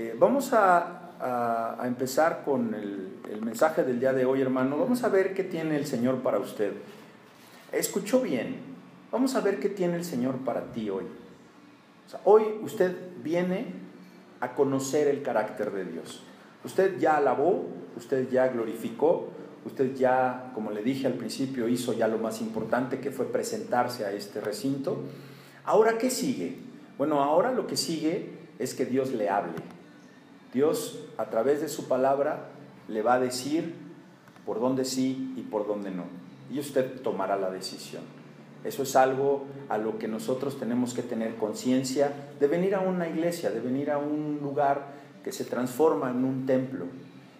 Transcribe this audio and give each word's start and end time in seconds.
Eh, 0.00 0.16
vamos 0.18 0.54
a, 0.54 0.96
empezar 1.84 2.40
con 2.42 2.74
el, 2.74 3.42
mensaje 3.42 3.84
del 3.84 4.00
día 4.00 4.14
de 4.14 4.24
hoy, 4.24 4.40
hermano. 4.40 4.78
Vamos 4.78 5.04
a 5.04 5.10
ver 5.10 5.34
qué 5.34 5.44
tiene 5.44 5.76
el 5.76 5.84
Señor 5.84 6.22
para 6.22 6.38
usted. 6.38 6.72
Escuchó 7.70 8.22
bien. 8.22 8.56
Vamos 9.12 9.34
a 9.34 9.42
ver 9.42 9.60
qué 9.60 9.68
tiene 9.68 9.96
el 9.96 10.04
Señor 10.04 10.38
para 10.38 10.72
ti 10.72 10.88
hoy. 10.88 11.04
hoy 12.24 12.44
usted 12.62 12.96
viene 13.22 13.74
a 14.40 14.54
conocer 14.54 15.06
el 15.08 15.20
carácter 15.20 15.70
de 15.70 15.84
Dios. 15.84 16.22
Usted 16.64 16.98
ya 16.98 17.18
alabó, 17.18 17.66
usted 17.98 18.30
ya 18.30 18.48
glorificó, 18.48 19.28
usted 19.66 19.94
ya, 19.96 20.50
como 20.54 20.70
le 20.70 20.82
dije 20.82 21.06
al 21.06 21.14
principio, 21.14 21.68
hizo 21.68 21.92
ya 21.92 22.08
lo 22.08 22.16
más 22.16 22.40
importante 22.40 23.00
que 23.00 23.10
fue 23.10 23.26
presentarse 23.26 24.06
a 24.06 24.12
este 24.12 24.40
recinto. 24.40 25.02
Ahora, 25.66 25.98
¿qué 25.98 26.08
sigue? 26.08 26.56
Bueno, 26.96 27.22
ahora 27.22 27.52
lo 27.52 27.66
que 27.66 27.76
sigue 27.76 28.30
es 28.58 28.72
que 28.72 28.86
Dios 28.86 29.12
le 29.12 29.28
hable. 29.28 29.79
Dios, 30.52 31.00
a 31.16 31.26
través 31.26 31.60
de 31.60 31.68
su 31.68 31.86
palabra, 31.88 32.48
le 32.88 33.02
va 33.02 33.14
a 33.14 33.20
decir 33.20 33.74
por 34.44 34.60
dónde 34.60 34.84
sí 34.84 35.32
y 35.36 35.42
por 35.42 35.66
dónde 35.66 35.90
no. 35.90 36.04
Y 36.52 36.58
usted 36.58 37.00
tomará 37.02 37.36
la 37.36 37.50
decisión. 37.50 38.02
Eso 38.64 38.82
es 38.82 38.94
algo 38.96 39.44
a 39.68 39.78
lo 39.78 39.98
que 39.98 40.08
nosotros 40.08 40.58
tenemos 40.58 40.92
que 40.92 41.02
tener 41.02 41.36
conciencia 41.36 42.12
de 42.38 42.46
venir 42.46 42.74
a 42.74 42.80
una 42.80 43.08
iglesia, 43.08 43.50
de 43.50 43.60
venir 43.60 43.90
a 43.90 43.98
un 43.98 44.40
lugar 44.42 44.88
que 45.24 45.32
se 45.32 45.44
transforma 45.44 46.10
en 46.10 46.24
un 46.24 46.46
templo. 46.46 46.86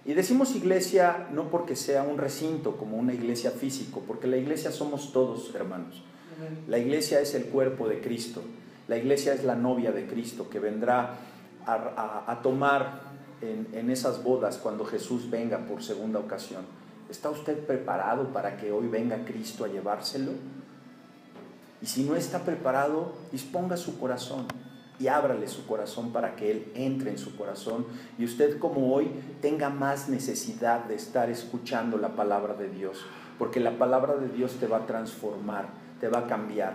Y 0.07 0.15
decimos 0.15 0.57
iglesia 0.57 1.29
no 1.33 1.51
porque 1.51 1.77
sea 1.77 2.05
un 2.05 2.17
recinto 2.17 2.77
como 2.77 2.97
una 2.97 3.13
iglesia 3.13 3.51
físico, 3.51 4.03
porque 4.07 4.27
la 4.29 4.39
iglesia 4.39 4.73
somos 4.73 5.13
todos 5.13 5.55
hermanos. 5.55 6.03
La 6.69 6.79
iglesia 6.79 7.21
es 7.21 7.35
el 7.35 7.45
cuerpo 7.47 7.87
de 7.87 8.01
Cristo. 8.01 8.41
La 8.89 8.97
iglesia 8.97 9.35
es 9.35 9.45
la 9.45 9.57
novia 9.57 9.93
de 9.93 10.07
Cristo 10.07 10.49
que 10.49 10.59
vendrá 10.59 11.19
a, 11.67 12.41
tomar 12.43 13.01
en, 13.41 13.91
esas 13.91 14.23
bodas 14.23 14.59
cuando 14.59 14.85
Jesús 14.85 15.31
venga 15.31 15.59
por 15.59 15.83
segunda 15.83 16.19
ocasión. 16.19 16.65
¿Está 17.09 17.31
usted 17.31 17.59
preparado 17.67 18.33
para 18.33 18.57
que 18.57 18.71
hoy 18.71 18.87
venga 18.89 19.25
Cristo 19.25 19.65
a 19.65 19.69
llevárselo? 19.69 20.33
Y 21.83 21.87
si 21.87 22.05
no 22.05 22.15
está 22.15 22.41
preparado, 22.41 23.13
disponga 23.33 23.77
su 23.77 23.99
corazón 23.99 24.47
y 25.01 25.09
ábrale 25.09 25.49
su 25.49 25.67
corazón 25.67 26.13
para 26.13 26.37
que 26.37 26.51
Él 26.51 26.73
entre 26.75 27.11
en 27.11 27.19
su 27.19 27.35
corazón 27.35 27.87
y 28.19 28.25
usted 28.25 28.59
como 28.59 28.95
hoy 28.95 29.11
tenga 29.41 29.71
más 29.71 30.11
necesidad 30.11 30.85
de 30.85 30.95
estar 30.95 31.31
escuchando 31.31 31.97
la 31.97 32.15
palabra 32.15 32.53
de 32.53 32.69
Dios, 32.69 32.99
porque 33.39 33.61
la 33.61 33.79
palabra 33.79 34.17
de 34.17 34.29
Dios 34.29 34.57
te 34.61 34.67
va 34.67 34.79
a 34.79 34.87
transformar, 34.87 35.69
te 36.01 36.09
va 36.09 36.21
a 36.21 36.27
cambiar 36.27 36.75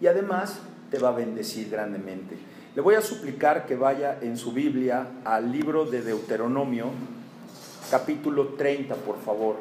y 0.00 0.08
además 0.08 0.58
te 0.90 0.98
va 0.98 1.10
a 1.10 1.12
bendecir 1.12 1.70
grandemente. 1.70 2.36
Le 2.80 2.84
voy 2.84 2.94
a 2.94 3.02
suplicar 3.02 3.66
que 3.66 3.76
vaya 3.76 4.16
en 4.22 4.38
su 4.38 4.52
Biblia 4.52 5.06
al 5.26 5.52
libro 5.52 5.84
de 5.84 6.00
Deuteronomio, 6.00 6.86
capítulo 7.90 8.54
30, 8.54 8.94
por 8.94 9.20
favor. 9.20 9.56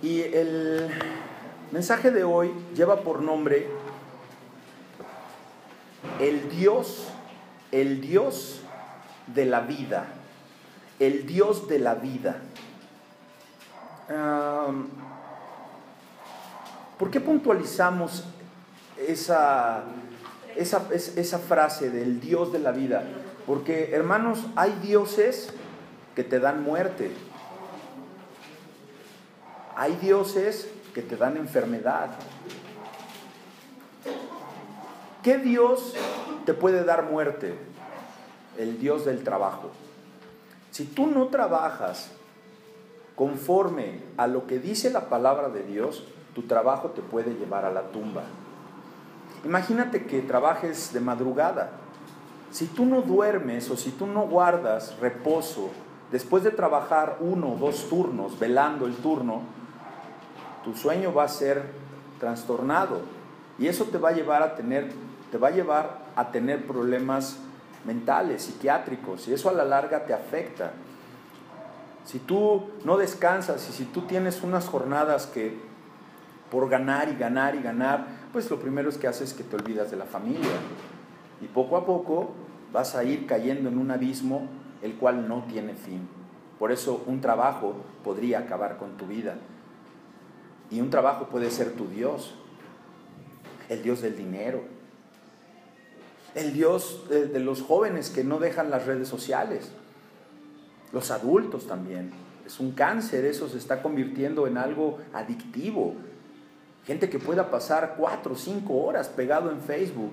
Y 0.00 0.20
el 0.20 0.90
mensaje 1.72 2.12
de 2.12 2.22
hoy 2.22 2.52
lleva 2.76 3.00
por 3.00 3.20
nombre 3.20 3.66
el 6.20 6.48
Dios, 6.50 7.08
el 7.72 8.00
Dios 8.00 8.61
de 9.34 9.46
la 9.46 9.60
vida, 9.60 10.06
el 10.98 11.26
Dios 11.26 11.68
de 11.68 11.78
la 11.78 11.94
vida. 11.94 12.36
¿Por 16.98 17.10
qué 17.10 17.20
puntualizamos 17.20 18.24
esa, 18.96 19.84
esa, 20.56 20.88
esa 20.92 21.38
frase 21.38 21.90
del 21.90 22.20
Dios 22.20 22.52
de 22.52 22.58
la 22.58 22.72
vida? 22.72 23.02
Porque, 23.46 23.90
hermanos, 23.92 24.46
hay 24.54 24.72
dioses 24.82 25.52
que 26.14 26.22
te 26.22 26.38
dan 26.38 26.62
muerte, 26.62 27.10
hay 29.74 29.96
dioses 29.96 30.68
que 30.94 31.02
te 31.02 31.16
dan 31.16 31.36
enfermedad. 31.36 32.10
¿Qué 35.22 35.38
Dios 35.38 35.94
te 36.44 36.54
puede 36.54 36.84
dar 36.84 37.04
muerte? 37.04 37.71
El 38.56 38.78
Dios 38.78 39.04
del 39.04 39.24
trabajo. 39.24 39.70
Si 40.70 40.84
tú 40.84 41.06
no 41.06 41.26
trabajas 41.26 42.10
conforme 43.16 44.00
a 44.16 44.26
lo 44.26 44.46
que 44.46 44.58
dice 44.58 44.90
la 44.90 45.08
palabra 45.08 45.48
de 45.48 45.62
Dios, 45.62 46.04
tu 46.34 46.42
trabajo 46.42 46.90
te 46.90 47.02
puede 47.02 47.34
llevar 47.34 47.64
a 47.64 47.70
la 47.70 47.82
tumba. 47.88 48.22
Imagínate 49.44 50.06
que 50.06 50.22
trabajes 50.22 50.92
de 50.92 51.00
madrugada. 51.00 51.70
Si 52.50 52.66
tú 52.66 52.84
no 52.84 53.02
duermes 53.02 53.70
o 53.70 53.76
si 53.76 53.90
tú 53.90 54.06
no 54.06 54.26
guardas 54.26 54.98
reposo 54.98 55.70
después 56.10 56.44
de 56.44 56.50
trabajar 56.50 57.18
uno 57.20 57.54
o 57.54 57.56
dos 57.56 57.88
turnos, 57.88 58.38
velando 58.38 58.86
el 58.86 58.94
turno, 58.96 59.42
tu 60.64 60.74
sueño 60.74 61.12
va 61.12 61.24
a 61.24 61.28
ser 61.28 61.62
trastornado 62.20 63.00
y 63.58 63.66
eso 63.66 63.84
te 63.86 63.98
va 63.98 64.10
a 64.10 64.12
llevar 64.12 64.42
a 64.42 64.54
tener, 64.54 64.92
te 65.30 65.38
va 65.38 65.48
a 65.48 65.52
llevar 65.52 65.98
a 66.14 66.30
tener 66.30 66.66
problemas 66.66 67.36
mentales, 67.84 68.42
psiquiátricos, 68.42 69.28
y 69.28 69.34
eso 69.34 69.48
a 69.48 69.52
la 69.52 69.64
larga 69.64 70.04
te 70.04 70.14
afecta. 70.14 70.72
Si 72.04 72.18
tú 72.18 72.70
no 72.84 72.96
descansas 72.96 73.68
y 73.68 73.72
si 73.72 73.84
tú 73.84 74.02
tienes 74.02 74.42
unas 74.42 74.66
jornadas 74.66 75.26
que 75.26 75.56
por 76.50 76.68
ganar 76.68 77.08
y 77.08 77.16
ganar 77.16 77.54
y 77.54 77.62
ganar, 77.62 78.06
pues 78.32 78.50
lo 78.50 78.58
primero 78.58 78.88
es 78.88 78.98
que 78.98 79.06
haces 79.06 79.30
es 79.30 79.34
que 79.34 79.44
te 79.44 79.56
olvidas 79.56 79.90
de 79.90 79.96
la 79.96 80.04
familia. 80.04 80.50
Y 81.40 81.46
poco 81.46 81.76
a 81.76 81.86
poco 81.86 82.32
vas 82.72 82.94
a 82.94 83.04
ir 83.04 83.26
cayendo 83.26 83.68
en 83.68 83.78
un 83.78 83.90
abismo 83.90 84.48
el 84.82 84.94
cual 84.96 85.28
no 85.28 85.44
tiene 85.44 85.74
fin. 85.74 86.08
Por 86.58 86.72
eso 86.72 87.02
un 87.06 87.20
trabajo 87.20 87.76
podría 88.04 88.40
acabar 88.40 88.76
con 88.76 88.96
tu 88.96 89.06
vida. 89.06 89.36
Y 90.70 90.80
un 90.80 90.90
trabajo 90.90 91.26
puede 91.26 91.50
ser 91.50 91.72
tu 91.72 91.86
Dios, 91.88 92.34
el 93.68 93.82
Dios 93.82 94.02
del 94.02 94.16
dinero, 94.16 94.62
el 96.34 96.52
Dios 96.52 97.04
de, 97.08 97.40
los 97.40 97.62
jóvenes 97.62 98.10
que 98.10 98.24
no 98.24 98.38
dejan 98.38 98.70
las 98.70 98.86
redes 98.86 99.08
sociales, 99.08 99.70
los 100.92 101.10
adultos 101.10 101.66
también. 101.66 102.12
Es 102.46 102.58
un 102.60 102.72
cáncer, 102.72 103.24
eso 103.24 103.48
se 103.48 103.58
está 103.58 103.82
convirtiendo 103.82 104.46
en 104.46 104.58
algo 104.58 104.98
adictivo. 105.12 105.94
Gente 106.84 107.08
que 107.08 107.18
pueda 107.18 107.50
pasar 107.50 107.94
cuatro 107.96 108.32
o 108.32 108.36
cinco 108.36 108.82
horas 108.82 109.08
pegado 109.08 109.50
en 109.50 109.60
Facebook, 109.60 110.12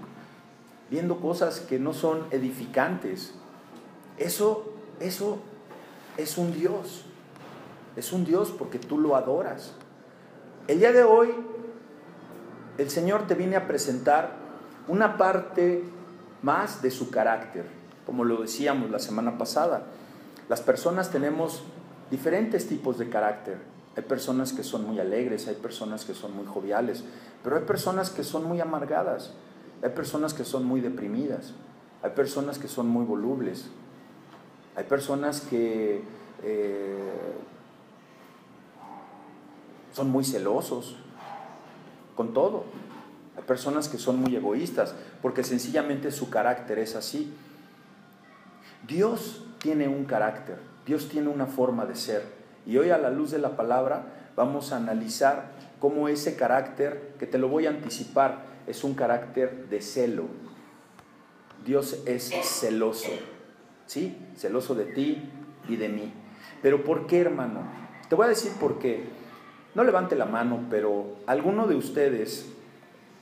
viendo 0.90 1.20
cosas 1.20 1.60
que 1.62 1.80
no 1.80 1.94
son 1.94 2.26
edificantes. 2.32 3.34
Eso, 4.18 4.74
eso 5.00 5.40
es 6.18 6.38
un 6.38 6.54
Dios. 6.54 7.06
Es 7.96 8.14
un 8.14 8.26
Dios 8.26 8.54
porque 8.58 8.78
tú 8.78 9.00
lo 9.00 9.16
adoras. 9.16 9.74
El 10.68 10.80
día 10.80 10.92
de 10.92 11.04
hoy, 11.04 11.34
el 12.78 12.90
Señor 12.90 13.26
te 13.28 13.36
viene 13.36 13.56
a 13.56 13.68
presentar 13.68 14.38
una 14.88 15.18
parte 15.18 15.84
más 16.42 16.82
de 16.82 16.92
su 16.92 17.10
carácter, 17.10 17.66
como 18.06 18.24
lo 18.24 18.42
decíamos 18.42 18.90
la 18.90 19.00
semana 19.00 19.38
pasada. 19.38 19.84
Las 20.48 20.62
personas 20.62 21.12
tenemos 21.12 21.64
diferentes 22.10 22.68
tipos 22.68 22.98
de 22.98 23.10
carácter. 23.10 23.58
Hay 23.96 24.04
personas 24.04 24.54
que 24.54 24.64
son 24.64 24.88
muy 24.88 25.00
alegres, 25.00 25.48
hay 25.48 25.56
personas 25.56 26.06
que 26.06 26.14
son 26.14 26.36
muy 26.36 26.46
joviales, 26.46 27.04
pero 27.44 27.58
hay 27.58 27.64
personas 27.64 28.10
que 28.10 28.24
son 28.24 28.46
muy 28.46 28.62
amargadas, 28.62 29.34
hay 29.82 29.90
personas 29.90 30.34
que 30.34 30.46
son 30.46 30.66
muy 30.66 30.82
deprimidas, 30.82 31.54
hay 32.02 32.12
personas 32.12 32.60
que 32.60 32.68
son 32.68 32.88
muy 32.88 33.06
volubles, 33.06 33.70
hay 34.76 34.86
personas 34.86 35.42
que 35.42 36.02
eh, 36.44 37.34
son 39.94 40.10
muy 40.10 40.24
celosos 40.24 40.96
con 42.16 42.34
todo. 42.34 42.64
Personas 43.48 43.90
que 43.90 43.98
son 43.98 44.20
muy 44.20 44.36
egoístas 44.36 44.94
porque 45.22 45.44
sencillamente 45.44 46.12
su 46.12 46.30
carácter 46.30 46.80
es 46.80 46.96
así. 46.96 47.34
Dios 48.88 49.46
tiene 49.60 49.88
un 49.88 50.06
carácter, 50.06 50.58
Dios 50.86 51.10
tiene 51.10 51.30
una 51.30 51.46
forma 51.46 51.86
de 51.86 51.96
ser. 51.96 52.24
Y 52.66 52.78
hoy 52.78 52.92
a 52.92 52.98
la 52.98 53.10
luz 53.10 53.32
de 53.32 53.40
la 53.40 53.56
palabra 53.56 54.04
vamos 54.36 54.72
a 54.72 54.78
analizar 54.78 55.52
cómo 55.80 56.08
ese 56.08 56.36
carácter, 56.36 57.14
que 57.20 57.26
te 57.26 57.38
lo 57.38 57.48
voy 57.48 57.66
a 57.66 57.70
anticipar, 57.70 58.46
es 58.68 58.84
un 58.84 58.94
carácter 58.94 59.68
de 59.70 59.82
celo. 59.82 60.26
Dios 61.66 62.02
es 62.06 62.32
celoso, 62.44 63.12
¿sí? 63.86 64.18
Celoso 64.38 64.76
de 64.76 64.86
ti 64.86 65.30
y 65.68 65.76
de 65.76 65.90
mí. 65.90 66.14
Pero 66.62 66.84
¿por 66.84 67.08
qué, 67.08 67.20
hermano? 67.22 67.64
Te 68.08 68.16
voy 68.16 68.26
a 68.26 68.30
decir 68.30 68.52
por 68.60 68.80
qué. 68.80 69.10
No 69.76 69.84
levante 69.84 70.16
la 70.16 70.26
mano, 70.26 70.66
pero 70.70 71.18
¿alguno 71.28 71.68
de 71.68 71.76
ustedes 71.76 72.52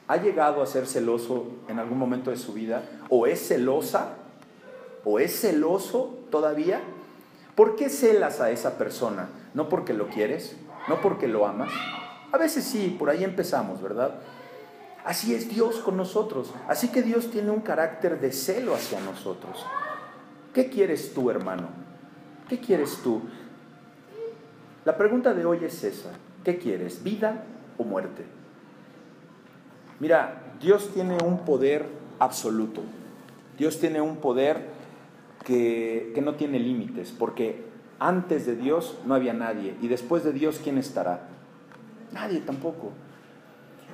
ha 0.08 0.18
llegado 0.18 0.62
a 0.62 0.66
ser 0.66 0.88
celoso 0.88 1.48
en 1.68 1.80
algún 1.80 1.98
momento 1.98 2.32
de 2.32 2.38
su 2.38 2.54
vida? 2.54 2.84
¿O 3.10 3.28
es 3.28 3.48
celosa? 3.48 4.16
¿O 5.04 5.20
es 5.20 5.40
celoso 5.40 6.20
todavía? 6.32 6.82
¿Por 7.56 7.76
qué 7.76 7.90
celas 7.90 8.40
a 8.40 8.52
esa 8.52 8.78
persona? 8.78 9.30
¿No 9.54 9.68
porque 9.68 9.94
lo 9.94 10.08
quieres? 10.08 10.56
¿No 10.88 11.02
porque 11.02 11.28
lo 11.28 11.46
amas? 11.46 11.72
A 12.32 12.38
veces 12.38 12.64
sí, 12.64 12.96
por 12.98 13.10
ahí 13.10 13.24
empezamos, 13.24 13.82
¿verdad? 13.82 14.16
Así 15.04 15.34
es 15.34 15.50
Dios 15.50 15.78
con 15.78 15.98
nosotros. 15.98 16.54
Así 16.68 16.90
que 16.90 17.02
Dios 17.02 17.32
tiene 17.32 17.52
un 17.52 17.62
carácter 17.62 18.20
de 18.20 18.32
celo 18.32 18.76
hacia 18.76 19.00
nosotros. 19.02 19.66
¿Qué 20.54 20.70
quieres 20.70 21.14
tú, 21.14 21.30
hermano? 21.30 21.70
¿Qué 22.50 22.60
quieres 22.60 23.00
tú? 23.04 23.22
La 24.86 24.98
pregunta 24.98 25.34
de 25.34 25.46
hoy 25.46 25.64
es 25.64 25.84
esa. 25.84 26.12
¿Qué 26.44 26.58
quieres? 26.58 27.04
¿Vida 27.04 27.44
o 27.78 27.84
muerte? 27.84 28.37
Mira, 30.00 30.54
Dios 30.62 30.92
tiene 30.94 31.18
un 31.24 31.40
poder 31.40 31.88
absoluto. 32.20 32.82
Dios 33.58 33.80
tiene 33.80 34.02
un 34.02 34.18
poder 34.18 34.66
que, 35.44 36.12
que 36.14 36.22
no 36.22 36.36
tiene 36.36 36.60
límites, 36.60 37.12
porque 37.18 37.66
antes 38.00 38.46
de 38.46 38.56
Dios 38.56 38.98
no 39.06 39.16
había 39.16 39.34
nadie 39.34 39.76
y 39.82 39.88
después 39.88 40.24
de 40.24 40.34
Dios, 40.34 40.60
¿quién 40.64 40.78
estará? 40.78 41.28
Nadie 42.12 42.40
tampoco. 42.40 42.92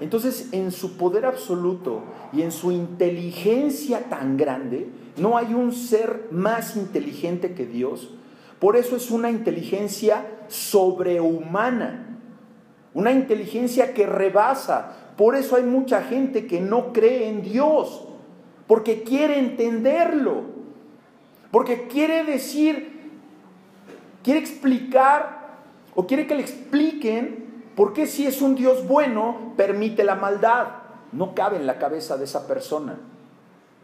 Entonces, 0.01 0.50
en 0.51 0.71
su 0.71 0.97
poder 0.97 1.25
absoluto 1.25 2.01
y 2.33 2.41
en 2.41 2.51
su 2.51 2.71
inteligencia 2.71 4.09
tan 4.09 4.38
grande, 4.38 4.89
no 5.17 5.38
hay 5.38 5.53
un 5.53 5.71
ser 5.71 6.27
más 6.31 6.75
inteligente 6.75 7.53
que 7.53 7.65
Dios. 7.65 8.09
Por 8.59 8.75
eso 8.75 8.95
es 8.95 9.11
una 9.11 9.29
inteligencia 9.29 10.25
sobrehumana, 10.47 12.17
una 12.94 13.11
inteligencia 13.11 13.94
que 13.94 14.06
rebasa. 14.06 14.97
Por 15.18 15.36
eso 15.36 15.56
hay 15.56 15.63
mucha 15.63 16.01
gente 16.01 16.48
que 16.48 16.60
no 16.60 16.92
cree 16.92 17.30
en 17.30 17.44
Dios, 17.44 18.07
porque 18.68 19.04
quiere 19.04 19.38
entenderlo, 19.38 20.42
porque 21.51 21.88
quiere 21.88 22.24
decir, 22.24 23.12
quiere 24.24 24.39
explicar 24.39 25.57
o 25.94 26.07
quiere 26.07 26.25
que 26.25 26.36
le 26.36 26.42
expliquen 26.42 27.44
por 27.75 27.94
qué 27.94 28.07
si 28.07 28.25
es 28.25 28.42
un 28.42 28.56
Dios 28.56 28.88
bueno 28.88 29.54
permite 29.56 30.04
la 30.04 30.15
maldad. 30.15 30.68
No 31.12 31.36
cabe 31.36 31.57
en 31.57 31.68
la 31.68 31.77
cabeza 31.77 32.18
de 32.18 32.24
esa 32.24 32.48
persona, 32.48 32.98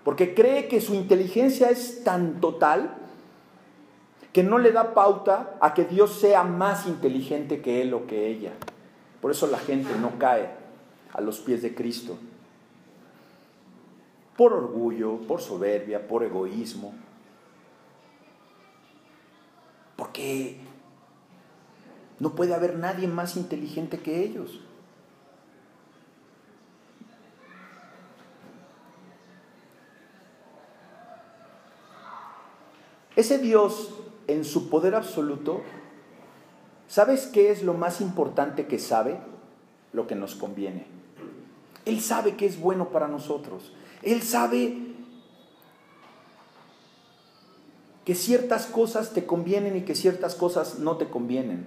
porque 0.03 0.33
cree 0.33 0.67
que 0.67 0.81
su 0.81 0.95
inteligencia 0.95 1.69
es 1.69 2.03
tan 2.03 2.41
total 2.41 2.95
que 4.33 4.41
no 4.41 4.57
le 4.57 4.71
da 4.71 4.95
pauta 4.95 5.57
a 5.59 5.75
que 5.75 5.85
Dios 5.85 6.19
sea 6.19 6.43
más 6.43 6.87
inteligente 6.87 7.61
que 7.61 7.83
él 7.83 7.93
o 7.93 8.07
que 8.07 8.27
ella. 8.27 8.53
Por 9.21 9.29
eso 9.29 9.45
la 9.47 9.59
gente 9.59 9.89
no 9.99 10.17
cae 10.17 10.58
a 11.13 11.21
los 11.21 11.39
pies 11.39 11.61
de 11.61 11.73
Cristo. 11.73 12.17
Por 14.37 14.53
orgullo, 14.53 15.17
por 15.27 15.41
soberbia, 15.41 16.07
por 16.07 16.23
egoísmo. 16.23 16.93
Porque 19.95 20.57
no 22.19 22.35
puede 22.35 22.53
haber 22.53 22.77
nadie 22.77 23.07
más 23.07 23.35
inteligente 23.35 23.99
que 23.99 24.23
ellos. 24.23 24.61
Ese 33.15 33.37
Dios 33.37 33.93
en 34.27 34.45
su 34.45 34.69
poder 34.69 34.95
absoluto, 34.95 35.61
¿sabes 36.87 37.27
qué 37.27 37.51
es 37.51 37.63
lo 37.63 37.73
más 37.73 37.99
importante 37.99 38.67
que 38.67 38.79
sabe? 38.79 39.19
Lo 39.91 40.07
que 40.07 40.15
nos 40.15 40.35
conviene. 40.35 40.98
Él 41.89 42.01
sabe 42.01 42.35
que 42.35 42.45
es 42.45 42.59
bueno 42.59 42.89
para 42.89 43.07
nosotros. 43.07 43.73
Él 44.03 44.21
sabe 44.21 44.77
que 48.05 48.15
ciertas 48.15 48.67
cosas 48.67 49.11
te 49.11 49.25
convienen 49.25 49.75
y 49.75 49.81
que 49.81 49.95
ciertas 49.95 50.35
cosas 50.35 50.79
no 50.79 50.97
te 50.97 51.09
convienen. 51.09 51.65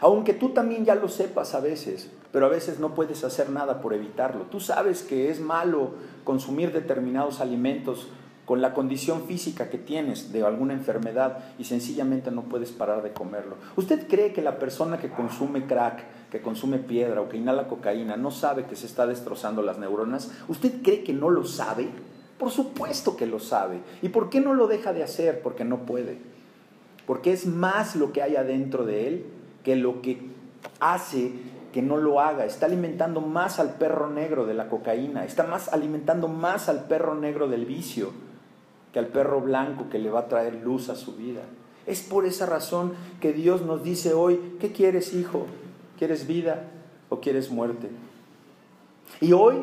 Aunque 0.00 0.32
tú 0.32 0.50
también 0.50 0.84
ya 0.84 0.94
lo 0.94 1.08
sepas 1.08 1.54
a 1.54 1.60
veces, 1.60 2.10
pero 2.32 2.46
a 2.46 2.48
veces 2.48 2.78
no 2.78 2.94
puedes 2.94 3.24
hacer 3.24 3.50
nada 3.50 3.80
por 3.80 3.92
evitarlo. 3.92 4.44
Tú 4.44 4.60
sabes 4.60 5.02
que 5.02 5.30
es 5.30 5.40
malo 5.40 5.90
consumir 6.24 6.72
determinados 6.72 7.40
alimentos 7.40 8.08
con 8.48 8.62
la 8.62 8.72
condición 8.72 9.24
física 9.24 9.68
que 9.68 9.76
tienes 9.76 10.32
de 10.32 10.42
alguna 10.42 10.72
enfermedad 10.72 11.40
y 11.58 11.64
sencillamente 11.64 12.30
no 12.30 12.44
puedes 12.44 12.72
parar 12.72 13.02
de 13.02 13.12
comerlo. 13.12 13.56
¿Usted 13.76 14.08
cree 14.08 14.32
que 14.32 14.40
la 14.40 14.58
persona 14.58 14.96
que 14.96 15.10
consume 15.10 15.66
crack, 15.66 16.02
que 16.30 16.40
consume 16.40 16.78
piedra 16.78 17.20
o 17.20 17.28
que 17.28 17.36
inhala 17.36 17.68
cocaína 17.68 18.16
no 18.16 18.30
sabe 18.30 18.64
que 18.64 18.74
se 18.74 18.86
está 18.86 19.06
destrozando 19.06 19.60
las 19.60 19.76
neuronas? 19.76 20.32
¿Usted 20.48 20.80
cree 20.82 21.04
que 21.04 21.12
no 21.12 21.28
lo 21.28 21.44
sabe? 21.44 21.90
Por 22.38 22.50
supuesto 22.50 23.18
que 23.18 23.26
lo 23.26 23.38
sabe. 23.38 23.80
¿Y 24.00 24.08
por 24.08 24.30
qué 24.30 24.40
no 24.40 24.54
lo 24.54 24.66
deja 24.66 24.94
de 24.94 25.02
hacer? 25.02 25.42
Porque 25.42 25.66
no 25.66 25.80
puede. 25.80 26.16
Porque 27.06 27.34
es 27.34 27.44
más 27.44 27.96
lo 27.96 28.14
que 28.14 28.22
hay 28.22 28.36
adentro 28.36 28.86
de 28.86 29.08
él 29.08 29.26
que 29.62 29.76
lo 29.76 30.00
que 30.00 30.22
hace 30.80 31.32
que 31.74 31.82
no 31.82 31.98
lo 31.98 32.18
haga. 32.18 32.46
Está 32.46 32.64
alimentando 32.64 33.20
más 33.20 33.58
al 33.60 33.74
perro 33.74 34.08
negro 34.08 34.46
de 34.46 34.54
la 34.54 34.70
cocaína, 34.70 35.26
está 35.26 35.42
más 35.44 35.68
alimentando 35.68 36.28
más 36.28 36.70
al 36.70 36.84
perro 36.84 37.14
negro 37.14 37.46
del 37.46 37.66
vicio 37.66 38.26
que 38.92 38.98
al 38.98 39.08
perro 39.08 39.40
blanco 39.40 39.88
que 39.90 39.98
le 39.98 40.10
va 40.10 40.20
a 40.20 40.28
traer 40.28 40.54
luz 40.54 40.88
a 40.88 40.96
su 40.96 41.14
vida. 41.14 41.42
Es 41.86 42.02
por 42.02 42.26
esa 42.26 42.46
razón 42.46 42.92
que 43.20 43.32
Dios 43.32 43.62
nos 43.62 43.82
dice 43.82 44.14
hoy, 44.14 44.56
¿qué 44.60 44.72
quieres, 44.72 45.14
hijo? 45.14 45.46
¿Quieres 45.98 46.26
vida 46.26 46.64
o 47.08 47.20
quieres 47.20 47.50
muerte? 47.50 47.88
Y 49.20 49.32
hoy 49.32 49.56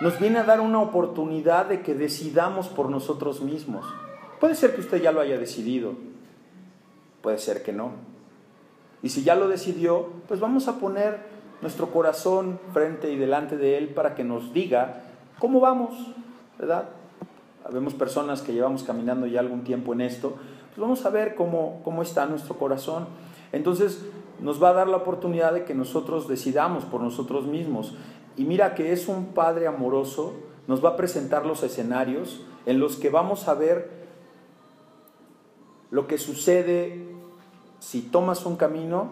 nos 0.00 0.18
viene 0.18 0.38
a 0.38 0.44
dar 0.44 0.60
una 0.60 0.80
oportunidad 0.80 1.66
de 1.66 1.82
que 1.82 1.94
decidamos 1.94 2.68
por 2.68 2.90
nosotros 2.90 3.40
mismos. 3.40 3.86
Puede 4.38 4.54
ser 4.54 4.74
que 4.74 4.80
usted 4.80 5.02
ya 5.02 5.12
lo 5.12 5.20
haya 5.20 5.38
decidido, 5.38 5.94
puede 7.22 7.38
ser 7.38 7.62
que 7.62 7.72
no. 7.72 7.92
Y 9.02 9.10
si 9.10 9.22
ya 9.22 9.34
lo 9.34 9.48
decidió, 9.48 10.08
pues 10.28 10.40
vamos 10.40 10.68
a 10.68 10.78
poner 10.78 11.20
nuestro 11.62 11.90
corazón 11.90 12.58
frente 12.72 13.10
y 13.10 13.16
delante 13.16 13.56
de 13.56 13.78
Él 13.78 13.88
para 13.88 14.14
que 14.14 14.24
nos 14.24 14.52
diga 14.52 15.02
cómo 15.38 15.60
vamos, 15.60 15.94
¿verdad? 16.58 16.88
Vemos 17.72 17.94
personas 17.94 18.42
que 18.42 18.52
llevamos 18.52 18.82
caminando 18.82 19.26
ya 19.26 19.40
algún 19.40 19.64
tiempo 19.64 19.92
en 19.92 20.00
esto, 20.00 20.36
pues 20.68 20.78
vamos 20.78 21.04
a 21.04 21.10
ver 21.10 21.34
cómo, 21.34 21.80
cómo 21.84 22.02
está 22.02 22.26
nuestro 22.26 22.56
corazón. 22.56 23.06
Entonces 23.52 24.04
nos 24.40 24.62
va 24.62 24.70
a 24.70 24.74
dar 24.74 24.88
la 24.88 24.98
oportunidad 24.98 25.52
de 25.52 25.64
que 25.64 25.74
nosotros 25.74 26.28
decidamos 26.28 26.84
por 26.84 27.00
nosotros 27.00 27.46
mismos. 27.46 27.94
Y 28.36 28.44
mira 28.44 28.74
que 28.74 28.92
es 28.92 29.08
un 29.08 29.26
Padre 29.26 29.66
amoroso, 29.66 30.34
nos 30.66 30.84
va 30.84 30.90
a 30.90 30.96
presentar 30.96 31.44
los 31.44 31.62
escenarios 31.62 32.42
en 32.66 32.78
los 32.78 32.96
que 32.96 33.10
vamos 33.10 33.48
a 33.48 33.54
ver 33.54 34.00
lo 35.90 36.06
que 36.06 36.18
sucede 36.18 37.08
si 37.80 38.02
tomas 38.02 38.46
un 38.46 38.56
camino 38.56 39.08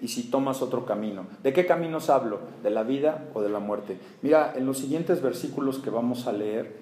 y 0.00 0.08
si 0.08 0.30
tomas 0.30 0.62
otro 0.62 0.84
camino. 0.84 1.26
¿De 1.42 1.52
qué 1.52 1.66
caminos 1.66 2.10
hablo? 2.10 2.40
¿De 2.62 2.70
la 2.70 2.82
vida 2.82 3.28
o 3.34 3.40
de 3.40 3.48
la 3.48 3.58
muerte? 3.58 3.98
Mira, 4.22 4.52
en 4.54 4.66
los 4.66 4.78
siguientes 4.78 5.22
versículos 5.22 5.78
que 5.78 5.90
vamos 5.90 6.26
a 6.26 6.32
leer, 6.32 6.80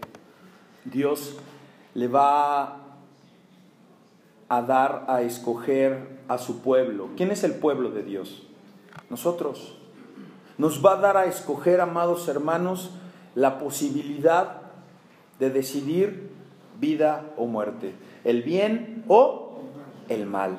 Dios 0.90 1.36
le 1.94 2.08
va 2.08 2.78
a 4.48 4.62
dar 4.62 5.04
a 5.08 5.22
escoger 5.22 6.20
a 6.28 6.38
su 6.38 6.60
pueblo. 6.60 7.10
¿Quién 7.16 7.30
es 7.30 7.44
el 7.44 7.54
pueblo 7.54 7.90
de 7.90 8.02
Dios? 8.02 8.42
Nosotros. 9.10 9.76
Nos 10.58 10.84
va 10.84 10.92
a 10.92 10.96
dar 10.96 11.16
a 11.16 11.26
escoger, 11.26 11.80
amados 11.80 12.28
hermanos, 12.28 12.90
la 13.34 13.58
posibilidad 13.58 14.62
de 15.38 15.50
decidir 15.50 16.30
vida 16.80 17.26
o 17.36 17.46
muerte, 17.46 17.94
el 18.24 18.42
bien 18.42 19.04
o 19.08 19.60
el 20.08 20.26
mal. 20.26 20.58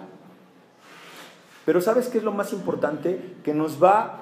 Pero 1.66 1.82
¿sabes 1.82 2.08
qué 2.10 2.20
es 2.20 2.24
lo 2.24 2.32
más 2.32 2.54
importante? 2.54 3.36
Que 3.44 3.54
nos 3.54 3.82
va 3.84 4.20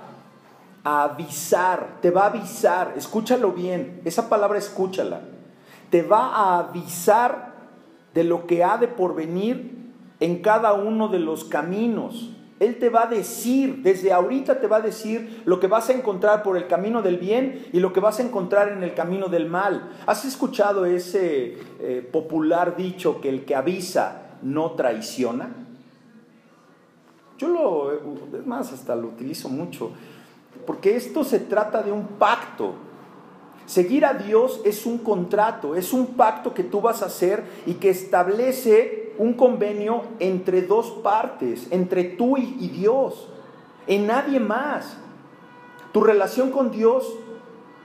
a 0.84 1.04
avisar, 1.04 1.98
te 2.02 2.12
va 2.12 2.24
a 2.24 2.28
avisar, 2.28 2.94
escúchalo 2.96 3.52
bien, 3.52 4.02
esa 4.06 4.30
palabra 4.30 4.58
escúchala, 4.58 5.22
te 5.90 6.02
va 6.02 6.36
a 6.36 6.60
avisar 6.60 7.54
de 8.14 8.24
lo 8.24 8.48
que 8.48 8.64
ha 8.64 8.78
de 8.78 8.88
porvenir 8.88 9.76
en 10.20 10.42
cada 10.42 10.74
uno 10.74 11.08
de 11.10 11.20
los 11.20 11.44
caminos. 11.44 12.32
Él 12.60 12.80
te 12.80 12.90
va 12.90 13.04
a 13.04 13.08
decir, 13.08 13.82
desde 13.84 14.14
ahorita 14.14 14.62
te 14.62 14.68
va 14.68 14.78
a 14.78 14.82
decir 14.82 15.42
lo 15.44 15.60
que 15.60 15.68
vas 15.68 15.90
a 15.90 15.94
encontrar 15.94 16.42
por 16.42 16.56
el 16.56 16.68
camino 16.68 17.02
del 17.02 17.18
bien 17.18 17.68
y 17.74 17.82
lo 17.82 17.92
que 17.92 18.00
vas 18.00 18.20
a 18.20 18.24
encontrar 18.24 18.70
en 18.70 18.82
el 18.82 18.94
camino 18.94 19.28
del 19.28 19.48
mal. 19.48 19.92
¿Has 20.06 20.24
escuchado 20.24 20.86
ese 20.86 21.58
eh, 21.82 22.10
popular 22.10 22.78
dicho 22.78 23.20
que 23.20 23.28
el 23.28 23.44
que 23.44 23.56
avisa 23.56 24.38
no 24.42 24.72
traiciona? 24.72 25.50
Yo 27.38 27.50
lo, 27.50 27.92
es 28.38 28.46
más, 28.46 28.72
hasta 28.72 28.96
lo 28.96 29.08
utilizo 29.10 29.50
mucho, 29.50 29.92
porque 30.66 30.96
esto 30.96 31.26
se 31.26 31.42
trata 31.42 31.84
de 31.84 31.92
un 31.92 32.08
pacto. 32.08 32.74
Seguir 33.66 34.06
a 34.06 34.14
Dios 34.14 34.62
es 34.64 34.86
un 34.86 35.00
contrato, 35.00 35.76
es 35.76 35.92
un 35.92 36.08
pacto 36.08 36.54
que 36.54 36.64
tú 36.64 36.82
vas 36.82 37.02
a 37.02 37.08
hacer 37.08 37.44
y 37.66 37.76
que 37.76 37.90
establece 37.90 39.14
un 39.18 39.34
convenio 39.34 40.04
entre 40.20 40.62
dos 40.62 40.92
partes, 41.04 41.68
entre 41.72 42.04
tú 42.04 42.38
y, 42.38 42.68
Dios, 42.68 43.28
en 43.88 44.06
nadie 44.06 44.40
más. 44.40 44.98
Tu 45.92 46.02
relación 46.04 46.52
con 46.52 46.70
Dios 46.70 47.12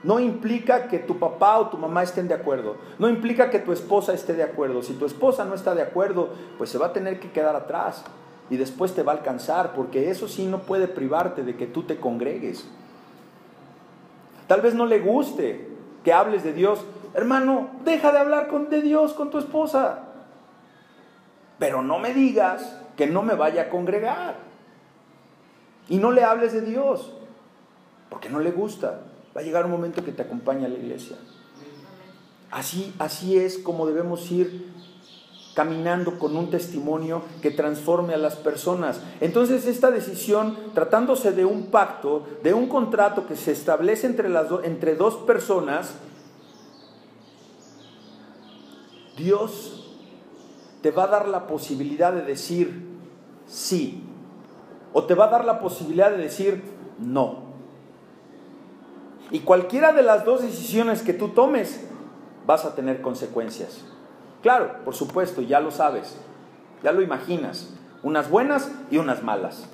no 0.03 0.19
implica 0.19 0.87
que 0.87 0.99
tu 0.99 1.17
papá 1.17 1.57
o 1.57 1.69
tu 1.69 1.77
mamá 1.77 2.03
estén 2.03 2.27
de 2.27 2.35
acuerdo. 2.35 2.75
No 2.99 3.09
implica 3.09 3.49
que 3.49 3.59
tu 3.59 3.71
esposa 3.71 4.13
esté 4.13 4.33
de 4.33 4.43
acuerdo. 4.43 4.83
Si 4.83 4.93
tu 4.93 5.05
esposa 5.05 5.45
no 5.45 5.55
está 5.55 5.73
de 5.73 5.81
acuerdo, 5.81 6.29
pues 6.59 6.69
se 6.69 6.77
va 6.77 6.87
a 6.87 6.93
tener 6.93 7.19
que 7.19 7.31
quedar 7.31 7.55
atrás 7.55 8.03
y 8.51 8.57
después 8.57 8.93
te 8.93 9.01
va 9.01 9.13
a 9.13 9.15
alcanzar, 9.15 9.73
porque 9.73 10.11
eso 10.11 10.27
sí 10.27 10.45
no 10.45 10.59
puede 10.59 10.87
privarte 10.87 11.43
de 11.43 11.55
que 11.55 11.67
tú 11.67 11.83
te 11.83 11.97
congregues. 11.97 12.67
Tal 14.47 14.61
vez 14.61 14.75
no 14.75 14.85
le 14.85 14.99
guste 14.99 15.70
que 16.03 16.13
hables 16.13 16.43
de 16.43 16.53
Dios. 16.53 16.79
Hermano, 17.13 17.69
deja 17.83 18.11
de 18.11 18.19
hablar 18.19 18.47
con, 18.47 18.69
de 18.69 18.81
Dios 18.81 19.13
con 19.13 19.29
tu 19.29 19.37
esposa. 19.37 20.03
Pero 21.59 21.81
no 21.81 21.99
me 21.99 22.13
digas 22.13 22.77
que 22.97 23.07
no 23.07 23.21
me 23.21 23.35
vaya 23.35 23.63
a 23.63 23.69
congregar. 23.69 24.35
Y 25.89 25.97
no 25.97 26.11
le 26.11 26.23
hables 26.23 26.53
de 26.53 26.61
Dios, 26.61 27.13
porque 28.09 28.29
no 28.29 28.39
le 28.39 28.51
gusta. 28.51 29.01
Va 29.35 29.41
a 29.41 29.43
llegar 29.43 29.65
un 29.65 29.71
momento 29.71 30.03
que 30.03 30.11
te 30.11 30.21
acompañe 30.21 30.65
a 30.65 30.69
la 30.69 30.77
iglesia. 30.77 31.17
Así, 32.49 32.93
así 32.99 33.37
es 33.37 33.57
como 33.57 33.85
debemos 33.85 34.29
ir 34.31 34.71
caminando 35.53 36.17
con 36.17 36.35
un 36.35 36.49
testimonio 36.49 37.23
que 37.41 37.51
transforme 37.51 38.13
a 38.13 38.17
las 38.17 38.35
personas. 38.35 39.01
Entonces 39.19 39.65
esta 39.65 39.91
decisión, 39.91 40.57
tratándose 40.73 41.31
de 41.31 41.45
un 41.45 41.67
pacto, 41.67 42.25
de 42.43 42.53
un 42.53 42.67
contrato 42.67 43.27
que 43.27 43.35
se 43.35 43.51
establece 43.51 44.07
entre, 44.07 44.29
las 44.29 44.47
entre 44.63 44.95
dos 44.95 45.15
personas, 45.15 45.95
Dios 49.17 49.77
te 50.81 50.91
va 50.91 51.03
a 51.03 51.07
dar 51.07 51.27
la 51.27 51.47
posibilidad 51.47 52.13
de 52.13 52.21
decir 52.23 52.87
sí 53.45 54.03
o 54.93 55.03
te 55.03 55.15
va 55.15 55.25
a 55.25 55.29
dar 55.29 55.45
la 55.45 55.59
posibilidad 55.59 56.11
de 56.11 56.17
decir 56.17 56.63
no. 56.99 57.51
Y 59.29 59.39
cualquiera 59.39 59.93
de 59.93 60.03
las 60.03 60.25
dos 60.25 60.41
decisiones 60.41 61.01
que 61.01 61.13
tú 61.13 61.29
tomes, 61.29 61.81
vas 62.45 62.65
a 62.65 62.75
tener 62.75 63.01
consecuencias. 63.01 63.85
Claro, 64.41 64.83
por 64.83 64.95
supuesto, 64.95 65.41
ya 65.41 65.59
lo 65.59 65.71
sabes, 65.71 66.15
ya 66.83 66.91
lo 66.91 67.01
imaginas, 67.01 67.69
unas 68.01 68.29
buenas 68.29 68.71
y 68.89 68.97
unas 68.97 69.21
malas. 69.23 69.69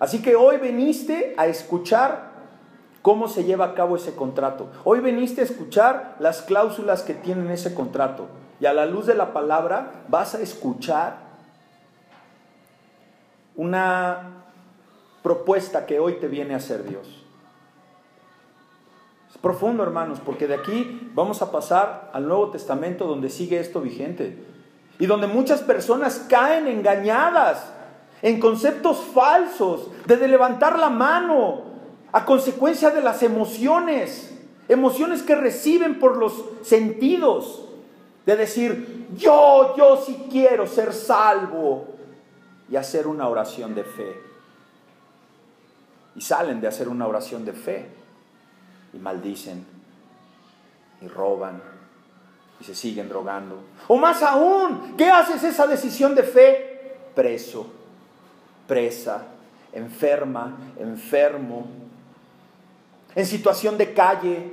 Así 0.00 0.20
que 0.22 0.34
hoy 0.34 0.56
veniste 0.56 1.34
a 1.36 1.46
escuchar 1.46 2.32
cómo 3.00 3.28
se 3.28 3.44
lleva 3.44 3.66
a 3.66 3.74
cabo 3.74 3.96
ese 3.96 4.16
contrato. 4.16 4.70
Hoy 4.82 5.00
veniste 5.00 5.40
a 5.40 5.44
escuchar 5.44 6.16
las 6.18 6.42
cláusulas 6.42 7.02
que 7.02 7.14
tienen 7.14 7.50
ese 7.50 7.74
contrato. 7.74 8.26
Y 8.60 8.66
a 8.66 8.72
la 8.72 8.86
luz 8.86 9.06
de 9.06 9.14
la 9.14 9.32
palabra 9.32 10.04
vas 10.08 10.34
a 10.34 10.40
escuchar 10.40 11.18
una 13.56 14.44
propuesta 15.22 15.86
que 15.86 16.00
hoy 16.00 16.14
te 16.14 16.26
viene 16.26 16.54
a 16.54 16.58
hacer 16.58 16.84
Dios 16.84 17.23
profundo, 19.44 19.82
hermanos, 19.82 20.20
porque 20.24 20.48
de 20.48 20.54
aquí 20.54 21.10
vamos 21.14 21.42
a 21.42 21.52
pasar 21.52 22.10
al 22.14 22.26
Nuevo 22.26 22.48
Testamento 22.48 23.06
donde 23.06 23.28
sigue 23.28 23.60
esto 23.60 23.82
vigente. 23.82 24.42
Y 24.98 25.04
donde 25.04 25.26
muchas 25.26 25.60
personas 25.60 26.26
caen 26.30 26.66
engañadas 26.66 27.70
en 28.22 28.40
conceptos 28.40 28.96
falsos, 29.14 29.90
de 30.06 30.26
levantar 30.28 30.78
la 30.78 30.88
mano 30.88 31.62
a 32.10 32.24
consecuencia 32.24 32.90
de 32.90 33.02
las 33.02 33.22
emociones, 33.22 34.34
emociones 34.66 35.22
que 35.22 35.34
reciben 35.34 35.98
por 35.98 36.16
los 36.16 36.42
sentidos, 36.62 37.66
de 38.24 38.36
decir, 38.36 39.08
yo, 39.14 39.74
yo 39.76 40.02
sí 40.04 40.26
quiero 40.30 40.66
ser 40.66 40.94
salvo 40.94 41.84
y 42.70 42.76
hacer 42.76 43.06
una 43.06 43.28
oración 43.28 43.74
de 43.74 43.84
fe. 43.84 44.16
Y 46.16 46.22
salen 46.22 46.62
de 46.62 46.68
hacer 46.68 46.88
una 46.88 47.06
oración 47.06 47.44
de 47.44 47.52
fe 47.52 48.03
y 48.94 48.98
maldicen 48.98 49.66
y 51.00 51.08
roban 51.08 51.62
y 52.60 52.64
se 52.64 52.74
siguen 52.74 53.08
drogando. 53.08 53.62
O 53.88 53.96
más 53.96 54.22
aún, 54.22 54.94
¿qué 54.96 55.10
haces 55.10 55.42
esa 55.42 55.66
decisión 55.66 56.14
de 56.14 56.22
fe? 56.22 56.96
Preso, 57.14 57.66
presa, 58.66 59.26
enferma, 59.72 60.56
enfermo, 60.78 61.66
en 63.14 63.26
situación 63.26 63.76
de 63.76 63.92
calle. 63.92 64.50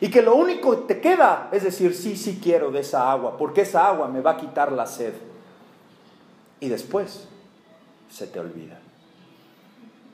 Y 0.00 0.10
que 0.10 0.22
lo 0.22 0.34
único 0.34 0.86
que 0.86 0.94
te 0.94 1.00
queda 1.00 1.48
es 1.52 1.62
decir, 1.64 1.94
sí, 1.94 2.16
sí 2.16 2.40
quiero 2.42 2.70
de 2.70 2.80
esa 2.80 3.10
agua, 3.10 3.36
porque 3.36 3.62
esa 3.62 3.86
agua 3.86 4.08
me 4.08 4.20
va 4.20 4.32
a 4.32 4.36
quitar 4.36 4.72
la 4.72 4.86
sed. 4.86 5.14
Y 6.60 6.68
después 6.68 7.28
se 8.10 8.26
te 8.26 8.40
olvida. 8.40 8.78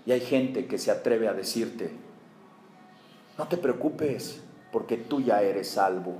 Y 0.06 0.12
hay 0.12 0.20
gente 0.20 0.66
que 0.66 0.78
se 0.78 0.90
atreve 0.90 1.28
a 1.28 1.32
decirte, 1.32 1.90
no 3.40 3.49
te 3.49 3.56
preocupes, 3.56 4.42
porque 4.70 4.99
tú 4.99 5.23
ya 5.23 5.40
eres 5.40 5.70
salvo. 5.70 6.18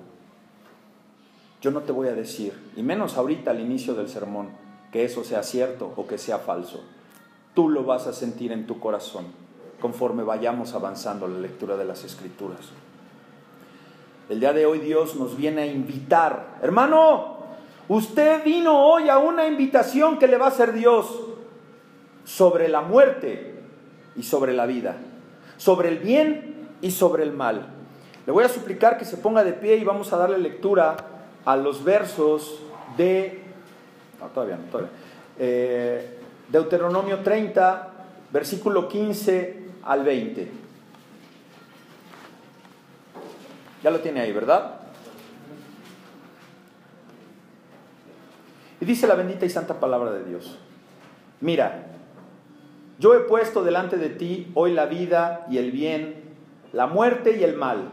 Yo 1.61 1.71
no 1.71 1.83
te 1.83 1.93
voy 1.93 2.09
a 2.09 2.15
decir, 2.15 2.59
y 2.77 2.83
menos 2.83 3.19
ahorita 3.19 3.51
al 3.51 3.61
inicio 3.61 3.93
del 3.93 4.09
sermón, 4.09 4.49
que 4.91 5.05
eso 5.05 5.23
sea 5.23 5.43
cierto 5.43 5.93
o 5.97 6.07
que 6.07 6.17
sea 6.17 6.39
falso. 6.39 6.83
Tú 7.53 7.69
lo 7.69 7.85
vas 7.85 8.07
a 8.07 8.15
sentir 8.15 8.53
en 8.53 8.67
tu 8.67 8.81
corazón 8.81 9.27
conforme 9.83 10.23
vayamos 10.23 10.73
avanzando 10.73 11.29
la 11.29 11.39
lectura 11.39 11.77
de 11.77 11.85
las 11.85 12.05
escrituras. 12.05 12.71
El 14.31 14.41
día 14.41 14.55
de 14.55 14.65
hoy 14.65 14.79
Dios 14.79 15.15
nos 15.17 15.37
viene 15.37 15.61
a 15.61 15.67
invitar. 15.67 16.57
Hermano, 16.63 17.37
usted 17.89 18.43
vino 18.45 18.83
hoy 18.83 19.11
a 19.11 19.19
una 19.19 19.47
invitación 19.47 20.19
que 20.19 20.27
le 20.27 20.39
va 20.39 20.47
a 20.47 20.49
hacer 20.49 20.73
Dios 20.73 21.21
sobre 22.25 22.69
la 22.69 22.81
muerte 22.81 23.61
y 24.17 24.23
sobre 24.23 24.55
la 24.55 24.65
vida, 24.65 24.97
sobre 25.59 25.91
el 25.91 25.99
bien 25.99 26.60
y 26.81 26.91
sobre 26.91 27.23
el 27.23 27.33
mal. 27.33 27.69
Le 28.27 28.33
voy 28.33 28.45
a 28.45 28.49
suplicar 28.49 28.99
que 28.99 29.05
se 29.05 29.17
ponga 29.17 29.45
de 29.45 29.53
pie 29.53 29.77
y 29.77 29.85
vamos 29.85 30.13
a 30.13 30.17
darle 30.17 30.39
lectura 30.39 30.97
a 31.45 31.57
los 31.57 31.83
versos 31.85 32.61
de... 32.97 33.43
Todavía. 34.35 34.59
Eh, 35.39 36.19
Deuteronomio 36.49 37.21
30, 37.21 37.89
versículo 38.33 38.89
15 38.89 39.65
al 39.85 40.05
20. 40.05 40.51
Ya 43.83 43.91
lo 43.91 44.01
tiene 44.01 44.21
ahí, 44.21 44.33
¿verdad? 44.33 44.81
Y 48.81 48.85
dice 48.85 49.07
la 49.07 49.15
bendita 49.15 49.47
y 49.47 49.51
santa 49.51 49.81
palabra 49.81 50.13
de 50.13 50.25
Dios. 50.25 50.59
Mira, 51.41 51.87
yo 52.99 53.15
he 53.15 53.21
puesto 53.21 53.65
delante 53.65 53.97
de 53.97 54.11
ti 54.11 54.51
hoy 54.55 54.73
la 54.73 54.87
vida 54.87 55.47
y 55.51 55.59
el 55.59 55.71
bien 55.71 56.20
la 56.73 56.87
muerte 56.87 57.37
y 57.39 57.45
el 57.45 57.57
mal. 57.57 57.91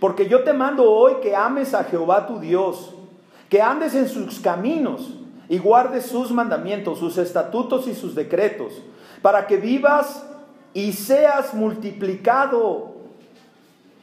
Porque 0.00 0.28
yo 0.28 0.44
te 0.44 0.52
mando 0.52 0.90
hoy 0.90 1.14
que 1.22 1.34
ames 1.34 1.74
a 1.74 1.84
Jehová 1.84 2.26
tu 2.26 2.38
Dios, 2.38 2.94
que 3.48 3.60
andes 3.60 3.94
en 3.94 4.08
sus 4.08 4.38
caminos 4.38 5.14
y 5.48 5.58
guardes 5.58 6.06
sus 6.06 6.30
mandamientos, 6.30 6.98
sus 6.98 7.18
estatutos 7.18 7.88
y 7.88 7.94
sus 7.94 8.14
decretos, 8.14 8.72
para 9.22 9.46
que 9.46 9.56
vivas 9.56 10.24
y 10.74 10.92
seas 10.92 11.54
multiplicado. 11.54 12.92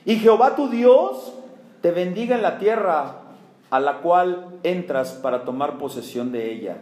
Y 0.04 0.18
Jehová 0.18 0.56
tu 0.56 0.70
Dios 0.70 1.34
te 1.82 1.92
bendiga 1.92 2.36
en 2.36 2.42
la 2.42 2.58
tierra 2.58 3.22
a 3.70 3.80
la 3.80 4.00
cual 4.00 4.60
entras 4.64 5.12
para 5.14 5.46
tomar 5.46 5.78
posesión 5.78 6.32
de 6.32 6.52
ella. 6.52 6.78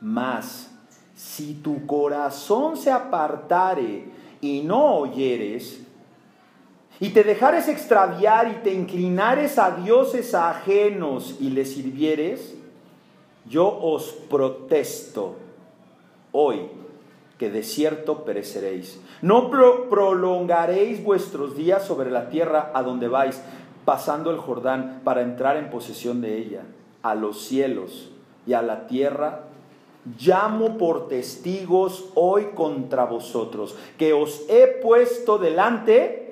Mas, 0.00 0.70
si 1.14 1.54
tu 1.54 1.86
corazón 1.86 2.76
se 2.76 2.90
apartare 2.90 4.08
y 4.40 4.62
no 4.62 4.96
oyeres, 4.96 5.80
y 7.00 7.08
te 7.10 7.24
dejares 7.24 7.66
extraviar 7.68 8.48
y 8.48 8.62
te 8.62 8.74
inclinares 8.74 9.58
a 9.58 9.70
dioses 9.70 10.34
ajenos 10.34 11.36
y 11.40 11.48
les 11.48 11.72
sirvieres, 11.72 12.54
yo 13.48 13.66
os 13.66 14.12
protesto 14.28 15.36
hoy 16.30 16.68
que 17.38 17.50
de 17.50 17.62
cierto 17.62 18.26
pereceréis. 18.26 19.00
No 19.22 19.50
prolongaréis 19.88 21.02
vuestros 21.02 21.56
días 21.56 21.82
sobre 21.86 22.10
la 22.10 22.28
tierra 22.28 22.70
a 22.74 22.82
donde 22.82 23.08
vais, 23.08 23.40
pasando 23.86 24.30
el 24.30 24.36
Jordán 24.36 25.00
para 25.02 25.22
entrar 25.22 25.56
en 25.56 25.70
posesión 25.70 26.20
de 26.20 26.36
ella, 26.36 26.64
a 27.00 27.14
los 27.14 27.40
cielos 27.46 28.10
y 28.46 28.52
a 28.52 28.60
la 28.60 28.86
tierra. 28.86 29.44
Llamo 30.18 30.76
por 30.76 31.08
testigos 31.08 32.10
hoy 32.14 32.48
contra 32.54 33.06
vosotros, 33.06 33.74
que 33.96 34.12
os 34.12 34.42
he 34.50 34.66
puesto 34.82 35.38
delante 35.38 36.29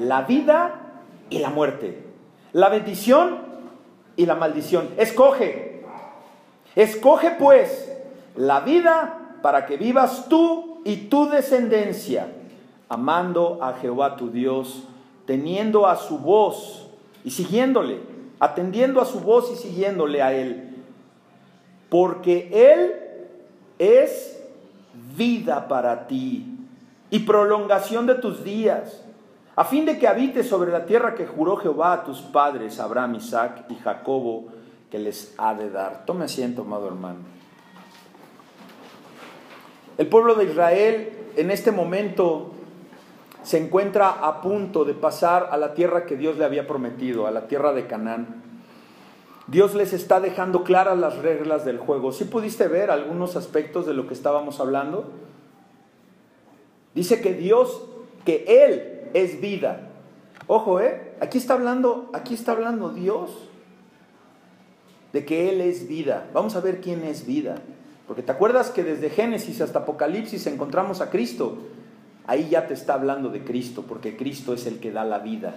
la 0.00 0.22
vida 0.22 0.80
y 1.28 1.38
la 1.38 1.50
muerte, 1.50 2.02
la 2.52 2.68
bendición 2.68 3.38
y 4.16 4.26
la 4.26 4.34
maldición. 4.34 4.88
Escoge, 4.96 5.82
escoge 6.74 7.32
pues 7.32 7.92
la 8.34 8.60
vida 8.60 9.36
para 9.42 9.66
que 9.66 9.76
vivas 9.76 10.26
tú 10.28 10.80
y 10.84 11.08
tu 11.08 11.28
descendencia, 11.28 12.28
amando 12.88 13.58
a 13.62 13.74
Jehová 13.74 14.16
tu 14.16 14.30
Dios, 14.30 14.84
teniendo 15.26 15.86
a 15.86 15.96
su 15.96 16.18
voz 16.18 16.88
y 17.22 17.30
siguiéndole, 17.30 18.00
atendiendo 18.38 19.00
a 19.00 19.04
su 19.04 19.20
voz 19.20 19.52
y 19.52 19.56
siguiéndole 19.56 20.22
a 20.22 20.32
Él, 20.32 20.82
porque 21.88 22.48
Él 22.72 22.94
es 23.78 24.42
vida 25.16 25.68
para 25.68 26.06
ti 26.06 26.46
y 27.10 27.20
prolongación 27.20 28.06
de 28.06 28.14
tus 28.14 28.42
días, 28.42 29.04
a 29.56 29.64
fin 29.64 29.84
de 29.84 29.98
que 29.98 30.08
habites 30.08 30.48
sobre 30.48 30.70
la 30.70 30.86
tierra 30.86 31.14
que 31.14 31.26
juró 31.26 31.56
Jehová 31.56 31.92
a 31.92 32.04
tus 32.04 32.20
padres, 32.20 32.80
Abraham, 32.80 33.16
Isaac 33.16 33.64
y 33.68 33.74
Jacobo, 33.74 34.48
que 34.90 34.98
les 34.98 35.34
ha 35.38 35.54
de 35.54 35.70
dar. 35.70 36.04
Tome 36.06 36.24
asiento, 36.24 36.62
amado 36.62 36.88
hermano. 36.88 37.18
El 39.98 40.06
pueblo 40.06 40.34
de 40.34 40.44
Israel 40.44 41.12
en 41.36 41.50
este 41.50 41.72
momento 41.72 42.52
se 43.42 43.58
encuentra 43.58 44.08
a 44.08 44.40
punto 44.40 44.84
de 44.84 44.94
pasar 44.94 45.48
a 45.50 45.56
la 45.56 45.74
tierra 45.74 46.06
que 46.06 46.16
Dios 46.16 46.36
le 46.36 46.44
había 46.44 46.66
prometido, 46.66 47.26
a 47.26 47.30
la 47.30 47.48
tierra 47.48 47.72
de 47.72 47.86
Canaán. 47.86 48.42
Dios 49.46 49.74
les 49.74 49.92
está 49.92 50.20
dejando 50.20 50.62
claras 50.62 50.98
las 50.98 51.18
reglas 51.18 51.64
del 51.64 51.78
juego. 51.78 52.12
¿Sí 52.12 52.24
pudiste 52.24 52.68
ver 52.68 52.90
algunos 52.90 53.36
aspectos 53.36 53.86
de 53.86 53.94
lo 53.94 54.06
que 54.06 54.14
estábamos 54.14 54.60
hablando? 54.60 55.10
Dice 56.94 57.20
que 57.20 57.34
Dios, 57.34 57.84
que 58.24 58.44
Él 58.46 59.10
es 59.14 59.40
vida. 59.40 59.88
Ojo, 60.46 60.80
¿eh? 60.80 61.14
Aquí 61.20 61.38
está 61.38 61.54
hablando, 61.54 62.10
aquí 62.12 62.34
está 62.34 62.52
hablando 62.52 62.90
Dios 62.90 63.30
de 65.12 65.24
que 65.24 65.50
Él 65.50 65.60
es 65.60 65.88
vida. 65.88 66.28
Vamos 66.32 66.56
a 66.56 66.60
ver 66.60 66.80
quién 66.80 67.04
es 67.04 67.26
vida. 67.26 67.56
Porque 68.06 68.22
te 68.22 68.32
acuerdas 68.32 68.70
que 68.70 68.82
desde 68.82 69.10
Génesis 69.10 69.60
hasta 69.60 69.80
Apocalipsis 69.80 70.46
encontramos 70.46 71.00
a 71.00 71.10
Cristo. 71.10 71.58
Ahí 72.26 72.48
ya 72.48 72.66
te 72.66 72.74
está 72.74 72.94
hablando 72.94 73.28
de 73.28 73.44
Cristo, 73.44 73.84
porque 73.86 74.16
Cristo 74.16 74.52
es 74.52 74.66
el 74.66 74.80
que 74.80 74.92
da 74.92 75.04
la 75.04 75.18
vida. 75.20 75.54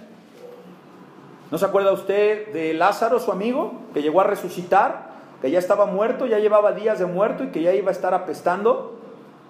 ¿No 1.50 1.58
se 1.58 1.66
acuerda 1.66 1.92
usted 1.92 2.52
de 2.52 2.74
Lázaro, 2.74 3.20
su 3.20 3.30
amigo, 3.30 3.82
que 3.92 4.02
llegó 4.02 4.20
a 4.20 4.24
resucitar, 4.24 5.10
que 5.40 5.50
ya 5.50 5.58
estaba 5.58 5.86
muerto, 5.86 6.26
ya 6.26 6.38
llevaba 6.38 6.72
días 6.72 6.98
de 6.98 7.06
muerto 7.06 7.44
y 7.44 7.48
que 7.48 7.62
ya 7.62 7.74
iba 7.74 7.90
a 7.90 7.92
estar 7.92 8.14
apestando? 8.14 8.98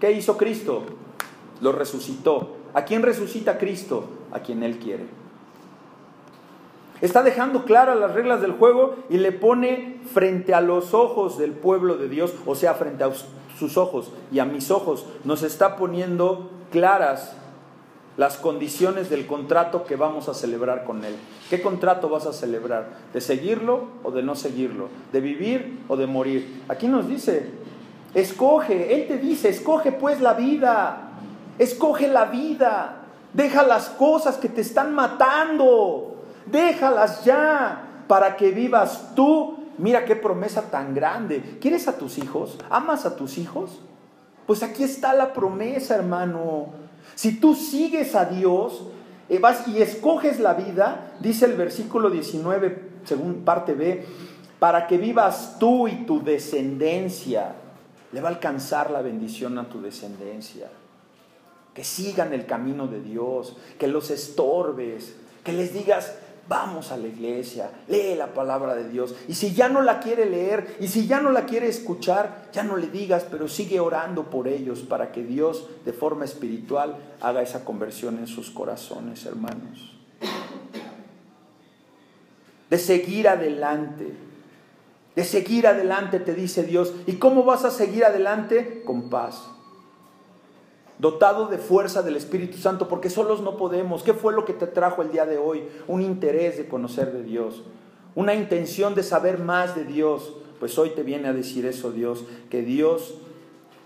¿Qué 0.00 0.12
hizo 0.12 0.36
Cristo? 0.36 0.82
Lo 1.60 1.72
resucitó. 1.72 2.56
¿A 2.74 2.84
quién 2.84 3.02
resucita 3.02 3.56
Cristo? 3.58 4.08
A 4.32 4.40
quien 4.40 4.62
Él 4.62 4.78
quiere. 4.78 5.04
Está 7.00 7.22
dejando 7.22 7.64
claras 7.64 7.98
las 7.98 8.14
reglas 8.14 8.40
del 8.40 8.52
juego 8.52 8.96
y 9.08 9.18
le 9.18 9.32
pone 9.32 10.00
frente 10.12 10.54
a 10.54 10.60
los 10.60 10.94
ojos 10.94 11.38
del 11.38 11.52
pueblo 11.52 11.96
de 11.96 12.08
Dios, 12.08 12.34
o 12.46 12.54
sea, 12.54 12.74
frente 12.74 13.04
a 13.04 13.12
sus 13.58 13.76
ojos 13.76 14.10
y 14.32 14.38
a 14.38 14.44
mis 14.44 14.70
ojos, 14.70 15.06
nos 15.24 15.42
está 15.42 15.76
poniendo 15.76 16.50
claras 16.70 17.36
las 18.16 18.36
condiciones 18.36 19.10
del 19.10 19.26
contrato 19.26 19.84
que 19.84 19.96
vamos 19.96 20.28
a 20.28 20.34
celebrar 20.34 20.84
con 20.84 21.04
Él. 21.04 21.16
¿Qué 21.50 21.60
contrato 21.60 22.08
vas 22.08 22.26
a 22.26 22.32
celebrar? 22.32 22.96
¿De 23.12 23.20
seguirlo 23.20 23.88
o 24.02 24.10
de 24.10 24.22
no 24.22 24.34
seguirlo? 24.34 24.88
¿De 25.12 25.20
vivir 25.20 25.80
o 25.88 25.96
de 25.96 26.06
morir? 26.06 26.62
Aquí 26.68 26.86
nos 26.86 27.08
dice, 27.08 27.50
escoge, 28.14 28.94
Él 28.94 29.08
te 29.08 29.18
dice, 29.18 29.48
escoge 29.48 29.92
pues 29.92 30.20
la 30.20 30.34
vida, 30.34 31.13
escoge 31.58 32.08
la 32.08 32.26
vida, 32.26 32.96
deja 33.32 33.62
las 33.62 33.88
cosas 33.90 34.36
que 34.36 34.48
te 34.48 34.60
están 34.60 34.94
matando 34.94 36.14
déjalas 36.46 37.24
ya 37.24 38.04
para 38.06 38.36
que 38.36 38.50
vivas 38.50 39.14
tú. 39.14 39.58
Mira 39.78 40.04
qué 40.04 40.14
promesa 40.14 40.70
tan 40.70 40.94
grande. 40.94 41.58
¿Quieres 41.60 41.88
a 41.88 41.98
tus 41.98 42.18
hijos? 42.18 42.58
¿Amas 42.70 43.06
a 43.06 43.16
tus 43.16 43.38
hijos? 43.38 43.80
Pues 44.46 44.62
aquí 44.62 44.84
está 44.84 45.14
la 45.14 45.32
promesa, 45.32 45.96
hermano. 45.96 46.66
Si 47.14 47.40
tú 47.40 47.54
sigues 47.54 48.14
a 48.14 48.26
Dios 48.26 48.84
eh, 49.28 49.38
vas 49.38 49.66
y 49.66 49.80
escoges 49.82 50.38
la 50.38 50.54
vida, 50.54 51.12
dice 51.20 51.46
el 51.46 51.54
versículo 51.54 52.10
19, 52.10 52.90
según 53.04 53.44
parte 53.44 53.74
B, 53.74 54.04
para 54.58 54.86
que 54.86 54.96
vivas 54.96 55.56
tú 55.58 55.88
y 55.88 56.04
tu 56.04 56.22
descendencia. 56.22 57.54
Le 58.12 58.20
va 58.20 58.28
a 58.28 58.32
alcanzar 58.32 58.90
la 58.90 59.02
bendición 59.02 59.58
a 59.58 59.68
tu 59.68 59.80
descendencia. 59.80 60.68
Que 61.74 61.84
sigan 61.84 62.32
el 62.32 62.46
camino 62.46 62.86
de 62.86 63.00
Dios, 63.00 63.56
que 63.78 63.88
los 63.88 64.10
estorbes, 64.10 65.16
que 65.42 65.52
les 65.52 65.74
digas, 65.74 66.14
vamos 66.48 66.92
a 66.92 66.96
la 66.96 67.06
iglesia, 67.06 67.70
lee 67.88 68.14
la 68.16 68.32
palabra 68.34 68.74
de 68.74 68.88
Dios. 68.88 69.14
Y 69.28 69.34
si 69.34 69.54
ya 69.54 69.68
no 69.68 69.82
la 69.82 70.00
quiere 70.00 70.26
leer 70.26 70.76
y 70.80 70.88
si 70.88 71.06
ya 71.06 71.20
no 71.20 71.30
la 71.30 71.46
quiere 71.46 71.68
escuchar, 71.68 72.48
ya 72.52 72.62
no 72.62 72.76
le 72.76 72.88
digas, 72.88 73.26
pero 73.30 73.48
sigue 73.48 73.80
orando 73.80 74.30
por 74.30 74.48
ellos 74.48 74.80
para 74.80 75.12
que 75.12 75.22
Dios 75.22 75.68
de 75.84 75.92
forma 75.92 76.24
espiritual 76.24 76.96
haga 77.20 77.42
esa 77.42 77.64
conversión 77.64 78.18
en 78.18 78.26
sus 78.26 78.50
corazones, 78.50 79.24
hermanos. 79.24 79.96
De 82.70 82.78
seguir 82.78 83.28
adelante. 83.28 84.12
De 85.14 85.24
seguir 85.24 85.66
adelante, 85.66 86.18
te 86.18 86.34
dice 86.34 86.64
Dios. 86.64 86.92
¿Y 87.06 87.14
cómo 87.14 87.44
vas 87.44 87.64
a 87.64 87.70
seguir 87.70 88.04
adelante? 88.04 88.82
Con 88.84 89.10
paz 89.10 89.53
dotado 90.98 91.46
de 91.46 91.58
fuerza 91.58 92.02
del 92.02 92.16
Espíritu 92.16 92.58
Santo, 92.58 92.88
porque 92.88 93.10
solos 93.10 93.40
no 93.40 93.56
podemos. 93.56 94.02
¿Qué 94.02 94.14
fue 94.14 94.32
lo 94.32 94.44
que 94.44 94.52
te 94.52 94.66
trajo 94.66 95.02
el 95.02 95.10
día 95.10 95.26
de 95.26 95.38
hoy? 95.38 95.64
Un 95.88 96.02
interés 96.02 96.56
de 96.56 96.68
conocer 96.68 97.12
de 97.12 97.22
Dios, 97.22 97.62
una 98.14 98.34
intención 98.34 98.94
de 98.94 99.02
saber 99.02 99.38
más 99.38 99.74
de 99.74 99.84
Dios. 99.84 100.34
Pues 100.60 100.78
hoy 100.78 100.90
te 100.90 101.02
viene 101.02 101.28
a 101.28 101.32
decir 101.32 101.66
eso 101.66 101.90
Dios, 101.90 102.24
que 102.48 102.62
Dios 102.62 103.14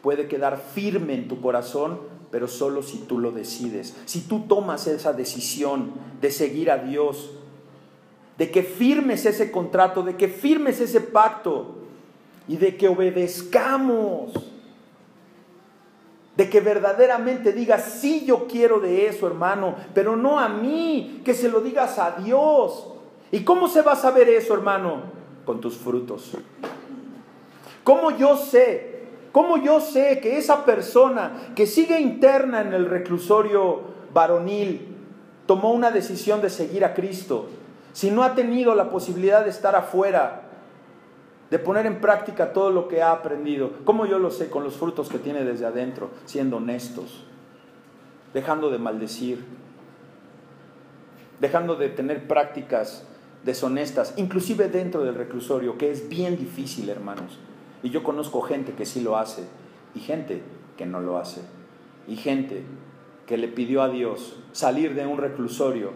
puede 0.03 0.29
quedar 0.29 0.59
firme 0.59 1.15
en 1.15 1.29
tu 1.29 1.41
corazón, 1.41 1.99
pero 2.31 2.47
solo 2.47 2.83
si 2.83 2.99
tú 2.99 3.19
lo 3.19 3.33
decides. 3.33 3.97
Si 4.05 4.21
tú 4.21 4.45
tomas 4.47 4.87
esa 4.87 5.13
decisión 5.13 5.93
de 6.21 6.31
seguir 6.31 6.71
a 6.71 6.79
Dios, 6.79 7.31
de 8.37 8.51
que 8.51 8.63
firmes 8.63 9.27
ese 9.27 9.51
contrato, 9.51 10.03
de 10.03 10.17
que 10.17 10.29
firmes 10.29 10.81
ese 10.81 11.01
pacto 11.01 11.75
y 12.47 12.57
de 12.57 12.77
que 12.77 12.89
obedezcamos 12.89 14.33
de 16.39 16.49
que 16.49 16.61
verdaderamente 16.61 17.53
digas, 17.53 17.99
sí, 18.01 18.25
yo 18.25 18.47
quiero 18.47 18.79
de 18.79 19.09
eso, 19.09 19.27
hermano, 19.27 19.75
pero 19.93 20.15
no 20.15 20.39
a 20.39 20.49
mí, 20.49 21.21
que 21.25 21.35
se 21.35 21.49
lo 21.49 21.61
digas 21.61 21.99
a 21.99 22.13
Dios. 22.13 22.87
¿Y 23.33 23.41
cómo 23.41 23.67
se 23.67 23.83
va 23.83 23.95
a 23.95 23.97
saber 23.97 24.29
eso, 24.29 24.55
hermano? 24.55 25.03
Con 25.45 25.61
tus 25.61 25.77
frutos. 25.77 26.31
¿Cómo 27.83 28.13
yo 28.13 28.37
sé? 28.37 29.03
¿Cómo 29.33 29.57
yo 29.57 29.81
sé 29.81 30.21
que 30.21 30.39
esa 30.39 30.65
persona 30.65 31.51
que 31.57 31.67
sigue 31.67 31.99
interna 32.01 32.61
en 32.61 32.73
el 32.73 32.87
reclusorio 32.87 33.81
varonil 34.15 34.95
tomó 35.45 35.73
una 35.73 35.91
decisión 35.91 36.41
de 36.41 36.51
seguir 36.51 36.85
a 36.85 36.95
Cristo? 36.95 37.49
Si 37.93 38.13
no 38.13 38.23
ha 38.23 38.37
tenido 38.37 38.77
la 38.77 38.91
posibilidad 38.91 39.43
de 39.43 39.51
estar 39.51 39.75
afuera, 39.75 40.48
de 41.51 41.59
poner 41.59 41.87
en 41.87 42.01
práctica 42.01 42.53
todo 42.53 42.71
lo 42.71 42.89
que 42.89 43.03
ha 43.03 43.13
aprendido. 43.13 43.73
¿Cómo 43.85 44.07
yo 44.07 44.19
lo 44.19 44.31
sé? 44.31 44.51
Con 44.51 44.65
los 44.65 44.77
frutos 44.77 45.09
que 45.09 45.19
tiene 45.19 45.45
desde 45.45 45.67
adentro, 45.67 46.11
siendo 46.27 46.59
honestos, 46.59 47.25
dejando 48.35 48.71
de 48.71 48.79
maldecir, 48.79 49.45
dejando 51.41 51.77
de 51.77 51.89
tener 51.89 52.27
prácticas 52.29 53.07
deshonestas, 53.45 54.15
inclusive 54.17 54.69
dentro 54.69 55.05
del 55.05 55.15
reclusorio, 55.15 55.79
que 55.79 55.91
es 55.91 56.09
bien 56.09 56.37
difícil, 56.37 56.89
hermanos. 56.91 57.39
Y 57.83 57.91
yo 57.91 58.03
conozco 58.03 58.43
gente 58.43 58.73
que 58.73 58.85
sí 58.85 59.01
lo 59.01 59.17
hace 59.17 59.45
y 59.95 60.01
gente 60.01 60.43
que 60.77 60.85
no 60.85 61.01
lo 61.01 61.19
hace. 61.19 61.43
Y 62.07 62.17
gente 62.17 62.63
que 63.27 63.37
le 63.37 63.49
pidió 63.49 63.83
a 63.83 63.89
Dios 63.89 64.37
salir 64.53 64.95
de 64.95 65.07
un 65.07 65.19
reclusorio 65.19 65.93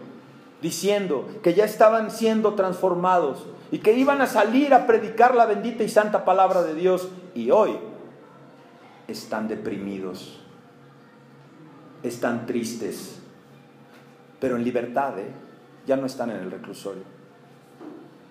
diciendo 0.63 1.27
que 1.43 1.53
ya 1.53 1.65
estaban 1.65 2.09
siendo 2.09 2.53
transformados 2.53 3.45
y 3.69 3.79
que 3.79 3.93
iban 3.93 4.21
a 4.21 4.27
salir 4.27 4.73
a 4.73 4.87
predicar 4.87 5.35
la 5.35 5.45
bendita 5.45 5.83
y 5.83 5.89
santa 5.89 6.23
palabra 6.23 6.63
de 6.63 6.73
Dios 6.73 7.09
y 7.35 7.51
hoy 7.51 7.77
están 9.09 9.49
deprimidos, 9.49 10.39
están 12.01 12.45
tristes, 12.45 13.19
pero 14.39 14.55
en 14.55 14.63
libertad, 14.63 15.19
¿eh? 15.19 15.33
ya 15.85 15.97
no 15.97 16.05
están 16.05 16.31
en 16.31 16.37
el 16.37 16.49
reclusorio. 16.49 17.03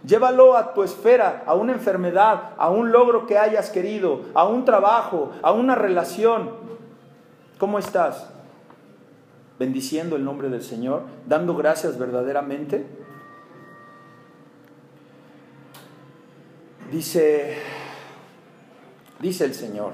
Llévalo 0.07 0.57
a 0.57 0.73
tu 0.73 0.83
esfera, 0.83 1.45
a 1.47 1.55
una 1.55 1.75
enfermedad, 1.75 2.55
a 2.57 2.71
un 2.71 2.93
logro 2.93 3.27
que 3.27 3.39
hayas 3.39 3.69
querido, 3.69 4.23
a 4.33 4.45
un 4.45 4.65
trabajo, 4.65 5.33
a 5.43 5.53
una 5.53 5.75
relación. 5.75 6.51
¿Cómo 7.59 7.79
estás? 7.79 8.32
Bendiciendo 9.63 10.17
el 10.17 10.25
nombre 10.25 10.49
del 10.49 10.61
Señor, 10.61 11.05
dando 11.25 11.55
gracias 11.55 11.97
verdaderamente. 11.97 12.85
Dice, 16.91 17.59
dice 19.21 19.45
el 19.45 19.55
Señor, 19.55 19.93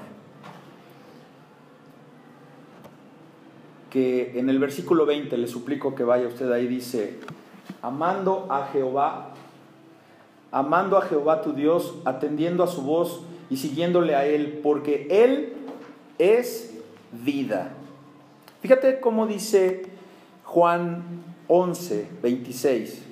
que 3.91 4.39
en 4.39 4.49
el 4.49 4.57
versículo 4.57 5.05
20, 5.05 5.37
le 5.37 5.47
suplico 5.47 5.93
que 5.93 6.03
vaya 6.03 6.27
usted 6.27 6.51
ahí, 6.51 6.65
dice, 6.65 7.19
amando 7.83 8.47
a 8.49 8.69
Jehová, 8.73 9.35
amando 10.51 10.97
a 10.97 11.03
Jehová 11.03 11.43
tu 11.43 11.53
Dios, 11.53 11.93
atendiendo 12.05 12.63
a 12.63 12.67
su 12.67 12.81
voz 12.81 13.21
y 13.51 13.57
siguiéndole 13.57 14.15
a 14.15 14.25
Él, 14.25 14.61
porque 14.63 15.05
Él 15.11 15.53
es 16.17 16.75
vida. 17.11 17.75
Fíjate 18.61 18.99
cómo 18.99 19.25
dice 19.25 19.83
Juan 20.43 21.03
11, 21.47 22.09
26. 22.21 23.03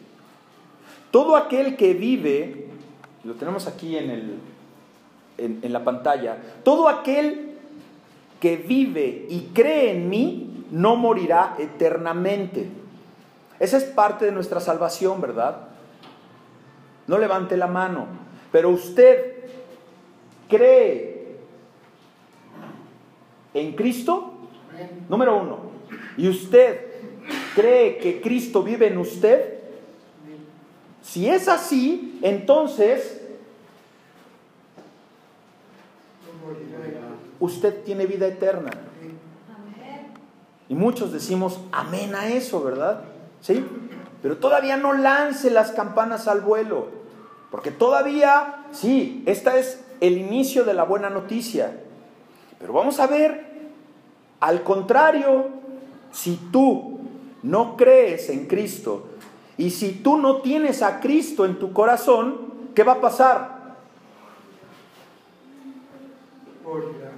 Todo 1.12 1.36
aquel 1.36 1.78
que 1.78 1.94
vive, 1.94 2.68
lo 3.24 3.34
tenemos 3.36 3.68
aquí 3.68 3.98
en, 3.98 4.10
el, 4.10 4.40
en, 5.38 5.60
en 5.62 5.74
la 5.74 5.84
pantalla, 5.84 6.38
todo 6.64 6.90
aquel 6.90 7.54
que 8.40 8.58
vive 8.58 9.26
y 9.30 9.50
cree 9.54 9.92
en 9.92 10.10
mí, 10.10 10.66
no 10.72 10.96
morirá 10.96 11.56
eternamente. 11.58 12.68
Esa 13.60 13.78
es 13.78 13.86
parte 13.86 14.26
de 14.26 14.32
nuestra 14.32 14.60
salvación, 14.60 15.22
¿verdad? 15.22 15.70
No 17.08 17.18
levante 17.18 17.58
la 17.58 17.68
mano, 17.68 18.06
pero 18.52 18.70
usted 18.70 19.38
cree 20.50 21.38
en 23.54 23.74
Cristo, 23.74 24.37
número 25.10 25.38
uno, 25.38 25.60
y 26.18 26.28
usted 26.28 26.86
cree 27.56 27.98
que 27.98 28.22
Cristo 28.22 28.64
vive 28.64 28.88
en 28.88 28.98
usted, 28.98 29.60
si 31.02 31.30
es 31.30 31.48
así, 31.48 32.20
entonces 32.22 33.22
usted 37.40 37.84
tiene 37.84 38.06
vida 38.06 38.28
eterna. 38.28 38.72
Y 40.70 40.76
muchos 40.76 41.14
decimos 41.14 41.62
amén 41.72 42.14
a 42.14 42.28
eso, 42.28 42.62
¿verdad? 42.62 43.04
¿Sí? 43.42 43.66
Pero 44.22 44.38
todavía 44.38 44.76
no 44.76 44.94
lance 44.94 45.50
las 45.50 45.72
campanas 45.72 46.28
al 46.28 46.42
vuelo, 46.42 46.90
porque 47.52 47.72
todavía, 47.72 48.66
sí, 48.72 49.24
esta 49.26 49.58
es 49.58 49.82
el 50.02 50.18
inicio 50.18 50.66
de 50.66 50.74
la 50.74 50.84
buena 50.84 51.10
noticia. 51.10 51.80
Pero 52.60 52.74
vamos 52.74 53.00
a 53.00 53.08
ver, 53.08 53.47
al 54.40 54.64
contrario, 54.64 55.48
si 56.12 56.36
tú 56.52 57.00
no 57.44 57.76
crees 57.78 58.30
en 58.30 58.48
Cristo 58.48 59.08
y 59.58 59.72
si 59.72 59.94
tú 59.94 60.18
no 60.18 60.38
tienes 60.38 60.82
a 60.82 61.00
Cristo 61.00 61.46
en 61.46 61.58
tu 61.58 61.74
corazón, 61.74 62.38
¿qué 62.76 62.84
va 62.84 62.94
a 62.94 63.02
pasar? 63.02 63.76
Morirá. 66.64 67.12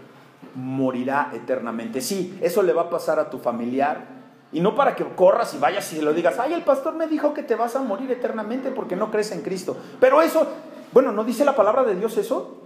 Morirá 0.56 1.32
eternamente. 1.34 2.02
Sí, 2.02 2.38
eso 2.42 2.64
le 2.64 2.74
va 2.74 2.84
a 2.84 2.90
pasar 2.90 3.20
a 3.20 3.30
tu 3.30 3.40
familiar. 3.40 4.20
Y 4.52 4.62
no 4.62 4.76
para 4.76 4.96
que 4.96 5.04
corras 5.04 5.54
y 5.54 5.60
vayas 5.60 5.92
y 5.94 5.98
se 5.98 6.02
lo 6.02 6.14
digas, 6.14 6.40
ay, 6.40 6.54
el 6.54 6.64
pastor 6.64 6.96
me 6.96 7.08
dijo 7.08 7.34
que 7.34 7.44
te 7.44 7.56
vas 7.56 7.76
a 7.76 7.82
morir 7.82 8.10
eternamente 8.12 8.72
porque 8.72 8.96
no 8.96 9.12
crees 9.12 9.32
en 9.32 9.42
Cristo. 9.42 9.78
Pero 10.00 10.22
eso, 10.22 10.48
bueno, 10.92 11.12
¿no 11.12 11.24
dice 11.24 11.46
la 11.46 11.56
palabra 11.56 11.84
de 11.84 11.96
Dios 11.96 12.18
eso? 12.18 12.58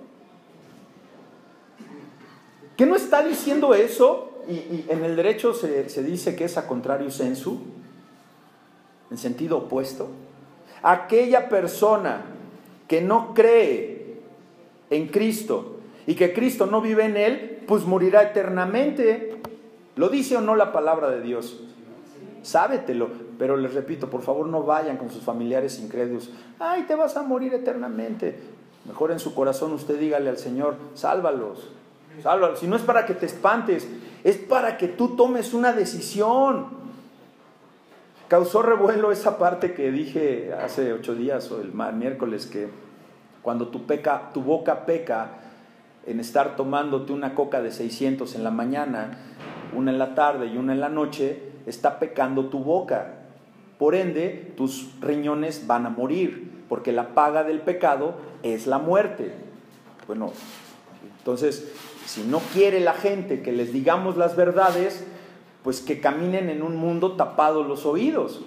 ¿Qué 2.78 2.86
no 2.86 2.96
está 2.96 3.24
diciendo 3.24 3.74
eso? 3.74 4.33
Y, 4.48 4.86
en 4.90 5.04
el 5.04 5.16
derecho 5.16 5.54
se, 5.54 5.90
se, 5.90 6.04
dice 6.04 6.36
que 6.36 6.46
es 6.46 6.58
a 6.58 6.68
contrario 6.68 7.10
sensu, 7.12 7.62
en 9.10 9.18
sentido 9.18 9.58
opuesto. 9.58 10.10
Aquella 10.82 11.50
persona 11.50 12.26
que 12.88 13.02
no 13.02 13.34
cree 13.34 14.18
en 14.90 15.08
Cristo 15.08 15.78
y 16.06 16.16
que 16.16 16.34
Cristo 16.34 16.66
no 16.66 16.82
vive 16.82 17.06
en 17.06 17.18
él, 17.18 17.64
pues 17.68 17.86
morirá 17.86 18.24
eternamente. 18.24 19.42
¿Lo 19.96 20.10
dice 20.10 20.38
o 20.38 20.42
no 20.42 20.56
la 20.56 20.72
palabra 20.72 21.10
de 21.10 21.22
Dios? 21.22 21.62
Sábetelo, 22.42 23.10
pero 23.38 23.56
les 23.56 23.74
repito, 23.74 24.10
por 24.10 24.22
favor 24.22 24.48
no 24.48 24.64
vayan 24.64 24.98
con 24.98 25.10
sus 25.10 25.24
familiares 25.24 25.80
incrédulos. 25.80 26.30
Ay, 26.60 26.84
te 26.84 26.96
vas 26.96 27.16
a 27.16 27.24
morir 27.24 27.54
eternamente. 27.54 28.38
Mejor 28.86 29.12
en 29.12 29.20
su 29.20 29.34
corazón 29.34 29.72
usted 29.72 29.98
dígale 29.98 30.30
al 30.30 30.38
Señor, 30.38 30.76
sálvalos, 30.94 31.70
sálvalos. 32.22 32.60
Si 32.60 32.68
no 32.68 32.76
es 32.76 32.82
para 32.82 33.06
que 33.06 33.14
te 33.14 33.26
espantes, 33.26 33.88
es 34.24 34.38
para 34.38 34.78
que 34.78 34.88
tú 34.88 35.16
tomes 35.16 35.54
una 35.54 35.74
decisión. 35.74 36.68
Causó 38.28 38.62
revuelo 38.62 39.12
esa 39.12 39.38
parte 39.38 39.74
que 39.74 39.92
dije 39.92 40.54
hace 40.54 40.94
ocho 40.94 41.14
días 41.16 41.52
o 41.52 41.62
el 41.62 41.74
miércoles 41.74 42.46
que 42.46 42.70
cuando 43.42 43.68
tu, 43.68 43.86
peca, 43.86 44.32
tu 44.34 44.42
boca 44.42 44.86
peca 44.86 45.32
en 46.06 46.20
estar 46.20 46.56
tomándote 46.56 47.14
una 47.14 47.36
coca 47.36 47.62
de 47.62 47.72
600 47.72 48.36
en 48.36 48.44
la 48.44 48.52
mañana, 48.52 49.18
una 49.76 49.92
en 49.92 50.00
la 50.00 50.16
tarde 50.16 50.48
y 50.48 50.58
una 50.58 50.74
en 50.74 50.80
la 50.80 50.90
noche, 50.90 51.52
está 51.66 52.00
pecando 52.00 52.46
tu 52.46 52.60
boca. 52.60 53.16
Por 53.78 53.96
ende, 53.96 54.54
tus 54.56 54.90
riñones 55.02 55.68
van 55.68 55.86
a 55.86 55.90
morir, 55.90 56.64
porque 56.70 56.92
la 56.92 57.10
paga 57.10 57.44
del 57.44 57.60
pecado 57.60 58.16
es 58.44 58.66
la 58.68 58.80
muerte. 58.80 59.34
Bueno, 60.08 60.32
entonces, 61.20 61.72
si 62.06 62.24
no 62.24 62.40
quiere 62.54 62.80
la 62.80 62.94
gente 62.94 63.42
que 63.42 63.52
les 63.52 63.74
digamos 63.74 64.18
las 64.18 64.36
verdades, 64.36 65.06
pues 65.64 65.80
que 65.82 66.02
caminen 66.02 66.50
en 66.50 66.62
un 66.62 66.76
mundo 66.76 67.14
tapado 67.14 67.64
los 67.64 67.86
oídos. 67.86 68.42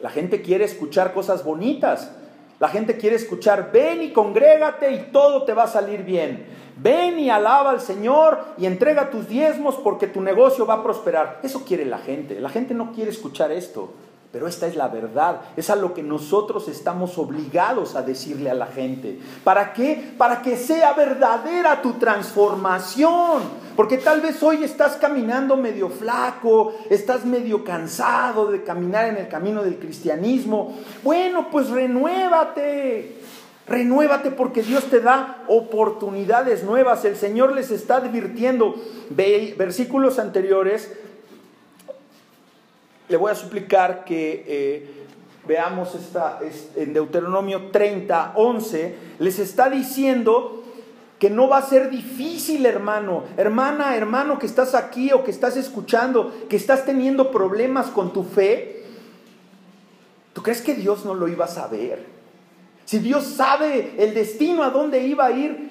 La 0.00 0.10
gente 0.10 0.42
quiere 0.42 0.64
escuchar 0.64 1.14
cosas 1.14 1.44
bonitas. 1.44 2.12
La 2.60 2.68
gente 2.68 2.96
quiere 2.96 3.16
escuchar, 3.16 3.72
ven 3.72 4.02
y 4.02 4.12
congrégate 4.12 4.92
y 4.92 5.10
todo 5.10 5.44
te 5.44 5.54
va 5.54 5.64
a 5.64 5.68
salir 5.68 6.04
bien. 6.04 6.46
Ven 6.76 7.18
y 7.18 7.30
alaba 7.30 7.70
al 7.70 7.80
Señor 7.80 8.38
y 8.58 8.66
entrega 8.66 9.10
tus 9.10 9.28
diezmos 9.28 9.76
porque 9.76 10.06
tu 10.06 10.20
negocio 10.20 10.66
va 10.66 10.74
a 10.74 10.82
prosperar. 10.82 11.40
Eso 11.42 11.64
quiere 11.64 11.84
la 11.84 11.98
gente. 11.98 12.40
La 12.40 12.48
gente 12.48 12.74
no 12.74 12.92
quiere 12.92 13.10
escuchar 13.10 13.50
esto. 13.50 13.92
Pero 14.34 14.48
esta 14.48 14.66
es 14.66 14.74
la 14.74 14.88
verdad, 14.88 15.42
es 15.56 15.70
a 15.70 15.76
lo 15.76 15.94
que 15.94 16.02
nosotros 16.02 16.66
estamos 16.66 17.18
obligados 17.18 17.94
a 17.94 18.02
decirle 18.02 18.50
a 18.50 18.54
la 18.54 18.66
gente. 18.66 19.20
¿Para 19.44 19.72
qué? 19.72 20.12
Para 20.18 20.42
que 20.42 20.56
sea 20.56 20.92
verdadera 20.92 21.80
tu 21.80 21.92
transformación. 21.92 23.42
Porque 23.76 23.96
tal 23.96 24.20
vez 24.20 24.42
hoy 24.42 24.64
estás 24.64 24.96
caminando 24.96 25.56
medio 25.56 25.88
flaco, 25.88 26.74
estás 26.90 27.24
medio 27.24 27.62
cansado 27.62 28.50
de 28.50 28.64
caminar 28.64 29.06
en 29.06 29.18
el 29.18 29.28
camino 29.28 29.62
del 29.62 29.78
cristianismo. 29.78 30.78
Bueno, 31.04 31.48
pues 31.52 31.70
renuévate. 31.70 33.20
Renuévate 33.68 34.32
porque 34.32 34.64
Dios 34.64 34.82
te 34.90 34.98
da 34.98 35.44
oportunidades 35.46 36.64
nuevas. 36.64 37.04
El 37.04 37.14
Señor 37.14 37.54
les 37.54 37.70
está 37.70 37.98
advirtiendo. 37.98 38.74
Versículos 39.10 40.18
anteriores 40.18 40.90
le 43.08 43.16
voy 43.16 43.30
a 43.30 43.34
suplicar 43.34 44.04
que 44.04 44.44
eh, 44.46 45.04
veamos 45.46 45.94
esta, 45.94 46.40
en 46.76 46.92
Deuteronomio 46.92 47.70
30, 47.70 48.32
11, 48.34 48.94
les 49.18 49.38
está 49.38 49.68
diciendo 49.68 50.62
que 51.18 51.30
no 51.30 51.48
va 51.48 51.58
a 51.58 51.62
ser 51.62 51.90
difícil, 51.90 52.66
hermano, 52.66 53.24
hermana, 53.36 53.96
hermano, 53.96 54.38
que 54.38 54.46
estás 54.46 54.74
aquí 54.74 55.12
o 55.12 55.24
que 55.24 55.30
estás 55.30 55.56
escuchando, 55.56 56.32
que 56.48 56.56
estás 56.56 56.84
teniendo 56.84 57.30
problemas 57.30 57.86
con 57.86 58.12
tu 58.12 58.24
fe. 58.24 58.84
¿Tú 60.32 60.42
crees 60.42 60.60
que 60.60 60.74
Dios 60.74 61.04
no 61.04 61.14
lo 61.14 61.28
iba 61.28 61.44
a 61.44 61.48
saber? 61.48 62.04
Si 62.84 62.98
Dios 62.98 63.24
sabe 63.24 63.94
el 63.98 64.12
destino 64.12 64.62
a 64.64 64.70
dónde 64.70 65.06
iba 65.06 65.26
a 65.26 65.30
ir 65.30 65.70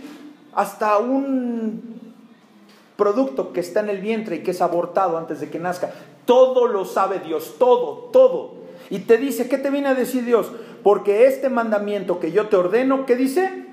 hasta 0.55 0.97
un 0.97 2.13
producto 2.95 3.53
que 3.53 3.59
está 3.59 3.81
en 3.81 3.89
el 3.89 4.01
vientre 4.01 4.37
y 4.37 4.43
que 4.43 4.51
es 4.51 4.61
abortado 4.61 5.17
antes 5.17 5.39
de 5.39 5.49
que 5.49 5.59
nazca, 5.59 5.91
todo 6.25 6.67
lo 6.67 6.85
sabe 6.85 7.19
Dios, 7.19 7.55
todo, 7.57 8.09
todo. 8.11 8.55
Y 8.89 8.99
te 8.99 9.17
dice, 9.17 9.49
¿qué 9.49 9.57
te 9.57 9.69
viene 9.69 9.89
a 9.89 9.95
decir 9.95 10.25
Dios? 10.25 10.51
Porque 10.83 11.27
este 11.27 11.49
mandamiento 11.49 12.19
que 12.19 12.31
yo 12.31 12.47
te 12.47 12.57
ordeno, 12.57 13.05
¿qué 13.05 13.15
dice? 13.15 13.65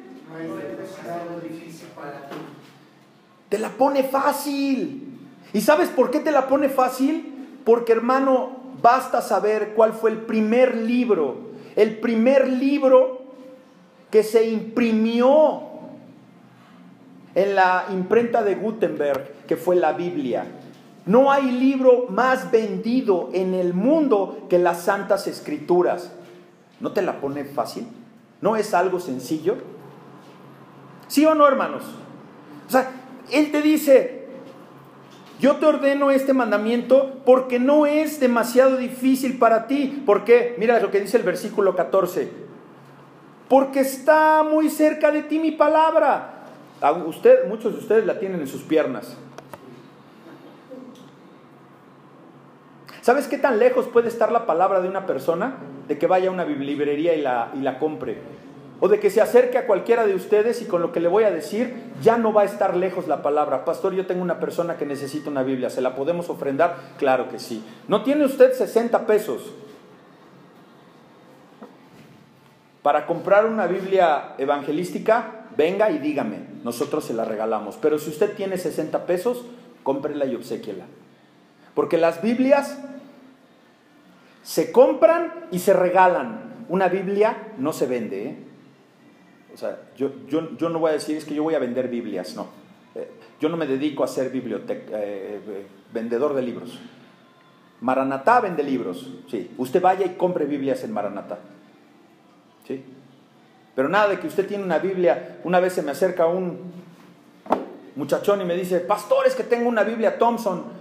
Te 3.49 3.59
la 3.59 3.71
pone 3.71 4.05
fácil. 4.05 5.19
¿Y 5.53 5.61
sabes 5.61 5.89
por 5.89 6.11
qué 6.11 6.21
te 6.21 6.31
la 6.31 6.47
pone 6.47 6.69
fácil? 6.69 7.59
Porque 7.65 7.93
hermano, 7.93 8.57
basta 8.81 9.21
saber 9.21 9.73
cuál 9.75 9.93
fue 9.93 10.11
el 10.11 10.19
primer 10.19 10.77
libro, 10.77 11.37
el 11.77 11.99
primer 11.99 12.49
libro 12.49 13.23
que 14.11 14.23
se 14.23 14.49
imprimió 14.49 15.63
en 17.35 17.55
la 17.55 17.87
imprenta 17.91 18.43
de 18.43 18.55
Gutenberg, 18.55 19.47
que 19.47 19.57
fue 19.57 19.77
la 19.77 19.93
Biblia. 19.93 20.47
No 21.07 21.33
hay 21.33 21.51
libro 21.51 22.07
más 22.09 22.51
vendido 22.51 23.31
en 23.33 23.55
el 23.55 23.75
mundo 23.75 24.47
que 24.49 24.59
las 24.59 24.83
Santas 24.83 25.27
Escrituras. 25.27 26.13
¿No 26.81 26.93
te 26.93 27.03
la 27.03 27.21
pone 27.21 27.45
fácil? 27.45 27.87
¿No 28.41 28.57
es 28.57 28.75
algo 28.75 29.01
sencillo? 29.01 29.57
¿Sí 31.09 31.25
o 31.27 31.35
no, 31.35 31.47
hermanos? 31.47 31.83
O 32.69 32.71
sea, 32.71 32.91
Él 33.31 33.51
te 33.51 33.63
dice, 33.63 34.29
yo 35.41 35.57
te 35.57 35.67
ordeno 35.67 36.11
este 36.11 36.35
mandamiento 36.35 37.23
porque 37.25 37.59
no 37.59 37.87
es 37.87 38.21
demasiado 38.21 38.77
difícil 38.77 39.39
para 39.39 39.67
ti. 39.67 40.03
¿Por 40.05 40.25
qué? 40.25 40.55
Mira 40.59 40.79
lo 40.81 40.91
que 40.91 41.01
dice 41.01 41.17
el 41.17 41.23
versículo 41.23 41.75
14. 41.75 42.31
Porque 43.49 43.81
está 43.81 44.43
muy 44.43 44.69
cerca 44.69 45.11
de 45.11 45.23
ti 45.23 45.39
mi 45.39 45.51
palabra. 45.51 46.45
Usted, 47.07 47.49
muchos 47.49 47.73
de 47.73 47.79
ustedes 47.79 48.07
la 48.07 48.19
tienen 48.19 48.41
en 48.41 48.47
sus 48.47 48.63
piernas. 48.63 49.17
¿Sabes 53.03 53.29
qué 53.29 53.39
tan 53.39 53.59
lejos 53.59 53.87
puede 53.87 54.09
estar 54.09 54.31
la 54.31 54.45
palabra 54.45 54.81
de 54.83 54.89
una 54.89 55.07
persona 55.07 55.57
de 55.89 55.99
que 55.99 56.07
vaya 56.07 56.29
a 56.29 56.33
una 56.33 56.45
librería 56.45 57.15
y 57.15 57.23
la, 57.23 57.51
y 57.55 57.61
la 57.61 57.79
compre? 57.79 58.19
O 58.79 58.89
de 58.89 59.01
que 59.01 59.11
se 59.11 59.21
acerque 59.21 59.59
a 59.59 59.67
cualquiera 59.67 60.07
de 60.07 60.15
ustedes 60.15 60.61
y 60.63 60.67
con 60.67 60.83
lo 60.83 60.93
que 60.93 61.01
le 61.01 61.09
voy 61.09 61.25
a 61.25 61.31
decir 61.31 61.75
ya 62.03 62.17
no 62.17 62.33
va 62.33 62.43
a 62.43 62.45
estar 62.47 62.77
lejos 62.77 63.09
la 63.09 63.23
palabra. 63.23 63.65
Pastor, 63.65 63.95
yo 63.95 64.07
tengo 64.07 64.23
una 64.23 64.39
persona 64.39 64.77
que 64.77 64.87
necesita 64.87 65.31
una 65.31 65.43
Biblia, 65.43 65.71
¿se 65.71 65.81
la 65.81 65.95
podemos 65.95 66.29
ofrendar? 66.29 66.77
Claro 66.99 67.29
que 67.29 67.39
sí. 67.39 67.65
¿No 67.89 68.03
tiene 68.03 68.25
usted 68.25 68.53
60 68.53 69.07
pesos 69.07 69.53
para 72.83 73.07
comprar 73.07 73.47
una 73.47 73.67
Biblia 73.67 74.35
evangelística? 74.39 75.47
Venga 75.57 75.91
y 75.91 75.99
dígame, 75.99 76.39
nosotros 76.65 77.05
se 77.05 77.15
la 77.15 77.25
regalamos. 77.25 77.77
Pero 77.81 77.99
si 77.99 78.11
usted 78.11 78.35
tiene 78.35 78.57
60 78.57 79.05
pesos, 79.05 79.45
cómprela 79.83 80.25
y 80.27 80.35
obsequiela. 80.35 80.85
Porque 81.75 81.99
las 81.99 82.23
Biblias 82.23 82.79
se 84.43 84.73
compran 84.73 85.33
y 85.51 85.59
se 85.59 85.73
regalan. 85.73 86.65
Una 86.69 86.89
Biblia 86.89 87.53
no 87.59 87.73
se 87.73 87.87
vende. 87.87 88.29
¿eh? 88.29 88.37
O 89.55 89.57
sea, 89.57 89.79
yo, 89.97 90.13
yo, 90.29 90.57
yo, 90.57 90.69
no 90.69 90.79
voy 90.79 90.91
a 90.91 90.95
decir 90.95 91.17
es 91.17 91.25
que 91.25 91.35
yo 91.35 91.43
voy 91.43 91.55
a 91.55 91.59
vender 91.59 91.89
Biblias, 91.89 92.35
no. 92.35 92.49
Eh, 92.95 93.09
yo 93.41 93.49
no 93.49 93.57
me 93.57 93.67
dedico 93.67 94.05
a 94.05 94.09
ser 94.09 94.31
biblioteca, 94.31 94.93
eh, 94.95 95.41
vendedor 95.93 96.35
de 96.35 96.43
libros. 96.43 96.79
Maranatá 97.81 98.41
vende 98.41 98.63
libros, 98.63 99.11
sí. 99.29 99.51
Usted 99.57 99.81
vaya 99.81 100.07
y 100.07 100.17
compre 100.17 100.45
Biblias 100.45 100.85
en 100.85 100.93
Maranatá. 100.93 101.39
¿Sí? 102.67 102.85
Pero 103.75 103.89
nada 103.89 104.09
de 104.09 104.21
que 104.21 104.27
usted 104.27 104.47
tiene 104.47 104.65
una 104.65 104.79
Biblia. 104.79 105.39
Una 105.45 105.61
vez 105.61 105.73
se 105.73 105.83
me 105.83 105.93
acerca 105.93 106.27
un 106.27 106.59
muchachón 107.97 108.41
y 108.43 108.45
me 108.45 108.55
dice, 108.55 108.81
pastor, 108.81 109.27
es 109.27 109.35
que 109.35 109.45
tengo 109.45 109.69
una 109.69 109.85
Biblia 109.85 110.19
Thompson. 110.19 110.80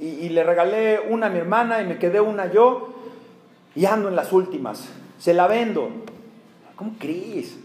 Y, 0.00 0.28
le 0.28 0.44
regalé 0.44 1.00
una 1.08 1.26
a 1.26 1.30
mi 1.30 1.38
hermana 1.38 1.82
y 1.82 1.86
me 1.86 1.98
quedé 1.98 2.20
una 2.20 2.50
yo. 2.50 2.94
Y 3.74 3.84
ando 3.84 4.08
en 4.08 4.16
las 4.16 4.32
últimas. 4.32 4.88
Se 5.18 5.34
la 5.34 5.46
vendo. 5.46 5.90
¿Cómo 6.76 6.94
crees? 6.98 7.56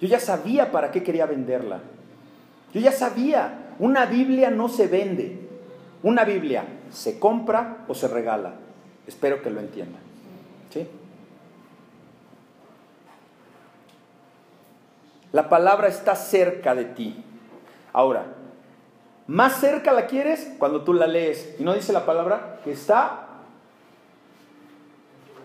Yo 0.00 0.08
ya 0.08 0.18
sabía 0.18 0.72
para 0.72 0.90
qué 0.90 1.02
quería 1.02 1.26
venderla. 1.26 1.80
Yo 2.72 2.80
ya 2.80 2.92
sabía. 2.92 3.74
Una 3.78 4.06
Biblia 4.06 4.50
no 4.50 4.68
se 4.68 4.86
vende. 4.86 5.40
Una 6.02 6.24
Biblia 6.24 6.64
se 6.90 7.18
compra 7.18 7.84
o 7.88 7.94
se 7.94 8.08
regala. 8.08 8.54
Espero 9.06 9.42
que 9.42 9.50
lo 9.50 9.60
entiendan. 9.60 10.00
¿Sí? 10.72 10.86
La 15.32 15.48
palabra 15.48 15.88
está 15.88 16.14
cerca 16.14 16.74
de 16.74 16.84
ti. 16.84 17.24
Ahora, 17.92 18.24
más 19.26 19.60
cerca 19.60 19.92
la 19.92 20.06
quieres 20.06 20.52
cuando 20.58 20.82
tú 20.82 20.92
la 20.92 21.06
lees. 21.06 21.56
Y 21.58 21.64
no 21.64 21.74
dice 21.74 21.92
la 21.92 22.04
palabra 22.04 22.60
que 22.64 22.72
está 22.72 23.26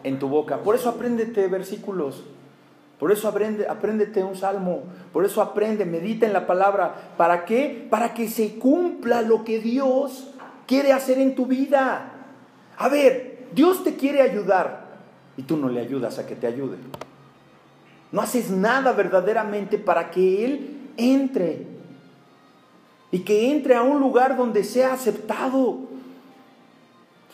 en 0.03 0.19
tu 0.19 0.27
boca. 0.27 0.57
Por 0.57 0.75
eso 0.75 0.89
apréndete 0.89 1.47
versículos. 1.47 2.23
Por 2.99 3.13
eso 3.13 3.29
aprende, 3.29 3.67
apréndete 3.67 4.23
un 4.23 4.35
salmo. 4.35 4.83
Por 5.13 5.25
eso 5.25 5.41
aprende, 5.41 5.85
medita 5.85 6.25
en 6.25 6.33
la 6.33 6.45
palabra. 6.45 7.13
¿Para 7.15 7.45
qué? 7.45 7.87
Para 7.89 8.13
que 8.13 8.27
se 8.27 8.59
cumpla 8.59 9.21
lo 9.21 9.45
que 9.45 9.59
Dios 9.59 10.31
quiere 10.67 10.91
hacer 10.91 11.17
en 11.17 11.33
tu 11.33 11.45
vida. 11.45 12.11
A 12.77 12.89
ver, 12.89 13.47
Dios 13.53 13.83
te 13.85 13.95
quiere 13.95 14.21
ayudar 14.21 14.89
y 15.37 15.43
tú 15.43 15.55
no 15.55 15.69
le 15.69 15.79
ayudas 15.79 16.19
a 16.19 16.27
que 16.27 16.35
te 16.35 16.47
ayude. 16.47 16.77
No 18.11 18.21
haces 18.21 18.49
nada 18.49 18.91
verdaderamente 18.91 19.77
para 19.77 20.11
que 20.11 20.43
Él 20.43 20.91
entre 20.97 21.78
y 23.11 23.19
que 23.19 23.51
entre 23.51 23.75
a 23.75 23.81
un 23.81 23.99
lugar 23.99 24.37
donde 24.37 24.63
sea 24.63 24.93
aceptado. 24.93 25.77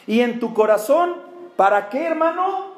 Y 0.08 0.22
en 0.22 0.40
tu 0.40 0.54
corazón, 0.54 1.16
¿para 1.56 1.90
qué, 1.90 2.06
hermano? 2.06 2.74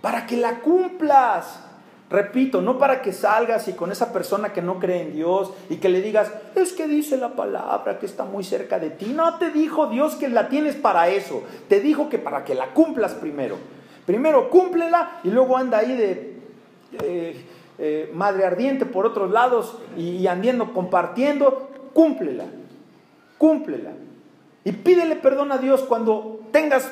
Para 0.00 0.26
que 0.26 0.36
la 0.36 0.60
cumplas. 0.60 1.60
Repito, 2.08 2.60
no 2.60 2.78
para 2.78 3.00
que 3.00 3.12
salgas 3.12 3.68
y 3.68 3.72
con 3.72 3.90
esa 3.90 4.12
persona 4.12 4.52
que 4.52 4.60
no 4.60 4.78
cree 4.78 5.00
en 5.00 5.14
Dios 5.14 5.50
y 5.70 5.76
que 5.76 5.88
le 5.88 6.02
digas, 6.02 6.30
es 6.54 6.74
que 6.74 6.86
dice 6.86 7.16
la 7.16 7.30
palabra 7.30 7.98
que 7.98 8.04
está 8.04 8.24
muy 8.24 8.44
cerca 8.44 8.78
de 8.78 8.90
ti. 8.90 9.14
No 9.16 9.38
te 9.38 9.50
dijo 9.50 9.86
Dios 9.86 10.16
que 10.16 10.28
la 10.28 10.50
tienes 10.50 10.76
para 10.76 11.08
eso. 11.08 11.42
Te 11.68 11.80
dijo 11.80 12.10
que 12.10 12.18
para 12.18 12.44
que 12.44 12.54
la 12.54 12.74
cumplas 12.74 13.14
primero. 13.14 13.56
Primero 14.04 14.50
cúmplela 14.50 15.20
y 15.24 15.30
luego 15.30 15.56
anda 15.56 15.78
ahí 15.78 15.96
de 15.96 16.36
eh, 17.02 17.46
eh, 17.78 18.10
madre 18.14 18.44
ardiente 18.44 18.86
por 18.86 19.06
otros 19.06 19.30
lados 19.30 19.78
y, 19.96 20.26
andiendo 20.26 20.72
compartiendo. 20.72 21.70
Cúmplela, 21.92 22.46
cúmplela. 23.38 23.92
Y 24.64 24.72
pídele 24.72 25.16
perdón 25.16 25.52
a 25.52 25.58
Dios 25.58 25.82
cuando 25.82 26.40
tengas 26.52 26.90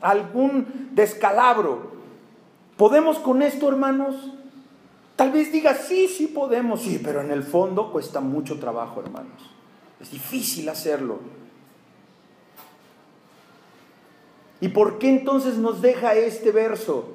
algún 0.00 0.90
descalabro. 0.92 1.92
¿Podemos 2.76 3.18
con 3.18 3.42
esto, 3.42 3.68
hermanos? 3.68 4.32
Tal 5.16 5.30
vez 5.30 5.52
digas, 5.52 5.84
sí, 5.86 6.08
sí 6.08 6.26
podemos, 6.28 6.82
sí, 6.82 7.00
pero 7.02 7.20
en 7.20 7.30
el 7.30 7.42
fondo 7.42 7.92
cuesta 7.92 8.20
mucho 8.20 8.58
trabajo, 8.58 9.00
hermanos. 9.00 9.50
Es 10.00 10.10
difícil 10.10 10.68
hacerlo. 10.68 11.20
¿Y 14.60 14.68
por 14.68 14.98
qué 14.98 15.08
entonces 15.08 15.56
nos 15.56 15.82
deja 15.82 16.14
este 16.14 16.52
verso? 16.52 17.08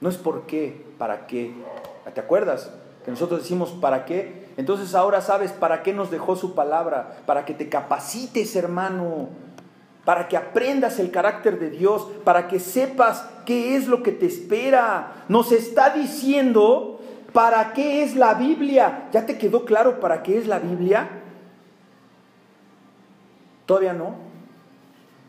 No 0.00 0.08
es 0.08 0.16
por 0.16 0.46
qué, 0.46 0.83
para 0.98 1.26
qué. 1.26 1.52
¿Te 2.12 2.20
acuerdas? 2.20 2.70
Que 3.04 3.10
nosotros 3.10 3.42
decimos 3.42 3.70
para 3.70 4.04
qué. 4.04 4.48
Entonces 4.56 4.94
ahora 4.94 5.20
sabes 5.20 5.52
para 5.52 5.82
qué 5.82 5.92
nos 5.92 6.10
dejó 6.10 6.36
su 6.36 6.54
palabra. 6.54 7.18
Para 7.26 7.44
que 7.44 7.54
te 7.54 7.68
capacites, 7.68 8.56
hermano. 8.56 9.28
Para 10.04 10.28
que 10.28 10.36
aprendas 10.36 10.98
el 10.98 11.10
carácter 11.10 11.58
de 11.58 11.70
Dios. 11.70 12.06
Para 12.24 12.48
que 12.48 12.58
sepas 12.60 13.28
qué 13.46 13.76
es 13.76 13.86
lo 13.86 14.02
que 14.02 14.12
te 14.12 14.26
espera. 14.26 15.24
Nos 15.28 15.52
está 15.52 15.90
diciendo 15.90 17.00
para 17.32 17.72
qué 17.72 18.02
es 18.02 18.16
la 18.16 18.34
Biblia. 18.34 19.08
¿Ya 19.12 19.26
te 19.26 19.38
quedó 19.38 19.64
claro 19.64 20.00
para 20.00 20.22
qué 20.22 20.38
es 20.38 20.46
la 20.46 20.58
Biblia? 20.58 21.08
Todavía 23.66 23.92
no 23.92 24.34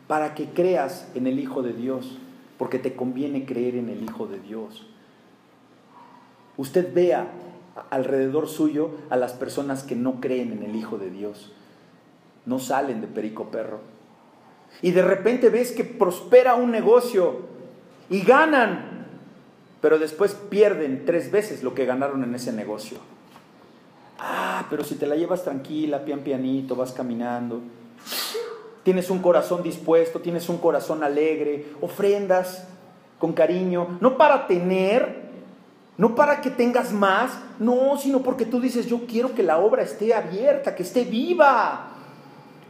para 0.06 0.34
que 0.34 0.46
creas 0.46 1.08
en 1.14 1.26
el 1.26 1.38
Hijo 1.38 1.62
de 1.62 1.72
Dios, 1.72 2.18
porque 2.58 2.78
te 2.78 2.94
conviene 2.94 3.44
creer 3.44 3.76
en 3.76 3.88
el 3.88 4.02
Hijo 4.02 4.26
de 4.26 4.40
Dios. 4.40 4.86
Usted 6.56 6.92
vea 6.92 7.28
alrededor 7.90 8.48
suyo 8.48 8.90
a 9.10 9.16
las 9.16 9.32
personas 9.32 9.82
que 9.82 9.96
no 9.96 10.20
creen 10.20 10.52
en 10.52 10.62
el 10.62 10.76
Hijo 10.76 10.98
de 10.98 11.10
Dios, 11.10 11.52
no 12.46 12.58
salen 12.58 13.00
de 13.00 13.06
perico 13.06 13.50
perro. 13.50 13.80
Y 14.82 14.92
de 14.92 15.02
repente 15.02 15.50
ves 15.50 15.72
que 15.72 15.84
prospera 15.84 16.54
un 16.54 16.70
negocio 16.70 17.40
y 18.08 18.22
ganan, 18.22 19.06
pero 19.80 19.98
después 19.98 20.34
pierden 20.34 21.04
tres 21.04 21.30
veces 21.30 21.62
lo 21.62 21.74
que 21.74 21.86
ganaron 21.86 22.24
en 22.24 22.34
ese 22.34 22.52
negocio. 22.52 22.98
Ah, 24.18 24.66
pero 24.70 24.84
si 24.84 24.94
te 24.94 25.06
la 25.06 25.16
llevas 25.16 25.44
tranquila, 25.44 26.04
pian 26.04 26.20
pianito, 26.20 26.74
vas 26.74 26.92
caminando, 26.92 27.60
tienes 28.82 29.10
un 29.10 29.18
corazón 29.18 29.62
dispuesto, 29.62 30.20
tienes 30.20 30.48
un 30.48 30.58
corazón 30.58 31.02
alegre, 31.02 31.66
ofrendas 31.80 32.66
con 33.18 33.32
cariño, 33.32 33.98
no 34.00 34.16
para 34.16 34.46
tener, 34.46 35.25
no 35.98 36.14
para 36.14 36.40
que 36.40 36.50
tengas 36.50 36.92
más, 36.92 37.38
no, 37.58 37.96
sino 37.98 38.20
porque 38.20 38.44
tú 38.44 38.60
dices, 38.60 38.86
yo 38.86 39.06
quiero 39.06 39.34
que 39.34 39.42
la 39.42 39.58
obra 39.58 39.82
esté 39.82 40.14
abierta, 40.14 40.74
que 40.74 40.82
esté 40.82 41.04
viva. 41.04 41.88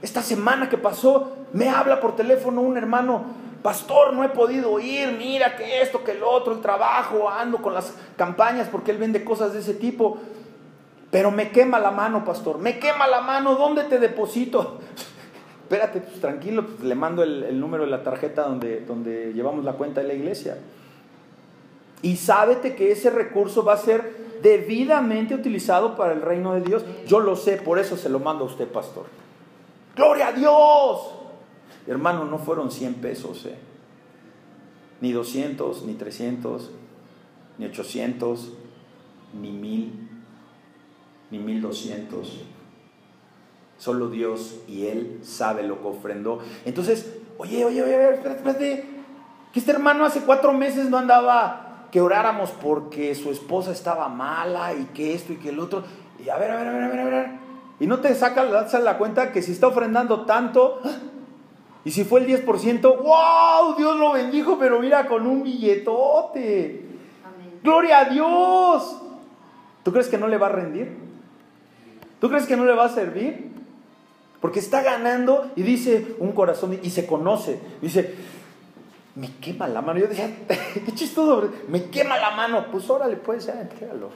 Esta 0.00 0.22
semana 0.22 0.68
que 0.68 0.78
pasó, 0.78 1.32
me 1.52 1.68
habla 1.68 2.00
por 2.00 2.14
teléfono 2.14 2.60
un 2.60 2.76
hermano, 2.76 3.24
pastor, 3.62 4.12
no 4.12 4.22
he 4.22 4.28
podido 4.28 4.78
ir, 4.78 5.12
mira 5.18 5.56
que 5.56 5.82
esto, 5.82 6.04
que 6.04 6.12
el 6.12 6.22
otro, 6.22 6.52
el 6.52 6.60
trabajo, 6.60 7.28
ando 7.28 7.58
con 7.58 7.74
las 7.74 7.94
campañas 8.16 8.68
porque 8.70 8.92
él 8.92 8.98
vende 8.98 9.24
cosas 9.24 9.52
de 9.52 9.60
ese 9.60 9.74
tipo. 9.74 10.18
Pero 11.10 11.30
me 11.30 11.50
quema 11.50 11.80
la 11.80 11.90
mano, 11.90 12.24
pastor, 12.24 12.58
me 12.58 12.78
quema 12.78 13.08
la 13.08 13.22
mano, 13.22 13.56
¿dónde 13.56 13.84
te 13.84 13.98
deposito? 13.98 14.78
espérate, 15.62 16.00
pues 16.00 16.20
tranquilo, 16.20 16.64
pues 16.64 16.80
le 16.82 16.94
mando 16.94 17.24
el, 17.24 17.58
número 17.58 17.84
de 17.84 17.90
la 17.90 18.04
tarjeta 18.04 18.42
donde, 18.42 18.82
donde 18.82 19.32
llevamos 19.32 19.64
la 19.64 19.72
cuenta 19.72 20.00
de 20.00 20.06
la 20.06 20.14
iglesia. 20.14 20.58
Y 22.02 22.16
sábete 22.16 22.74
que 22.74 22.92
ese 22.92 23.10
recurso 23.10 23.64
va 23.64 23.74
a 23.74 23.78
ser 23.78 24.26
debidamente 24.42 25.34
utilizado 25.34 25.96
para 25.96 26.12
el 26.12 26.22
reino 26.22 26.54
de 26.54 26.60
Dios. 26.60 26.84
Yo 27.06 27.20
lo 27.20 27.36
sé, 27.36 27.56
por 27.56 27.78
eso 27.78 27.96
se 27.96 28.08
lo 28.08 28.20
mando 28.20 28.44
a 28.44 28.48
usted, 28.48 28.68
pastor. 28.68 29.06
¡Gloria 29.94 30.28
a 30.28 30.32
Dios! 30.32 31.14
Hermano, 31.86 32.24
no 32.24 32.38
fueron 32.38 32.70
100 32.70 32.94
pesos, 32.94 33.46
¿eh? 33.46 33.56
Ni 35.00 35.12
200, 35.12 35.82
ni 35.84 35.94
300, 35.94 36.70
ni 37.58 37.66
800, 37.66 38.52
ni 39.40 39.50
1000, 39.50 40.08
ni 41.30 41.38
1200 41.38 42.44
Solo 43.78 44.08
Dios 44.08 44.60
y 44.66 44.86
Él 44.86 45.20
sabe 45.22 45.62
lo 45.62 45.80
que 45.80 45.88
ofrendó. 45.88 46.40
Entonces, 46.64 47.14
oye, 47.36 47.64
oye, 47.64 47.82
oye, 47.82 48.14
espérate, 48.14 48.38
espérate. 48.38 48.84
Que 49.52 49.60
este 49.60 49.70
hermano 49.70 50.04
hace 50.04 50.20
cuatro 50.20 50.52
meses 50.52 50.88
no 50.88 50.96
andaba 50.96 51.65
que 51.96 52.02
oráramos 52.02 52.50
porque 52.50 53.14
su 53.14 53.30
esposa 53.30 53.72
estaba 53.72 54.10
mala 54.10 54.74
y 54.74 54.84
que 54.92 55.14
esto 55.14 55.32
y 55.32 55.36
que 55.36 55.48
el 55.48 55.58
otro. 55.58 55.82
Y 56.22 56.28
a 56.28 56.36
ver, 56.36 56.50
a 56.50 56.56
ver, 56.58 56.68
a 56.68 56.72
ver, 56.72 56.82
a 56.82 56.88
ver, 56.88 57.00
a 57.00 57.04
ver. 57.04 57.30
Y 57.80 57.86
no 57.86 58.00
te 58.00 58.14
saca 58.14 58.44
la 58.44 58.98
cuenta 58.98 59.32
que 59.32 59.40
si 59.40 59.52
está 59.52 59.68
ofrendando 59.68 60.26
tanto, 60.26 60.82
y 61.86 61.92
si 61.92 62.04
fue 62.04 62.20
el 62.20 62.44
10%, 62.44 62.82
¡wow! 62.82 63.76
Dios 63.78 63.96
lo 63.96 64.12
bendijo, 64.12 64.58
pero 64.58 64.78
mira, 64.78 65.08
con 65.08 65.26
un 65.26 65.42
billetote. 65.42 66.84
¡Gloria 67.62 68.00
a 68.00 68.04
Dios! 68.10 69.00
¿Tú 69.82 69.90
crees 69.90 70.08
que 70.08 70.18
no 70.18 70.28
le 70.28 70.36
va 70.36 70.48
a 70.48 70.52
rendir? 70.52 70.98
¿Tú 72.20 72.28
crees 72.28 72.44
que 72.44 72.58
no 72.58 72.66
le 72.66 72.74
va 72.74 72.84
a 72.84 72.90
servir? 72.90 73.52
Porque 74.42 74.58
está 74.58 74.82
ganando 74.82 75.50
y 75.56 75.62
dice 75.62 76.14
un 76.18 76.32
corazón 76.32 76.78
y 76.82 76.90
se 76.90 77.06
conoce. 77.06 77.58
Dice, 77.80 78.14
me 79.16 79.28
quema 79.40 79.66
la 79.66 79.82
mano. 79.82 79.98
Yo 79.98 80.06
decía, 80.06 80.30
qué 80.46 80.92
chistoso, 80.94 81.50
me 81.68 81.84
quema 81.86 82.18
la 82.18 82.30
mano. 82.30 82.66
Pues 82.70 82.88
órale, 82.88 83.16
puede 83.16 83.40
ser, 83.40 83.56
entrégalo. 83.56 84.10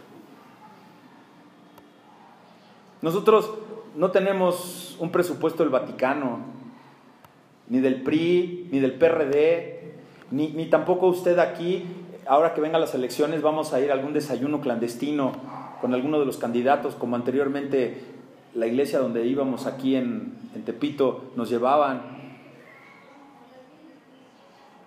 Nosotros 3.03 3.51
no 3.97 4.11
tenemos 4.11 4.97
un 5.01 5.11
presupuesto 5.11 5.63
del 5.63 5.71
Vaticano, 5.71 6.39
ni 7.69 7.81
del 7.81 8.03
PRI, 8.03 8.69
ni 8.71 8.79
del 8.79 8.95
PRD, 8.95 9.95
ni, 10.31 10.49
ni 10.49 10.67
tampoco 10.67 11.07
usted 11.07 11.39
aquí, 11.39 11.87
ahora 12.27 12.53
que 12.53 12.61
vengan 12.61 12.81
las 12.81 12.95
elecciones, 12.95 13.43
vamos 13.43 13.73
a 13.73 13.81
ir 13.81 13.91
a 13.91 13.95
algún 13.95 14.13
desayuno 14.13 14.61
clandestino 14.61 15.33
con 15.81 15.95
alguno 15.95 16.21
de 16.21 16.27
los 16.27 16.37
candidatos, 16.37 16.95
como 16.95 17.17
anteriormente 17.17 18.05
la 18.55 18.67
iglesia 18.67 18.99
donde 18.99 19.27
íbamos 19.27 19.67
aquí 19.67 19.97
en, 19.97 20.35
en 20.55 20.65
Tepito 20.65 21.31
nos 21.37 21.49
llevaban 21.49 22.20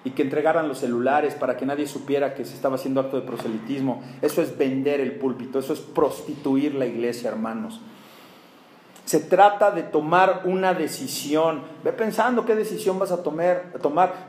y 0.06 0.12
que 0.12 0.24
entregaran 0.24 0.68
los 0.68 0.80
celulares 0.80 1.34
para 1.36 1.56
que 1.56 1.66
nadie 1.66 1.88
supiera 1.88 2.34
que 2.34 2.46
se 2.46 2.54
estaba 2.54 2.76
haciendo 2.76 3.00
acto 3.00 3.20
de 3.20 3.26
proselitismo. 3.26 4.04
Eso 4.22 4.42
es 4.42 4.58
vender 4.58 5.00
el 5.00 5.14
púlpito, 5.14 5.60
eso 5.60 5.74
es 5.74 5.80
prostituir 5.80 6.76
la 6.76 6.86
iglesia, 6.86 7.30
hermanos. 7.30 7.80
Se 9.06 9.20
trata 9.20 9.72
de 9.72 9.84
tomar 9.84 10.44
una 10.46 10.74
decisión. 10.74 11.62
Ve 11.84 11.92
pensando 11.92 12.46
qué 12.46 12.56
decisión 12.56 13.00
vas 13.00 13.12
a 13.12 13.22
tomar. 13.22 13.72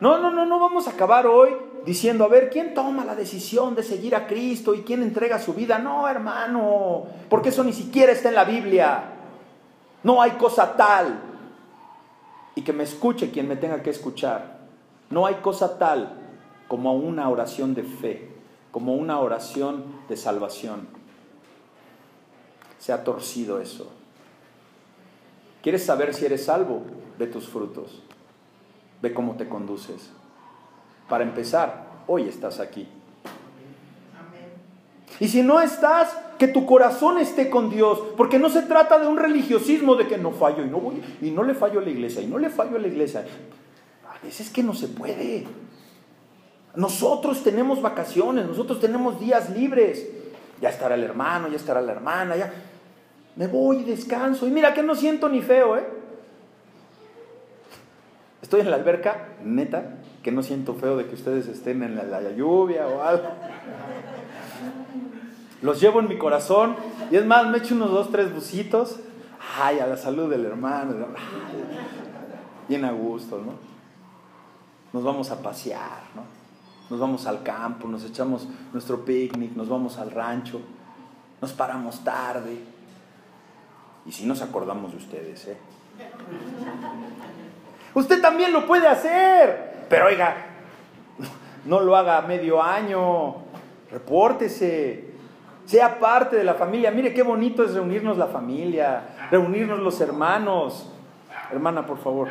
No, 0.00 0.18
no, 0.18 0.30
no, 0.30 0.46
no 0.46 0.58
vamos 0.58 0.88
a 0.88 0.90
acabar 0.90 1.26
hoy 1.26 1.50
diciendo, 1.84 2.24
a 2.24 2.28
ver, 2.28 2.50
¿quién 2.50 2.74
toma 2.74 3.04
la 3.04 3.14
decisión 3.14 3.74
de 3.74 3.84
seguir 3.84 4.16
a 4.16 4.26
Cristo 4.26 4.74
y 4.74 4.82
quién 4.82 5.02
entrega 5.02 5.38
su 5.38 5.54
vida? 5.54 5.78
No, 5.78 6.08
hermano, 6.08 7.04
porque 7.28 7.50
eso 7.50 7.62
ni 7.62 7.72
siquiera 7.72 8.12
está 8.12 8.30
en 8.30 8.34
la 8.34 8.44
Biblia. 8.44 9.04
No 10.02 10.20
hay 10.20 10.32
cosa 10.32 10.76
tal. 10.76 11.20
Y 12.56 12.62
que 12.62 12.72
me 12.72 12.84
escuche 12.84 13.30
quien 13.30 13.48
me 13.48 13.56
tenga 13.56 13.80
que 13.80 13.90
escuchar. 13.90 14.53
No 15.14 15.26
hay 15.26 15.36
cosa 15.36 15.78
tal 15.78 16.12
como 16.66 16.94
una 16.94 17.28
oración 17.28 17.72
de 17.72 17.84
fe, 17.84 18.30
como 18.72 18.96
una 18.96 19.20
oración 19.20 19.84
de 20.08 20.16
salvación. 20.16 20.88
Se 22.80 22.92
ha 22.92 23.04
torcido 23.04 23.60
eso. 23.60 23.92
¿Quieres 25.62 25.86
saber 25.86 26.14
si 26.14 26.26
eres 26.26 26.46
salvo? 26.46 26.82
Ve 27.16 27.28
tus 27.28 27.46
frutos. 27.46 28.02
Ve 29.02 29.14
cómo 29.14 29.36
te 29.36 29.48
conduces. 29.48 30.10
Para 31.08 31.22
empezar, 31.22 31.86
hoy 32.08 32.28
estás 32.28 32.58
aquí. 32.58 32.88
Y 35.20 35.28
si 35.28 35.44
no 35.44 35.60
estás, 35.60 36.18
que 36.40 36.48
tu 36.48 36.66
corazón 36.66 37.18
esté 37.18 37.50
con 37.50 37.70
Dios, 37.70 38.02
porque 38.16 38.40
no 38.40 38.50
se 38.50 38.62
trata 38.62 38.98
de 38.98 39.06
un 39.06 39.16
religiosismo 39.16 39.94
de 39.94 40.08
que 40.08 40.18
no 40.18 40.32
fallo 40.32 40.64
y 40.64 40.68
no 40.68 40.80
voy 40.80 41.00
y 41.22 41.30
no 41.30 41.44
le 41.44 41.54
fallo 41.54 41.78
a 41.78 41.82
la 41.84 41.90
iglesia 41.90 42.20
y 42.20 42.26
no 42.26 42.38
le 42.38 42.50
fallo 42.50 42.74
a 42.74 42.80
la 42.80 42.88
iglesia. 42.88 43.24
Veces 44.24 44.46
es 44.46 44.52
que 44.52 44.62
no 44.62 44.72
se 44.72 44.88
puede. 44.88 45.46
Nosotros 46.74 47.44
tenemos 47.44 47.82
vacaciones, 47.82 48.46
nosotros 48.46 48.80
tenemos 48.80 49.20
días 49.20 49.50
libres. 49.50 50.08
Ya 50.60 50.70
estará 50.70 50.94
el 50.94 51.04
hermano, 51.04 51.48
ya 51.48 51.56
estará 51.56 51.82
la 51.82 51.92
hermana, 51.92 52.36
ya 52.36 52.52
me 53.36 53.46
voy 53.46 53.78
y 53.78 53.84
descanso. 53.84 54.46
Y 54.46 54.50
mira 54.50 54.72
que 54.72 54.82
no 54.82 54.94
siento 54.94 55.28
ni 55.28 55.42
feo, 55.42 55.76
¿eh? 55.76 55.86
Estoy 58.40 58.60
en 58.60 58.70
la 58.70 58.76
alberca, 58.76 59.28
neta, 59.42 59.96
que 60.22 60.32
no 60.32 60.42
siento 60.42 60.74
feo 60.74 60.96
de 60.96 61.06
que 61.06 61.14
ustedes 61.14 61.46
estén 61.48 61.82
en 61.82 61.96
la, 61.96 62.30
lluvia 62.30 62.86
o 62.86 63.02
algo. 63.02 63.28
Los 65.60 65.80
llevo 65.80 66.00
en 66.00 66.08
mi 66.08 66.16
corazón 66.16 66.76
y 67.10 67.16
es 67.16 67.24
más, 67.24 67.46
me 67.48 67.58
echo 67.58 67.74
unos 67.74 67.90
dos, 67.90 68.10
tres 68.10 68.32
bucitos. 68.32 69.00
Ay, 69.60 69.80
a 69.80 69.86
la 69.86 69.96
salud 69.96 70.30
del 70.30 70.46
hermano. 70.46 70.94
Bien 72.68 72.84
a 72.84 72.92
gusto, 72.92 73.38
¿no? 73.38 73.73
Nos 74.94 75.02
vamos 75.02 75.28
a 75.32 75.42
pasear, 75.42 76.02
¿no? 76.14 76.22
Nos 76.88 77.00
vamos 77.00 77.26
al 77.26 77.42
campo, 77.42 77.88
nos 77.88 78.04
echamos 78.04 78.46
nuestro 78.72 79.04
picnic, 79.04 79.56
nos 79.56 79.68
vamos 79.68 79.98
al 79.98 80.12
rancho, 80.12 80.60
nos 81.42 81.52
paramos 81.52 82.04
tarde 82.04 82.60
y 84.06 84.12
si 84.12 84.24
nos 84.24 84.40
acordamos 84.40 84.92
de 84.92 84.98
ustedes, 84.98 85.48
¿eh? 85.48 85.56
Usted 87.92 88.22
también 88.22 88.52
lo 88.52 88.68
puede 88.68 88.86
hacer, 88.86 89.86
pero 89.88 90.06
oiga, 90.06 90.36
no 91.64 91.80
lo 91.80 91.96
haga 91.96 92.22
medio 92.22 92.62
año, 92.62 93.34
repórtese, 93.90 95.12
sea 95.64 95.98
parte 95.98 96.36
de 96.36 96.44
la 96.44 96.54
familia. 96.54 96.92
Mire 96.92 97.12
qué 97.12 97.24
bonito 97.24 97.64
es 97.64 97.74
reunirnos 97.74 98.16
la 98.16 98.28
familia, 98.28 99.28
reunirnos 99.32 99.80
los 99.80 100.00
hermanos. 100.00 100.88
Hermana, 101.50 101.84
por 101.84 101.98
favor. 101.98 102.28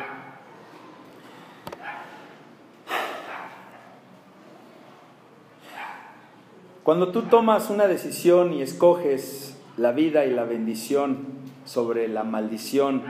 Cuando 6.84 7.12
tú 7.12 7.22
tomas 7.22 7.70
una 7.70 7.86
decisión 7.86 8.52
y 8.52 8.60
escoges 8.60 9.56
la 9.78 9.92
vida 9.92 10.26
y 10.26 10.30
la 10.30 10.44
bendición 10.44 11.16
sobre 11.64 12.08
la 12.08 12.24
maldición 12.24 13.02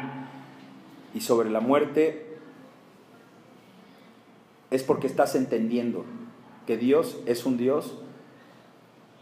y 1.12 1.22
sobre 1.22 1.50
la 1.50 1.58
muerte, 1.58 2.37
es 4.70 4.84
porque 4.84 5.08
estás 5.08 5.34
entendiendo 5.34 6.04
que 6.68 6.76
Dios 6.76 7.18
es 7.26 7.46
un 7.46 7.56
Dios 7.56 7.98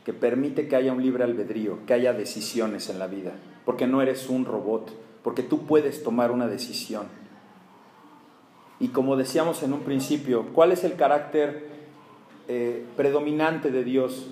que 0.04 0.12
permite 0.12 0.68
que 0.68 0.76
haya 0.76 0.92
un 0.92 1.02
libre 1.02 1.24
albedrío, 1.24 1.78
que 1.86 1.94
haya 1.94 2.12
decisiones 2.12 2.90
en 2.90 2.98
la 2.98 3.06
vida, 3.06 3.32
porque 3.64 3.86
no 3.86 4.02
eres 4.02 4.28
un 4.28 4.44
robot, 4.44 4.92
porque 5.24 5.42
tú 5.42 5.64
puedes 5.64 6.02
tomar 6.02 6.30
una 6.30 6.46
decisión. 6.46 7.06
Y 8.78 8.88
como 8.88 9.16
decíamos 9.16 9.62
en 9.62 9.72
un 9.72 9.80
principio, 9.80 10.48
¿cuál 10.52 10.72
es 10.72 10.84
el 10.84 10.96
carácter 10.96 11.68
eh, 12.48 12.84
predominante 12.96 13.70
de 13.70 13.82
Dios? 13.82 14.28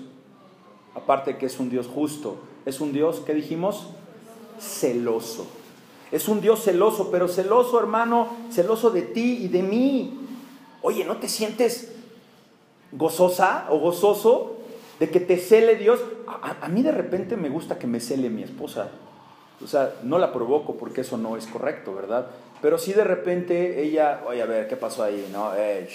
Aparte 0.95 1.37
que 1.37 1.45
es 1.45 1.59
un 1.59 1.69
Dios 1.69 1.87
justo, 1.87 2.37
es 2.65 2.81
un 2.81 2.93
Dios, 2.93 3.21
¿qué 3.25 3.33
dijimos? 3.33 3.87
celoso. 4.61 5.47
Es 6.11 6.27
un 6.27 6.41
Dios 6.41 6.63
celoso, 6.63 7.09
pero 7.09 7.27
celoso, 7.27 7.79
hermano, 7.79 8.27
celoso 8.51 8.91
de 8.91 9.01
ti 9.01 9.39
y 9.41 9.47
de 9.47 9.63
mí. 9.63 10.19
Oye, 10.81 11.05
¿no 11.05 11.17
te 11.17 11.27
sientes 11.27 11.91
gozosa 12.91 13.67
o 13.69 13.79
gozoso 13.79 14.57
de 14.99 15.09
que 15.09 15.19
te 15.19 15.37
cele 15.37 15.75
Dios? 15.75 15.99
A, 16.27 16.67
mí 16.67 16.83
de 16.83 16.91
repente 16.91 17.37
me 17.37 17.49
gusta 17.49 17.79
que 17.79 17.87
me 17.87 17.99
cele 17.99 18.29
mi 18.29 18.43
esposa. 18.43 18.89
O 19.63 19.67
sea, 19.67 19.95
no 20.03 20.17
la 20.17 20.33
provoco 20.33 20.75
porque 20.75 21.01
eso 21.01 21.17
no 21.17 21.37
es 21.37 21.45
correcto, 21.47 21.93
¿verdad? 21.93 22.27
Pero 22.61 22.77
si 22.77 22.93
de 22.93 23.03
repente 23.03 23.81
ella, 23.83 24.23
oye, 24.27 24.41
a 24.41 24.45
ver, 24.45 24.67
¿qué 24.67 24.75
pasó 24.75 25.03
ahí? 25.03 25.29
No, 25.31 25.55
eh, 25.55 25.87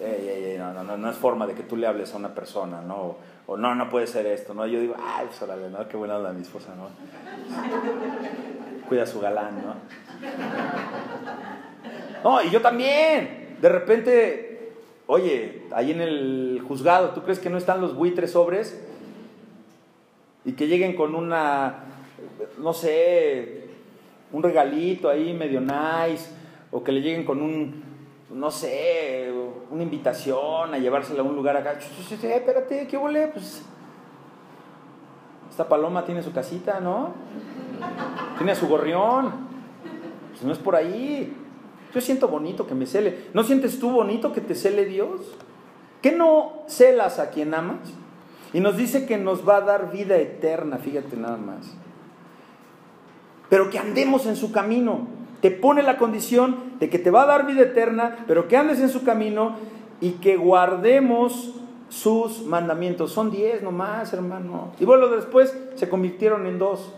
no, 0.00 0.72
no, 0.72 0.84
no, 0.84 0.96
no 0.96 1.10
es 1.10 1.16
forma 1.16 1.46
de 1.46 1.54
que 1.54 1.62
tú 1.62 1.76
le 1.76 1.86
hables 1.86 2.12
a 2.14 2.16
una 2.16 2.34
persona, 2.34 2.80
¿no? 2.80 3.16
O 3.46 3.56
no, 3.56 3.74
no 3.74 3.90
puede 3.90 4.06
ser 4.06 4.26
esto, 4.26 4.54
¿no? 4.54 4.66
Yo 4.66 4.80
digo, 4.80 4.94
ay, 4.98 5.26
pues 5.26 5.70
¿no? 5.70 5.88
Qué 5.88 5.96
buena 5.96 6.16
onda 6.16 6.32
mi 6.32 6.42
esposa, 6.42 6.74
¿no? 6.74 6.88
Cuida 8.88 9.02
a 9.02 9.06
su 9.06 9.20
galán, 9.20 9.62
¿no? 9.62 9.74
No, 12.24 12.42
y 12.42 12.50
yo 12.50 12.62
también. 12.62 13.56
De 13.60 13.68
repente, 13.68 14.72
oye, 15.06 15.64
ahí 15.72 15.92
en 15.92 16.00
el 16.00 16.62
juzgado, 16.66 17.10
¿tú 17.10 17.22
crees 17.22 17.38
que 17.38 17.50
no 17.50 17.58
están 17.58 17.80
los 17.80 17.94
buitres 17.94 18.32
sobres? 18.32 18.82
Y 20.44 20.52
que 20.52 20.66
lleguen 20.66 20.96
con 20.96 21.14
una, 21.14 21.84
no 22.58 22.72
sé, 22.72 23.64
un 24.32 24.42
regalito 24.42 25.08
ahí 25.08 25.32
medio 25.34 25.60
nice, 25.60 26.30
o 26.70 26.82
que 26.82 26.92
le 26.92 27.00
lleguen 27.00 27.24
con 27.24 27.40
un, 27.40 27.83
no 28.30 28.50
sé, 28.50 29.32
una 29.70 29.82
invitación 29.82 30.74
a 30.74 30.78
llevársela 30.78 31.20
a 31.20 31.24
un 31.24 31.36
lugar 31.36 31.56
acá. 31.56 31.72
Espérate, 31.72 32.86
¿qué 32.86 32.96
volé? 32.96 33.28
Pues 33.28 33.62
esta 35.50 35.68
paloma 35.68 36.04
tiene 36.04 36.22
su 36.22 36.32
casita, 36.32 36.80
¿no? 36.80 37.12
Tiene 38.38 38.54
su 38.54 38.66
gorrión. 38.66 39.32
Pues 40.30 40.42
no 40.42 40.52
es 40.52 40.58
por 40.58 40.74
ahí. 40.74 41.32
Yo 41.94 42.00
siento 42.00 42.26
bonito 42.28 42.66
que 42.66 42.74
me 42.74 42.86
cele. 42.86 43.28
¿No 43.34 43.44
sientes 43.44 43.78
tú 43.78 43.90
bonito 43.90 44.32
que 44.32 44.40
te 44.40 44.54
cele 44.54 44.84
Dios? 44.84 45.20
¿Qué 46.02 46.10
no 46.12 46.64
celas 46.66 47.18
a 47.18 47.30
quien 47.30 47.54
amas? 47.54 47.78
Y 48.52 48.60
nos 48.60 48.76
dice 48.76 49.06
que 49.06 49.16
nos 49.16 49.48
va 49.48 49.58
a 49.58 49.60
dar 49.60 49.92
vida 49.92 50.16
eterna, 50.16 50.78
fíjate 50.78 51.16
nada 51.16 51.36
más. 51.36 51.76
Pero 53.48 53.70
que 53.70 53.78
andemos 53.78 54.26
en 54.26 54.36
su 54.36 54.50
camino 54.50 55.06
te 55.44 55.50
pone 55.50 55.82
la 55.82 55.98
condición 55.98 56.56
de 56.80 56.88
que 56.88 56.98
te 56.98 57.10
va 57.10 57.24
a 57.24 57.26
dar 57.26 57.46
vida 57.46 57.60
eterna, 57.60 58.24
pero 58.26 58.48
que 58.48 58.56
andes 58.56 58.80
en 58.80 58.88
su 58.88 59.04
camino 59.04 59.56
y 60.00 60.12
que 60.12 60.38
guardemos 60.38 61.52
sus 61.90 62.46
mandamientos. 62.46 63.12
Son 63.12 63.30
diez 63.30 63.62
nomás, 63.62 64.14
hermano. 64.14 64.72
Y 64.80 64.86
bueno, 64.86 65.08
después 65.08 65.54
se 65.74 65.90
convirtieron 65.90 66.46
en 66.46 66.58
dos. 66.58 66.94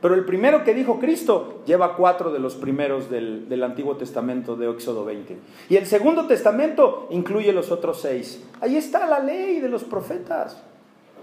Pero 0.00 0.14
el 0.14 0.24
primero 0.24 0.62
que 0.62 0.72
dijo 0.72 1.00
Cristo 1.00 1.62
lleva 1.66 1.96
cuatro 1.96 2.32
de 2.32 2.38
los 2.38 2.54
primeros 2.54 3.10
del, 3.10 3.48
del, 3.48 3.64
Antiguo 3.64 3.96
Testamento 3.96 4.54
de 4.54 4.70
Éxodo 4.70 5.04
20. 5.04 5.36
Y 5.68 5.74
el 5.74 5.86
Segundo 5.86 6.28
Testamento 6.28 7.08
incluye 7.10 7.52
los 7.52 7.72
otros 7.72 8.00
seis. 8.00 8.40
Ahí 8.60 8.76
está 8.76 9.04
la 9.08 9.18
ley 9.18 9.58
de 9.58 9.68
los 9.68 9.82
profetas. 9.82 10.62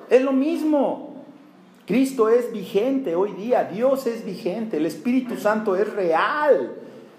Es 0.09 0.21
lo 0.21 0.33
mismo. 0.33 1.14
Cristo 1.85 2.29
es 2.29 2.51
vigente 2.51 3.15
hoy 3.15 3.33
día, 3.33 3.65
Dios 3.65 4.07
es 4.07 4.25
vigente, 4.25 4.77
el 4.77 4.87
Espíritu 4.87 5.37
Santo 5.37 5.75
es 5.75 5.91
real, 5.93 6.75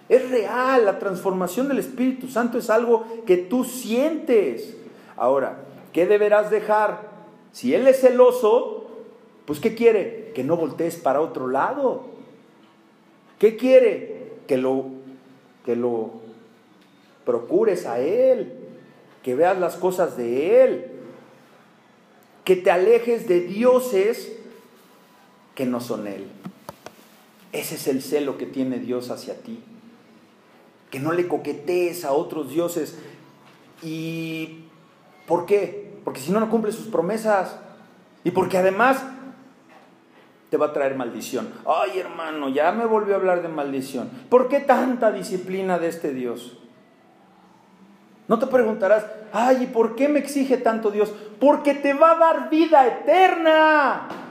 es 0.08 0.28
real, 0.28 0.84
la 0.84 0.98
transformación 0.98 1.68
del 1.68 1.78
Espíritu 1.78 2.26
Santo 2.26 2.58
es 2.58 2.68
algo 2.68 3.06
que 3.26 3.36
tú 3.36 3.64
sientes. 3.64 4.76
Ahora, 5.16 5.64
¿qué 5.92 6.06
deberás 6.06 6.50
dejar? 6.50 7.10
Si 7.52 7.74
Él 7.74 7.86
es 7.86 8.00
celoso, 8.00 8.86
pues 9.44 9.60
¿qué 9.60 9.76
quiere? 9.76 10.32
Que 10.34 10.42
no 10.42 10.56
voltees 10.56 10.96
para 10.96 11.20
otro 11.20 11.46
lado. 11.46 12.06
¿Qué 13.38 13.56
quiere? 13.56 14.32
Que 14.48 14.56
lo, 14.56 14.86
que 15.64 15.76
lo 15.76 16.10
procures 17.24 17.86
a 17.86 18.00
Él, 18.00 18.52
que 19.22 19.36
veas 19.36 19.58
las 19.58 19.76
cosas 19.76 20.16
de 20.16 20.64
Él, 20.64 20.86
que 22.44 22.56
te 22.56 22.70
alejes 22.72 23.28
de 23.28 23.40
dioses 23.40 24.36
que 25.57 25.66
no 25.66 25.80
son 25.80 26.07
Él. 26.07 26.28
Ese 27.50 27.74
es 27.74 27.88
el 27.88 28.02
celo 28.02 28.38
que 28.38 28.46
tiene 28.46 28.78
Dios 28.78 29.11
hacia 29.11 29.40
ti. 29.40 29.59
Que 30.90 31.00
no 31.00 31.12
le 31.12 31.26
coquetees 31.26 32.04
a 32.04 32.12
otros 32.12 32.50
dioses. 32.50 32.96
¿Y 33.82 34.66
por 35.26 35.46
qué? 35.46 35.98
Porque 36.04 36.20
si 36.20 36.30
no, 36.30 36.38
no 36.38 36.50
cumple 36.50 36.70
sus 36.70 36.86
promesas. 36.86 37.57
Y 38.22 38.30
porque 38.30 38.59
además 38.59 39.02
te 40.50 40.59
va 40.59 40.66
a 40.66 40.72
traer 40.72 40.94
maldición. 40.94 41.48
Ay, 41.66 41.98
hermano, 41.98 42.50
ya 42.50 42.70
me 42.72 42.84
volvió 42.84 43.14
a 43.14 43.18
hablar 43.18 43.42
de 43.42 43.48
maldición. 43.48 44.11
¿Por 44.28 44.48
qué 44.48 44.61
tanta 44.61 45.11
disciplina 45.11 45.78
de 45.78 45.88
este 45.88 46.12
Dios? 46.12 46.59
No 48.28 48.38
te 48.38 48.46
preguntarás, 48.46 49.07
ay, 49.32 49.62
¿y 49.62 49.66
por 49.66 49.96
qué 49.96 50.09
me 50.09 50.18
exige 50.18 50.59
tanto 50.59 50.90
Dios? 50.90 51.14
Porque 51.40 51.74
te 51.74 51.94
va 51.94 52.12
a 52.12 52.18
dar 52.18 52.50
vida 52.50 52.86
eterna. 52.86 54.25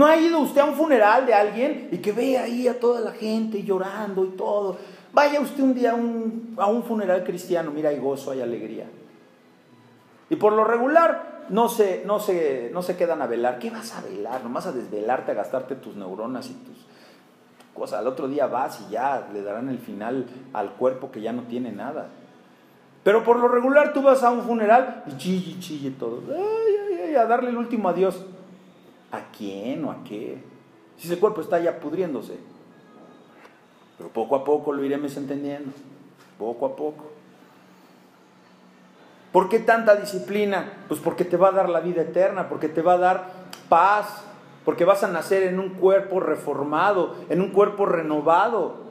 ¿No 0.00 0.06
ha 0.06 0.16
ido 0.16 0.38
usted 0.40 0.62
a 0.62 0.64
un 0.64 0.76
funeral 0.76 1.26
de 1.26 1.34
alguien 1.34 1.90
y 1.92 1.98
que 1.98 2.12
ve 2.12 2.38
ahí 2.38 2.66
a 2.66 2.80
toda 2.80 3.02
la 3.02 3.10
gente 3.10 3.62
llorando 3.62 4.24
y 4.24 4.28
todo? 4.28 4.78
Vaya 5.12 5.38
usted 5.40 5.62
un 5.62 5.74
día 5.74 5.90
a 5.90 5.94
un, 5.94 6.54
a 6.56 6.68
un 6.68 6.82
funeral 6.84 7.22
cristiano, 7.22 7.70
mira, 7.70 7.90
hay 7.90 7.98
gozo, 7.98 8.30
hay 8.30 8.40
alegría. 8.40 8.86
Y 10.30 10.36
por 10.36 10.54
lo 10.54 10.64
regular 10.64 11.44
no 11.50 11.68
se, 11.68 12.02
no, 12.06 12.18
se, 12.18 12.70
no 12.72 12.80
se 12.80 12.96
quedan 12.96 13.20
a 13.20 13.26
velar. 13.26 13.58
¿Qué 13.58 13.68
vas 13.68 13.94
a 13.94 14.00
velar? 14.00 14.42
Nomás 14.42 14.64
a 14.64 14.72
desvelarte, 14.72 15.32
a 15.32 15.34
gastarte 15.34 15.74
tus 15.74 15.96
neuronas 15.96 16.48
y 16.48 16.54
tus 16.54 16.78
cosas. 17.74 17.98
Al 17.98 18.06
otro 18.06 18.26
día 18.26 18.46
vas 18.46 18.80
y 18.80 18.92
ya 18.92 19.28
le 19.34 19.42
darán 19.42 19.68
el 19.68 19.80
final 19.80 20.24
al 20.54 20.70
cuerpo 20.76 21.10
que 21.10 21.20
ya 21.20 21.34
no 21.34 21.42
tiene 21.42 21.72
nada. 21.72 22.08
Pero 23.04 23.22
por 23.22 23.38
lo 23.38 23.48
regular 23.48 23.92
tú 23.92 24.00
vas 24.00 24.22
a 24.22 24.30
un 24.30 24.44
funeral 24.44 25.04
y 25.08 25.18
chille, 25.18 25.60
chille 25.60 25.90
todo. 25.90 26.22
Ay, 26.30 26.74
ay, 26.88 27.00
ay, 27.08 27.14
a 27.16 27.26
darle 27.26 27.50
el 27.50 27.58
último 27.58 27.90
adiós. 27.90 28.24
¿A 29.12 29.30
quién 29.36 29.84
o 29.84 29.90
a 29.90 30.04
qué? 30.04 30.42
Si 30.96 31.08
ese 31.08 31.18
cuerpo 31.18 31.40
está 31.40 31.58
ya 31.58 31.80
pudriéndose. 31.80 32.38
Pero 33.98 34.10
poco 34.10 34.36
a 34.36 34.44
poco 34.44 34.72
lo 34.72 34.84
iremos 34.84 35.16
entendiendo. 35.16 35.72
Poco 36.38 36.66
a 36.66 36.76
poco. 36.76 37.10
¿Por 39.32 39.48
qué 39.48 39.58
tanta 39.60 39.96
disciplina? 39.96 40.72
Pues 40.88 41.00
porque 41.00 41.24
te 41.24 41.36
va 41.36 41.48
a 41.48 41.52
dar 41.52 41.68
la 41.68 41.80
vida 41.80 42.02
eterna, 42.02 42.48
porque 42.48 42.68
te 42.68 42.82
va 42.82 42.94
a 42.94 42.98
dar 42.98 43.32
paz, 43.68 44.24
porque 44.64 44.84
vas 44.84 45.04
a 45.04 45.08
nacer 45.08 45.44
en 45.44 45.58
un 45.60 45.70
cuerpo 45.70 46.20
reformado, 46.20 47.14
en 47.28 47.40
un 47.40 47.50
cuerpo 47.50 47.86
renovado. 47.86 48.90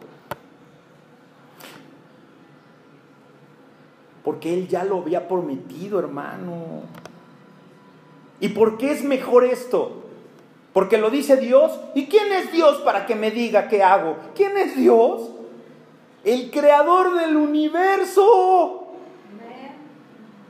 Porque 4.24 4.54
Él 4.54 4.68
ya 4.68 4.84
lo 4.84 5.00
había 5.00 5.28
prometido, 5.28 6.00
hermano. 6.00 6.84
¿Y 8.40 8.50
por 8.50 8.78
qué 8.78 8.92
es 8.92 9.04
mejor 9.04 9.44
esto? 9.44 10.09
Porque 10.74 10.98
lo 10.98 11.10
dice 11.10 11.38
Dios. 11.38 11.80
¿Y 11.96 12.08
quién 12.08 12.32
es 12.32 12.52
Dios 12.52 12.78
para 12.80 13.06
que 13.06 13.16
me 13.16 13.32
diga 13.32 13.68
qué 13.68 13.84
hago? 13.84 14.18
¿Quién 14.36 14.58
es 14.58 14.76
Dios? 14.76 15.30
El 16.24 16.52
creador 16.52 17.16
del 17.20 17.36
universo. 17.36 18.88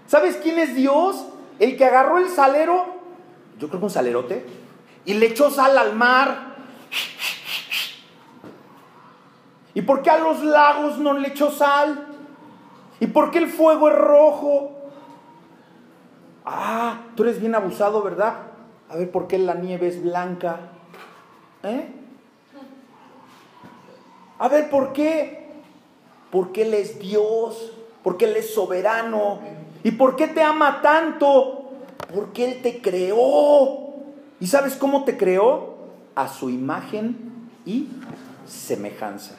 ¿Sabes 0.08 0.38
quién 0.38 0.58
es 0.58 0.76
Dios? 0.76 1.26
El 1.60 1.78
que 1.78 1.86
agarró 1.86 2.18
el 2.18 2.30
salero, 2.30 2.86
yo 3.60 3.68
creo 3.68 3.80
que 3.80 3.86
un 3.86 3.92
salerote, 3.92 4.46
y 5.06 5.14
le 5.14 5.28
echó 5.28 5.52
sal 5.52 5.78
al 5.78 5.96
mar. 5.96 6.56
¿Y 9.76 9.84
por 9.84 10.02
qué 10.02 10.10
a 10.10 10.18
los 10.18 10.44
lagos 10.44 10.98
no 10.98 11.14
le 11.14 11.28
echó 11.28 11.52
sal? 11.52 12.08
¿Y 13.00 13.08
por 13.08 13.30
qué 13.30 13.38
el 13.38 13.50
fuego 13.50 13.90
es 13.90 13.96
rojo? 13.96 14.72
Ah, 16.44 17.02
tú 17.16 17.24
eres 17.24 17.40
bien 17.40 17.54
abusado, 17.54 18.02
¿verdad? 18.02 18.49
A 18.90 18.96
ver, 18.96 19.12
¿por 19.12 19.28
qué 19.28 19.38
la 19.38 19.56
nieve 19.56 19.88
es 19.88 20.02
blanca? 20.02 20.60
¿Eh? 21.64 21.88
A 24.40 24.48
ver, 24.48 24.70
¿por 24.70 24.94
qué? 24.94 25.48
Porque 26.32 26.64
Él 26.64 26.74
es 26.74 27.00
Dios, 27.00 27.74
porque 28.04 28.26
Él 28.26 28.36
es 28.36 28.54
soberano, 28.54 29.40
¿Y 29.84 29.92
por 29.92 30.16
qué 30.16 30.28
te 30.28 30.42
ama 30.42 30.82
tanto? 30.82 31.72
Porque 32.14 32.46
Él 32.46 32.62
te 32.62 32.82
creó. 32.82 33.94
¿Y 34.40 34.48
sabes 34.48 34.76
cómo 34.76 35.04
te 35.06 35.18
creó? 35.18 35.78
A 36.16 36.28
su 36.28 36.50
imagen 36.50 37.48
y 37.66 37.88
semejanza. 38.46 39.36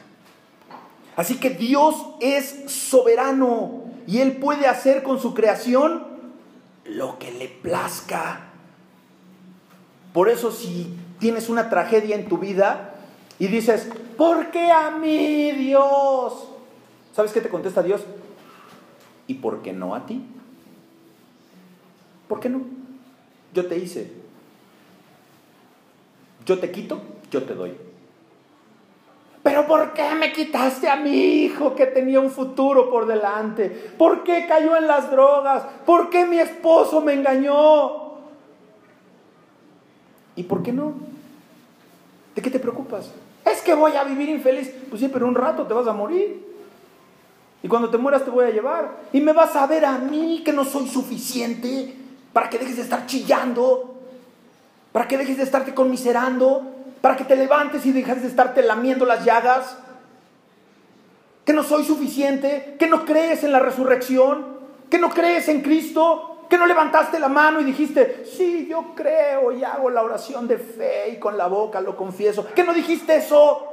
Así 1.17 1.39
que 1.39 1.51
Dios 1.51 1.95
es 2.21 2.71
soberano 2.71 3.83
y 4.07 4.21
Él 4.21 4.37
puede 4.39 4.67
hacer 4.67 5.03
con 5.03 5.21
su 5.21 5.35
creación 5.35 6.07
lo 6.85 7.19
que 7.19 7.33
le 7.33 7.49
plazca. 7.49 8.50
Por 10.13 10.29
eso 10.29 10.51
si 10.51 10.95
tienes 11.19 11.49
una 11.49 11.71
tragedia 11.71 12.17
en 12.17 12.29
tu 12.29 12.39
vida 12.39 12.95
y 13.39 13.47
dices, 13.47 13.89
¿por 14.17 14.51
qué 14.51 14.71
a 14.71 14.91
mí 14.91 15.53
Dios? 15.53 16.49
¿Sabes 17.13 17.33
qué 17.33 17.41
te 17.41 17.49
contesta 17.49 17.83
Dios? 17.83 18.03
¿Y 19.27 19.35
por 19.35 19.63
qué 19.63 19.73
no 19.73 19.95
a 19.95 20.07
ti? 20.07 20.25
¿Por 22.29 22.41
qué 22.41 22.49
no? 22.49 22.63
Yo 23.55 23.67
te 23.67 23.77
hice. 23.77 24.13
Yo 26.45 26.59
te 26.59 26.71
quito, 26.71 27.01
yo 27.31 27.43
te 27.45 27.55
doy. 27.55 27.77
Pero 29.43 29.67
¿por 29.67 29.93
qué 29.95 30.15
me 30.15 30.33
quitaste 30.33 30.89
a 30.89 30.97
mi 30.97 31.45
hijo 31.45 31.75
que 31.75 31.87
tenía 31.87 32.21
un 32.21 32.31
futuro 32.31 32.91
por 32.91 33.07
delante? 33.07 33.69
¿Por 33.97 34.23
qué 34.23 34.47
cayó 34.47 34.77
en 34.77 34.87
las 34.87 35.11
drogas? 35.11 35.65
¿Por 35.87 36.11
qué 36.11 36.27
mi 36.27 36.39
esposo 36.39 37.01
me 37.01 37.15
engañó? 37.15 38.10
¿Y 40.41 40.43
por 40.43 40.63
qué 40.63 40.73
no? 40.73 40.95
¿De 42.35 42.41
qué 42.41 42.51
te 42.51 42.59
preocupas? 42.59 43.11
Es 43.45 43.61
que 43.61 43.75
voy 43.75 43.93
a 43.93 44.05
vivir 44.05 44.31
infeliz. 44.31 44.73
Pues 44.89 45.03
sí, 45.03 45.11
pero 45.13 45.27
un 45.29 45.35
rato 45.35 45.67
te 45.67 45.75
vas 45.75 45.87
a 45.87 45.93
morir. 45.93 46.47
Y 47.63 47.69
cuando 47.69 47.91
te 47.91 47.99
mueras 47.99 48.25
te 48.25 48.31
voy 48.31 48.47
a 48.47 48.51
llevar. 48.51 48.91
Y 49.13 49.21
me 49.21 49.35
vas 49.35 49.55
a 49.55 49.67
ver 49.67 49.85
a 49.85 49.99
mí 49.99 50.41
que 50.43 50.55
no 50.55 50.65
soy 50.65 50.89
suficiente 50.89 51.95
para 52.33 52.49
que 52.49 52.59
dejes 52.59 52.77
de 52.77 52.83
estar 52.85 53.05
chillando. 53.05 53.97
Para 54.93 55.07
que 55.07 55.19
dejes 55.19 55.37
de 55.37 55.43
estarte 55.43 55.75
conmiserando. 55.75 56.63
Para 57.03 57.19
que 57.19 57.25
te 57.25 57.37
levantes 57.37 57.85
y 57.85 57.93
dejes 57.93 58.23
de 58.23 58.29
estarte 58.29 58.63
lamiendo 58.63 59.05
las 59.05 59.27
llagas. 59.27 59.77
Que 61.45 61.53
no 61.53 61.65
soy 61.65 61.85
suficiente. 61.85 62.77
Que 62.79 62.87
no 62.87 63.05
crees 63.05 63.45
en 63.45 63.53
la 63.53 63.59
resurrección. 63.59 64.57
Que 64.89 64.99
no 64.99 65.11
crees 65.11 65.49
en 65.49 65.61
Cristo. 65.61 66.30
Que 66.51 66.59
no 66.59 66.67
levantaste 66.67 67.21
la 67.21 67.29
mano 67.29 67.61
y 67.61 67.65
dijiste, 67.65 68.25
sí, 68.27 68.67
yo 68.69 68.93
creo 68.97 69.53
y 69.53 69.63
hago 69.63 69.89
la 69.89 70.03
oración 70.03 70.49
de 70.49 70.59
fe 70.59 71.11
y 71.11 71.21
con 71.21 71.39
la 71.39 71.47
boca 71.47 71.81
lo 71.81 71.97
confieso. 71.97 72.45
Que 72.53 72.65
no 72.65 72.75
dijiste 72.75 73.15
eso. 73.17 73.69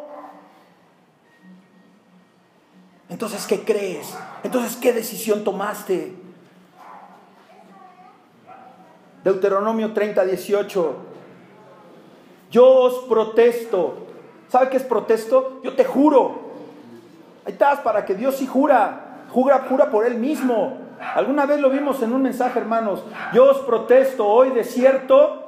Entonces, 3.09 3.47
¿qué 3.47 3.63
crees? 3.63 4.15
Entonces, 4.43 4.77
¿qué 4.77 4.93
decisión 4.93 5.43
tomaste? 5.43 6.13
Deuteronomio 9.23 9.93
30, 9.93 10.23
18. 10.23 10.95
Yo 12.51 12.65
os 12.67 13.05
protesto. 13.09 14.05
¿Sabe 14.49 14.69
qué 14.69 14.77
es 14.77 14.83
protesto? 14.83 15.61
Yo 15.63 15.75
te 15.75 15.83
juro. 15.83 16.47
Ahí 17.43 17.53
estás, 17.53 17.79
para 17.79 18.05
que 18.05 18.13
Dios 18.13 18.35
sí 18.35 18.45
jura. 18.45 19.25
Jura, 19.31 19.65
jura 19.67 19.89
por 19.89 20.05
Él 20.05 20.15
mismo. 20.15 20.86
Alguna 20.99 21.45
vez 21.45 21.59
lo 21.59 21.69
vimos 21.69 22.01
en 22.01 22.13
un 22.13 22.21
mensaje, 22.21 22.59
hermanos. 22.59 23.03
Yo 23.33 23.51
os 23.51 23.59
protesto, 23.59 24.27
hoy 24.27 24.49
de 24.51 24.63
cierto 24.63 25.43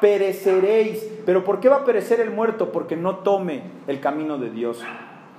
pereceréis. 0.00 1.06
Pero 1.26 1.44
¿por 1.44 1.60
qué 1.60 1.68
va 1.68 1.76
a 1.76 1.84
perecer 1.84 2.20
el 2.20 2.30
muerto? 2.30 2.72
Porque 2.72 2.96
no 2.96 3.16
tome 3.16 3.62
el 3.86 4.00
camino 4.00 4.38
de 4.38 4.50
Dios 4.50 4.82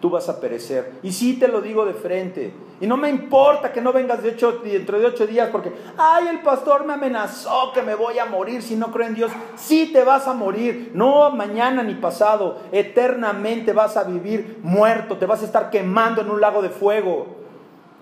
tú 0.02 0.10
vas 0.10 0.28
a 0.28 0.42
perecer. 0.42 0.94
Y 1.04 1.14
sí 1.14 1.38
te 1.40 1.48
lo 1.48 1.62
digo 1.62 1.86
de 1.86 1.94
frente. 1.94 2.52
Y 2.82 2.88
no 2.88 2.98
me 2.98 3.10
importa 3.10 3.72
que 3.72 3.80
no 3.80 3.94
vengas 3.94 4.24
de 4.24 4.32
hecho, 4.32 4.60
dentro 4.64 5.00
de 5.00 5.06
ocho 5.06 5.28
días 5.28 5.50
porque, 5.52 5.72
ay, 5.98 6.28
el 6.28 6.40
pastor 6.40 6.86
me 6.86 6.94
amenazó 6.94 7.72
que 7.72 7.84
me 7.84 7.94
voy 7.94 8.18
a 8.18 8.26
morir 8.26 8.64
si 8.64 8.76
no 8.76 8.92
creo 8.92 9.08
en 9.08 9.14
Dios. 9.14 9.32
Sí 9.56 9.92
te 9.94 10.04
vas 10.04 10.28
a 10.28 10.34
morir. 10.34 10.92
No 10.96 11.30
mañana 11.30 11.84
ni 11.84 11.94
pasado. 11.94 12.58
Eternamente 12.72 13.72
vas 13.72 13.96
a 13.96 14.04
vivir 14.04 14.60
muerto. 14.64 15.18
Te 15.18 15.28
vas 15.28 15.44
a 15.44 15.46
estar 15.46 15.70
quemando 15.70 16.22
en 16.22 16.32
un 16.32 16.42
lago 16.42 16.62
de 16.62 16.70
fuego. 16.70 17.41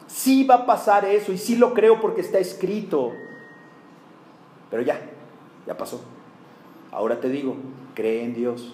Sí 0.10 0.44
va 0.44 0.56
a 0.56 0.66
pasar 0.66 1.06
eso 1.06 1.32
y 1.32 1.38
sí 1.38 1.56
lo 1.56 1.74
creo 1.74 2.02
porque 2.02 2.20
está 2.20 2.40
escrito. 2.40 3.14
Pero 4.70 4.82
ya, 4.82 5.00
ya 5.66 5.78
pasó. 5.78 6.02
Ahora 6.92 7.22
te 7.22 7.30
digo, 7.30 7.56
cree 7.94 8.26
en 8.26 8.34
Dios 8.34 8.74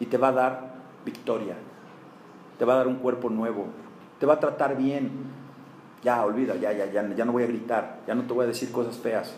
y 0.00 0.06
te 0.06 0.16
va 0.16 0.28
a 0.28 0.32
dar 0.32 0.74
victoria 1.04 1.56
te 2.58 2.64
va 2.64 2.74
a 2.74 2.76
dar 2.76 2.88
un 2.88 2.96
cuerpo 2.96 3.30
nuevo, 3.30 3.66
te 4.18 4.26
va 4.26 4.34
a 4.34 4.40
tratar 4.40 4.76
bien. 4.76 5.10
Ya, 6.02 6.24
olvida, 6.24 6.54
ya, 6.56 6.72
ya, 6.72 6.86
ya, 6.86 7.14
ya 7.14 7.24
no 7.24 7.32
voy 7.32 7.42
a 7.42 7.46
gritar, 7.46 8.00
ya 8.06 8.14
no 8.14 8.22
te 8.22 8.32
voy 8.32 8.44
a 8.44 8.48
decir 8.48 8.70
cosas 8.70 8.96
feas. 8.96 9.34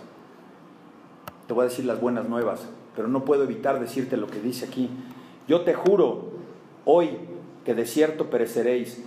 Te 1.47 1.55
voy 1.55 1.63
a 1.63 1.69
decir 1.69 1.87
las 1.87 2.01
buenas 2.01 2.29
nuevas, 2.29 2.69
pero 2.95 3.09
no 3.09 3.25
puedo 3.25 3.45
evitar 3.45 3.81
decirte 3.81 4.17
lo 4.17 4.27
que 4.27 4.41
dice 4.41 4.67
aquí. 4.67 4.91
Yo 5.47 5.63
te 5.63 5.73
juro 5.73 6.31
hoy 6.85 7.17
que 7.65 7.75
de 7.75 7.87
cierto 7.87 8.29
pereceréis, 8.29 9.03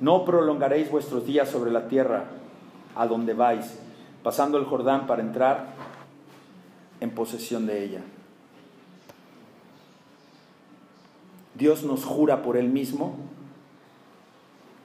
no 0.00 0.24
prolongaréis 0.24 0.90
vuestros 0.90 1.26
días 1.26 1.48
sobre 1.48 1.70
la 1.70 1.88
tierra 1.88 2.24
a 2.94 3.06
donde 3.06 3.34
vais, 3.34 3.78
pasando 4.22 4.58
el 4.58 4.64
Jordán 4.64 5.06
para 5.06 5.22
entrar 5.22 5.74
en 7.00 7.10
posesión 7.10 7.66
de 7.66 7.84
ella. 7.84 8.00
Dios 11.54 11.84
nos 11.84 12.04
jura 12.04 12.42
por 12.42 12.56
Él 12.56 12.68
mismo 12.68 13.16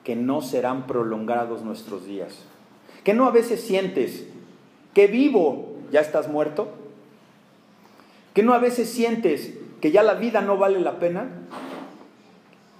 que 0.03 0.15
no 0.15 0.41
serán 0.41 0.87
prolongados 0.87 1.63
nuestros 1.63 2.05
días. 2.05 2.39
Que 3.03 3.13
no 3.13 3.25
a 3.25 3.31
veces 3.31 3.61
sientes 3.61 4.25
que 4.93 5.07
vivo 5.07 5.75
ya 5.91 5.99
estás 5.99 6.29
muerto. 6.29 6.69
Que 8.33 8.43
no 8.43 8.53
a 8.53 8.59
veces 8.59 8.89
sientes 8.89 9.53
que 9.81 9.91
ya 9.91 10.03
la 10.03 10.13
vida 10.13 10.41
no 10.41 10.57
vale 10.57 10.79
la 10.79 10.99
pena. 10.99 11.29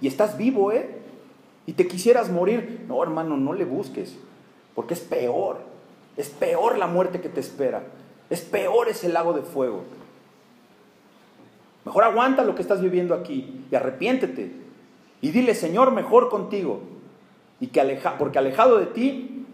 Y 0.00 0.06
estás 0.06 0.38
vivo, 0.38 0.72
¿eh? 0.72 1.01
Y 1.66 1.74
te 1.74 1.86
quisieras 1.86 2.30
morir. 2.30 2.84
No, 2.88 3.02
hermano, 3.02 3.36
no 3.36 3.52
le 3.52 3.64
busques. 3.64 4.16
Porque 4.74 4.94
es 4.94 5.00
peor. 5.00 5.58
Es 6.16 6.28
peor 6.28 6.78
la 6.78 6.86
muerte 6.86 7.20
que 7.20 7.28
te 7.28 7.40
espera. 7.40 7.84
Es 8.30 8.40
peor 8.40 8.88
ese 8.88 9.08
lago 9.08 9.32
de 9.32 9.42
fuego. 9.42 9.82
Mejor 11.84 12.04
aguanta 12.04 12.44
lo 12.44 12.54
que 12.54 12.62
estás 12.62 12.80
viviendo 12.80 13.14
aquí 13.14 13.64
y 13.70 13.74
arrepiéntete. 13.74 14.52
Y 15.20 15.30
dile, 15.30 15.54
Señor, 15.54 15.92
mejor 15.92 16.28
contigo. 16.28 16.80
Y 17.60 17.68
que 17.68 17.80
aleja, 17.80 18.18
porque 18.18 18.38
alejado 18.38 18.78
de 18.78 18.86
ti, 18.86 19.44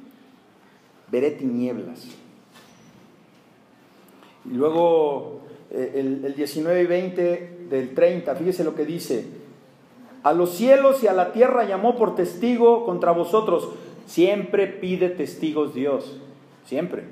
veré 1.10 1.30
tinieblas. 1.30 2.06
Y 4.44 4.54
luego 4.54 5.42
eh, 5.70 5.92
el, 5.96 6.24
el 6.24 6.34
19 6.34 6.82
y 6.82 6.86
20 6.86 7.58
del 7.68 7.94
30, 7.94 8.34
fíjese 8.34 8.64
lo 8.64 8.74
que 8.74 8.86
dice. 8.86 9.26
A 10.28 10.34
los 10.34 10.50
cielos 10.50 11.02
y 11.02 11.06
a 11.06 11.14
la 11.14 11.32
tierra 11.32 11.64
llamó 11.64 11.96
por 11.96 12.14
testigo 12.14 12.84
contra 12.84 13.12
vosotros. 13.12 13.70
Siempre 14.04 14.66
pide 14.66 15.08
testigos 15.08 15.72
Dios. 15.72 16.18
Siempre. 16.66 17.04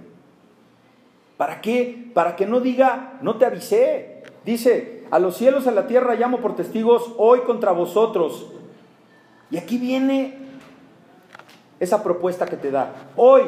¿Para 1.39 1.63
qué? 1.63 2.11
Para 2.13 2.37
que 2.37 2.45
no 2.45 2.61
diga, 2.61 3.15
no 3.23 3.37
te 3.37 3.47
avisé. 3.47 4.23
Dice, 4.45 5.03
a 5.11 5.19
los 5.19 5.35
cielos, 5.35 5.67
a 5.67 5.71
la 5.71 5.87
tierra 5.87 6.15
llamo 6.17 6.41
por 6.41 6.57
testigos 6.57 7.15
hoy 7.17 7.41
contra 7.41 7.73
vosotros. 7.73 8.49
Y 9.51 9.57
aquí 9.57 9.79
viene 9.79 10.35
esa 11.81 12.03
propuesta 12.03 12.45
que 12.45 12.59
te 12.59 12.71
da. 12.71 12.93
Hoy 13.17 13.45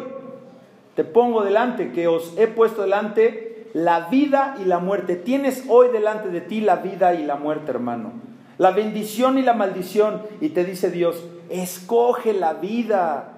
te 0.94 1.04
pongo 1.04 1.44
delante, 1.44 1.92
que 1.92 2.08
os 2.08 2.32
he 2.38 2.46
puesto 2.46 2.80
delante 2.80 3.68
la 3.74 4.08
vida 4.08 4.56
y 4.62 4.64
la 4.64 4.78
muerte. 4.78 5.16
Tienes 5.16 5.66
hoy 5.68 5.88
delante 5.88 6.30
de 6.30 6.40
ti 6.40 6.62
la 6.62 6.76
vida 6.76 7.12
y 7.12 7.22
la 7.26 7.36
muerte, 7.36 7.70
hermano. 7.70 8.28
La 8.58 8.72
bendición 8.72 9.38
y 9.38 9.42
la 9.42 9.54
maldición. 9.54 10.22
Y 10.40 10.50
te 10.50 10.64
dice 10.64 10.90
Dios, 10.90 11.22
escoge 11.48 12.32
la 12.32 12.54
vida. 12.54 13.34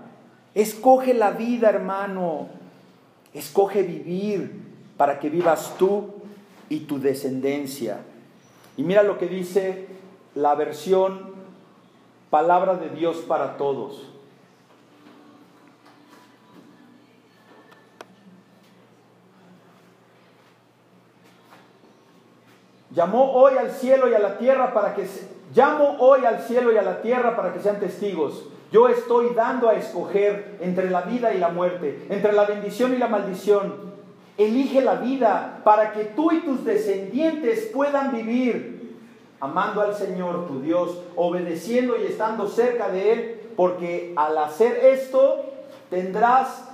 Escoge 0.54 1.14
la 1.14 1.30
vida, 1.30 1.68
hermano. 1.68 2.48
Escoge 3.32 3.82
vivir 3.82 4.60
para 4.96 5.20
que 5.20 5.30
vivas 5.30 5.76
tú 5.78 6.08
y 6.68 6.80
tu 6.80 6.98
descendencia. 6.98 7.98
Y 8.76 8.82
mira 8.82 9.02
lo 9.02 9.18
que 9.18 9.26
dice 9.26 9.86
la 10.34 10.54
versión 10.54 11.30
palabra 12.30 12.76
de 12.76 12.88
Dios 12.90 13.18
para 13.18 13.56
todos. 13.56 14.09
Llamó 23.00 23.32
hoy 23.32 23.56
al 23.56 23.70
cielo 23.70 24.10
y 24.10 24.14
a 24.14 24.18
la 24.18 24.36
tierra 24.36 24.74
para 24.74 24.94
que 24.94 25.06
se, 25.06 25.26
llamo 25.54 25.96
hoy 26.00 26.26
al 26.26 26.42
cielo 26.42 26.70
y 26.70 26.76
a 26.76 26.82
la 26.82 27.00
tierra 27.00 27.34
para 27.34 27.50
que 27.50 27.58
sean 27.58 27.80
testigos. 27.80 28.44
Yo 28.70 28.90
estoy 28.90 29.30
dando 29.34 29.70
a 29.70 29.72
escoger 29.72 30.58
entre 30.60 30.90
la 30.90 31.00
vida 31.00 31.32
y 31.32 31.38
la 31.38 31.48
muerte, 31.48 32.04
entre 32.10 32.34
la 32.34 32.44
bendición 32.44 32.92
y 32.92 32.98
la 32.98 33.08
maldición. 33.08 33.72
Elige 34.36 34.82
la 34.82 34.96
vida 34.96 35.62
para 35.64 35.92
que 35.92 36.04
tú 36.04 36.30
y 36.30 36.40
tus 36.40 36.62
descendientes 36.62 37.70
puedan 37.72 38.12
vivir 38.12 38.98
amando 39.40 39.80
al 39.80 39.94
Señor 39.94 40.46
tu 40.46 40.60
Dios, 40.60 40.98
obedeciendo 41.16 41.96
y 41.96 42.04
estando 42.04 42.48
cerca 42.48 42.90
de 42.90 43.12
Él, 43.14 43.40
porque 43.56 44.12
al 44.14 44.36
hacer 44.36 44.76
esto 44.76 45.46
tendrás 45.88 46.68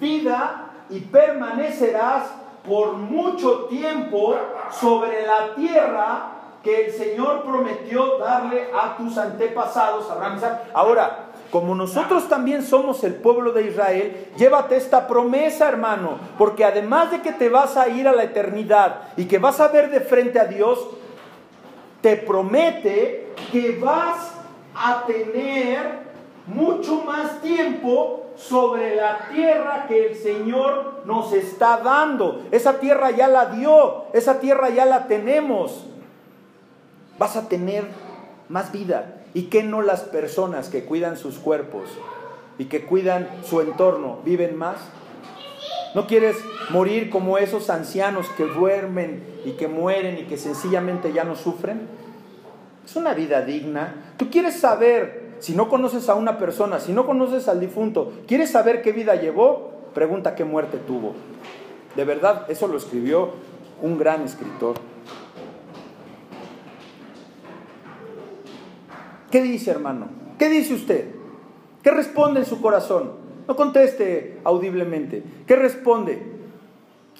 vida 0.00 0.70
y 0.88 1.00
permanecerás 1.00 2.30
por 2.66 2.94
mucho 2.94 3.66
tiempo 3.66 4.36
sobre 4.70 5.26
la 5.26 5.54
tierra 5.54 6.30
que 6.62 6.86
el 6.86 6.92
Señor 6.92 7.42
prometió 7.42 8.18
darle 8.18 8.70
a 8.74 8.96
tus 8.96 9.18
antepasados, 9.18 10.10
Abraham 10.10 10.40
Ahora, 10.72 11.26
como 11.50 11.74
nosotros 11.74 12.26
también 12.28 12.62
somos 12.62 13.04
el 13.04 13.14
pueblo 13.14 13.52
de 13.52 13.66
Israel, 13.66 14.28
llévate 14.36 14.76
esta 14.76 15.06
promesa, 15.06 15.68
hermano, 15.68 16.18
porque 16.38 16.64
además 16.64 17.10
de 17.10 17.20
que 17.20 17.32
te 17.32 17.50
vas 17.50 17.76
a 17.76 17.88
ir 17.88 18.08
a 18.08 18.12
la 18.12 18.24
eternidad 18.24 19.12
y 19.16 19.26
que 19.26 19.38
vas 19.38 19.60
a 19.60 19.68
ver 19.68 19.90
de 19.90 20.00
frente 20.00 20.40
a 20.40 20.46
Dios, 20.46 20.88
te 22.00 22.16
promete 22.16 23.34
que 23.52 23.78
vas 23.78 24.32
a 24.74 25.04
tener 25.06 26.04
mucho 26.46 27.02
más 27.04 27.40
tiempo 27.40 28.23
sobre 28.36 28.96
la 28.96 29.28
tierra 29.32 29.86
que 29.86 30.06
el 30.06 30.14
Señor 30.16 31.02
nos 31.04 31.32
está 31.32 31.78
dando. 31.78 32.42
Esa 32.50 32.80
tierra 32.80 33.10
ya 33.10 33.28
la 33.28 33.46
dio, 33.46 34.06
esa 34.12 34.40
tierra 34.40 34.70
ya 34.70 34.86
la 34.86 35.06
tenemos. 35.06 35.86
Vas 37.18 37.36
a 37.36 37.48
tener 37.48 37.84
más 38.48 38.72
vida. 38.72 39.20
¿Y 39.34 39.44
qué 39.44 39.62
no 39.62 39.82
las 39.82 40.02
personas 40.02 40.68
que 40.68 40.84
cuidan 40.84 41.16
sus 41.16 41.38
cuerpos 41.38 41.90
y 42.58 42.66
que 42.66 42.84
cuidan 42.84 43.28
su 43.44 43.60
entorno 43.60 44.18
viven 44.24 44.56
más? 44.56 44.76
¿No 45.94 46.06
quieres 46.06 46.36
morir 46.70 47.10
como 47.10 47.38
esos 47.38 47.70
ancianos 47.70 48.28
que 48.36 48.44
duermen 48.44 49.24
y 49.44 49.52
que 49.52 49.68
mueren 49.68 50.18
y 50.18 50.24
que 50.24 50.36
sencillamente 50.36 51.12
ya 51.12 51.24
no 51.24 51.36
sufren? 51.36 51.88
Es 52.84 52.96
una 52.96 53.14
vida 53.14 53.42
digna. 53.42 54.12
Tú 54.16 54.28
quieres 54.30 54.58
saber 54.58 55.23
si 55.44 55.54
no 55.54 55.68
conoces 55.68 56.08
a 56.08 56.14
una 56.14 56.38
persona, 56.38 56.80
si 56.80 56.94
no 56.94 57.04
conoces 57.04 57.48
al 57.48 57.60
difunto, 57.60 58.14
¿quieres 58.26 58.50
saber 58.50 58.80
qué 58.80 58.92
vida 58.92 59.14
llevó? 59.14 59.72
Pregunta 59.92 60.34
qué 60.34 60.42
muerte 60.42 60.78
tuvo. 60.78 61.12
De 61.94 62.06
verdad, 62.06 62.50
eso 62.50 62.66
lo 62.66 62.78
escribió 62.78 63.32
un 63.82 63.98
gran 63.98 64.22
escritor. 64.22 64.76
¿Qué 69.30 69.42
dice, 69.42 69.70
hermano? 69.70 70.08
¿Qué 70.38 70.48
dice 70.48 70.72
usted? 70.72 71.10
¿Qué 71.82 71.90
responde 71.90 72.40
en 72.40 72.46
su 72.46 72.62
corazón? 72.62 73.12
No 73.46 73.54
conteste 73.54 74.40
audiblemente. 74.44 75.22
¿Qué 75.46 75.56
responde? 75.56 76.22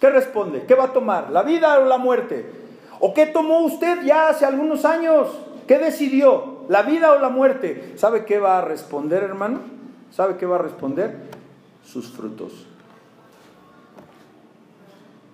¿Qué 0.01 0.09
responde? 0.09 0.65
¿Qué 0.67 0.75
va 0.75 0.85
a 0.85 0.93
tomar? 0.95 1.31
¿La 1.31 1.43
vida 1.43 1.79
o 1.79 1.85
la 1.85 1.99
muerte? 1.99 2.47
¿O 3.01 3.13
qué 3.13 3.27
tomó 3.27 3.67
usted 3.67 4.03
ya 4.03 4.31
hace 4.31 4.47
algunos 4.47 4.87
años? 4.87 5.29
¿Qué 5.67 5.79
decidió? 5.79 6.54
La 6.69 6.83
vida 6.83 7.13
o 7.13 7.19
la 7.19 7.29
muerte. 7.29 7.95
¿Sabe 7.97 8.25
qué 8.25 8.39
va 8.39 8.59
a 8.59 8.63
responder, 8.63 9.23
hermano? 9.23 9.61
¿Sabe 10.11 10.37
qué 10.37 10.47
va 10.47 10.57
a 10.57 10.63
responder? 10.63 11.17
Sus 11.85 12.11
frutos. 12.11 12.67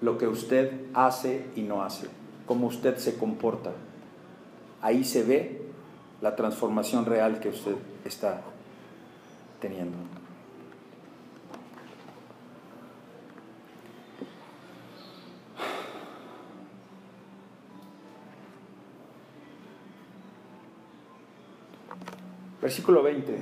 Lo 0.00 0.18
que 0.18 0.26
usted 0.26 0.72
hace 0.94 1.46
y 1.56 1.62
no 1.62 1.82
hace, 1.82 2.08
cómo 2.46 2.66
usted 2.66 2.96
se 2.96 3.18
comporta. 3.18 3.72
Ahí 4.80 5.04
se 5.04 5.22
ve 5.22 5.62
la 6.22 6.36
transformación 6.36 7.04
real 7.04 7.40
que 7.40 7.50
usted 7.50 7.74
está 8.04 8.40
teniendo. 9.60 9.96
Versículo 22.60 23.02
20. 23.02 23.38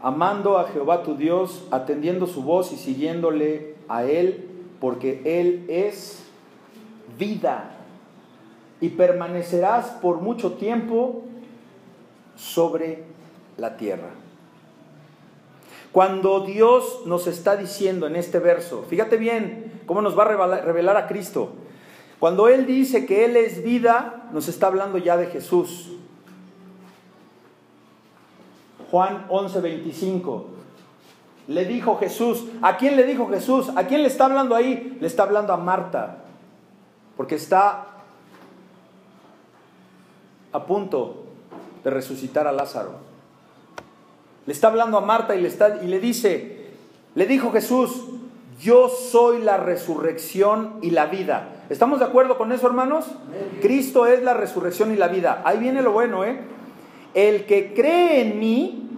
Amando 0.00 0.58
a 0.58 0.68
Jehová 0.68 1.02
tu 1.02 1.16
Dios, 1.16 1.66
atendiendo 1.70 2.26
su 2.26 2.42
voz 2.42 2.72
y 2.72 2.76
siguiéndole 2.76 3.74
a 3.88 4.04
Él, 4.04 4.48
porque 4.80 5.22
Él 5.24 5.64
es 5.68 6.24
vida 7.18 7.70
y 8.80 8.90
permanecerás 8.90 9.86
por 10.02 10.20
mucho 10.20 10.54
tiempo 10.54 11.22
sobre 12.36 13.04
la 13.56 13.76
tierra. 13.76 14.10
Cuando 15.92 16.40
Dios 16.40 17.02
nos 17.06 17.26
está 17.26 17.56
diciendo 17.56 18.06
en 18.06 18.16
este 18.16 18.40
verso, 18.40 18.84
fíjate 18.88 19.16
bien 19.16 19.80
cómo 19.86 20.02
nos 20.02 20.18
va 20.18 20.24
a 20.24 20.60
revelar 20.60 20.96
a 20.96 21.06
Cristo, 21.06 21.52
cuando 22.24 22.48
Él 22.48 22.64
dice 22.64 23.04
que 23.04 23.26
Él 23.26 23.36
es 23.36 23.62
vida, 23.62 24.30
nos 24.32 24.48
está 24.48 24.68
hablando 24.68 24.96
ya 24.96 25.18
de 25.18 25.26
Jesús. 25.26 25.90
Juan 28.90 29.26
11, 29.28 29.60
25. 29.60 30.46
Le 31.48 31.66
dijo 31.66 31.98
Jesús, 31.98 32.46
¿a 32.62 32.78
quién 32.78 32.96
le 32.96 33.04
dijo 33.04 33.28
Jesús? 33.28 33.68
¿A 33.76 33.84
quién 33.84 34.00
le 34.00 34.08
está 34.08 34.24
hablando 34.24 34.54
ahí? 34.54 34.96
Le 35.02 35.06
está 35.06 35.24
hablando 35.24 35.52
a 35.52 35.58
Marta, 35.58 36.24
porque 37.18 37.34
está 37.34 37.88
a 40.50 40.64
punto 40.64 41.24
de 41.84 41.90
resucitar 41.90 42.46
a 42.46 42.52
Lázaro. 42.52 42.92
Le 44.46 44.52
está 44.54 44.68
hablando 44.68 44.96
a 44.96 45.02
Marta 45.02 45.36
y 45.36 45.42
le, 45.42 45.48
está, 45.48 45.84
y 45.84 45.88
le 45.88 46.00
dice, 46.00 46.70
le 47.14 47.26
dijo 47.26 47.52
Jesús, 47.52 48.06
yo 48.58 48.88
soy 48.88 49.42
la 49.42 49.58
resurrección 49.58 50.78
y 50.80 50.88
la 50.88 51.04
vida. 51.04 51.53
¿Estamos 51.70 51.98
de 51.98 52.04
acuerdo 52.04 52.36
con 52.36 52.52
eso, 52.52 52.66
hermanos? 52.66 53.06
Cristo 53.62 54.06
es 54.06 54.22
la 54.22 54.34
resurrección 54.34 54.92
y 54.92 54.96
la 54.96 55.08
vida. 55.08 55.42
Ahí 55.44 55.58
viene 55.58 55.80
lo 55.80 55.92
bueno, 55.92 56.24
¿eh? 56.24 56.38
El 57.14 57.46
que 57.46 57.72
cree 57.72 58.20
en 58.20 58.38
mí, 58.38 58.90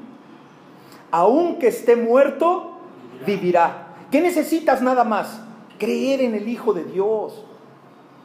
aunque 1.12 1.68
esté 1.68 1.94
muerto, 1.94 2.72
vivirá. 3.24 3.94
¿Qué 4.10 4.20
necesitas 4.20 4.82
nada 4.82 5.04
más? 5.04 5.42
Creer 5.78 6.22
en 6.22 6.34
el 6.34 6.48
Hijo 6.48 6.72
de 6.72 6.84
Dios. 6.84 7.44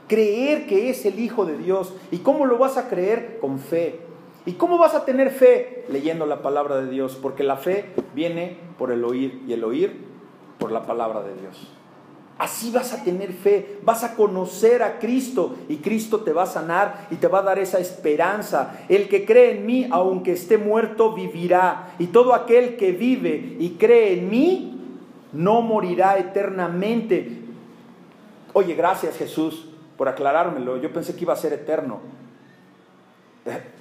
Creer 0.07 0.65
que 0.65 0.89
es 0.89 1.05
el 1.05 1.19
Hijo 1.19 1.45
de 1.45 1.57
Dios. 1.57 1.93
¿Y 2.09 2.19
cómo 2.19 2.45
lo 2.45 2.57
vas 2.57 2.77
a 2.77 2.89
creer? 2.89 3.37
Con 3.39 3.59
fe. 3.59 3.99
¿Y 4.45 4.53
cómo 4.53 4.79
vas 4.79 4.95
a 4.95 5.05
tener 5.05 5.29
fe? 5.29 5.85
Leyendo 5.89 6.25
la 6.25 6.41
palabra 6.41 6.77
de 6.77 6.89
Dios. 6.89 7.17
Porque 7.21 7.43
la 7.43 7.57
fe 7.57 7.93
viene 8.15 8.57
por 8.79 8.91
el 8.91 9.03
oír 9.03 9.43
y 9.47 9.53
el 9.53 9.63
oír 9.63 10.05
por 10.57 10.71
la 10.71 10.83
palabra 10.83 11.21
de 11.21 11.35
Dios. 11.35 11.80
Así 12.41 12.71
vas 12.71 12.91
a 12.91 13.03
tener 13.03 13.33
fe, 13.33 13.77
vas 13.83 14.03
a 14.03 14.15
conocer 14.15 14.81
a 14.81 14.97
Cristo 14.97 15.57
y 15.69 15.75
Cristo 15.75 16.21
te 16.21 16.33
va 16.33 16.41
a 16.41 16.47
sanar 16.47 17.05
y 17.11 17.17
te 17.17 17.27
va 17.27 17.37
a 17.37 17.43
dar 17.43 17.59
esa 17.59 17.77
esperanza. 17.77 18.79
El 18.89 19.09
que 19.09 19.25
cree 19.25 19.59
en 19.59 19.67
mí, 19.67 19.87
aunque 19.91 20.31
esté 20.31 20.57
muerto, 20.57 21.13
vivirá. 21.13 21.93
Y 21.99 22.07
todo 22.07 22.33
aquel 22.33 22.77
que 22.77 22.93
vive 22.93 23.57
y 23.59 23.75
cree 23.77 24.17
en 24.17 24.31
mí, 24.31 24.75
no 25.33 25.61
morirá 25.61 26.17
eternamente. 26.17 27.43
Oye, 28.53 28.73
gracias 28.73 29.17
Jesús 29.17 29.67
por 29.95 30.09
aclarármelo. 30.09 30.81
Yo 30.81 30.91
pensé 30.91 31.15
que 31.15 31.21
iba 31.21 31.33
a 31.33 31.37
ser 31.37 31.53
eterno. 31.53 31.99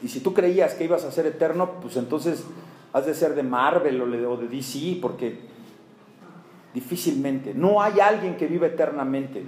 Y 0.02 0.08
si 0.08 0.20
tú 0.20 0.34
creías 0.34 0.74
que 0.74 0.84
ibas 0.84 1.04
a 1.04 1.12
ser 1.12 1.24
eterno, 1.24 1.80
pues 1.80 1.96
entonces 1.96 2.44
has 2.92 3.06
de 3.06 3.14
ser 3.14 3.34
de 3.34 3.42
Marvel 3.42 4.02
o 4.02 4.36
de 4.36 4.48
DC, 4.48 4.98
porque 5.00 5.48
Difícilmente. 6.74 7.52
No 7.54 7.82
hay 7.82 8.00
alguien 8.00 8.36
que 8.36 8.46
viva 8.46 8.66
eternamente. 8.66 9.42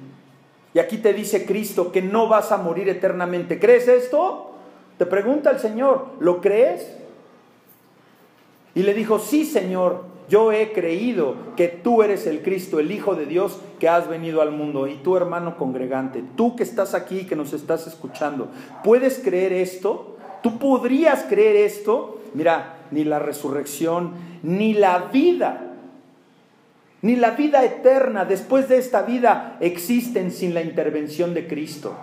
Y 0.75 0.79
aquí 0.79 0.99
te 0.99 1.13
dice 1.13 1.45
Cristo 1.45 1.93
que 1.93 2.03
no 2.03 2.29
vas 2.29 2.51
a 2.51 2.57
morir 2.57 2.89
eternamente. 2.89 3.59
¿Crees 3.59 3.89
esto? 3.89 4.53
Te 4.99 5.07
pregunta 5.07 5.51
el 5.51 5.59
Señor, 5.59 6.07
¿lo 6.21 6.41
crees? 6.41 6.97
Y 8.75 8.83
le 8.83 8.95
dijo, 8.95 9.19
sí 9.19 9.45
Señor, 9.45 10.05
yo 10.29 10.53
he 10.53 10.73
creído 10.73 11.35
que 11.57 11.69
tú 11.69 12.03
eres 12.03 12.27
el 12.27 12.43
Cristo, 12.43 12.79
el 12.79 12.91
Hijo 12.91 13.15
de 13.15 13.27
Dios 13.27 13.59
que 13.79 13.89
has 13.89 14.09
venido 14.09 14.41
al 14.41 14.51
mundo. 14.51 14.87
Y 14.87 14.95
tú 14.97 15.17
hermano 15.17 15.59
congregante, 15.59 16.25
tú 16.37 16.57
que 16.57 16.63
estás 16.63 16.95
aquí, 16.95 17.27
que 17.27 17.37
nos 17.37 17.53
estás 17.53 17.87
escuchando, 17.87 18.49
¿puedes 18.83 19.19
creer 19.19 19.53
esto? 19.53 20.17
¿Tú 20.43 20.59
podrías 20.59 21.25
creer 21.25 21.57
esto? 21.57 22.21
Mira, 22.35 22.79
ni 22.91 23.05
la 23.05 23.19
resurrección, 23.19 24.13
ni 24.43 24.73
la 24.73 25.11
vida 25.13 25.72
ni 27.03 27.17
la 27.17 27.33
vida 27.33 27.65
eterna 27.65 28.25
después 28.25 28.69
de 28.69 28.79
esta 28.79 29.03
vida 29.03 29.57
existen 29.61 30.31
sin 30.31 30.55
la 30.55 30.63
intervención 30.63 31.35
de 31.35 31.49
Cristo. 31.49 31.95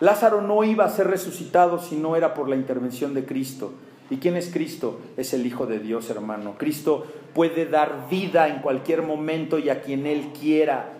Lázaro 0.00 0.40
no 0.40 0.64
iba 0.64 0.84
a 0.84 0.90
ser 0.90 1.08
resucitado 1.08 1.78
si 1.78 1.96
no 1.96 2.16
era 2.16 2.32
por 2.32 2.48
la 2.48 2.56
intervención 2.56 3.14
de 3.14 3.24
Cristo. 3.24 3.72
¿Y 4.10 4.16
quién 4.16 4.36
es 4.36 4.50
Cristo? 4.50 5.00
Es 5.18 5.34
el 5.34 5.44
Hijo 5.44 5.66
de 5.66 5.80
Dios, 5.80 6.08
hermano. 6.08 6.54
Cristo 6.56 7.06
puede 7.34 7.66
dar 7.66 8.08
vida 8.08 8.48
en 8.48 8.62
cualquier 8.62 9.02
momento 9.02 9.58
y 9.58 9.68
a 9.68 9.82
quien 9.82 10.06
Él 10.06 10.32
quiera. 10.38 10.92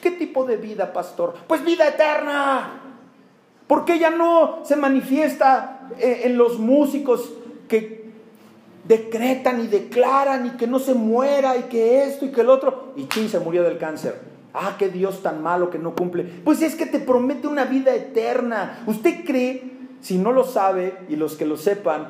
¿Qué 0.00 0.10
tipo 0.10 0.44
de 0.44 0.56
vida, 0.56 0.92
pastor? 0.92 1.34
Pues 1.46 1.64
vida 1.64 1.86
eterna. 1.86 2.80
¿Por 3.68 3.84
qué 3.84 3.98
ya 3.98 4.10
no 4.10 4.60
se 4.64 4.76
manifiesta 4.76 5.88
eh, 5.98 6.22
en 6.24 6.36
los 6.36 6.58
músicos 6.58 7.32
que 7.68 7.95
decretan 8.86 9.60
y 9.62 9.66
declaran 9.66 10.46
y 10.46 10.50
que 10.50 10.66
no 10.66 10.78
se 10.78 10.94
muera 10.94 11.56
y 11.56 11.62
que 11.64 12.04
esto 12.04 12.24
y 12.24 12.32
que 12.32 12.40
el 12.40 12.50
otro, 12.50 12.92
y 12.96 13.08
chin, 13.08 13.28
se 13.28 13.40
murió 13.40 13.62
del 13.62 13.78
cáncer. 13.78 14.20
Ah, 14.54 14.76
qué 14.78 14.88
Dios 14.88 15.22
tan 15.22 15.42
malo 15.42 15.68
que 15.70 15.78
no 15.78 15.94
cumple. 15.94 16.24
Pues 16.24 16.62
es 16.62 16.76
que 16.76 16.86
te 16.86 16.98
promete 16.98 17.46
una 17.46 17.64
vida 17.64 17.94
eterna. 17.94 18.82
¿Usted 18.86 19.24
cree, 19.24 19.62
si 20.00 20.18
no 20.18 20.32
lo 20.32 20.44
sabe 20.44 20.96
y 21.08 21.16
los 21.16 21.34
que 21.36 21.44
lo 21.44 21.56
sepan, 21.56 22.08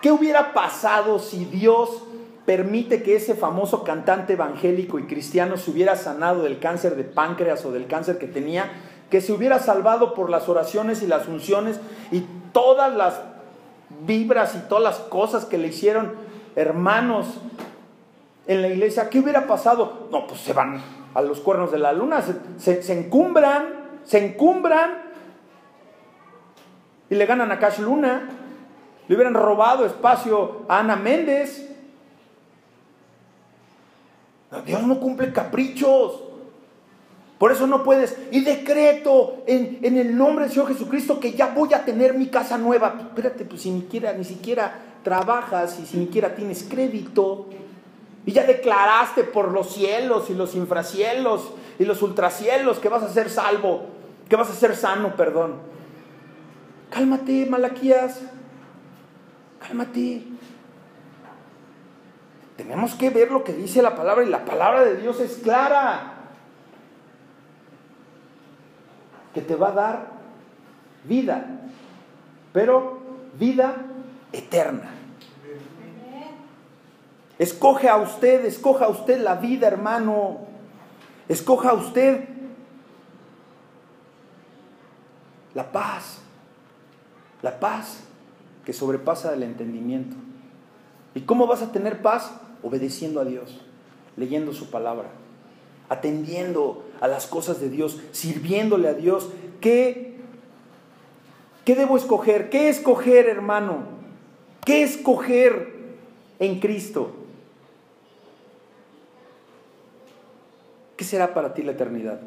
qué 0.00 0.10
hubiera 0.10 0.54
pasado 0.54 1.18
si 1.18 1.44
Dios 1.44 2.04
permite 2.46 3.02
que 3.02 3.16
ese 3.16 3.34
famoso 3.34 3.84
cantante 3.84 4.34
evangélico 4.34 4.98
y 4.98 5.04
cristiano 5.04 5.56
se 5.56 5.70
hubiera 5.70 5.96
sanado 5.96 6.42
del 6.42 6.58
cáncer 6.58 6.96
de 6.96 7.04
páncreas 7.04 7.64
o 7.64 7.72
del 7.72 7.86
cáncer 7.86 8.18
que 8.18 8.26
tenía, 8.26 8.70
que 9.10 9.20
se 9.20 9.32
hubiera 9.32 9.58
salvado 9.58 10.14
por 10.14 10.30
las 10.30 10.48
oraciones 10.48 11.02
y 11.02 11.06
las 11.06 11.26
unciones 11.26 11.80
y 12.10 12.24
todas 12.52 12.94
las 12.94 13.20
vibras 14.02 14.54
y 14.54 14.68
todas 14.68 14.84
las 14.84 14.98
cosas 14.98 15.44
que 15.44 15.58
le 15.58 15.68
hicieron 15.68 16.12
hermanos 16.56 17.26
en 18.46 18.62
la 18.62 18.68
iglesia, 18.68 19.08
¿qué 19.08 19.20
hubiera 19.20 19.46
pasado? 19.46 20.08
No, 20.10 20.26
pues 20.26 20.40
se 20.40 20.52
van 20.52 20.82
a 21.14 21.22
los 21.22 21.40
cuernos 21.40 21.72
de 21.72 21.78
la 21.78 21.92
luna, 21.92 22.22
se, 22.58 22.92
encumbran, 22.92 23.68
se 24.04 24.24
encumbran 24.24 25.02
y 27.08 27.14
le 27.14 27.26
ganan 27.26 27.52
a 27.52 27.58
Cash 27.58 27.78
Luna. 27.78 28.28
Le 29.06 29.14
hubieran 29.14 29.34
robado 29.34 29.84
espacio 29.84 30.62
a 30.68 30.80
Ana 30.80 30.96
Méndez. 30.96 31.70
Dios 34.64 34.82
no 34.82 34.98
cumple 34.98 35.32
caprichos. 35.32 36.23
Por 37.44 37.52
eso 37.52 37.66
no 37.66 37.82
puedes. 37.82 38.16
Y 38.30 38.40
decreto 38.40 39.42
en, 39.46 39.78
el 39.82 40.16
nombre 40.16 40.46
del 40.46 40.54
Señor 40.54 40.68
Jesucristo 40.68 41.20
que 41.20 41.32
ya 41.32 41.48
voy 41.48 41.74
a 41.74 41.84
tener 41.84 42.14
mi 42.14 42.28
casa 42.28 42.56
nueva. 42.56 42.96
Espérate, 42.98 43.44
pues 43.44 43.60
si 43.60 43.70
ni 43.70 43.82
siquiera, 43.82 44.14
ni 44.14 44.24
siquiera 44.24 44.80
trabajas 45.02 45.78
y 45.78 45.84
si 45.84 45.98
ni 45.98 46.06
siquiera 46.06 46.34
tienes 46.34 46.62
crédito. 46.62 47.48
Y 48.24 48.32
ya 48.32 48.44
declaraste 48.44 49.24
por 49.24 49.52
los 49.52 49.74
cielos 49.74 50.30
y 50.30 50.34
los 50.34 50.54
infracielos 50.54 51.50
y 51.78 51.84
los 51.84 52.00
ultracielos 52.00 52.78
que 52.78 52.88
vas 52.88 53.02
a 53.02 53.10
ser 53.10 53.28
salvo, 53.28 53.88
que 54.26 54.36
vas 54.36 54.48
a 54.48 54.54
ser 54.54 54.74
sano, 54.74 55.14
perdón. 55.14 55.56
Cálmate, 56.88 57.44
Malaquías. 57.44 58.22
Cálmate. 59.60 60.22
Tenemos 62.56 62.94
que 62.94 63.10
ver 63.10 63.30
lo 63.30 63.44
que 63.44 63.52
dice 63.52 63.82
la 63.82 63.94
palabra 63.94 64.24
y 64.24 64.30
la 64.30 64.46
palabra 64.46 64.82
de 64.82 64.96
Dios 64.96 65.20
es 65.20 65.40
clara. 65.42 66.13
Que 69.34 69.42
te 69.42 69.56
va 69.56 69.68
a 69.68 69.72
dar 69.72 70.06
vida, 71.04 71.44
pero 72.52 72.98
vida 73.38 73.76
eterna. 74.32 74.90
Escoge 77.38 77.88
a 77.88 77.96
usted, 77.96 78.44
escoja 78.44 78.84
a 78.84 78.88
usted 78.88 79.20
la 79.20 79.34
vida, 79.34 79.66
hermano. 79.66 80.38
Escoja 81.28 81.70
a 81.70 81.74
usted 81.74 82.28
la 85.52 85.72
paz, 85.72 86.20
la 87.42 87.58
paz 87.58 88.04
que 88.64 88.72
sobrepasa 88.72 89.34
el 89.34 89.42
entendimiento. 89.42 90.16
¿Y 91.14 91.22
cómo 91.22 91.46
vas 91.46 91.62
a 91.62 91.72
tener 91.72 92.02
paz? 92.02 92.32
Obedeciendo 92.62 93.20
a 93.20 93.24
Dios, 93.24 93.60
leyendo 94.16 94.52
su 94.52 94.70
palabra 94.70 95.08
atendiendo 95.88 96.83
a 97.00 97.08
las 97.08 97.26
cosas 97.26 97.60
de 97.60 97.70
Dios, 97.70 98.00
sirviéndole 98.12 98.88
a 98.88 98.94
Dios. 98.94 99.30
¿Qué, 99.60 100.14
qué 101.64 101.74
debo 101.74 101.96
escoger? 101.96 102.50
¿Qué 102.50 102.68
escoger, 102.68 103.28
hermano? 103.28 103.78
¿Qué 104.64 104.82
escoger 104.82 105.74
en 106.38 106.60
Cristo? 106.60 107.12
¿Qué 110.96 111.04
será 111.04 111.34
para 111.34 111.54
ti 111.54 111.62
la 111.62 111.72
eternidad? 111.72 112.20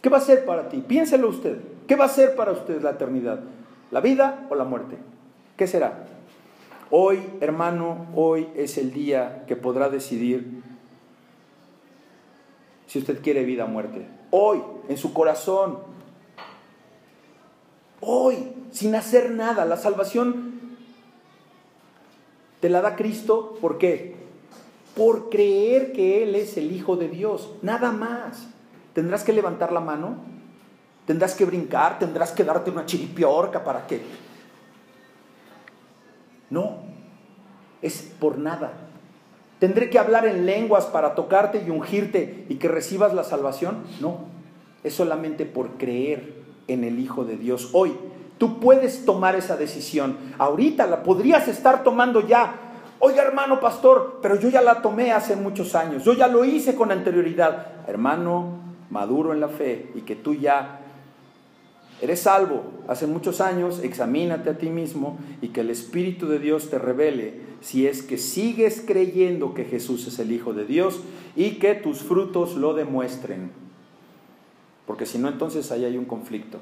¿Qué 0.00 0.08
va 0.08 0.18
a 0.18 0.20
ser 0.20 0.44
para 0.44 0.68
ti? 0.68 0.84
Piénselo 0.86 1.28
usted. 1.28 1.58
¿Qué 1.86 1.96
va 1.96 2.06
a 2.06 2.08
ser 2.08 2.36
para 2.36 2.52
usted 2.52 2.82
la 2.82 2.90
eternidad? 2.90 3.40
¿La 3.90 4.00
vida 4.00 4.46
o 4.50 4.54
la 4.54 4.64
muerte? 4.64 4.96
¿Qué 5.56 5.66
será? 5.66 6.04
Hoy, 6.90 7.20
hermano, 7.40 8.06
hoy 8.14 8.48
es 8.54 8.76
el 8.78 8.92
día 8.92 9.44
que 9.46 9.56
podrá 9.56 9.88
decidir 9.88 10.62
si 12.92 12.98
usted 12.98 13.22
quiere 13.22 13.44
vida 13.44 13.64
o 13.64 13.68
muerte. 13.68 14.06
Hoy, 14.30 14.60
en 14.86 14.98
su 14.98 15.14
corazón. 15.14 15.78
Hoy, 18.02 18.52
sin 18.70 18.94
hacer 18.94 19.30
nada. 19.30 19.64
La 19.64 19.78
salvación 19.78 20.76
te 22.60 22.68
la 22.68 22.82
da 22.82 22.94
Cristo. 22.94 23.56
¿Por 23.62 23.78
qué? 23.78 24.16
Por 24.94 25.30
creer 25.30 25.94
que 25.94 26.22
Él 26.22 26.34
es 26.34 26.58
el 26.58 26.70
Hijo 26.70 26.96
de 26.96 27.08
Dios. 27.08 27.54
Nada 27.62 27.92
más. 27.92 28.48
Tendrás 28.92 29.24
que 29.24 29.32
levantar 29.32 29.72
la 29.72 29.80
mano. 29.80 30.16
Tendrás 31.06 31.34
que 31.34 31.46
brincar. 31.46 31.98
Tendrás 31.98 32.32
que 32.32 32.44
darte 32.44 32.70
una 32.70 32.84
chiripiorca 32.84 33.64
para 33.64 33.86
qué. 33.86 34.02
No. 36.50 36.76
Es 37.80 38.12
por 38.20 38.36
nada. 38.36 38.81
¿Tendré 39.62 39.90
que 39.90 40.00
hablar 40.00 40.26
en 40.26 40.44
lenguas 40.44 40.86
para 40.86 41.14
tocarte 41.14 41.62
y 41.64 41.70
ungirte 41.70 42.46
y 42.48 42.56
que 42.56 42.66
recibas 42.66 43.14
la 43.14 43.22
salvación? 43.22 43.84
No, 44.00 44.18
es 44.82 44.92
solamente 44.92 45.46
por 45.46 45.78
creer 45.78 46.34
en 46.66 46.82
el 46.82 46.98
Hijo 46.98 47.24
de 47.24 47.36
Dios. 47.36 47.70
Hoy 47.72 47.92
tú 48.38 48.58
puedes 48.58 49.04
tomar 49.04 49.36
esa 49.36 49.56
decisión. 49.56 50.16
Ahorita 50.36 50.88
la 50.88 51.04
podrías 51.04 51.46
estar 51.46 51.84
tomando 51.84 52.26
ya. 52.26 52.56
Oiga, 52.98 53.22
hermano 53.22 53.60
pastor, 53.60 54.18
pero 54.20 54.34
yo 54.34 54.48
ya 54.48 54.62
la 54.62 54.82
tomé 54.82 55.12
hace 55.12 55.36
muchos 55.36 55.76
años. 55.76 56.02
Yo 56.02 56.14
ya 56.14 56.26
lo 56.26 56.44
hice 56.44 56.74
con 56.74 56.90
anterioridad. 56.90 57.84
Hermano, 57.86 58.58
maduro 58.90 59.32
en 59.32 59.38
la 59.38 59.48
fe 59.48 59.92
y 59.94 60.00
que 60.00 60.16
tú 60.16 60.34
ya 60.34 60.80
eres 62.00 62.18
salvo 62.18 62.64
hace 62.88 63.06
muchos 63.06 63.40
años, 63.40 63.78
examínate 63.84 64.50
a 64.50 64.58
ti 64.58 64.70
mismo 64.70 65.18
y 65.40 65.50
que 65.50 65.60
el 65.60 65.70
Espíritu 65.70 66.26
de 66.26 66.40
Dios 66.40 66.68
te 66.68 66.80
revele 66.80 67.51
si 67.62 67.86
es 67.86 68.02
que 68.02 68.18
sigues 68.18 68.82
creyendo 68.84 69.54
que 69.54 69.64
Jesús 69.64 70.06
es 70.06 70.18
el 70.18 70.32
Hijo 70.32 70.52
de 70.52 70.66
Dios 70.66 71.00
y 71.36 71.52
que 71.52 71.74
tus 71.74 72.00
frutos 72.00 72.56
lo 72.56 72.74
demuestren. 72.74 73.52
Porque 74.86 75.06
si 75.06 75.18
no, 75.18 75.28
entonces 75.28 75.70
ahí 75.70 75.84
hay 75.84 75.96
un 75.96 76.04
conflicto, 76.04 76.58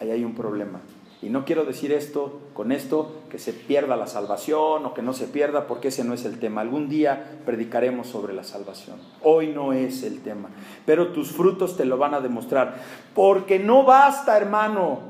ahí 0.00 0.10
hay 0.10 0.24
un 0.24 0.34
problema. 0.34 0.80
Y 1.22 1.28
no 1.28 1.44
quiero 1.44 1.64
decir 1.64 1.92
esto, 1.92 2.40
con 2.54 2.72
esto, 2.72 3.12
que 3.28 3.38
se 3.38 3.52
pierda 3.52 3.94
la 3.96 4.06
salvación 4.06 4.86
o 4.86 4.94
que 4.94 5.02
no 5.02 5.12
se 5.12 5.26
pierda, 5.26 5.66
porque 5.66 5.88
ese 5.88 6.02
no 6.02 6.14
es 6.14 6.24
el 6.24 6.38
tema. 6.38 6.62
Algún 6.62 6.88
día 6.88 7.38
predicaremos 7.44 8.06
sobre 8.06 8.32
la 8.32 8.42
salvación. 8.42 8.96
Hoy 9.22 9.48
no 9.48 9.74
es 9.74 10.02
el 10.02 10.22
tema. 10.22 10.48
Pero 10.86 11.08
tus 11.08 11.30
frutos 11.30 11.76
te 11.76 11.84
lo 11.84 11.98
van 11.98 12.14
a 12.14 12.20
demostrar. 12.20 12.80
Porque 13.14 13.58
no 13.58 13.84
basta, 13.84 14.38
hermano, 14.38 15.09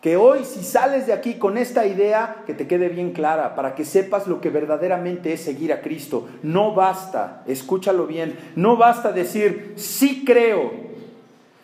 que 0.00 0.16
hoy 0.16 0.44
si 0.44 0.62
sales 0.62 1.06
de 1.06 1.12
aquí 1.12 1.34
con 1.34 1.58
esta 1.58 1.86
idea, 1.86 2.42
que 2.46 2.54
te 2.54 2.68
quede 2.68 2.88
bien 2.88 3.12
clara, 3.12 3.54
para 3.54 3.74
que 3.74 3.84
sepas 3.84 4.26
lo 4.28 4.40
que 4.40 4.50
verdaderamente 4.50 5.32
es 5.32 5.40
seguir 5.42 5.72
a 5.72 5.80
Cristo. 5.80 6.28
No 6.42 6.74
basta, 6.74 7.42
escúchalo 7.46 8.06
bien, 8.06 8.38
no 8.54 8.76
basta 8.76 9.10
decir, 9.10 9.74
sí 9.76 10.24
creo, 10.24 10.70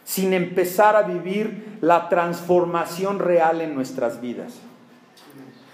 sin 0.05 0.32
empezar 0.32 0.97
a 0.97 1.03
vivir 1.03 1.78
la 1.80 2.09
transformación 2.09 3.20
real 3.20 3.61
en 3.61 3.74
nuestras 3.74 4.20
vidas. 4.20 4.59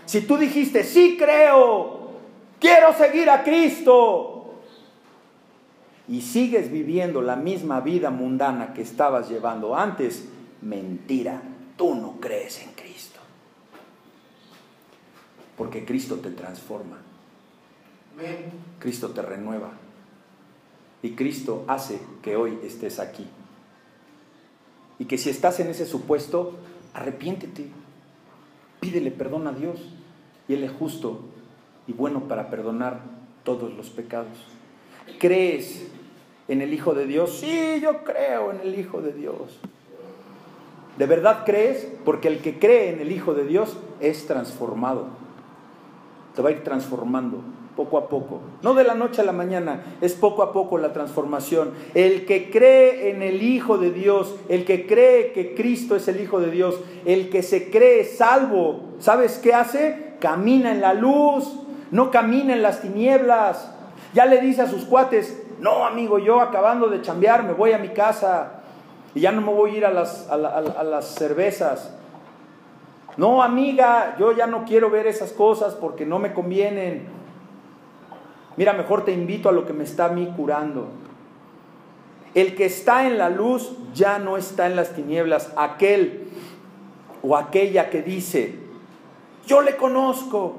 Si 0.05 0.21
tú 0.21 0.37
dijiste, 0.37 0.85
sí 0.85 1.17
creo, 1.19 2.11
quiero 2.59 2.93
seguir 2.93 3.31
a 3.31 3.43
Cristo, 3.43 4.41
y 6.11 6.23
sigues 6.23 6.73
viviendo 6.73 7.23
la 7.23 7.37
misma 7.37 7.81
vida 7.81 8.11
mundana 8.11 8.75
que 8.75 8.83
estabas 8.83 9.31
llevando 9.31 9.77
antes, 9.77 10.29
mentira, 10.61 11.41
tú 11.81 11.95
no 11.95 12.21
crees 12.21 12.63
en 12.63 12.73
Cristo. 12.73 13.19
Porque 15.57 15.87
Cristo 15.87 16.17
te 16.17 16.31
transforma. 16.31 16.99
Cristo 18.79 19.09
te 19.13 19.23
renueva. 19.23 19.71
Y 21.03 21.13
Cristo 21.13 21.65
hace 21.69 21.99
que 22.21 22.37
hoy 22.37 22.59
estés 22.63 23.01
aquí. 23.01 23.27
Y 24.99 25.07
que 25.07 25.17
si 25.17 25.31
estás 25.31 25.59
en 25.61 25.69
ese 25.69 25.87
supuesto, 25.87 26.59
arrepiéntete, 26.93 27.69
pídele 28.81 29.11
perdón 29.11 29.47
a 29.47 29.53
Dios. 29.53 29.81
Y 30.49 30.53
Él 30.53 30.65
es 30.65 30.73
justo 30.73 31.23
y 31.87 31.95
bueno 31.95 32.29
para 32.29 32.51
perdonar 32.51 33.01
todos 33.43 33.73
los 33.73 33.89
pecados. 33.89 34.37
¿Crees 35.19 35.87
en 36.47 36.61
el 36.61 36.75
Hijo 36.75 36.93
de 36.93 37.07
Dios? 37.07 37.39
Sí, 37.39 37.81
yo 37.81 38.05
creo 38.05 38.53
en 38.53 38.61
el 38.61 38.79
Hijo 38.79 39.01
de 39.01 39.15
Dios. 39.15 39.59
¿De 40.99 41.07
verdad 41.07 41.43
crees? 41.45 41.89
Porque 42.05 42.29
el 42.29 42.39
que 42.39 42.59
cree 42.59 42.91
en 42.91 43.01
el 43.01 43.13
Hijo 43.13 43.35
de 43.35 43.45
Dios 43.45 43.77
es 44.01 44.27
transformado. 44.27 45.07
Te 46.35 46.43
va 46.43 46.51
a 46.51 46.53
ir 46.53 46.63
transformando 46.63 47.39
poco 47.77 47.97
a 47.97 48.09
poco. 48.09 48.41
No 48.63 48.75
de 48.75 48.85
la 48.85 48.95
noche 48.95 49.23
a 49.23 49.25
la 49.25 49.33
mañana, 49.33 49.83
es 50.01 50.13
poco 50.13 50.43
a 50.43 50.53
poco 50.53 50.77
la 50.77 50.93
transformación. 50.93 51.71
El 51.95 52.27
que 52.27 52.51
cree 52.51 53.11
en 53.11 53.23
el 53.23 53.43
Hijo 53.43 53.79
de 53.79 53.91
Dios, 53.91 54.37
el 54.49 54.65
que 54.65 54.87
cree 54.87 55.33
que 55.33 55.55
Cristo 55.55 55.97
es 55.97 56.07
el 56.09 56.21
Hijo 56.21 56.41
de 56.41 56.51
Dios, 56.51 56.79
el 57.07 57.31
que 57.31 57.43
se 57.43 57.71
cree 57.71 58.05
salvo, 58.05 58.81
¿sabes 58.99 59.39
qué 59.39 59.55
hace? 59.55 60.15
Camina 60.21 60.73
en 60.73 60.83
la 60.83 60.93
luz, 60.93 61.51
no 61.91 62.11
camina 62.11 62.53
en 62.53 62.63
las 62.63 62.83
tinieblas. 62.83 63.75
Ya 64.13 64.27
le 64.27 64.41
dice 64.41 64.63
a 64.63 64.69
sus 64.69 64.85
cuates, 64.85 65.43
no 65.61 65.87
amigo, 65.87 66.19
yo 66.19 66.41
acabando 66.41 66.89
de 66.89 67.01
chambear 67.01 67.45
me 67.45 67.53
voy 67.53 67.73
a 67.73 67.79
mi 67.79 67.89
casa 67.89 68.60
y 69.15 69.21
ya 69.21 69.33
no 69.33 69.41
me 69.41 69.53
voy 69.53 69.73
a 69.73 69.77
ir 69.79 69.87
a 69.87 69.91
las, 69.91 70.29
a 70.31 70.37
las 70.37 71.15
cervezas. 71.15 71.95
No, 73.17 73.43
amiga, 73.43 74.17
yo 74.19 74.33
ya 74.33 74.47
no 74.47 74.65
quiero 74.65 74.89
ver 74.91 75.07
esas 75.07 75.33
cosas 75.33 75.75
porque 75.75 76.07
no 76.07 76.19
me 76.19 76.33
convienen. 76.33 77.09
Mira, 78.57 78.73
mejor 78.73 79.05
te 79.05 79.13
invito 79.13 79.49
a 79.49 79.53
lo 79.53 79.67
que 79.67 79.73
me 79.73 79.85
está 79.85 80.07
a 80.07 80.09
mí 80.11 80.33
curando. 80.37 80.89
El 82.35 82.55
que 82.55 82.67
está 82.67 83.07
en 83.07 83.19
la 83.19 83.29
luz 83.29 83.73
ya 83.95 84.19
no 84.19 84.37
está 84.37 84.67
en 84.67 84.77
las 84.77 84.95
tinieblas. 84.95 85.53
Aquel 85.57 86.29
o 87.23 87.37
aquella 87.37 87.91
que 87.91 88.03
dice, 88.03 88.55
yo 89.47 89.63
le 89.63 89.77
conozco, 89.77 90.57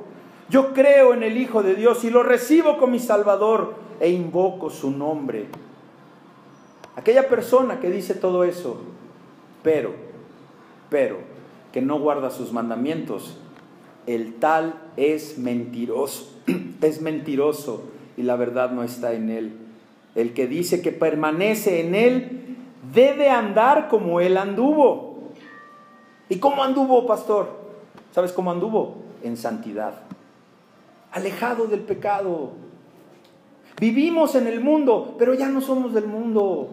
yo 0.49 0.73
creo 0.73 1.13
en 1.13 1.23
el 1.23 1.37
Hijo 1.37 1.63
de 1.63 1.75
Dios 1.75 2.03
y 2.03 2.09
lo 2.09 2.23
recibo 2.23 2.77
como 2.77 2.91
mi 2.91 2.99
Salvador 2.99 3.75
e 3.99 4.09
invoco 4.09 4.69
su 4.69 4.91
nombre. 4.91 5.47
Aquella 7.01 7.27
persona 7.27 7.79
que 7.79 7.89
dice 7.89 8.13
todo 8.13 8.43
eso, 8.43 8.77
pero, 9.63 9.91
pero, 10.91 11.17
que 11.73 11.81
no 11.81 11.99
guarda 11.99 12.29
sus 12.29 12.53
mandamientos, 12.53 13.37
el 14.05 14.35
tal 14.35 14.75
es 14.97 15.39
mentiroso, 15.39 16.31
es 16.81 17.01
mentiroso 17.01 17.85
y 18.17 18.21
la 18.21 18.35
verdad 18.35 18.69
no 18.69 18.83
está 18.83 19.13
en 19.13 19.31
él. 19.31 19.57
El 20.13 20.35
que 20.35 20.45
dice 20.45 20.83
que 20.83 20.91
permanece 20.91 21.81
en 21.81 21.95
él 21.95 22.55
debe 22.93 23.31
andar 23.31 23.87
como 23.87 24.19
él 24.19 24.37
anduvo. 24.37 25.31
¿Y 26.29 26.37
cómo 26.37 26.63
anduvo, 26.63 27.07
pastor? 27.07 27.49
¿Sabes 28.11 28.31
cómo 28.31 28.51
anduvo? 28.51 28.97
En 29.23 29.37
santidad, 29.37 30.03
alejado 31.11 31.65
del 31.65 31.79
pecado. 31.79 32.51
Vivimos 33.79 34.35
en 34.35 34.45
el 34.45 34.59
mundo, 34.59 35.15
pero 35.17 35.33
ya 35.33 35.49
no 35.49 35.61
somos 35.61 35.95
del 35.95 36.05
mundo. 36.05 36.69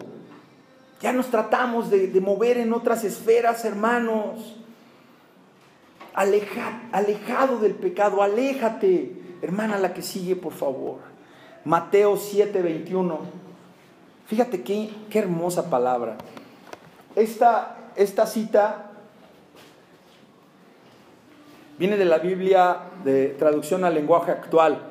Ya 1.00 1.12
nos 1.12 1.28
tratamos 1.28 1.90
de, 1.90 2.08
de 2.08 2.20
mover 2.20 2.58
en 2.58 2.72
otras 2.72 3.04
esferas, 3.04 3.64
hermanos 3.64 4.58
alejado 6.92 7.58
del 7.58 7.74
pecado, 7.74 8.22
aléjate. 8.22 9.12
Hermana, 9.40 9.78
la 9.78 9.94
que 9.94 10.02
sigue, 10.02 10.34
por 10.34 10.52
favor. 10.52 10.98
Mateo 11.64 12.16
7, 12.16 12.60
21. 12.60 13.18
Fíjate 14.26 14.62
qué, 14.62 14.90
qué 15.10 15.20
hermosa 15.20 15.70
palabra. 15.70 16.16
Esta, 17.14 17.92
esta 17.94 18.26
cita 18.26 18.90
viene 21.78 21.96
de 21.96 22.04
la 22.04 22.18
Biblia 22.18 22.78
de 23.04 23.28
traducción 23.28 23.84
al 23.84 23.94
lenguaje 23.94 24.32
actual. 24.32 24.82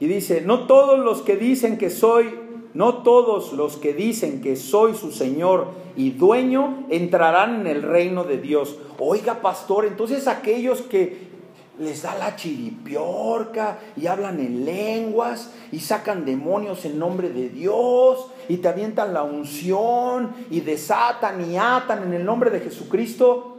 Y 0.00 0.06
dice, 0.06 0.40
no 0.40 0.66
todos 0.66 0.98
los 0.98 1.20
que 1.20 1.36
dicen 1.36 1.76
que 1.76 1.90
soy 1.90 2.40
no 2.74 3.02
todos 3.02 3.52
los 3.52 3.76
que 3.76 3.94
dicen 3.94 4.42
que 4.42 4.56
soy 4.56 4.94
su 4.94 5.12
Señor 5.12 5.68
y 5.96 6.10
dueño 6.10 6.84
entrarán 6.90 7.60
en 7.60 7.66
el 7.68 7.82
reino 7.82 8.24
de 8.24 8.38
Dios. 8.38 8.76
Oiga, 8.98 9.40
pastor, 9.40 9.84
entonces 9.84 10.26
aquellos 10.26 10.82
que 10.82 11.32
les 11.78 12.02
da 12.02 12.16
la 12.16 12.36
chiripiorca 12.36 13.78
y 13.96 14.06
hablan 14.08 14.40
en 14.40 14.64
lenguas 14.64 15.52
y 15.72 15.80
sacan 15.80 16.24
demonios 16.24 16.84
en 16.84 16.98
nombre 16.98 17.30
de 17.30 17.48
Dios 17.48 18.28
y 18.48 18.58
te 18.58 18.68
avientan 18.68 19.14
la 19.14 19.22
unción 19.22 20.32
y 20.50 20.60
desatan 20.60 21.48
y 21.50 21.56
atan 21.56 22.04
en 22.04 22.14
el 22.14 22.24
nombre 22.24 22.50
de 22.50 22.60
Jesucristo. 22.60 23.58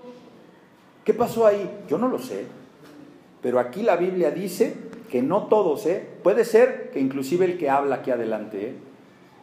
¿Qué 1.05 1.13
pasó 1.13 1.45
ahí? 1.45 1.70
Yo 1.88 1.97
no 1.97 2.09
lo 2.09 2.20
sé. 2.20 2.45
Pero 3.41 3.59
aquí 3.59 3.82
la 3.82 3.95
Biblia 3.95 4.32
dice 4.32 4.76
que 5.09 5.22
no 5.22 5.43
todos, 5.43 5.86
¿eh? 5.86 6.05
Puede 6.24 6.43
ser 6.45 6.89
que 6.91 6.99
inclusive 6.99 7.45
el 7.45 7.57
que 7.57 7.70
habla 7.70 7.97
aquí 7.97 8.11
adelante, 8.11 8.70
¿eh? 8.70 8.84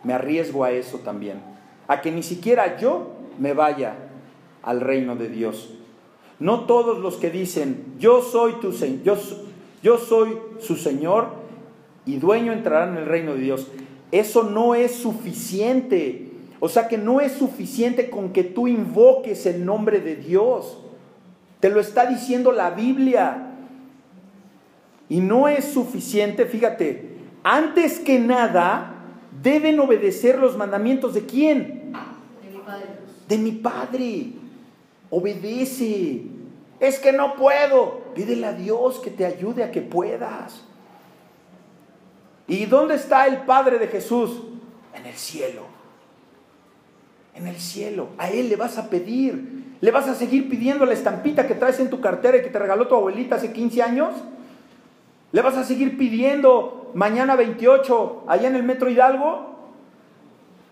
Me 0.05 0.13
arriesgo 0.13 0.65
a 0.65 0.73
eso 0.73 0.99
también, 0.99 1.41
a 1.89 2.01
que 2.01 2.11
ni 2.11 2.23
siquiera 2.23 2.79
yo 2.79 3.11
me 3.39 3.53
vaya 3.53 3.95
al 4.63 4.81
reino 4.81 5.17
de 5.17 5.29
Dios. 5.29 5.75
No 6.39 6.61
todos 6.65 6.99
los 6.99 7.17
que 7.17 7.31
dicen, 7.31 7.95
yo 7.99 8.23
soy 8.23 8.55
tu 8.55 8.73
yo, 9.05 9.17
yo 9.83 9.99
soy 9.99 10.39
su 10.59 10.77
Señor 10.77 11.29
y 12.05 12.17
dueño 12.17 12.53
entrarán 12.53 12.97
en 12.97 13.03
el 13.03 13.07
reino 13.07 13.35
de 13.35 13.41
Dios. 13.41 13.69
Eso 14.11 14.43
no 14.43 14.75
es 14.75 14.93
suficiente. 14.95 16.31
O 16.61 16.69
sea 16.69 16.89
que 16.89 16.99
no 16.99 17.21
es 17.21 17.33
suficiente 17.33 18.11
con 18.11 18.33
que 18.33 18.45
tú 18.45 18.69
invoques 18.69 19.47
el 19.47 19.65
nombre 19.65 20.01
de 20.01 20.17
Dios. 20.17 20.79
Te 21.61 21.71
lo 21.71 21.81
está 21.81 22.07
diciendo 22.07 22.53
la 22.53 22.71
Biblia. 22.71 23.51
Y 25.09 25.21
no 25.21 25.49
es 25.49 25.65
suficiente, 25.65 26.47
fíjate, 26.47 27.19
antes 27.43 27.99
que 27.99 28.19
nada, 28.19 28.92
deben 29.41 29.81
obedecer 29.81 30.39
los 30.39 30.57
mandamientos 30.57 31.15
de 31.15 31.25
quién? 31.25 31.93
De 32.43 32.51
mi 32.51 32.59
Padre. 32.59 32.87
De 33.29 33.39
mi 33.39 33.53
Padre. 33.53 34.27
Obedece. 35.11 36.23
Es 36.81 36.99
que 36.99 37.13
no 37.13 37.37
puedo. 37.37 38.03
Pídele 38.15 38.47
a 38.47 38.53
Dios 38.53 38.99
que 38.99 39.11
te 39.11 39.25
ayude 39.25 39.65
a 39.65 39.71
que 39.71 39.81
puedas. 39.81 40.65
¿Y 42.49 42.67
dónde 42.67 42.97
está 42.97 43.27
el 43.27 43.43
Padre 43.43 43.79
de 43.79 43.89
Jesús? 43.89 44.43
En 44.95 45.07
el 45.07 45.15
cielo. 45.15 45.63
En 47.35 47.47
el 47.47 47.57
cielo. 47.57 48.09
A 48.19 48.31
Él 48.31 48.49
le 48.49 48.57
vas 48.57 48.79
a 48.79 48.91
pedir. 48.91 49.77
¿Le 49.81 49.91
vas 49.91 50.09
a 50.09 50.15
seguir 50.15 50.49
pidiendo 50.49 50.85
la 50.85 50.93
estampita 50.93 51.47
que 51.47 51.55
traes 51.55 51.81
en 51.81 51.91
tu 51.91 52.01
cartera 52.01 52.37
y 52.37 52.43
que 52.43 52.51
te 52.51 52.59
regaló 52.59 52.87
tu 52.89 52.95
abuelita 52.95 53.37
hace 53.37 53.53
15 53.53 53.83
años? 53.83 54.15
¿Le 55.33 55.41
vas 55.41 55.57
a 55.57 55.65
seguir 55.65 55.97
pidiendo 55.97 56.82
mañana 56.95 57.37
28 57.37 58.25
allá 58.27 58.49
en 58.49 58.57
el 58.57 58.63
Metro 58.63 58.91
Hidalgo? 58.91 59.53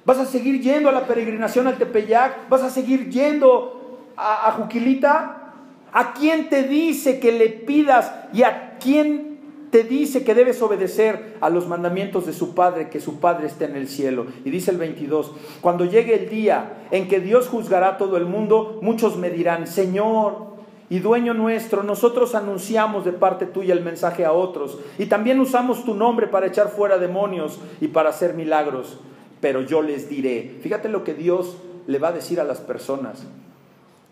¿Vas 0.04 0.18
a 0.18 0.26
seguir 0.26 0.60
yendo 0.60 0.88
a 0.88 0.92
la 0.92 1.06
peregrinación 1.06 1.66
al 1.66 1.78
Tepeyac? 1.78 2.48
¿Vas 2.48 2.62
a 2.62 2.70
seguir 2.70 3.10
yendo 3.10 3.98
a, 4.16 4.52
Juquilita? 4.52 5.52
¿A 5.92 6.12
quién 6.14 6.48
te 6.48 6.64
dice 6.64 7.20
que 7.20 7.32
le 7.32 7.48
pidas 7.48 8.12
y 8.32 8.42
a 8.42 8.78
quién 8.78 9.30
te 9.70 9.84
dice 9.84 10.24
que 10.24 10.34
debes 10.34 10.60
obedecer 10.62 11.36
a 11.40 11.48
los 11.48 11.68
mandamientos 11.68 12.26
de 12.26 12.32
su 12.32 12.54
Padre, 12.54 12.88
que 12.88 13.00
su 13.00 13.20
Padre 13.20 13.46
esté 13.46 13.66
en 13.66 13.76
el 13.76 13.88
cielo. 13.88 14.26
Y 14.44 14.50
dice 14.50 14.72
el 14.72 14.78
22, 14.78 15.32
cuando 15.60 15.84
llegue 15.84 16.24
el 16.24 16.28
día 16.28 16.86
en 16.90 17.06
que 17.06 17.20
Dios 17.20 17.48
juzgará 17.48 17.90
a 17.90 17.98
todo 17.98 18.16
el 18.16 18.26
mundo, 18.26 18.80
muchos 18.82 19.16
me 19.16 19.30
dirán, 19.30 19.68
Señor 19.68 20.49
y 20.90 20.98
dueño 20.98 21.32
nuestro, 21.32 21.84
nosotros 21.84 22.34
anunciamos 22.34 23.04
de 23.04 23.12
parte 23.12 23.46
tuya 23.46 23.72
el 23.72 23.82
mensaje 23.82 24.24
a 24.24 24.32
otros 24.32 24.78
y 24.98 25.06
también 25.06 25.38
usamos 25.40 25.84
tu 25.84 25.94
nombre 25.94 26.26
para 26.26 26.48
echar 26.48 26.68
fuera 26.68 26.98
demonios 26.98 27.60
y 27.80 27.88
para 27.88 28.10
hacer 28.10 28.34
milagros. 28.34 28.98
Pero 29.40 29.62
yo 29.62 29.80
les 29.80 30.08
diré, 30.08 30.58
fíjate 30.60 30.88
lo 30.88 31.04
que 31.04 31.14
Dios 31.14 31.56
le 31.86 31.98
va 31.98 32.08
a 32.08 32.12
decir 32.12 32.40
a 32.40 32.44
las 32.44 32.58
personas. 32.58 33.24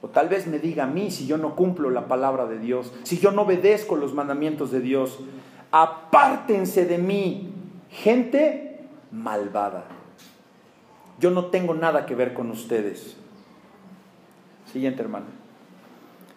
O 0.01 0.09
tal 0.09 0.29
vez 0.29 0.47
me 0.47 0.61
diga 0.61 0.85
a 0.85 0.87
mí 0.87 1.11
si 1.11 1.27
yo 1.27 1.37
no 1.37 1.57
cumplo 1.57 1.91
la 1.91 2.07
palabra 2.07 2.47
de 2.47 2.61
Dios, 2.61 2.93
si 3.03 3.19
yo 3.19 3.33
no 3.33 3.43
obedezco 3.43 3.97
los 3.97 4.15
mandamientos 4.15 4.71
de 4.71 4.81
Dios 4.81 5.19
apártense 5.71 6.87
de 6.87 6.99
mí, 6.99 7.53
gente 7.91 8.81
malvada. 9.11 9.85
Yo 11.19 11.31
no 11.31 11.47
tengo 11.47 11.75
nada 11.75 12.07
que 12.07 12.15
ver 12.15 12.35
con 12.35 12.51
ustedes. 12.51 13.17
Siguiente 14.73 15.03
hermano. 15.03 15.38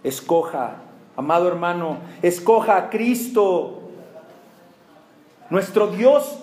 Escoja, 0.03 0.75
amado 1.15 1.47
hermano, 1.47 1.97
escoja 2.21 2.77
a 2.77 2.89
Cristo. 2.89 3.81
Nuestro 5.49 5.87
Dios, 5.87 6.39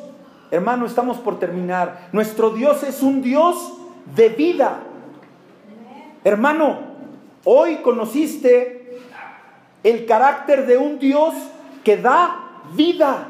hermano, 0.51 0.87
estamos 0.87 1.19
por 1.19 1.39
terminar. 1.39 2.09
Nuestro 2.13 2.51
Dios 2.51 2.83
es 2.83 3.03
un 3.03 3.23
Dios 3.23 3.75
de 4.15 4.29
vida. 4.29 4.81
Hermano, 6.25 6.79
hoy 7.45 7.77
conociste 7.77 9.01
el 9.83 10.07
carácter 10.07 10.67
de 10.67 10.77
un 10.77 10.99
Dios 10.99 11.35
que 11.83 11.97
da 11.97 12.63
vida. 12.75 13.29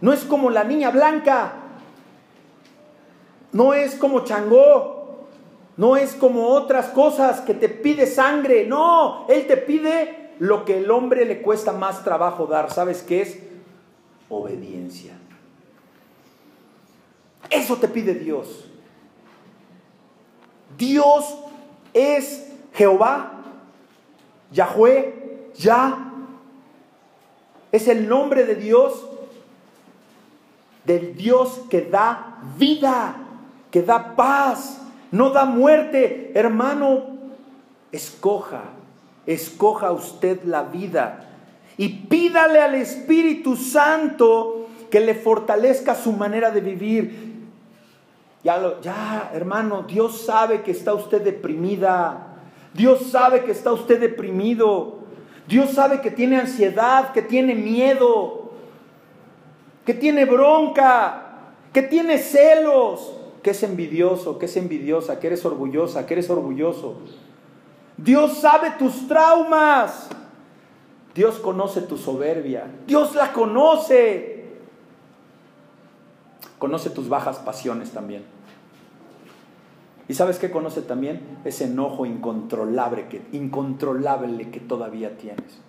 No 0.00 0.12
es 0.12 0.24
como 0.24 0.50
la 0.50 0.64
niña 0.64 0.90
blanca. 0.90 1.52
No 3.52 3.74
es 3.74 3.94
como 3.94 4.20
Changó. 4.20 4.95
No 5.76 5.96
es 5.96 6.14
como 6.14 6.48
otras 6.48 6.86
cosas 6.86 7.40
que 7.40 7.54
te 7.54 7.68
pide 7.68 8.06
sangre. 8.06 8.66
No, 8.66 9.26
Él 9.28 9.46
te 9.46 9.56
pide 9.56 10.30
lo 10.38 10.64
que 10.64 10.78
el 10.78 10.90
hombre 10.90 11.24
le 11.24 11.42
cuesta 11.42 11.72
más 11.72 12.02
trabajo 12.02 12.46
dar. 12.46 12.72
¿Sabes 12.72 13.02
qué 13.02 13.22
es? 13.22 13.38
Obediencia. 14.28 15.12
Eso 17.50 17.76
te 17.76 17.88
pide 17.88 18.14
Dios. 18.14 18.64
Dios 20.76 21.36
es 21.94 22.52
Jehová, 22.74 23.32
Yahweh, 24.52 25.52
Yah, 25.56 26.12
es 27.72 27.88
el 27.88 28.08
nombre 28.08 28.44
de 28.44 28.54
Dios, 28.54 29.06
del 30.84 31.16
Dios 31.16 31.60
que 31.70 31.82
da 31.82 32.38
vida, 32.58 33.16
que 33.70 33.82
da 33.82 34.14
paz, 34.14 34.82
no 35.16 35.30
da 35.30 35.44
muerte. 35.44 36.32
Hermano, 36.34 37.06
escoja, 37.90 38.62
escoja 39.26 39.90
usted 39.92 40.44
la 40.44 40.62
vida 40.62 41.24
y 41.76 41.88
pídale 41.88 42.60
al 42.60 42.74
Espíritu 42.74 43.56
Santo 43.56 44.68
que 44.90 45.00
le 45.00 45.14
fortalezca 45.14 45.94
su 45.94 46.12
manera 46.12 46.50
de 46.50 46.60
vivir. 46.60 47.26
Ya, 48.44 48.80
ya, 48.80 49.30
hermano, 49.34 49.82
Dios 49.82 50.24
sabe 50.24 50.62
que 50.62 50.70
está 50.70 50.94
usted 50.94 51.22
deprimida. 51.22 52.28
Dios 52.72 53.10
sabe 53.10 53.42
que 53.42 53.52
está 53.52 53.72
usted 53.72 53.98
deprimido. 53.98 54.98
Dios 55.48 55.70
sabe 55.70 56.00
que 56.00 56.10
tiene 56.10 56.38
ansiedad, 56.38 57.12
que 57.12 57.22
tiene 57.22 57.54
miedo, 57.54 58.52
que 59.84 59.94
tiene 59.94 60.24
bronca, 60.24 61.22
que 61.72 61.82
tiene 61.82 62.18
celos, 62.18 63.12
que 63.46 63.52
es 63.52 63.62
envidioso, 63.62 64.40
que 64.40 64.46
es 64.46 64.56
envidiosa, 64.56 65.20
que 65.20 65.28
eres 65.28 65.44
orgullosa, 65.44 66.04
que 66.04 66.14
eres 66.14 66.28
orgulloso. 66.30 66.96
Dios 67.96 68.38
sabe 68.38 68.72
tus 68.76 69.06
traumas. 69.06 70.08
Dios 71.14 71.36
conoce 71.36 71.82
tu 71.82 71.96
soberbia. 71.96 72.68
Dios 72.88 73.14
la 73.14 73.32
conoce. 73.32 74.46
Conoce 76.58 76.90
tus 76.90 77.08
bajas 77.08 77.38
pasiones 77.38 77.92
también. 77.92 78.24
¿Y 80.08 80.14
sabes 80.14 80.40
qué 80.40 80.50
conoce 80.50 80.82
también? 80.82 81.20
Ese 81.44 81.66
enojo 81.66 82.04
incontrolable 82.04 83.06
que, 83.06 83.22
incontrolable 83.30 84.50
que 84.50 84.58
todavía 84.58 85.18
tienes. 85.18 85.60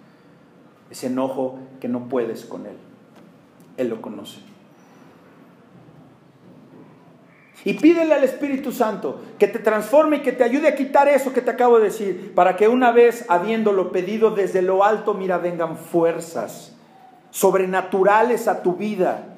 Ese 0.90 1.06
enojo 1.06 1.60
que 1.80 1.90
no 1.90 2.10
puedes 2.10 2.44
con 2.44 2.66
Él. 2.66 2.78
Él 3.78 3.90
lo 3.90 4.02
conoce. 4.02 4.40
Y 7.68 7.74
pídele 7.74 8.14
al 8.14 8.24
Espíritu 8.24 8.72
Santo 8.72 9.20
que 9.38 9.46
te 9.46 9.60
transforme 9.60 10.16
y 10.16 10.20
que 10.22 10.32
te 10.32 10.46
ayude 10.46 10.70
a 10.70 10.76
quitar 10.76 11.10
eso 11.10 11.34
que 11.34 11.42
te 11.42 11.52
acabo 11.52 11.80
de 11.80 11.84
decir, 11.84 12.32
para 12.34 12.56
que 12.56 12.70
una 12.70 12.94
vez 12.94 13.26
habiéndolo 13.28 13.92
pedido 13.92 14.32
desde 14.32 14.62
lo 14.62 14.86
alto, 14.86 15.14
mira, 15.14 15.38
vengan 15.38 15.76
fuerzas 15.76 16.74
sobrenaturales 17.30 18.48
a 18.48 18.64
tu 18.64 18.78
vida 18.78 19.36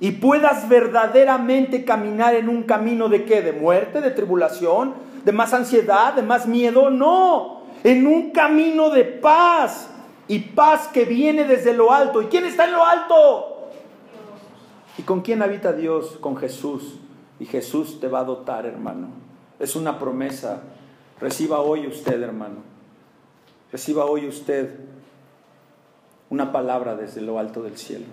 y 0.00 0.10
puedas 0.10 0.68
verdaderamente 0.68 1.86
caminar 1.86 2.34
en 2.34 2.50
un 2.50 2.64
camino 2.64 3.08
de 3.08 3.24
qué? 3.24 3.40
¿De 3.40 3.54
muerte, 3.54 4.02
de 4.02 4.10
tribulación, 4.10 4.92
de 5.24 5.32
más 5.32 5.54
ansiedad, 5.54 6.12
de 6.12 6.20
más 6.20 6.46
miedo? 6.46 6.90
No, 6.90 7.62
en 7.82 8.06
un 8.06 8.32
camino 8.32 8.90
de 8.90 9.04
paz 9.04 9.88
y 10.28 10.40
paz 10.40 10.88
que 10.88 11.06
viene 11.06 11.44
desde 11.44 11.72
lo 11.72 11.90
alto. 11.90 12.20
¿Y 12.20 12.26
quién 12.26 12.44
está 12.44 12.66
en 12.66 12.72
lo 12.72 12.84
alto? 12.84 13.70
¿Y 14.98 15.02
con 15.04 15.22
quién 15.22 15.40
habita 15.40 15.72
Dios? 15.72 16.18
Con 16.20 16.36
Jesús. 16.36 17.00
Y 17.38 17.46
Jesús 17.46 18.00
te 18.00 18.08
va 18.08 18.20
a 18.20 18.24
dotar, 18.24 18.66
hermano. 18.66 19.08
Es 19.58 19.76
una 19.76 19.98
promesa. 19.98 20.62
Reciba 21.20 21.60
hoy 21.60 21.86
usted, 21.86 22.22
hermano. 22.22 22.56
Reciba 23.72 24.04
hoy 24.06 24.26
usted 24.26 24.78
una 26.30 26.52
palabra 26.52 26.96
desde 26.96 27.20
lo 27.20 27.38
alto 27.38 27.62
del 27.62 27.76
cielo 27.76 28.06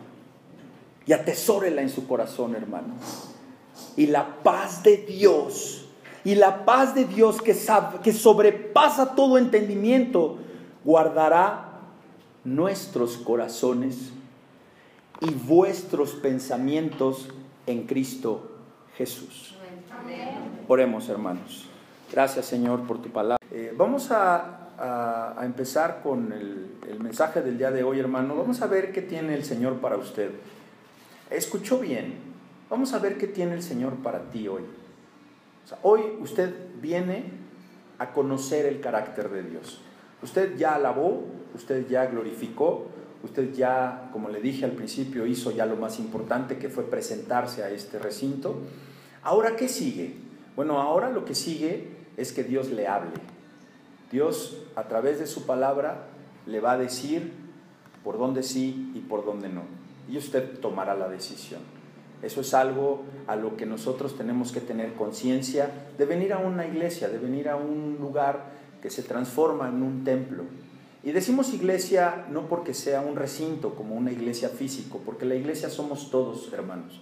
y 1.05 1.13
atesórela 1.13 1.81
en 1.81 1.89
su 1.89 2.07
corazón, 2.07 2.55
hermano. 2.55 2.95
Y 3.97 4.07
la 4.07 4.41
paz 4.43 4.83
de 4.83 4.97
Dios, 4.97 5.85
y 6.23 6.35
la 6.35 6.65
paz 6.65 6.95
de 6.95 7.05
Dios 7.05 7.41
que, 7.41 7.55
que 8.03 8.13
sobrepasa 8.13 9.15
todo 9.15 9.37
entendimiento, 9.37 10.37
guardará 10.83 11.79
nuestros 12.43 13.17
corazones 13.17 14.11
y 15.21 15.31
vuestros 15.31 16.11
pensamientos 16.11 17.29
en 17.65 17.85
Cristo 17.85 18.52
Jesús. 18.97 19.55
Oremos, 20.67 21.09
hermanos. 21.09 21.69
Gracias, 22.11 22.45
Señor, 22.45 22.85
por 22.85 23.01
tu 23.01 23.09
palabra. 23.09 23.37
Eh, 23.51 23.73
vamos 23.75 24.11
a, 24.11 24.59
empezar 25.41 26.01
con 26.01 26.31
el, 26.33 26.75
el 26.89 26.99
mensaje 26.99 27.41
del 27.41 27.57
día 27.57 27.71
de 27.71 27.83
hoy, 27.83 27.99
hermano. 27.99 28.35
Vamos 28.35 28.61
a 28.61 28.67
ver 28.67 28.91
qué 28.91 29.01
tiene 29.01 29.33
el 29.35 29.43
Señor 29.43 29.79
para 29.79 29.97
usted. 29.97 30.31
Escuchó 31.29 31.79
bien. 31.79 32.33
Vamos 32.69 32.93
a 32.93 32.99
ver 32.99 33.17
qué 33.17 33.27
tiene 33.27 33.53
el 33.53 33.63
Señor 33.63 33.95
para 33.97 34.31
ti 34.31 34.47
hoy. 34.47 34.63
hoy 35.83 36.01
usted 36.19 36.53
viene 36.81 37.25
a 37.99 38.11
conocer 38.11 38.65
el 38.65 38.81
carácter 38.81 39.29
de 39.29 39.43
Dios. 39.43 39.81
Usted 40.21 40.57
ya 40.57 40.75
alabó, 40.75 41.23
usted 41.53 41.87
ya 41.87 42.05
glorificó, 42.07 42.87
usted 43.23 43.53
ya, 43.53 44.09
como 44.11 44.29
le 44.29 44.41
dije 44.41 44.65
al 44.65 44.71
principio, 44.71 45.25
hizo 45.25 45.51
ya 45.51 45.65
lo 45.65 45.75
más 45.75 45.99
importante 45.99 46.57
que 46.57 46.69
fue 46.69 46.83
presentarse 46.83 47.63
a 47.63 47.69
este 47.69 47.99
recinto. 47.99 48.59
Ahora, 49.23 49.55
¿qué 49.55 49.67
sigue? 49.67 50.15
Bueno, 50.55 50.79
ahora 50.79 51.09
lo 51.09 51.25
que 51.25 51.33
sigue 51.33 51.87
es 52.17 52.31
que 52.31 52.43
Dios 52.43 52.69
le 52.69 52.87
hable. 52.87 53.13
Dios, 54.11 54.57
a 54.75 54.83
través 54.83 55.19
de 55.19 55.25
su 55.25 55.45
palabra, 55.45 56.07
le 56.45 56.59
va 56.59 56.73
a 56.73 56.77
decir 56.77 57.31
por 58.03 58.17
dónde 58.17 58.43
sí 58.43 58.91
y 58.93 58.99
por 58.99 59.25
dónde 59.25 59.49
no 59.49 59.83
y 60.09 60.17
usted 60.17 60.59
tomará 60.59 60.95
la 60.95 61.09
decisión. 61.09 61.61
Eso 62.21 62.41
es 62.41 62.53
algo 62.53 63.03
a 63.27 63.35
lo 63.35 63.57
que 63.57 63.65
nosotros 63.65 64.17
tenemos 64.17 64.51
que 64.51 64.61
tener 64.61 64.93
conciencia 64.93 65.69
de 65.97 66.05
venir 66.05 66.33
a 66.33 66.37
una 66.37 66.65
iglesia, 66.65 67.09
de 67.09 67.17
venir 67.17 67.49
a 67.49 67.55
un 67.55 67.97
lugar 67.99 68.45
que 68.81 68.89
se 68.89 69.03
transforma 69.03 69.67
en 69.67 69.83
un 69.83 70.03
templo. 70.03 70.43
Y 71.03 71.11
decimos 71.11 71.53
iglesia 71.53 72.25
no 72.29 72.47
porque 72.47 72.73
sea 72.73 73.01
un 73.01 73.17
recinto 73.17 73.75
como 73.75 73.95
una 73.95 74.11
iglesia 74.11 74.47
físico, 74.47 75.01
porque 75.05 75.25
la 75.25 75.35
iglesia 75.35 75.69
somos 75.69 76.09
todos, 76.09 76.51
hermanos. 76.53 77.01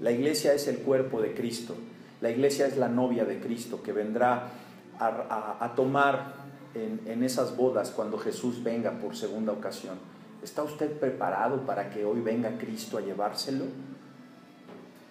La 0.00 0.10
iglesia 0.10 0.54
es 0.54 0.66
el 0.66 0.78
cuerpo 0.78 1.20
de 1.20 1.34
Cristo. 1.34 1.74
La 2.20 2.30
iglesia 2.30 2.66
es 2.66 2.76
la 2.76 2.88
novia 2.88 3.24
de 3.24 3.38
Cristo 3.38 3.80
que 3.82 3.92
vendrá 3.92 4.50
a, 4.98 5.72
tomar 5.76 6.34
en, 6.74 7.00
en 7.06 7.22
esas 7.22 7.56
bodas 7.56 7.90
cuando 7.90 8.18
Jesús 8.18 8.64
venga 8.64 8.98
por 8.98 9.14
segunda 9.14 9.52
ocasión. 9.52 9.98
¿Está 10.42 10.64
usted 10.64 10.98
preparado 10.98 11.64
para 11.64 11.90
que 11.90 12.04
hoy 12.04 12.20
venga 12.20 12.58
Cristo 12.58 12.98
a 12.98 13.02
llevárselo? 13.02 13.66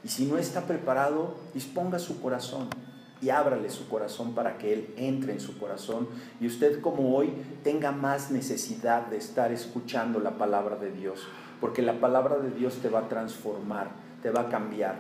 Y 0.04 0.10
si 0.10 0.26
no 0.26 0.38
está 0.38 0.68
preparado, 0.68 1.36
disponga 1.54 1.98
su 1.98 2.22
corazón 2.22 2.68
y 3.22 3.30
ábrale 3.30 3.70
su 3.70 3.88
corazón 3.88 4.34
para 4.34 4.58
que 4.58 4.74
Él 4.74 4.94
entre 4.98 5.34
en 5.34 5.40
su 5.40 5.58
corazón 5.58 6.08
y 6.40 6.48
usted 6.48 6.82
como 6.82 7.16
hoy 7.16 7.34
tenga 7.64 7.92
más 7.92 8.32
necesidad 8.32 9.08
de 9.08 9.18
estar 9.18 9.52
escuchando 9.52 10.20
la 10.20 10.38
palabra 10.38 10.76
de 10.76 10.92
Dios, 10.92 11.28
porque 11.60 11.82
la 11.82 12.00
palabra 12.00 12.38
de 12.38 12.52
Dios 12.52 12.76
te 12.82 12.90
va 12.90 13.00
a 13.00 13.10
transformar, 13.10 13.90
te 14.22 14.30
va 14.30 14.42
a 14.42 14.50
cambiar 14.50 14.96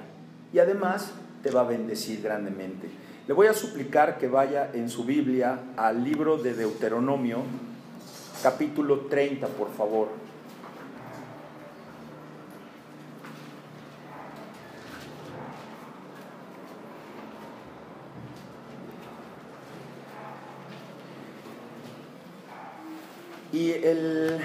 y 0.53 0.59
además 0.59 1.11
te 1.43 1.51
va 1.51 1.61
a 1.61 1.65
bendecir 1.65 2.21
grandemente. 2.21 2.89
Le 3.27 3.33
voy 3.33 3.47
a 3.47 3.53
suplicar 3.53 4.17
que 4.17 4.27
vaya 4.27 4.71
en 4.73 4.89
su 4.89 5.03
Biblia 5.03 5.59
al 5.75 6.03
libro 6.03 6.37
de 6.37 6.53
Deuteronomio, 6.53 7.43
capítulo 8.41 9.01
30, 9.01 9.47
por 9.47 9.69
favor. 9.71 10.26
Y 23.57 23.71
el 23.71 24.37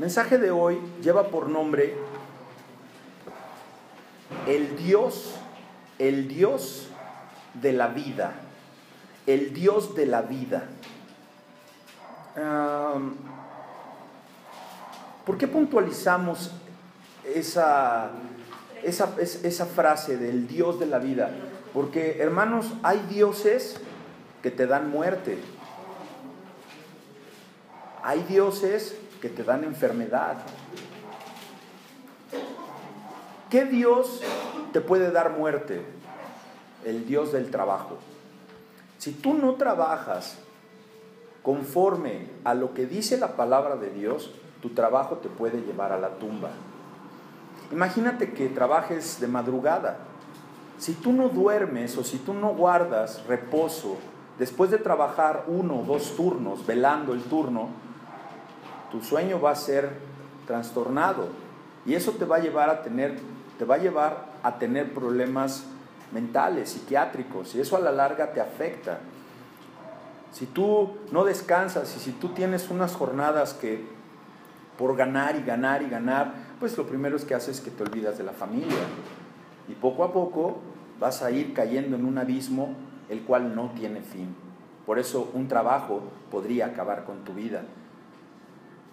mensaje 0.00 0.38
de 0.38 0.50
hoy 0.50 0.80
lleva 1.00 1.28
por 1.28 1.48
nombre 1.48 1.94
el 4.48 4.76
Dios, 4.76 5.36
el 6.00 6.26
Dios 6.26 6.88
de 7.62 7.72
la 7.72 7.86
vida, 7.86 8.32
el 9.28 9.54
Dios 9.54 9.94
de 9.94 10.06
la 10.06 10.22
vida. 10.22 10.64
¿Por 15.24 15.38
qué 15.38 15.46
puntualizamos 15.46 16.50
esa, 17.32 18.10
esa, 18.82 19.14
esa 19.20 19.66
frase 19.66 20.16
del 20.16 20.48
Dios 20.48 20.80
de 20.80 20.86
la 20.86 20.98
vida? 20.98 21.30
Porque, 21.72 22.16
hermanos, 22.18 22.66
hay 22.82 22.98
dioses 23.08 23.76
que 24.42 24.50
te 24.50 24.66
dan 24.66 24.90
muerte. 24.90 25.38
Hay 28.06 28.22
dioses 28.24 28.94
que 29.22 29.30
te 29.30 29.44
dan 29.44 29.64
enfermedad. 29.64 30.36
¿Qué 33.48 33.64
Dios 33.64 34.20
te 34.74 34.82
puede 34.82 35.10
dar 35.10 35.38
muerte? 35.38 35.80
El 36.84 37.06
Dios 37.06 37.32
del 37.32 37.50
trabajo. 37.50 37.96
Si 38.98 39.12
tú 39.12 39.32
no 39.32 39.54
trabajas 39.54 40.36
conforme 41.42 42.28
a 42.44 42.52
lo 42.52 42.74
que 42.74 42.84
dice 42.84 43.16
la 43.16 43.36
palabra 43.36 43.76
de 43.76 43.88
Dios, 43.88 44.32
tu 44.60 44.74
trabajo 44.74 45.16
te 45.16 45.30
puede 45.30 45.62
llevar 45.62 45.90
a 45.90 45.98
la 45.98 46.10
tumba. 46.18 46.50
Imagínate 47.72 48.34
que 48.34 48.50
trabajes 48.50 49.18
de 49.18 49.28
madrugada. 49.28 49.96
Si 50.76 50.92
tú 50.92 51.10
no 51.14 51.30
duermes 51.30 51.96
o 51.96 52.04
si 52.04 52.18
tú 52.18 52.34
no 52.34 52.50
guardas 52.50 53.24
reposo 53.26 53.96
después 54.38 54.70
de 54.70 54.76
trabajar 54.76 55.44
uno 55.46 55.80
o 55.80 55.84
dos 55.84 56.14
turnos, 56.16 56.66
velando 56.66 57.14
el 57.14 57.22
turno, 57.22 57.82
tu 58.94 59.02
sueño 59.02 59.40
va 59.40 59.50
a 59.50 59.56
ser 59.56 59.90
trastornado 60.46 61.26
y 61.84 61.94
eso 61.94 62.12
te 62.12 62.24
va 62.24 62.36
a 62.36 62.38
llevar 62.38 62.70
a 62.70 62.82
tener, 62.84 63.18
te 63.58 63.64
va 63.64 63.74
a 63.74 63.78
llevar 63.78 64.26
a 64.44 64.56
tener 64.60 64.94
problemas 64.94 65.64
mentales, 66.12 66.70
psiquiátricos 66.70 67.56
y 67.56 67.60
eso 67.60 67.76
a 67.76 67.80
la 67.80 67.90
larga 67.90 68.32
te 68.32 68.40
afecta. 68.40 69.00
Si 70.30 70.46
tú 70.46 70.92
no 71.10 71.24
descansas 71.24 71.92
y 71.96 71.98
si 71.98 72.12
tú 72.12 72.28
tienes 72.28 72.70
unas 72.70 72.94
jornadas 72.94 73.52
que 73.52 73.84
por 74.78 74.94
ganar 74.94 75.34
y 75.34 75.42
ganar 75.42 75.82
y 75.82 75.88
ganar, 75.88 76.32
pues 76.60 76.78
lo 76.78 76.86
primero 76.86 77.16
es 77.16 77.24
que 77.24 77.34
haces 77.34 77.58
es 77.58 77.64
que 77.64 77.72
te 77.72 77.82
olvidas 77.82 78.16
de 78.16 78.22
la 78.22 78.32
familia. 78.32 78.78
Y 79.66 79.72
poco 79.72 80.04
a 80.04 80.12
poco 80.12 80.58
vas 81.00 81.20
a 81.20 81.32
ir 81.32 81.52
cayendo 81.52 81.96
en 81.96 82.04
un 82.04 82.16
abismo 82.16 82.76
el 83.08 83.22
cual 83.22 83.56
no 83.56 83.70
tiene 83.70 84.02
fin. 84.02 84.36
Por 84.86 85.00
eso 85.00 85.32
un 85.34 85.48
trabajo 85.48 86.00
podría 86.30 86.66
acabar 86.66 87.04
con 87.04 87.24
tu 87.24 87.32
vida. 87.32 87.64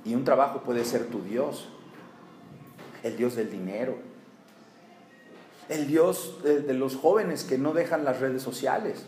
Y 0.04 0.16
un 0.16 0.24
trabajo 0.24 0.62
puede 0.62 0.84
ser 0.86 1.08
tu 1.08 1.22
Dios, 1.22 1.68
el 3.04 3.18
Dios 3.18 3.36
del 3.36 3.52
dinero, 3.52 3.98
el 5.70 5.88
Dios 5.88 6.40
de, 6.44 6.74
los 6.74 6.96
jóvenes 6.96 7.44
que 7.44 7.58
no 7.58 7.74
dejan 7.74 8.04
las 8.04 8.20
redes 8.20 8.42
sociales, 8.42 9.06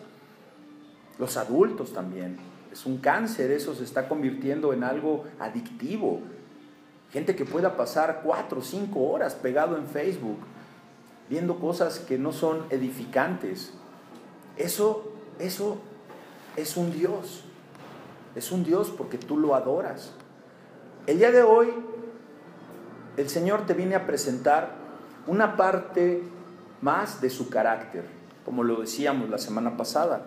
los 1.19 1.37
adultos 1.37 1.93
también. 1.93 2.37
Es 2.71 2.85
un 2.85 2.97
cáncer, 2.97 3.51
eso 3.51 3.75
se 3.75 3.83
está 3.83 4.07
convirtiendo 4.07 4.73
en 4.73 4.83
algo 4.83 5.25
adictivo. 5.39 6.21
Gente 7.11 7.35
que 7.35 7.45
pueda 7.45 7.75
pasar 7.75 8.21
cuatro 8.23 8.59
o 8.59 8.63
cinco 8.63 9.01
horas 9.11 9.35
pegado 9.35 9.77
en 9.77 9.85
Facebook, 9.87 10.39
viendo 11.29 11.59
cosas 11.59 11.99
que 11.99 12.17
no 12.17 12.31
son 12.31 12.65
edificantes. 12.69 13.73
Eso, 14.57 15.11
eso 15.39 15.77
es 16.55 16.77
un 16.77 16.91
Dios. 16.91 17.43
Es 18.35 18.51
un 18.51 18.63
Dios 18.63 18.91
porque 18.95 19.17
tú 19.17 19.37
lo 19.37 19.53
adoras. 19.53 20.13
El 21.05 21.17
día 21.17 21.31
de 21.31 21.43
hoy, 21.43 21.67
el 23.17 23.27
Señor 23.27 23.65
te 23.65 23.73
viene 23.73 23.95
a 23.95 24.07
presentar 24.07 24.71
una 25.27 25.57
parte 25.57 26.23
más 26.81 27.19
de 27.19 27.29
su 27.29 27.49
carácter, 27.49 28.05
como 28.45 28.63
lo 28.63 28.79
decíamos 28.79 29.29
la 29.29 29.37
semana 29.37 29.75
pasada. 29.75 30.23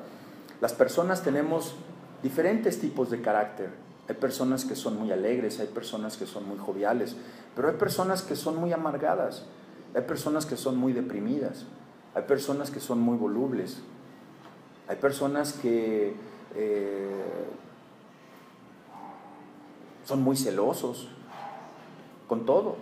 Las 0.60 0.74
personas 0.74 1.22
tenemos 1.22 1.76
diferentes 2.22 2.78
tipos 2.78 3.10
de 3.10 3.22
carácter. 3.22 3.70
Hay 4.06 4.16
personas 4.16 4.66
que 4.66 4.76
son 4.76 4.98
muy 4.98 5.10
alegres, 5.12 5.60
hay 5.60 5.68
personas 5.68 6.18
que 6.18 6.26
son 6.26 6.46
muy 6.46 6.58
joviales, 6.58 7.16
pero 7.54 7.68
hay 7.68 7.76
personas 7.76 8.20
que 8.20 8.36
son 8.36 8.56
muy 8.56 8.74
amargadas, 8.74 9.46
hay 9.94 10.02
personas 10.02 10.44
que 10.44 10.58
son 10.58 10.76
muy 10.76 10.92
deprimidas, 10.92 11.64
hay 12.14 12.24
personas 12.24 12.70
que 12.70 12.80
son 12.80 13.00
muy 13.00 13.16
volubles, 13.16 13.78
hay 14.88 14.96
personas 14.96 15.54
que 15.54 16.14
eh, 16.54 17.24
son 20.06 20.22
muy 20.22 20.36
celosos 20.36 21.08
con 22.28 22.46
todo. 22.46 22.76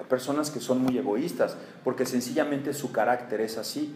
Hay 0.00 0.06
personas 0.06 0.50
que 0.50 0.58
son 0.58 0.82
muy 0.82 0.98
egoístas 0.98 1.56
porque 1.84 2.06
sencillamente 2.06 2.72
su 2.72 2.90
carácter 2.92 3.40
es 3.42 3.58
así. 3.58 3.94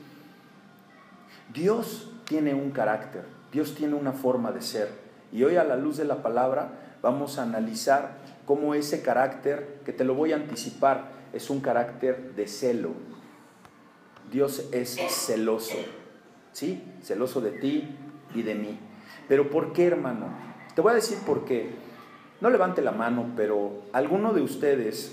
Dios 1.52 2.12
tiene 2.26 2.54
un 2.54 2.70
carácter, 2.70 3.24
Dios 3.50 3.74
tiene 3.74 3.94
una 3.94 4.12
forma 4.12 4.52
de 4.52 4.60
ser. 4.60 4.88
Y 5.32 5.42
hoy 5.42 5.56
a 5.56 5.64
la 5.64 5.76
luz 5.76 5.96
de 5.96 6.04
la 6.04 6.22
palabra 6.22 6.72
vamos 7.02 7.38
a 7.38 7.42
analizar 7.42 8.18
cómo 8.44 8.74
ese 8.74 9.02
carácter, 9.02 9.80
que 9.84 9.92
te 9.92 10.04
lo 10.04 10.14
voy 10.14 10.32
a 10.32 10.36
anticipar, 10.36 11.08
es 11.32 11.50
un 11.50 11.60
carácter 11.60 12.34
de 12.34 12.46
celo. 12.46 12.90
Dios 14.30 14.68
es 14.70 14.96
celoso, 15.08 15.78
¿sí? 16.52 16.84
Celoso 17.02 17.40
de 17.40 17.52
ti 17.52 17.96
y 18.34 18.42
de 18.42 18.54
mí. 18.54 18.78
Pero 19.28 19.50
¿por 19.50 19.72
qué, 19.72 19.86
hermano? 19.86 20.26
Te 20.74 20.82
voy 20.82 20.92
a 20.92 20.96
decir 20.96 21.18
por 21.26 21.44
qué. 21.44 21.89
No 22.40 22.48
levante 22.48 22.80
la 22.80 22.92
mano, 22.92 23.26
pero 23.36 23.82
¿alguno 23.92 24.32
de 24.32 24.40
ustedes 24.40 25.12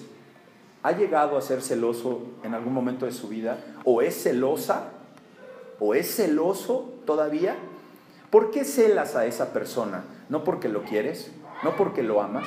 ha 0.84 0.94
llegado 0.94 1.38
a 1.38 1.42
ser 1.42 1.62
celoso 1.62 2.22
en 2.44 2.54
algún 2.54 2.74
momento 2.74 3.06
de 3.06 3.12
su 3.12 3.28
vida? 3.28 3.58
¿O 3.84 4.02
es 4.02 4.24
celosa? 4.24 4.92
¿O 5.80 5.94
es 5.94 6.16
celoso 6.16 6.94
todavía? 7.06 7.56
¿Por 8.30 8.52
qué 8.52 8.64
celas 8.64 9.16
a 9.16 9.26
esa 9.26 9.52
persona? 9.52 10.04
¿No 10.30 10.44
porque 10.44 10.70
lo 10.70 10.84
quieres? 10.84 11.32
¿No 11.64 11.76
porque 11.76 12.04
lo 12.04 12.22
amas? 12.22 12.46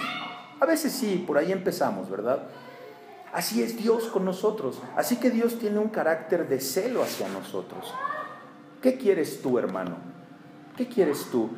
A 0.61 0.67
veces 0.67 0.93
sí, 0.93 1.23
por 1.27 1.37
ahí 1.37 1.53
empezamos, 1.53 2.11
¿verdad? 2.11 2.45
Así 3.33 3.63
es 3.63 3.77
Dios 3.77 4.05
con 4.07 4.25
nosotros. 4.25 4.81
Así 4.97 5.17
que 5.17 5.31
Dios 5.31 5.59
tiene 5.59 5.79
un 5.79 5.89
carácter 5.89 6.49
de 6.49 6.61
celo 6.61 7.03
hacia 7.03 7.29
nosotros. 7.29 7.95
¿Qué 8.83 8.97
quieres 8.97 9.43
tú, 9.43 9.59
hermano? 9.59 9.97
¿Qué 10.77 10.89
quieres 10.89 11.27
tú? 11.31 11.51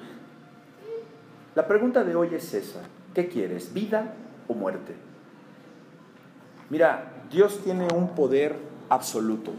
La 1.55 1.67
pregunta 1.69 2.03
de 2.03 2.17
hoy 2.17 2.35
es 2.35 2.53
esa. 2.55 2.81
¿Qué 3.15 3.29
quieres? 3.29 3.75
¿Vida 3.75 4.15
o 4.49 4.55
muerte? 4.55 4.95
Mira, 6.71 7.27
Dios 7.31 7.61
tiene 7.63 7.89
un 7.93 8.15
poder 8.15 8.57
absoluto. 8.89 9.53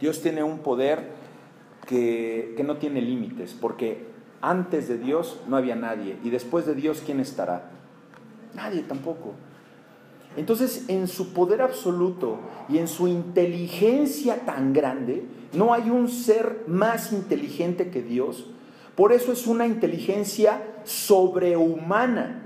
Dios 0.00 0.20
tiene 0.20 0.42
un 0.42 0.58
poder 0.58 1.12
que, 1.86 2.62
no 2.66 2.76
tiene 2.76 3.00
límites, 3.00 3.56
porque 3.58 4.06
antes 4.42 4.88
de 4.88 4.98
Dios 4.98 5.40
no 5.48 5.56
había 5.56 5.76
nadie 5.76 6.18
y 6.22 6.30
después 6.30 6.66
de 6.66 6.74
Dios, 6.74 7.02
¿quién 7.04 7.20
estará? 7.20 7.70
Nadie 8.54 8.82
tampoco. 8.82 9.32
Entonces, 10.36 10.84
en 10.88 11.08
su 11.08 11.32
poder 11.32 11.62
absoluto 11.62 12.38
y 12.68 12.78
en 12.78 12.88
su 12.88 13.08
inteligencia 13.08 14.44
tan 14.44 14.72
grande, 14.72 15.24
no 15.52 15.72
hay 15.72 15.88
un 15.88 16.08
ser 16.08 16.64
más 16.66 17.12
inteligente 17.12 17.90
que 17.90 18.02
Dios. 18.02 18.46
Por 18.96 19.12
eso 19.12 19.32
es 19.32 19.46
una 19.46 19.66
inteligencia 19.66 20.60
sobrehumana 20.84 22.44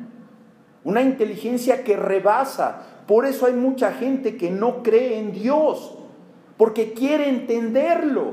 una 0.88 1.02
inteligencia 1.02 1.84
que 1.84 1.96
rebasa. 1.96 2.86
Por 3.06 3.26
eso 3.26 3.44
hay 3.44 3.52
mucha 3.52 3.92
gente 3.92 4.38
que 4.38 4.50
no 4.50 4.82
cree 4.82 5.18
en 5.18 5.32
Dios, 5.32 5.98
porque 6.56 6.94
quiere 6.94 7.28
entenderlo. 7.28 8.32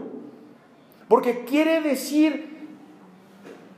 Porque 1.10 1.43
quiere 1.43 1.82
decir, 1.82 2.68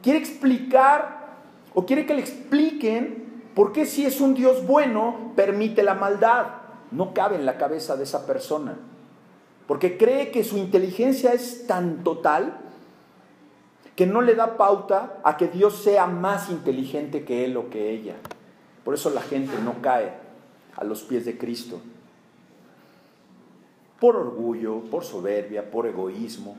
quiere 0.03 0.19
explicar 0.19 1.38
o 1.73 1.88
quiere 1.88 2.05
que 2.05 2.13
le 2.13 2.19
expliquen 2.19 3.41
por 3.55 3.71
qué 3.71 3.88
si 3.88 4.05
es 4.05 4.21
un 4.21 4.36
Dios 4.36 4.67
bueno 4.67 5.32
permite 5.36 5.82
la 5.82 5.95
maldad. 5.95 6.45
No 6.91 7.15
cabe 7.15 7.36
en 7.36 7.47
la 7.47 7.57
cabeza 7.57 7.95
de 7.95 8.03
esa 8.03 8.28
persona. 8.28 8.78
Porque 9.65 9.97
cree 9.97 10.30
que 10.30 10.43
su 10.43 10.55
inteligencia 10.55 11.34
es 11.34 11.65
tan 11.65 12.03
total 12.03 12.59
que 13.95 14.05
no 14.05 14.21
le 14.21 14.36
da 14.36 14.55
pauta 14.55 15.17
a 15.23 15.36
que 15.36 15.47
Dios 15.47 15.82
sea 15.82 16.05
más 16.05 16.51
inteligente 16.51 17.25
que 17.25 17.43
él 17.43 17.57
o 17.57 17.71
que 17.71 17.89
ella. 17.89 18.17
Por 18.88 18.93
eso 18.93 19.09
la 19.09 19.21
gente 19.21 19.51
no 19.59 19.81
cae 19.81 20.13
a 20.77 20.85
los 20.85 21.01
pies 21.01 21.25
de 21.25 21.38
Cristo. 21.38 21.81
Por 23.99 24.15
orgullo, 24.15 24.79
por 24.89 25.03
soberbia, 25.03 25.69
por 25.69 25.88
egoísmo. 25.88 26.55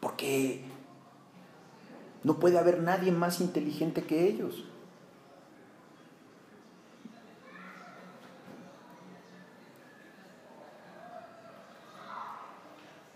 Porque 0.00 0.62
no 2.24 2.38
puede 2.38 2.56
haber 2.56 2.80
nadie 2.80 3.12
más 3.12 3.42
inteligente 3.42 4.02
que 4.02 4.26
ellos. 4.26 4.64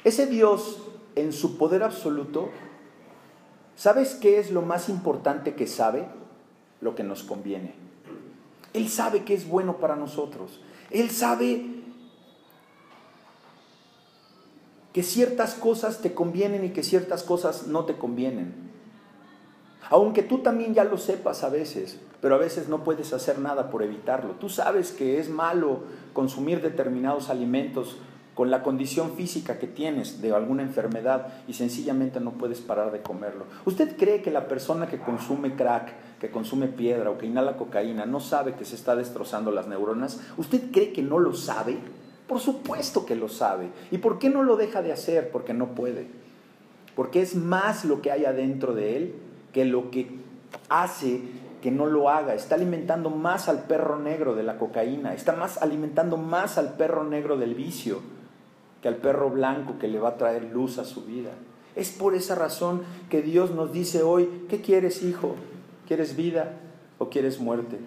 Ese 0.04 0.26
Dios 0.26 0.76
en 1.16 1.32
su 1.32 1.56
poder 1.56 1.82
absoluto, 1.82 2.50
¿sabes 3.76 4.14
qué 4.14 4.38
es 4.38 4.50
lo 4.50 4.62
más 4.62 4.88
importante 4.88 5.54
que 5.54 5.66
sabe? 5.66 6.06
Lo 6.80 6.94
que 6.94 7.04
nos 7.04 7.22
conviene. 7.22 7.74
Él 8.72 8.88
sabe 8.88 9.24
que 9.24 9.34
es 9.34 9.48
bueno 9.48 9.76
para 9.78 9.96
nosotros. 9.96 10.60
Él 10.90 11.10
sabe 11.10 11.82
que 14.92 15.02
ciertas 15.02 15.54
cosas 15.54 16.00
te 16.00 16.14
convienen 16.14 16.64
y 16.64 16.70
que 16.70 16.82
ciertas 16.82 17.22
cosas 17.22 17.66
no 17.66 17.84
te 17.84 17.96
convienen. 17.96 18.54
Aunque 19.90 20.22
tú 20.22 20.38
también 20.38 20.74
ya 20.74 20.84
lo 20.84 20.96
sepas 20.96 21.44
a 21.44 21.48
veces, 21.48 21.98
pero 22.20 22.34
a 22.34 22.38
veces 22.38 22.68
no 22.68 22.84
puedes 22.84 23.12
hacer 23.12 23.38
nada 23.38 23.70
por 23.70 23.82
evitarlo. 23.82 24.34
Tú 24.34 24.48
sabes 24.48 24.92
que 24.92 25.18
es 25.18 25.28
malo 25.28 25.80
consumir 26.12 26.62
determinados 26.62 27.30
alimentos 27.30 27.96
con 28.34 28.50
la 28.50 28.62
condición 28.62 29.14
física 29.14 29.58
que 29.58 29.66
tienes 29.66 30.22
de 30.22 30.34
alguna 30.34 30.62
enfermedad 30.62 31.28
y 31.46 31.52
sencillamente 31.52 32.18
no 32.18 32.32
puedes 32.32 32.60
parar 32.60 32.90
de 32.90 33.02
comerlo. 33.02 33.44
¿Usted 33.66 33.96
cree 33.96 34.22
que 34.22 34.30
la 34.30 34.48
persona 34.48 34.86
que 34.86 34.98
consume 34.98 35.54
crack, 35.54 35.92
que 36.18 36.30
consume 36.30 36.68
piedra 36.68 37.10
o 37.10 37.18
que 37.18 37.26
inhala 37.26 37.58
cocaína 37.58 38.06
no 38.06 38.20
sabe 38.20 38.54
que 38.54 38.64
se 38.64 38.74
está 38.74 38.96
destrozando 38.96 39.50
las 39.50 39.68
neuronas? 39.68 40.20
¿Usted 40.38 40.70
cree 40.70 40.92
que 40.92 41.02
no 41.02 41.18
lo 41.18 41.34
sabe? 41.34 41.76
Por 42.26 42.40
supuesto 42.40 43.04
que 43.04 43.16
lo 43.16 43.28
sabe. 43.28 43.68
¿Y 43.90 43.98
por 43.98 44.18
qué 44.18 44.30
no 44.30 44.42
lo 44.42 44.56
deja 44.56 44.80
de 44.80 44.92
hacer? 44.92 45.30
Porque 45.30 45.52
no 45.52 45.74
puede. 45.74 46.06
Porque 46.96 47.20
es 47.20 47.34
más 47.34 47.84
lo 47.84 48.00
que 48.00 48.12
hay 48.12 48.24
adentro 48.24 48.72
de 48.72 48.96
él 48.96 49.14
que 49.52 49.66
lo 49.66 49.90
que 49.90 50.10
hace 50.70 51.20
que 51.60 51.70
no 51.70 51.84
lo 51.84 52.08
haga. 52.08 52.34
Está 52.34 52.54
alimentando 52.54 53.10
más 53.10 53.50
al 53.50 53.64
perro 53.64 53.98
negro 53.98 54.34
de 54.34 54.42
la 54.42 54.56
cocaína. 54.56 55.12
Está 55.12 55.34
más 55.34 55.58
alimentando 55.58 56.16
más 56.16 56.56
al 56.56 56.74
perro 56.74 57.04
negro 57.04 57.36
del 57.36 57.54
vicio 57.54 58.11
que 58.82 58.88
al 58.88 58.96
perro 58.96 59.30
blanco 59.30 59.78
que 59.78 59.88
le 59.88 60.00
va 60.00 60.10
a 60.10 60.16
traer 60.16 60.44
luz 60.52 60.78
a 60.78 60.84
su 60.84 61.04
vida. 61.04 61.30
Es 61.76 61.90
por 61.90 62.14
esa 62.14 62.34
razón 62.34 62.82
que 63.08 63.22
Dios 63.22 63.52
nos 63.52 63.72
dice 63.72 64.02
hoy, 64.02 64.46
¿qué 64.48 64.60
quieres 64.60 65.02
hijo? 65.02 65.36
¿Quieres 65.86 66.16
vida 66.16 66.58
o 66.98 67.08
quieres 67.08 67.40
muerte? 67.40 67.78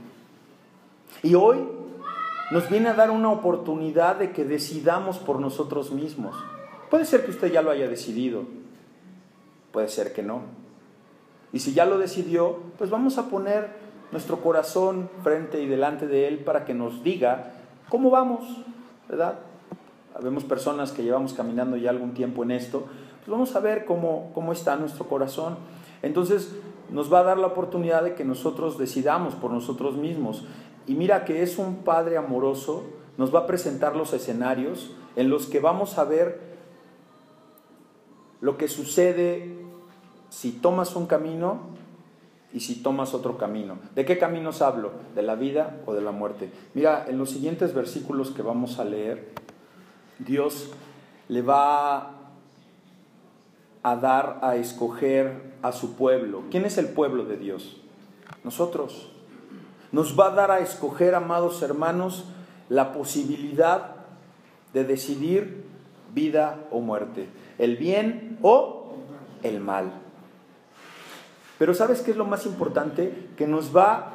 Y 1.21 1.35
hoy 1.35 1.57
nos 2.51 2.69
viene 2.69 2.89
a 2.89 2.93
dar 2.93 3.11
una 3.11 3.31
oportunidad 3.31 4.15
de 4.15 4.31
que 4.31 4.45
decidamos 4.45 5.17
por 5.17 5.39
nosotros 5.39 5.91
mismos. 5.91 6.35
Puede 6.89 7.05
ser 7.05 7.25
que 7.25 7.31
usted 7.31 7.51
ya 7.51 7.61
lo 7.61 7.71
haya 7.71 7.87
decidido, 7.87 8.43
puede 9.71 9.89
ser 9.89 10.13
que 10.13 10.23
no. 10.23 10.41
Y 11.51 11.59
si 11.59 11.73
ya 11.73 11.85
lo 11.85 11.97
decidió, 11.97 12.59
pues 12.77 12.89
vamos 12.89 13.17
a 13.17 13.29
poner 13.29 13.69
nuestro 14.11 14.41
corazón 14.41 15.09
frente 15.23 15.61
y 15.61 15.67
delante 15.67 16.07
de 16.07 16.27
Él 16.27 16.39
para 16.39 16.65
que 16.65 16.73
nos 16.73 17.03
diga 17.03 17.53
cómo 17.89 18.09
vamos, 18.09 18.43
¿verdad? 19.09 19.39
Vemos 20.21 20.43
personas 20.43 20.91
que 20.91 21.03
llevamos 21.03 21.33
caminando 21.33 21.77
ya 21.77 21.89
algún 21.89 22.13
tiempo 22.13 22.43
en 22.43 22.51
esto, 22.51 22.85
pues 23.19 23.27
vamos 23.27 23.55
a 23.55 23.59
ver 23.59 23.85
cómo, 23.85 24.31
cómo 24.33 24.51
está 24.53 24.75
nuestro 24.75 25.05
corazón. 25.07 25.57
Entonces 26.01 26.55
nos 26.89 27.11
va 27.11 27.19
a 27.19 27.23
dar 27.23 27.37
la 27.37 27.47
oportunidad 27.47 28.03
de 28.03 28.13
que 28.13 28.25
nosotros 28.25 28.77
decidamos 28.77 29.35
por 29.35 29.51
nosotros 29.51 29.95
mismos. 29.95 30.45
Y 30.87 30.95
mira 30.95 31.25
que 31.25 31.41
es 31.41 31.57
un 31.57 31.77
Padre 31.77 32.17
amoroso, 32.17 32.83
nos 33.17 33.33
va 33.33 33.39
a 33.39 33.47
presentar 33.47 33.95
los 33.95 34.13
escenarios 34.13 34.91
en 35.15 35.29
los 35.29 35.47
que 35.47 35.59
vamos 35.59 35.97
a 35.97 36.03
ver 36.03 36.55
lo 38.41 38.57
que 38.57 38.67
sucede 38.67 39.55
si 40.29 40.51
tomas 40.51 40.95
un 40.95 41.07
camino 41.07 41.61
y 42.53 42.59
si 42.59 42.75
tomas 42.75 43.13
otro 43.13 43.37
camino. 43.37 43.77
¿De 43.95 44.05
qué 44.05 44.17
caminos 44.17 44.61
hablo? 44.61 44.91
¿De 45.15 45.21
la 45.23 45.35
vida 45.35 45.81
o 45.85 45.93
de 45.93 46.01
la 46.01 46.11
muerte? 46.11 46.51
Mira, 46.73 47.05
en 47.07 47.17
los 47.17 47.31
siguientes 47.31 47.73
versículos 47.73 48.31
que 48.31 48.41
vamos 48.41 48.79
a 48.79 48.85
leer, 48.85 49.31
Dios 50.19 50.69
le 51.27 51.41
va 51.41 52.11
a 53.83 53.95
dar 53.95 54.39
a 54.41 54.55
escoger 54.55 55.53
a 55.61 55.71
su 55.71 55.95
pueblo. 55.95 56.43
¿Quién 56.49 56.65
es 56.65 56.77
el 56.77 56.89
pueblo 56.89 57.25
de 57.25 57.37
Dios? 57.37 57.77
Nosotros. 58.43 59.11
Nos 59.91 60.19
va 60.19 60.27
a 60.27 60.31
dar 60.31 60.51
a 60.51 60.59
escoger, 60.59 61.15
amados 61.15 61.61
hermanos, 61.61 62.25
la 62.69 62.93
posibilidad 62.93 63.95
de 64.73 64.83
decidir 64.83 65.65
vida 66.13 66.59
o 66.71 66.79
muerte, 66.81 67.29
el 67.57 67.77
bien 67.77 68.39
o 68.41 68.95
el 69.43 69.59
mal. 69.59 69.93
Pero 71.57 71.73
¿sabes 71.73 72.01
qué 72.01 72.11
es 72.11 72.17
lo 72.17 72.25
más 72.25 72.45
importante? 72.45 73.29
Que 73.37 73.47
nos 73.47 73.75
va 73.75 74.13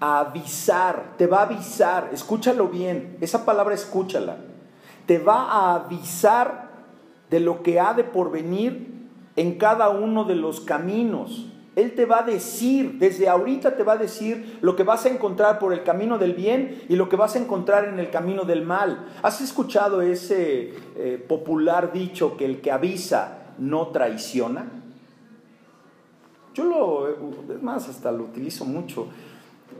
a 0.00 0.20
avisar, 0.20 1.14
te 1.18 1.26
va 1.26 1.40
a 1.40 1.46
avisar, 1.46 2.10
escúchalo 2.12 2.68
bien, 2.68 3.18
esa 3.20 3.44
palabra 3.44 3.74
escúchala 3.74 4.36
te 5.06 5.18
va 5.18 5.50
a 5.50 5.74
avisar 5.76 6.70
de 7.30 7.40
lo 7.40 7.62
que 7.62 7.80
ha 7.80 7.94
de 7.94 8.04
porvenir 8.04 8.94
en 9.36 9.58
cada 9.58 9.88
uno 9.90 10.24
de 10.24 10.34
los 10.34 10.60
caminos. 10.60 11.46
Él 11.76 11.94
te 11.94 12.06
va 12.06 12.20
a 12.20 12.22
decir, 12.22 12.98
desde 12.98 13.28
ahorita 13.28 13.76
te 13.76 13.82
va 13.82 13.92
a 13.92 13.98
decir 13.98 14.58
lo 14.62 14.76
que 14.76 14.82
vas 14.82 15.04
a 15.04 15.10
encontrar 15.10 15.58
por 15.58 15.74
el 15.74 15.82
camino 15.82 16.16
del 16.16 16.32
bien 16.32 16.82
y 16.88 16.96
lo 16.96 17.10
que 17.10 17.16
vas 17.16 17.36
a 17.36 17.38
encontrar 17.38 17.84
en 17.84 17.98
el 17.98 18.08
camino 18.10 18.44
del 18.44 18.62
mal. 18.64 19.06
¿Has 19.22 19.42
escuchado 19.42 20.00
ese 20.00 20.72
eh, 20.96 21.24
popular 21.28 21.92
dicho 21.92 22.36
que 22.38 22.46
el 22.46 22.62
que 22.62 22.72
avisa 22.72 23.52
no 23.58 23.88
traiciona? 23.88 24.70
Yo 26.54 26.64
lo, 26.64 27.08
es 27.54 27.62
más, 27.62 27.86
hasta 27.90 28.10
lo 28.10 28.24
utilizo 28.24 28.64
mucho, 28.64 29.08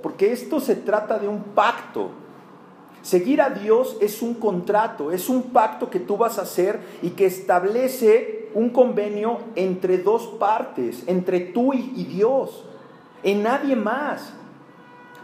porque 0.02 0.32
esto 0.32 0.60
se 0.60 0.76
trata 0.76 1.18
de 1.18 1.26
un 1.26 1.42
pacto. 1.42 2.10
Seguir 3.06 3.40
a 3.40 3.50
Dios 3.50 3.96
es 4.00 4.20
un 4.20 4.34
contrato, 4.34 5.12
es 5.12 5.28
un 5.28 5.52
pacto 5.52 5.90
que 5.90 6.00
tú 6.00 6.16
vas 6.16 6.40
a 6.40 6.42
hacer 6.42 6.80
y 7.02 7.10
que 7.10 7.24
establece 7.24 8.48
un 8.52 8.70
convenio 8.70 9.38
entre 9.54 9.98
dos 9.98 10.26
partes, 10.40 11.04
entre 11.06 11.38
tú 11.38 11.72
y, 11.72 12.02
Dios, 12.02 12.64
en 13.22 13.44
nadie 13.44 13.76
más. 13.76 14.32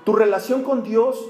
Tu 0.04 0.12
relación 0.12 0.62
con 0.62 0.84
Dios 0.84 1.26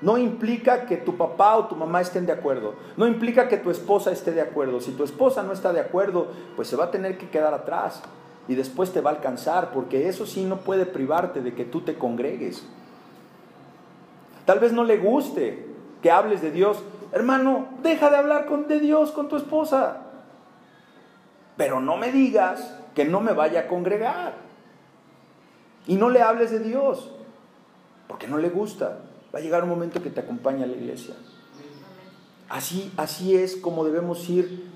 no 0.00 0.16
implica 0.16 0.86
que 0.86 0.96
tu 0.96 1.18
papá 1.18 1.54
o 1.58 1.66
tu 1.66 1.76
mamá 1.76 2.00
estén 2.00 2.24
de 2.24 2.32
acuerdo, 2.32 2.76
no 2.96 3.06
implica 3.06 3.46
que 3.48 3.58
tu 3.58 3.70
esposa 3.70 4.10
esté 4.10 4.32
de 4.32 4.40
acuerdo. 4.40 4.80
Si 4.80 4.92
tu 4.92 5.04
esposa 5.04 5.42
no 5.42 5.52
está 5.52 5.74
de 5.74 5.80
acuerdo, 5.80 6.28
pues 6.56 6.66
se 6.66 6.76
va 6.76 6.84
a 6.84 6.90
tener 6.90 7.18
que 7.18 7.28
quedar 7.28 7.52
atrás 7.52 8.02
y 8.48 8.54
después 8.54 8.90
te 8.90 9.02
va 9.02 9.10
a 9.10 9.16
alcanzar, 9.16 9.70
porque 9.70 10.08
eso 10.08 10.24
sí 10.24 10.44
no 10.44 10.60
puede 10.60 10.86
privarte 10.86 11.42
de 11.42 11.52
que 11.52 11.66
tú 11.66 11.82
te 11.82 11.96
congregues. 11.96 12.66
Tal 14.46 14.60
vez 14.60 14.72
no 14.72 14.84
le 14.84 14.96
guste, 14.96 15.73
que 16.04 16.10
hables 16.10 16.42
de 16.42 16.50
Dios. 16.50 16.76
Hermano, 17.12 17.66
deja 17.82 18.10
de 18.10 18.18
hablar 18.18 18.44
con, 18.44 18.68
de 18.68 18.78
Dios 18.78 19.10
con 19.10 19.30
tu 19.30 19.38
esposa. 19.38 20.02
Pero 21.56 21.80
no 21.80 21.96
me 21.96 22.12
digas 22.12 22.76
que 22.94 23.06
no 23.06 23.22
me 23.22 23.32
vaya 23.32 23.60
a 23.60 23.68
congregar. 23.68 24.34
Y 25.86 25.96
no 25.96 26.10
le 26.10 26.20
hables 26.20 26.50
de 26.50 26.58
Dios, 26.58 27.10
porque 28.06 28.28
no 28.28 28.36
le 28.36 28.50
gusta. 28.50 28.98
Va 29.34 29.38
a 29.38 29.42
llegar 29.42 29.62
un 29.62 29.70
momento 29.70 30.02
que 30.02 30.10
te 30.10 30.20
acompañe 30.20 30.64
a 30.64 30.66
la 30.66 30.74
iglesia. 30.74 31.14
Así, 32.50 32.92
así 32.98 33.34
es 33.34 33.56
como 33.56 33.86
debemos 33.86 34.28
ir 34.28 34.73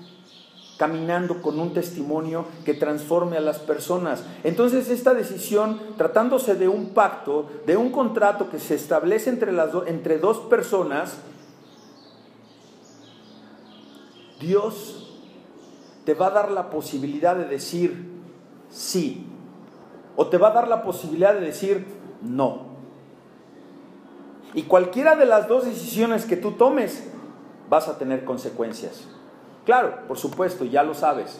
caminando 0.79 1.41
con 1.41 1.59
un 1.59 1.73
testimonio 1.73 2.45
que 2.63 2.73
transforme 2.73 3.35
a 3.35 3.41
las 3.41 3.59
personas. 3.59 4.23
Entonces 4.45 4.89
esta 4.89 5.13
decisión, 5.13 5.77
tratándose 5.97 6.55
de 6.55 6.69
un 6.69 6.91
pacto, 6.91 7.49
de 7.65 7.75
un 7.75 7.91
contrato 7.91 8.49
que 8.49 8.59
se 8.59 8.75
establece 8.75 9.29
entre, 9.29 9.51
las 9.51 9.71
entre 9.87 10.19
dos 10.19 10.37
personas, 10.37 11.17
Dios 14.39 15.19
te 16.05 16.13
va 16.13 16.27
a 16.27 16.31
dar 16.31 16.49
la 16.49 16.69
posibilidad 16.69 17.35
de 17.35 17.43
decir 17.43 18.09
sí 18.69 19.27
o 20.15 20.27
te 20.27 20.37
va 20.37 20.47
a 20.47 20.53
dar 20.53 20.69
la 20.69 20.81
posibilidad 20.81 21.33
de 21.33 21.41
decir 21.41 21.85
no. 22.21 22.69
Y 24.53 24.63
cualquiera 24.63 25.17
de 25.17 25.25
las 25.25 25.49
dos 25.49 25.65
decisiones 25.65 26.23
que 26.23 26.37
tú 26.37 26.53
tomes 26.53 27.03
vas 27.69 27.89
a 27.89 27.97
tener 27.97 28.23
consecuencias. 28.23 29.18
Claro, 29.65 30.07
por 30.07 30.17
supuesto, 30.17 30.65
ya 30.65 30.83
lo 30.83 30.93
sabes, 30.93 31.39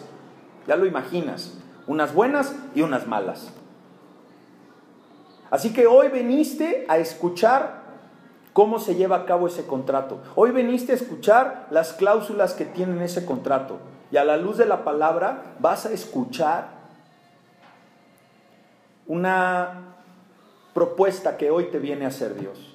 ya 0.66 0.76
lo 0.76 0.86
imaginas, 0.86 1.54
unas 1.86 2.14
buenas 2.14 2.54
y 2.74 2.82
unas 2.82 3.06
malas. 3.06 3.52
Así 5.50 5.72
que 5.72 5.86
hoy 5.86 6.08
veniste 6.08 6.86
a 6.88 6.98
escuchar 6.98 7.80
cómo 8.52 8.78
se 8.78 8.94
lleva 8.94 9.16
a 9.16 9.24
cabo 9.26 9.46
ese 9.46 9.66
contrato. 9.66 10.20
Hoy 10.36 10.52
veniste 10.52 10.92
a 10.92 10.94
escuchar 10.94 11.66
las 11.70 11.92
cláusulas 11.92 12.54
que 12.54 12.64
tienen 12.64 13.02
ese 13.02 13.24
contrato. 13.24 13.78
Y 14.12 14.16
a 14.16 14.24
la 14.24 14.36
luz 14.36 14.56
de 14.58 14.66
la 14.66 14.84
palabra 14.84 15.54
vas 15.58 15.86
a 15.86 15.92
escuchar 15.92 16.68
una 19.06 19.96
propuesta 20.72 21.36
que 21.36 21.50
hoy 21.50 21.64
te 21.64 21.78
viene 21.78 22.04
a 22.04 22.08
hacer 22.08 22.38
Dios. 22.38 22.69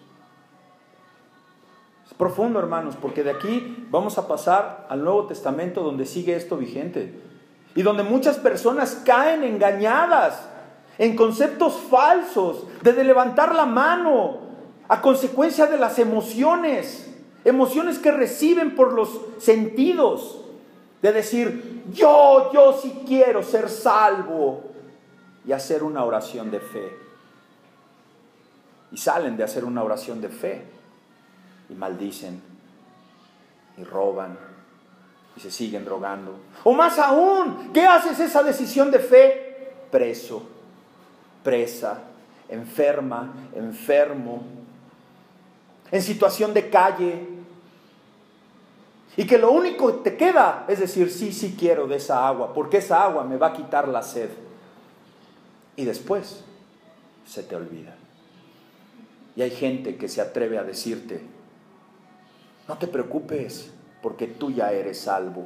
Profundo, 2.18 2.60
hermanos, 2.60 2.96
porque 3.02 3.24
de 3.24 3.32
aquí 3.32 3.88
vamos 3.92 4.18
a 4.18 4.28
pasar 4.28 4.88
al 4.90 5.04
Nuevo 5.04 5.26
Testamento 5.26 5.84
donde 5.84 6.06
sigue 6.06 6.36
esto 6.36 6.56
vigente. 6.56 7.14
Y 7.76 7.82
donde 7.82 8.04
muchas 8.04 8.38
personas 8.38 9.02
caen 9.06 9.44
engañadas 9.44 10.48
en 10.98 11.18
conceptos 11.18 11.74
falsos, 11.90 12.64
de 12.82 13.04
levantar 13.04 13.54
la 13.54 13.66
mano 13.66 14.38
a 14.88 15.02
consecuencia 15.02 15.68
de 15.68 15.78
las 15.78 16.00
emociones, 16.00 17.14
emociones 17.44 18.00
que 18.00 18.12
reciben 18.12 18.76
por 18.76 18.94
los 18.94 19.20
sentidos, 19.40 20.40
de 21.02 21.12
decir, 21.12 21.84
yo, 21.92 22.50
yo 22.54 22.80
sí 22.82 23.04
quiero 23.06 23.44
ser 23.44 23.70
salvo 23.70 24.62
y 25.46 25.52
hacer 25.52 25.84
una 25.84 26.06
oración 26.06 26.50
de 26.50 26.62
fe. 26.62 26.98
Y 28.94 28.98
salen 28.98 29.36
de 29.36 29.44
hacer 29.44 29.66
una 29.66 29.84
oración 29.84 30.22
de 30.22 30.30
fe 30.30 30.75
y 31.70 31.74
maldicen 31.74 32.42
y 33.78 33.84
roban 33.84 34.38
y 35.36 35.40
se 35.40 35.52
siguen 35.52 35.84
drogando. 35.84 36.38
O 36.64 36.74
más 36.74 36.98
aún, 37.00 37.72
¿qué 37.74 37.86
haces 37.86 38.20
esa 38.20 38.42
decisión 38.44 38.90
de 38.92 39.00
fe? 39.00 39.74
Preso, 39.92 40.44
presa, 41.44 42.02
enferma, 42.50 43.34
enfermo, 43.54 44.44
en 45.92 46.02
situación 46.02 46.54
de 46.54 46.70
calle. 46.70 47.28
Y 49.18 49.26
que 49.26 49.38
lo 49.38 49.52
único 49.52 49.88
que 50.04 50.12
te 50.12 50.18
queda 50.18 50.66
es 50.68 50.80
decir, 50.80 51.10
sí, 51.10 51.32
sí 51.32 51.56
quiero 51.58 51.88
de 51.88 51.98
esa 51.98 52.28
agua, 52.28 52.54
porque 52.54 52.78
esa 52.78 53.04
agua 53.04 53.24
me 53.24 53.38
va 53.38 53.48
a 53.48 53.54
quitar 53.54 53.88
la 53.88 54.02
sed. 54.02 54.30
Y 55.76 55.86
después 55.86 56.44
se 57.26 57.44
te 57.44 57.56
olvida. 57.56 57.96
Y 59.36 59.42
hay 59.42 59.52
gente 59.52 59.98
que 59.98 60.08
se 60.08 60.22
atreve 60.22 60.58
a 60.58 60.64
decirte, 60.64 61.22
no 62.68 62.78
te 62.78 62.88
preocupes, 62.88 63.72
porque 64.02 64.28
tú 64.28 64.52
ya 64.52 64.72
eres 64.72 65.00
salvo. 65.02 65.46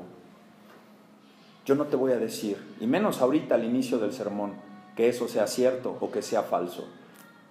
Yo 1.65 1.75
no 1.75 1.85
te 1.85 1.95
voy 1.95 2.11
a 2.11 2.17
decir, 2.17 2.57
y 2.79 2.87
menos 2.87 3.21
ahorita 3.21 3.55
al 3.55 3.63
inicio 3.63 3.99
del 3.99 4.13
sermón, 4.13 4.53
que 4.95 5.07
eso 5.07 5.27
sea 5.27 5.47
cierto 5.47 5.97
o 5.99 6.11
que 6.11 6.21
sea 6.21 6.43
falso. 6.43 6.87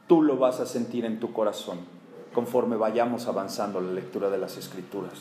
Tú 0.06 0.22
lo 0.22 0.36
vas 0.36 0.60
a 0.60 0.66
sentir 0.66 1.04
en 1.04 1.20
tu 1.20 1.32
corazón 1.32 1.78
conforme 2.34 2.76
vayamos 2.76 3.26
avanzando 3.26 3.80
la 3.80 3.92
lectura 3.92 4.30
de 4.30 4.38
las 4.38 4.56
escrituras. 4.56 5.14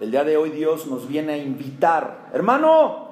El 0.00 0.10
día 0.10 0.24
de 0.24 0.36
hoy 0.36 0.50
Dios 0.50 0.86
nos 0.86 1.08
viene 1.08 1.34
a 1.34 1.38
invitar. 1.38 2.28
Hermano, 2.32 3.08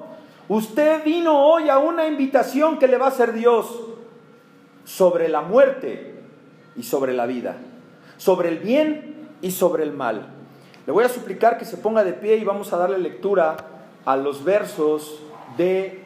usted 0.47 1.03
vino 1.03 1.47
hoy 1.47 1.69
a 1.69 1.77
una 1.77 2.07
invitación 2.07 2.77
que 2.77 2.87
le 2.87 2.97
va 2.97 3.05
a 3.05 3.09
hacer 3.09 3.33
Dios 3.33 3.79
sobre 4.83 5.29
la 5.29 5.41
muerte 5.41 6.21
y 6.75 6.83
sobre 6.83 7.13
la 7.13 7.25
vida, 7.25 7.57
sobre 8.17 8.49
el 8.49 8.59
bien 8.59 9.14
y 9.41 9.51
sobre 9.51 9.83
el 9.83 9.93
mal. 9.93 10.27
Le 10.85 10.93
voy 10.93 11.03
a 11.03 11.09
suplicar 11.09 11.57
que 11.57 11.65
se 11.65 11.77
ponga 11.77 12.03
de 12.03 12.13
pie 12.13 12.37
y 12.37 12.43
vamos 12.43 12.71
a 12.73 12.77
darle 12.77 12.97
lectura 12.97 13.57
a 14.05 14.17
los 14.17 14.43
versos 14.43 15.21
de... 15.57 16.03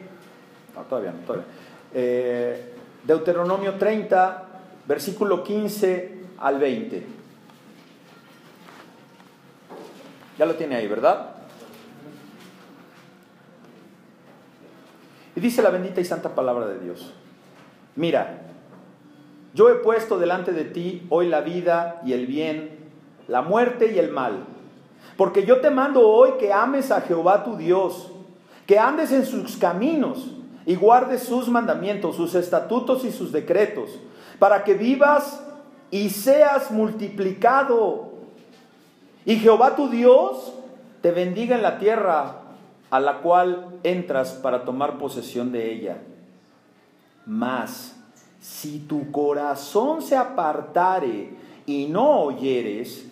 Eh, 1.92 2.74
Deuteronomio 3.04 3.74
30, 3.74 4.42
versículo 4.86 5.42
15 5.42 6.18
al 6.38 6.58
20. 6.58 7.06
Ya 10.38 10.46
lo 10.46 10.54
tiene 10.54 10.76
ahí, 10.76 10.86
¿verdad? 10.86 11.34
Y 15.36 15.40
dice 15.40 15.62
la 15.62 15.70
bendita 15.70 16.00
y 16.00 16.04
santa 16.04 16.34
palabra 16.34 16.66
de 16.66 16.78
Dios. 16.80 17.12
Mira, 17.96 18.42
yo 19.54 19.68
he 19.70 19.74
puesto 19.76 20.18
delante 20.18 20.52
de 20.52 20.64
ti 20.64 21.06
hoy 21.10 21.28
la 21.28 21.40
vida 21.40 22.00
y 22.04 22.12
el 22.12 22.26
bien, 22.26 22.79
la 23.30 23.42
muerte 23.42 23.92
y 23.94 23.98
el 23.98 24.10
mal. 24.10 24.44
Porque 25.16 25.46
yo 25.46 25.60
te 25.60 25.70
mando 25.70 26.06
hoy 26.06 26.32
que 26.38 26.52
ames 26.52 26.90
a 26.90 27.00
Jehová 27.00 27.44
tu 27.44 27.56
Dios, 27.56 28.10
que 28.66 28.78
andes 28.78 29.12
en 29.12 29.24
sus 29.24 29.56
caminos 29.56 30.32
y 30.66 30.74
guardes 30.74 31.22
sus 31.22 31.48
mandamientos, 31.48 32.16
sus 32.16 32.34
estatutos 32.34 33.04
y 33.04 33.12
sus 33.12 33.30
decretos, 33.30 33.90
para 34.38 34.64
que 34.64 34.74
vivas 34.74 35.42
y 35.92 36.10
seas 36.10 36.72
multiplicado. 36.72 38.10
Y 39.24 39.36
Jehová 39.36 39.76
tu 39.76 39.88
Dios 39.88 40.52
te 41.00 41.12
bendiga 41.12 41.54
en 41.54 41.62
la 41.62 41.78
tierra 41.78 42.36
a 42.90 42.98
la 42.98 43.18
cual 43.18 43.78
entras 43.84 44.32
para 44.32 44.64
tomar 44.64 44.98
posesión 44.98 45.52
de 45.52 45.72
ella. 45.72 45.98
Mas, 47.26 47.96
si 48.40 48.80
tu 48.80 49.12
corazón 49.12 50.02
se 50.02 50.16
apartare 50.16 51.30
y 51.66 51.86
no 51.86 52.22
oyeres, 52.22 53.09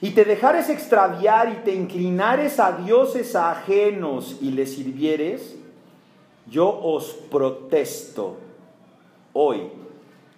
y 0.00 0.10
te 0.10 0.24
dejares 0.24 0.68
extraviar 0.68 1.50
y 1.50 1.64
te 1.64 1.74
inclinares 1.74 2.60
a 2.60 2.72
dioses 2.72 3.34
ajenos 3.34 4.36
y 4.42 4.50
les 4.50 4.74
sirvieres, 4.74 5.56
yo 6.48 6.68
os 6.68 7.12
protesto 7.30 8.36
hoy 9.32 9.62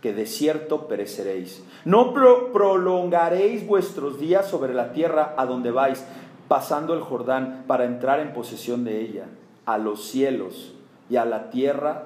que 0.01 0.13
de 0.13 0.27
cierto 0.27 0.87
pereceréis. 0.87 1.63
No 1.85 2.15
prolongaréis 2.15 3.67
vuestros 3.67 4.21
días 4.21 4.47
sobre 4.47 4.75
la 4.75 4.93
tierra 4.93 5.35
a 5.37 5.45
donde 5.45 5.73
vais, 5.73 6.05
pasando 6.47 6.95
el 6.95 7.01
Jordán 7.01 7.65
para 7.67 7.85
entrar 7.85 8.21
en 8.21 8.33
posesión 8.33 8.85
de 8.85 9.01
ella, 9.01 9.25
a 9.67 9.77
los 9.77 10.05
cielos 10.05 10.73
y 11.11 11.17
a 11.17 11.25
la 11.25 11.51
tierra. 11.51 12.05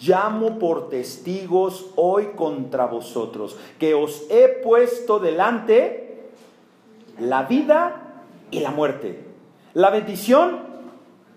Llamo 0.00 0.58
por 0.58 0.88
testigos 0.88 1.86
hoy 1.96 2.32
contra 2.36 2.86
vosotros, 2.86 3.56
que 3.78 3.94
os 3.94 4.26
he 4.30 4.48
puesto 4.62 5.18
delante 5.18 6.05
la 7.18 7.42
vida 7.44 8.02
y 8.50 8.60
la 8.60 8.70
muerte, 8.70 9.24
la 9.74 9.90
bendición 9.90 10.60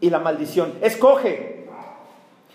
y 0.01 0.09
la 0.09 0.19
maldición. 0.19 0.73
Escoge, 0.81 1.67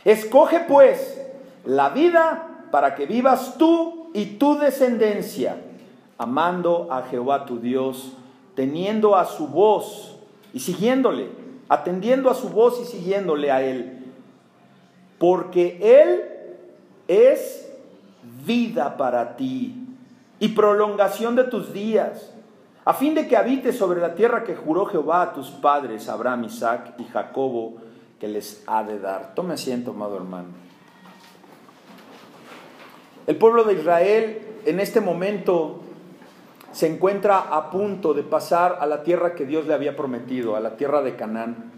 escoge 0.05 0.61
pues 0.61 1.21
la 1.65 1.91
vida 1.91 2.67
para 2.71 2.95
que 2.95 3.07
vivas 3.07 3.57
tú 3.59 4.11
y 4.15 4.37
tu 4.37 4.59
descendencia, 4.59 5.57
amando 6.19 6.89
a 6.91 7.03
Jehová 7.03 7.47
tu 7.47 7.59
Dios, 7.59 8.13
teniendo 8.55 9.17
a 9.17 9.25
su 9.27 9.49
voz 9.49 10.19
y 10.53 10.61
siguiéndole, 10.61 11.29
atendiendo 11.69 12.31
a 12.31 12.35
su 12.35 12.49
voz 12.49 12.81
y 12.81 12.85
siguiéndole 12.85 13.51
a 13.51 13.63
Él. 13.63 14.05
Porque 15.19 15.79
Él 15.81 16.23
es 17.09 17.73
vida 18.47 18.97
para 18.97 19.37
ti 19.37 19.75
y 20.39 20.49
prolongación 20.49 21.37
de 21.37 21.45
tus 21.45 21.73
días, 21.73 22.34
a 22.85 22.93
fin 22.93 23.15
de 23.15 23.27
que 23.27 23.37
habites 23.37 23.79
sobre 23.79 24.01
la 24.01 24.15
tierra 24.15 24.45
que 24.45 24.55
juró 24.55 24.87
Jehová 24.87 25.23
a 25.23 25.33
tus 25.33 25.51
padres, 25.51 26.09
Abraham, 26.09 26.45
Isaac 26.45 26.95
y 26.99 27.05
Jacobo, 27.05 27.77
que 28.21 28.29
les 28.29 28.63
ha 28.67 28.85
de 28.85 28.99
dar. 28.99 29.35
Tome 29.35 29.55
asiento, 29.55 29.93
amado 29.93 30.17
hermano. 30.17 30.49
El 33.27 33.37
pueblo 33.37 33.65
de 33.65 33.75
Israel 33.75 34.39
en 34.67 34.81
este 34.81 35.01
momento 35.01 35.81
se 36.73 36.87
encuentra 36.93 37.39
a 37.39 37.71
punto 37.71 38.13
de 38.13 38.23
pasar 38.23 38.79
a 38.81 38.87
la 38.87 39.03
tierra 39.03 39.35
que 39.35 39.47
Dios 39.47 39.67
le 39.67 39.73
había 39.73 39.97
prometido, 39.97 40.57
a 40.57 40.61
la 40.61 40.77
tierra 40.77 41.03
de 41.03 41.17
Canaán. 41.17 41.73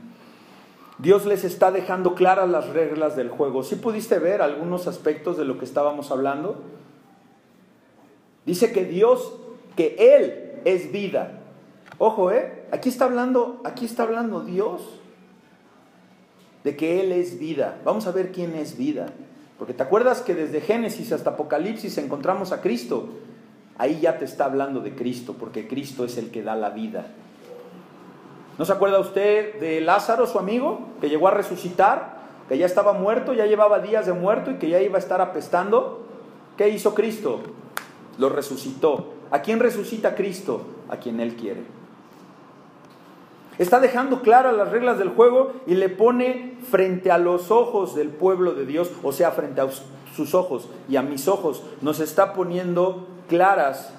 Dios 0.99 1.27
les 1.27 1.45
está 1.45 1.71
dejando 1.71 2.15
claras 2.15 2.49
las 2.49 2.71
reglas 2.71 3.15
del 3.15 3.29
juego. 3.29 3.63
¿Sí 3.63 3.77
pudiste 3.77 4.19
ver 4.19 4.43
algunos 4.43 4.89
aspectos 4.89 5.37
de 5.37 5.45
lo 5.45 5.59
que 5.59 5.67
estábamos 5.67 6.11
hablando? 6.11 6.63
Dice 8.47 8.73
que 8.73 8.85
Dios, 8.85 9.35
que 9.77 9.97
Él 9.99 10.46
es 10.67 10.91
vida. 10.91 11.39
Ojo, 11.99 12.31
¿eh? 12.33 12.67
Aquí 12.73 12.89
está 12.89 13.07
hablando, 13.07 13.63
aquí 13.65 13.87
está 13.87 14.03
hablando 14.03 14.41
Dios 14.41 14.83
de 16.65 16.77
que 16.77 17.01
Él 17.01 17.13
es 17.13 17.39
vida. 17.39 17.79
Vamos 17.85 18.09
a 18.09 18.11
ver 18.11 18.33
quién 18.33 18.55
es 18.57 18.77
vida. 18.77 19.07
Porque 19.59 19.73
te 19.73 19.85
acuerdas 19.85 20.21
que 20.21 20.35
desde 20.35 20.61
Génesis 20.61 21.13
hasta 21.13 21.31
Apocalipsis 21.31 21.97
encontramos 21.99 22.51
a 22.51 22.61
Cristo. 22.61 23.09
Ahí 23.79 24.01
ya 24.01 24.19
te 24.19 24.25
está 24.25 24.47
hablando 24.47 24.81
de 24.81 24.95
Cristo, 24.97 25.37
porque 25.39 25.69
Cristo 25.69 26.05
es 26.05 26.19
el 26.19 26.31
que 26.31 26.43
da 26.43 26.57
la 26.57 26.71
vida. 26.71 27.07
¿No 28.59 28.65
se 28.65 28.73
acuerda 28.73 28.99
usted 28.99 29.61
de 29.61 29.81
Lázaro, 29.81 30.27
su 30.27 30.41
amigo, 30.41 30.81
que 31.01 31.09
llegó 31.09 31.29
a 31.29 31.31
resucitar, 31.31 32.17
que 32.49 32.59
ya 32.59 32.67
estaba 32.67 32.93
muerto, 32.93 33.35
ya 33.35 33.47
llevaba 33.47 33.79
días 33.79 34.07
de 34.07 34.15
muerto 34.15 34.51
y 34.51 34.57
que 34.57 34.69
ya 34.69 34.81
iba 34.81 34.97
a 34.97 35.01
estar 35.01 35.21
apestando? 35.21 36.07
¿Qué 36.57 36.69
hizo 36.71 36.95
Cristo? 36.95 37.41
Lo 38.19 38.31
resucitó. 38.31 39.16
¿A 39.31 39.43
quién 39.43 39.61
resucita 39.61 40.15
Cristo? 40.15 40.63
A 40.89 40.97
quien 40.97 41.21
Él 41.21 41.37
quiere. 41.37 41.63
Está 43.59 43.81
dejando 43.81 44.21
claras 44.21 44.55
las 44.55 44.71
reglas 44.71 44.99
del 44.99 45.09
juego 45.09 45.53
y 45.67 45.75
le 45.77 45.89
pone 45.89 46.57
frente 46.71 47.11
a 47.11 47.19
los 47.19 47.51
ojos 47.51 47.95
del 47.95 48.11
pueblo 48.11 48.53
de 48.53 48.67
Dios, 48.67 48.91
o 49.03 49.13
sea, 49.13 49.31
frente 49.31 49.63
a 49.63 49.69
sus 50.15 50.35
ojos 50.35 50.69
y 50.89 50.97
a 50.97 51.03
mis 51.03 51.27
ojos, 51.27 51.63
nos 51.81 52.01
está 52.01 52.35
poniendo 52.35 53.07
claras 53.29 53.93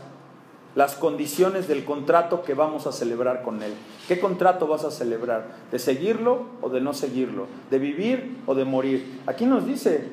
las 0.75 0.95
condiciones 0.95 1.67
del 1.67 1.85
contrato 1.85 2.43
que 2.43 2.53
vamos 2.53 2.85
a 2.85 2.91
celebrar 2.91 3.41
con 3.41 3.63
Él. 3.63 3.73
¿Qué 4.07 4.19
contrato 4.19 4.67
vas 4.67 4.83
a 4.83 4.91
celebrar? 4.91 5.47
¿De 5.71 5.79
seguirlo 5.79 6.43
o 6.61 6.69
de 6.69 6.81
no 6.81 6.93
seguirlo? 6.93 7.47
¿De 7.71 7.79
vivir 7.79 8.37
o 8.45 8.53
de 8.53 8.63
morir? 8.63 9.21
Aquí 9.25 9.47
nos 9.47 9.65
dice, 9.65 10.07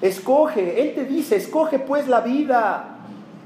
escoge, 0.00 0.80
Él 0.80 0.94
te 0.94 1.04
dice, 1.06 1.34
escoge 1.34 1.80
pues 1.80 2.06
la 2.06 2.20
vida, 2.20 2.95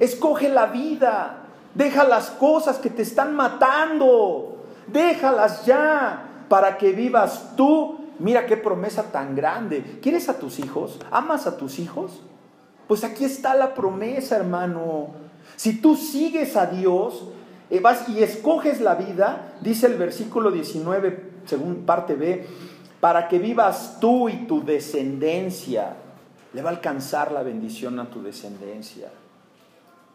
escoge 0.00 0.48
la 0.48 0.66
vida, 0.66 1.44
deja 1.74 2.02
las 2.02 2.30
cosas 2.30 2.78
que 2.78 2.90
te 2.90 3.02
están 3.02 3.36
matando, 3.36 4.64
déjalas 4.88 5.64
ya 5.64 6.44
para 6.48 6.76
que 6.76 6.90
vivas 6.92 7.54
tú. 7.56 7.98
Mira 8.18 8.44
qué 8.44 8.56
promesa 8.56 9.04
tan 9.12 9.34
grande. 9.34 9.98
¿Quieres 10.02 10.28
a 10.28 10.38
tus 10.38 10.58
hijos? 10.58 10.98
¿Amas 11.10 11.46
a 11.46 11.56
tus 11.56 11.78
hijos? 11.78 12.20
Pues 12.88 13.04
aquí 13.04 13.24
está 13.24 13.54
la 13.54 13.72
promesa, 13.72 14.36
hermano. 14.36 15.10
Si 15.56 15.80
tú 15.80 15.96
sigues 15.96 16.56
a 16.56 16.66
Dios 16.66 17.28
eh, 17.70 17.78
vas 17.78 18.08
y 18.08 18.22
escoges 18.22 18.80
la 18.80 18.96
vida, 18.96 19.54
dice 19.60 19.86
el 19.86 19.94
versículo 19.94 20.50
19, 20.50 21.30
según 21.46 21.86
parte 21.86 22.14
B, 22.14 22.46
para 23.00 23.28
que 23.28 23.38
vivas 23.38 23.98
tú 24.00 24.28
y 24.28 24.46
tu 24.46 24.64
descendencia. 24.64 25.96
Le 26.52 26.62
va 26.62 26.70
a 26.70 26.72
alcanzar 26.72 27.30
la 27.30 27.42
bendición 27.44 28.00
a 28.00 28.10
tu 28.10 28.22
descendencia. 28.22 29.08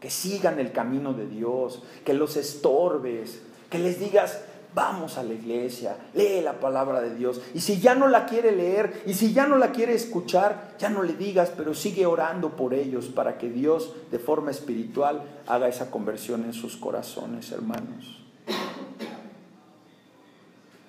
Que 0.06 0.11
sigan 0.11 0.60
el 0.60 0.72
camino 0.72 1.14
de 1.14 1.26
Dios, 1.26 1.82
que 2.06 2.14
los 2.14 2.38
estorbes, 2.38 3.41
que 3.72 3.80
les 3.80 3.99
digas, 3.99 4.40
vamos 4.76 5.18
a 5.18 5.23
la 5.23 5.34
iglesia, 5.34 5.98
lee 6.14 6.41
la 6.44 6.60
palabra 6.60 7.02
de 7.02 7.15
Dios. 7.15 7.41
Y 7.56 7.61
si 7.61 7.80
ya 7.80 7.95
no 7.95 8.07
la 8.07 8.27
quiere 8.27 8.52
leer 8.52 9.02
y 9.07 9.15
si 9.15 9.34
ya 9.34 9.48
no 9.48 9.57
la 9.57 9.72
quiere 9.72 9.95
escuchar, 9.95 10.76
ya 10.77 10.90
no 10.90 11.02
le 11.02 11.14
digas, 11.14 11.52
pero 11.57 11.73
sigue 11.73 12.06
orando 12.06 12.56
por 12.56 12.76
ellos 12.76 13.07
para 13.07 13.40
que 13.40 13.49
Dios 13.49 13.95
de 14.11 14.19
forma 14.19 14.52
espiritual 14.52 15.23
haga 15.48 15.69
esa 15.69 15.90
conversión 15.90 16.44
en 16.44 16.53
sus 16.53 16.77
corazones, 16.77 17.52
hermanos. 17.52 18.23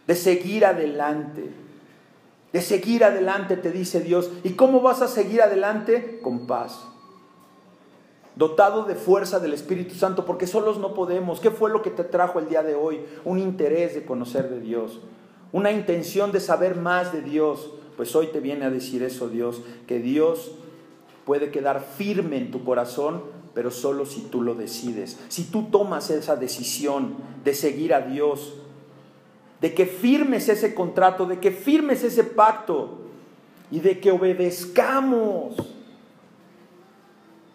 De 0.06 0.14
seguir 0.14 0.66
adelante. 0.66 1.54
De 2.52 2.60
seguir 2.60 3.02
adelante, 3.02 3.56
te 3.56 3.72
dice 3.72 4.00
Dios. 4.00 4.30
¿Y 4.44 4.50
cómo 4.50 4.82
vas 4.82 5.00
a 5.00 5.08
seguir 5.08 5.40
adelante? 5.40 6.20
Con 6.22 6.46
paz 6.46 6.82
dotado 8.36 8.84
de 8.84 8.94
fuerza 8.94 9.40
del 9.40 9.54
Espíritu 9.54 9.94
Santo, 9.94 10.24
porque 10.26 10.46
solos 10.46 10.78
no 10.78 10.94
podemos. 10.94 11.40
¿Qué 11.40 11.50
fue 11.50 11.70
lo 11.70 11.82
que 11.82 11.90
te 11.90 12.04
trajo 12.04 12.38
el 12.38 12.48
día 12.48 12.62
de 12.62 12.74
hoy? 12.74 13.00
Un 13.24 13.38
interés 13.38 13.94
de 13.94 14.04
conocer 14.04 14.50
de 14.50 14.60
Dios, 14.60 15.00
una 15.52 15.72
intención 15.72 16.32
de 16.32 16.40
saber 16.40 16.76
más 16.76 17.12
de 17.12 17.22
Dios. 17.22 17.70
Pues 17.96 18.14
hoy 18.14 18.28
te 18.28 18.40
viene 18.40 18.66
a 18.66 18.70
decir 18.70 19.02
eso 19.02 19.28
Dios, 19.28 19.62
que 19.86 19.98
Dios 19.98 20.52
puede 21.24 21.50
quedar 21.50 21.80
firme 21.80 22.36
en 22.36 22.50
tu 22.50 22.62
corazón, 22.62 23.22
pero 23.54 23.70
solo 23.70 24.04
si 24.04 24.20
tú 24.20 24.42
lo 24.42 24.54
decides. 24.54 25.18
Si 25.28 25.44
tú 25.44 25.68
tomas 25.70 26.10
esa 26.10 26.36
decisión 26.36 27.14
de 27.42 27.54
seguir 27.54 27.94
a 27.94 28.02
Dios, 28.02 28.54
de 29.62 29.72
que 29.72 29.86
firmes 29.86 30.50
ese 30.50 30.74
contrato, 30.74 31.24
de 31.24 31.40
que 31.40 31.50
firmes 31.50 32.04
ese 32.04 32.22
pacto 32.22 32.98
y 33.70 33.80
de 33.80 33.98
que 33.98 34.10
obedezcamos 34.10 35.56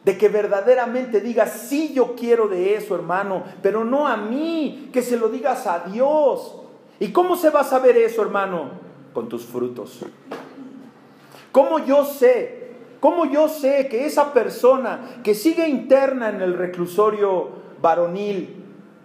de 0.03 0.18
que 0.18 0.30
verdaderamente 0.30 1.22
digas, 1.22 1.52
sí, 1.52 1.94
yo 1.94 2.15
quiero 2.15 2.48
de 2.48 2.76
eso, 2.76 2.95
hermano, 2.95 3.44
pero 3.61 3.84
no 3.84 4.07
a 4.07 4.18
mí, 4.18 4.90
que 4.91 5.02
se 5.02 5.18
lo 5.18 5.30
digas 5.30 5.68
a 5.68 5.80
Dios. 5.80 6.56
¿Y 6.99 7.11
cómo 7.11 7.36
se 7.36 7.49
va 7.49 7.61
a 7.61 7.65
saber 7.65 7.98
eso, 7.98 8.22
hermano? 8.22 8.72
Con 9.14 9.30
tus 9.30 9.45
frutos. 9.45 9.99
¿Cómo 11.52 11.80
yo 11.80 12.06
sé? 12.06 12.61
¿Cómo 12.99 13.26
yo 13.26 13.49
sé 13.49 13.88
que 13.90 14.06
esa 14.06 14.34
persona 14.34 15.22
que 15.23 15.36
sigue 15.36 15.68
interna 15.68 16.30
en 16.30 16.41
el 16.41 16.53
reclusorio 16.53 17.49
varonil 17.82 18.64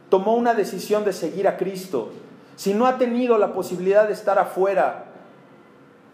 tomó 0.08 0.34
una 0.36 0.54
decisión 0.54 1.04
de 1.04 1.12
seguir 1.12 1.48
a 1.48 1.56
Cristo, 1.56 2.10
si 2.56 2.74
no 2.74 2.86
ha 2.86 2.98
tenido 2.98 3.38
la 3.38 3.52
posibilidad 3.52 4.06
de 4.06 4.12
estar 4.12 4.38
afuera 4.38 5.05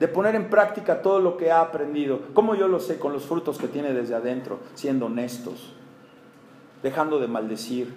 de 0.02 0.08
poner 0.08 0.34
en 0.34 0.50
práctica 0.50 1.00
todo 1.00 1.20
lo 1.20 1.36
que 1.36 1.52
ha 1.52 1.60
aprendido. 1.60 2.22
¿Cómo 2.34 2.56
yo 2.56 2.66
lo 2.66 2.80
sé? 2.80 2.98
Con 2.98 3.12
los 3.12 3.22
frutos 3.22 3.56
que 3.56 3.68
tiene 3.68 3.94
desde 3.94 4.16
adentro, 4.16 4.58
siendo 4.74 5.06
honestos, 5.06 5.74
dejando 6.82 7.20
de 7.20 7.28
maldecir, 7.28 7.94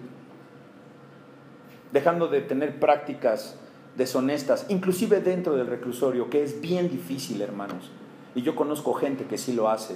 dejando 1.92 2.28
de 2.28 2.42
tener 2.42 2.80
prácticas 2.80 3.58
deshonestas, 3.98 4.68
inclusive 4.70 5.20
dentro 5.20 5.56
del 5.56 5.66
reclusorio, 5.66 6.30
que 6.30 6.44
es 6.44 6.62
bien 6.62 6.92
difícil, 6.92 7.42
hermanos. 7.42 7.90
Y 8.36 8.44
yo 8.44 8.56
conozco 8.56 8.94
gente 8.94 9.24
que 9.24 9.40
sí 9.40 9.54
lo 9.54 9.68
hace 9.68 9.96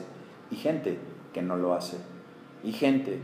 y 0.50 0.56
gente 0.56 0.98
que 1.32 1.44
no 1.44 1.58
lo 1.58 1.76
hace. 1.76 1.98
Y 2.64 2.72
gente 2.72 3.20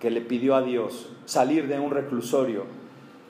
que 0.00 0.10
le 0.10 0.20
pidió 0.20 0.56
a 0.56 0.62
Dios 0.62 1.10
salir 1.26 1.68
de 1.68 1.78
un 1.78 1.92
reclusorio 1.92 2.64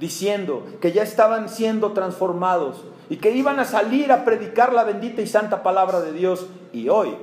diciendo 0.00 0.66
que 0.80 0.92
ya 0.92 1.02
estaban 1.02 1.48
siendo 1.48 1.92
transformados 1.92 2.84
y 3.08 3.16
que 3.16 3.30
iban 3.30 3.60
a 3.60 3.64
salir 3.64 4.12
a 4.12 4.24
predicar 4.24 4.72
la 4.72 4.84
bendita 4.84 5.22
y 5.22 5.26
santa 5.26 5.62
palabra 5.62 6.00
de 6.00 6.12
Dios 6.12 6.46
y 6.72 6.88
hoy 6.88 7.16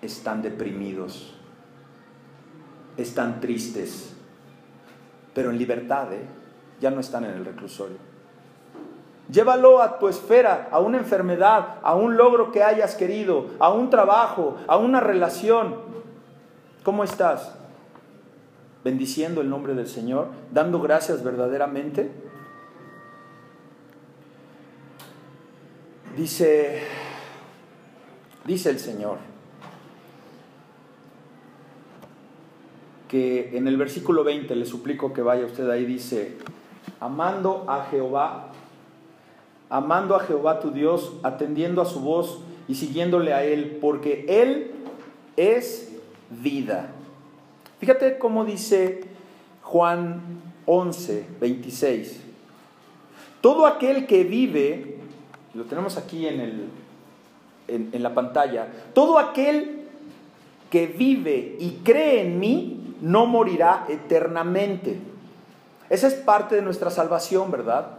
están 0.00 0.42
deprimidos, 0.42 1.34
están 2.96 3.40
tristes, 3.40 4.14
pero 5.34 5.50
en 5.50 5.58
libertad, 5.58 6.12
¿eh? 6.12 6.26
ya 6.80 6.90
no 6.90 7.00
están 7.00 7.24
en 7.24 7.32
el 7.32 7.44
reclusorio. 7.44 7.96
Llévalo 9.30 9.80
a 9.80 9.98
tu 9.98 10.08
esfera, 10.08 10.68
a 10.70 10.80
una 10.80 10.98
enfermedad, 10.98 11.78
a 11.82 11.94
un 11.94 12.16
logro 12.16 12.52
que 12.52 12.62
hayas 12.62 12.96
querido, 12.96 13.46
a 13.60 13.70
un 13.70 13.88
trabajo, 13.88 14.56
a 14.66 14.76
una 14.76 15.00
relación. 15.00 15.76
¿Cómo 16.82 17.04
estás? 17.04 17.54
Bendiciendo 18.84 19.40
el 19.40 19.50
nombre 19.50 19.74
del 19.74 19.86
Señor, 19.86 20.28
dando 20.52 20.80
gracias 20.80 21.22
verdaderamente. 21.22 22.10
Dice, 26.16 26.82
dice 28.44 28.70
el 28.70 28.78
Señor 28.78 29.18
que 33.08 33.56
en 33.56 33.68
el 33.68 33.76
versículo 33.76 34.24
20, 34.24 34.56
le 34.56 34.64
suplico 34.64 35.12
que 35.12 35.20
vaya 35.20 35.44
usted 35.44 35.68
ahí, 35.68 35.84
dice, 35.84 36.38
amando 36.98 37.66
a 37.68 37.84
Jehová, 37.84 38.52
amando 39.68 40.16
a 40.16 40.20
Jehová 40.20 40.60
tu 40.60 40.70
Dios, 40.70 41.12
atendiendo 41.22 41.82
a 41.82 41.84
su 41.84 42.00
voz 42.00 42.40
y 42.68 42.74
siguiéndole 42.74 43.34
a 43.34 43.44
Él, 43.44 43.78
porque 43.82 44.24
Él 44.28 44.70
es 45.36 45.92
vida 46.30 46.91
Fíjate 47.82 48.16
cómo 48.16 48.44
dice 48.44 49.00
Juan 49.62 50.20
11, 50.66 51.26
26. 51.40 52.20
Todo 53.40 53.66
aquel 53.66 54.06
que 54.06 54.22
vive, 54.22 54.98
lo 55.52 55.64
tenemos 55.64 55.96
aquí 55.96 56.28
en, 56.28 56.40
el, 56.40 56.68
en, 57.66 58.00
la 58.00 58.14
pantalla, 58.14 58.68
todo 58.94 59.18
aquel 59.18 59.88
que 60.70 60.86
vive 60.86 61.56
y 61.58 61.80
cree 61.82 62.20
en 62.20 62.38
mí 62.38 62.94
no 63.00 63.26
morirá 63.26 63.84
eternamente. 63.88 65.00
Esa 65.90 66.06
es 66.06 66.14
parte 66.14 66.54
de 66.54 66.62
nuestra 66.62 66.88
salvación, 66.88 67.50
¿verdad? 67.50 67.98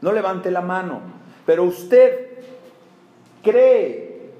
No 0.00 0.12
levante 0.12 0.52
la 0.52 0.60
mano, 0.60 1.00
pero 1.44 1.64
usted 1.64 2.28
cree 3.42 4.30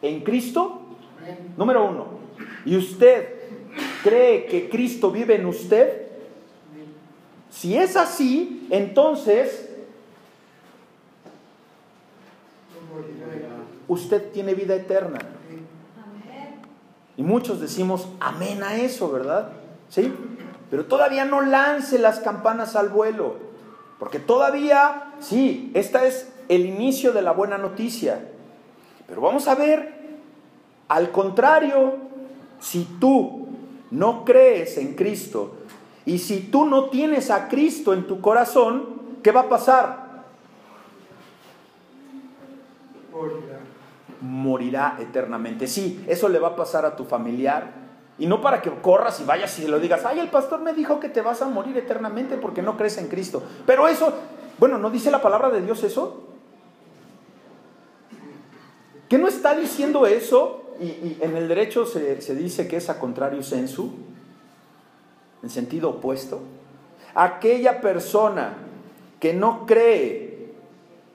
en 0.00 0.22
Cristo, 0.22 0.79
Número 1.56 1.84
uno, 1.84 2.06
¿y 2.64 2.76
usted 2.76 3.28
cree 4.02 4.46
que 4.46 4.68
Cristo 4.68 5.10
vive 5.10 5.36
en 5.36 5.46
usted? 5.46 6.08
Si 7.50 7.76
es 7.76 7.96
así, 7.96 8.66
entonces 8.70 9.68
usted 13.88 14.30
tiene 14.32 14.54
vida 14.54 14.74
eterna. 14.74 15.18
Y 17.16 17.22
muchos 17.22 17.60
decimos 17.60 18.08
amén 18.20 18.62
a 18.62 18.76
eso, 18.76 19.10
¿verdad? 19.10 19.52
¿Sí? 19.88 20.12
Pero 20.70 20.86
todavía 20.86 21.24
no 21.24 21.40
lance 21.42 21.98
las 21.98 22.20
campanas 22.20 22.76
al 22.76 22.88
vuelo, 22.88 23.36
porque 23.98 24.18
todavía, 24.20 25.12
sí, 25.18 25.70
esta 25.74 26.06
es 26.06 26.32
el 26.48 26.64
inicio 26.64 27.12
de 27.12 27.22
la 27.22 27.32
buena 27.32 27.58
noticia. 27.58 28.26
Pero 29.06 29.20
vamos 29.20 29.48
a 29.48 29.56
ver 29.56 29.99
al 30.90 31.12
contrario, 31.12 31.94
si 32.58 32.82
tú 32.98 33.46
no 33.92 34.24
crees 34.24 34.76
en 34.76 34.96
Cristo 34.96 35.52
y 36.04 36.18
si 36.18 36.40
tú 36.40 36.64
no 36.64 36.86
tienes 36.86 37.30
a 37.30 37.46
Cristo 37.46 37.94
en 37.94 38.08
tu 38.08 38.20
corazón, 38.20 38.86
¿qué 39.22 39.30
va 39.30 39.42
a 39.42 39.48
pasar? 39.48 40.24
Morirá. 43.12 43.58
Morirá 44.20 44.96
eternamente. 44.98 45.68
Sí, 45.68 46.04
eso 46.08 46.28
le 46.28 46.40
va 46.40 46.48
a 46.48 46.56
pasar 46.56 46.84
a 46.84 46.96
tu 46.96 47.04
familiar 47.04 47.72
Y 48.18 48.26
no 48.26 48.40
para 48.40 48.60
que 48.60 48.70
corras 48.70 49.20
y 49.20 49.24
vayas 49.24 49.56
y 49.60 49.68
lo 49.68 49.78
digas, 49.78 50.04
ay, 50.04 50.18
el 50.18 50.28
pastor 50.28 50.60
me 50.60 50.72
dijo 50.72 50.98
que 50.98 51.08
te 51.08 51.20
vas 51.20 51.40
a 51.40 51.46
morir 51.46 51.78
eternamente 51.78 52.36
porque 52.36 52.62
no 52.62 52.76
crees 52.76 52.98
en 52.98 53.06
Cristo. 53.06 53.44
Pero 53.64 53.86
eso, 53.86 54.12
bueno, 54.58 54.76
¿no 54.76 54.90
dice 54.90 55.12
la 55.12 55.22
palabra 55.22 55.50
de 55.50 55.62
Dios 55.62 55.84
eso? 55.84 56.26
¿Qué 59.08 59.18
no 59.18 59.28
está 59.28 59.54
diciendo 59.54 60.04
eso? 60.04 60.69
Y, 60.80 61.18
en 61.20 61.36
el 61.36 61.46
derecho 61.46 61.84
se, 61.84 62.20
se, 62.22 62.34
dice 62.34 62.66
que 62.66 62.76
es 62.76 62.88
a 62.88 62.98
contrario 62.98 63.42
sensu, 63.42 63.92
en 65.42 65.50
sentido 65.50 65.90
opuesto. 65.90 66.40
Aquella 67.14 67.80
persona 67.80 68.54
que 69.18 69.34
no 69.34 69.66
cree 69.66 70.52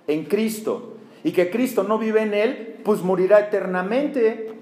en 0.07 0.25
Cristo 0.25 0.97
y 1.23 1.31
que 1.31 1.49
Cristo 1.49 1.83
no 1.83 1.97
vive 1.97 2.21
en 2.21 2.33
él, 2.33 2.79
pues 2.83 3.01
morirá 3.01 3.39
eternamente. 3.39 4.53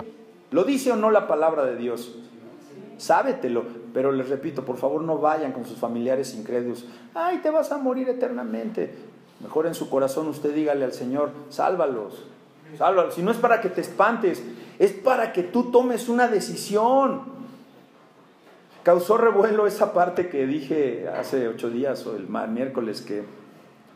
¿Lo 0.51 0.63
dice 0.63 0.91
o 0.91 0.95
no 0.95 1.11
la 1.11 1.27
palabra 1.27 1.65
de 1.65 1.75
Dios? 1.75 2.15
sábetelo. 3.03 3.63
Pero 3.93 4.11
les 4.11 4.29
repito, 4.29 4.65
por 4.65 4.77
favor 4.77 5.03
no 5.03 5.17
vayan 5.19 5.51
con 5.51 5.65
sus 5.65 5.77
familiares 5.77 6.33
incrédulos. 6.33 6.85
Ay, 7.13 7.39
te 7.39 7.49
vas 7.49 7.71
a 7.71 7.77
morir 7.77 8.09
eternamente. 8.09 8.93
Mejor 9.41 9.67
en 9.67 9.75
su 9.75 9.89
corazón 9.89 10.27
usted 10.27 10.53
dígale 10.53 10.85
al 10.85 10.93
Señor, 10.93 11.31
sálvalos, 11.49 12.23
sálvalos. 12.77 13.15
Si 13.15 13.21
no 13.21 13.31
es 13.31 13.37
para 13.37 13.61
que 13.61 13.69
te 13.69 13.81
espantes, 13.81 14.43
es 14.79 14.91
para 14.91 15.33
que 15.33 15.43
tú 15.43 15.71
tomes 15.71 16.09
una 16.09 16.27
decisión. 16.27 17.21
Causó 18.83 19.17
revuelo 19.17 19.65
esa 19.65 19.93
parte 19.93 20.27
que 20.27 20.45
dije 20.45 21.07
hace 21.07 21.47
ocho 21.47 21.69
días 21.69 22.05
o 22.05 22.15
el 22.15 22.27
miércoles 22.49 23.01
que 23.01 23.23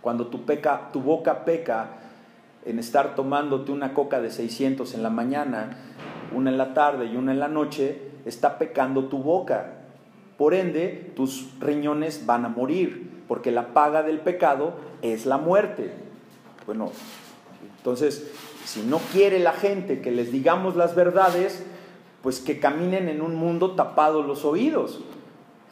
cuando 0.02 0.28
tu, 0.28 0.46
tu 0.94 1.02
boca 1.02 1.44
peca 1.44 1.90
en 2.66 2.80
estar 2.80 3.16
tomándote 3.16 3.72
una 3.72 3.94
coca 3.94 4.22
de 4.22 4.30
600 4.32 4.94
en 4.94 5.04
la 5.04 5.10
mañana, 5.10 5.78
una 6.34 6.50
en 6.50 6.58
la 6.58 6.74
tarde 6.74 7.06
y 7.06 7.18
una 7.18 7.32
en 7.32 7.40
la 7.40 7.48
noche, 7.48 8.02
está 8.26 8.58
pecando 8.58 9.06
tu 9.06 9.20
boca. 9.20 9.74
Por 10.38 10.54
ende, 10.54 11.12
tus 11.16 11.50
riñones 11.60 12.26
van 12.26 12.46
a 12.46 12.50
morir, 12.50 13.24
porque 13.28 13.52
la 13.52 13.74
paga 13.74 14.04
del 14.04 14.20
pecado 14.20 14.74
es 15.02 15.26
la 15.26 15.38
muerte. 15.38 15.92
Bueno, 16.66 16.92
entonces, 17.78 18.32
si 18.68 18.82
no 18.82 19.00
quiere 19.14 19.40
la 19.40 19.54
gente 19.54 20.02
que 20.02 20.12
les 20.12 20.30
digamos 20.30 20.76
las 20.76 20.94
verdades, 20.94 21.64
pues 22.22 22.42
que 22.42 22.60
caminen 22.60 23.08
en 23.08 23.22
un 23.22 23.34
mundo 23.34 23.76
tapado 23.76 24.24
los 24.24 24.44
oídos. 24.44 25.00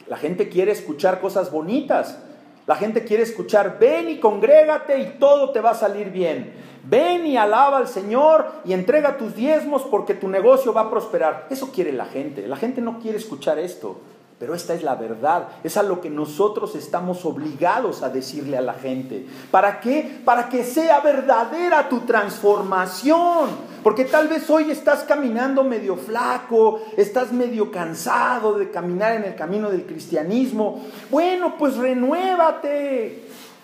La 0.08 0.16
gente 0.16 0.48
quiere 0.48 0.72
escuchar 0.72 1.20
cosas 1.20 1.52
bonitas. 1.52 2.18
La 2.66 2.74
gente 2.74 3.04
quiere 3.04 3.22
escuchar, 3.22 3.78
ven 3.78 4.08
y 4.08 4.18
congrégate 4.18 4.98
y 4.98 5.18
todo 5.18 5.50
te 5.50 5.60
va 5.60 5.72
a 5.72 5.74
salir 5.74 6.10
bien. 6.10 6.54
Ven 6.84 7.26
y 7.26 7.36
alaba 7.36 7.76
al 7.76 7.86
Señor 7.86 8.46
y 8.64 8.72
entrega 8.72 9.18
tus 9.18 9.36
diezmos 9.36 9.82
porque 9.82 10.14
tu 10.14 10.28
negocio 10.28 10.72
va 10.72 10.82
a 10.82 10.90
prosperar. 10.90 11.48
Eso 11.50 11.70
quiere 11.72 11.92
la 11.92 12.06
gente. 12.06 12.48
La 12.48 12.56
gente 12.56 12.80
no 12.80 12.98
quiere 12.98 13.18
escuchar 13.18 13.58
esto. 13.58 14.00
Pero 14.38 14.54
esta 14.54 14.74
es 14.74 14.82
la 14.82 14.96
verdad, 14.96 15.48
es 15.64 15.78
a 15.78 15.82
lo 15.82 16.02
que 16.02 16.10
nosotros 16.10 16.74
estamos 16.74 17.24
obligados 17.24 18.02
a 18.02 18.10
decirle 18.10 18.58
a 18.58 18.60
la 18.60 18.74
gente. 18.74 19.24
¿Para 19.50 19.80
qué? 19.80 20.20
Para 20.26 20.50
que 20.50 20.62
sea 20.62 21.00
verdadera 21.00 21.88
tu 21.88 22.00
transformación. 22.00 23.48
Porque 23.82 24.04
tal 24.04 24.28
vez 24.28 24.50
hoy 24.50 24.70
estás 24.70 25.04
caminando 25.04 25.64
medio 25.64 25.96
flaco, 25.96 26.82
estás 26.98 27.32
medio 27.32 27.70
cansado 27.70 28.58
de 28.58 28.70
caminar 28.70 29.14
en 29.14 29.24
el 29.24 29.36
camino 29.36 29.70
del 29.70 29.86
cristianismo. 29.86 30.84
Bueno, 31.10 31.54
pues 31.56 31.76
renuévate. 31.78 33.22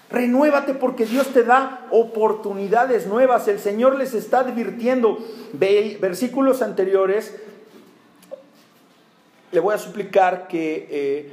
Renuévate 0.08 0.72
porque 0.72 1.04
Dios 1.04 1.28
te 1.34 1.42
da 1.42 1.86
oportunidades 1.90 3.06
nuevas. 3.06 3.46
El 3.46 3.58
Señor 3.58 3.98
les 3.98 4.14
está 4.14 4.40
advirtiendo. 4.40 5.18
Versículos 5.52 6.62
anteriores. 6.62 7.34
Le 9.52 9.60
voy 9.60 9.74
a 9.74 9.78
suplicar 9.78 10.48
que 10.48 10.88
eh, 10.90 11.32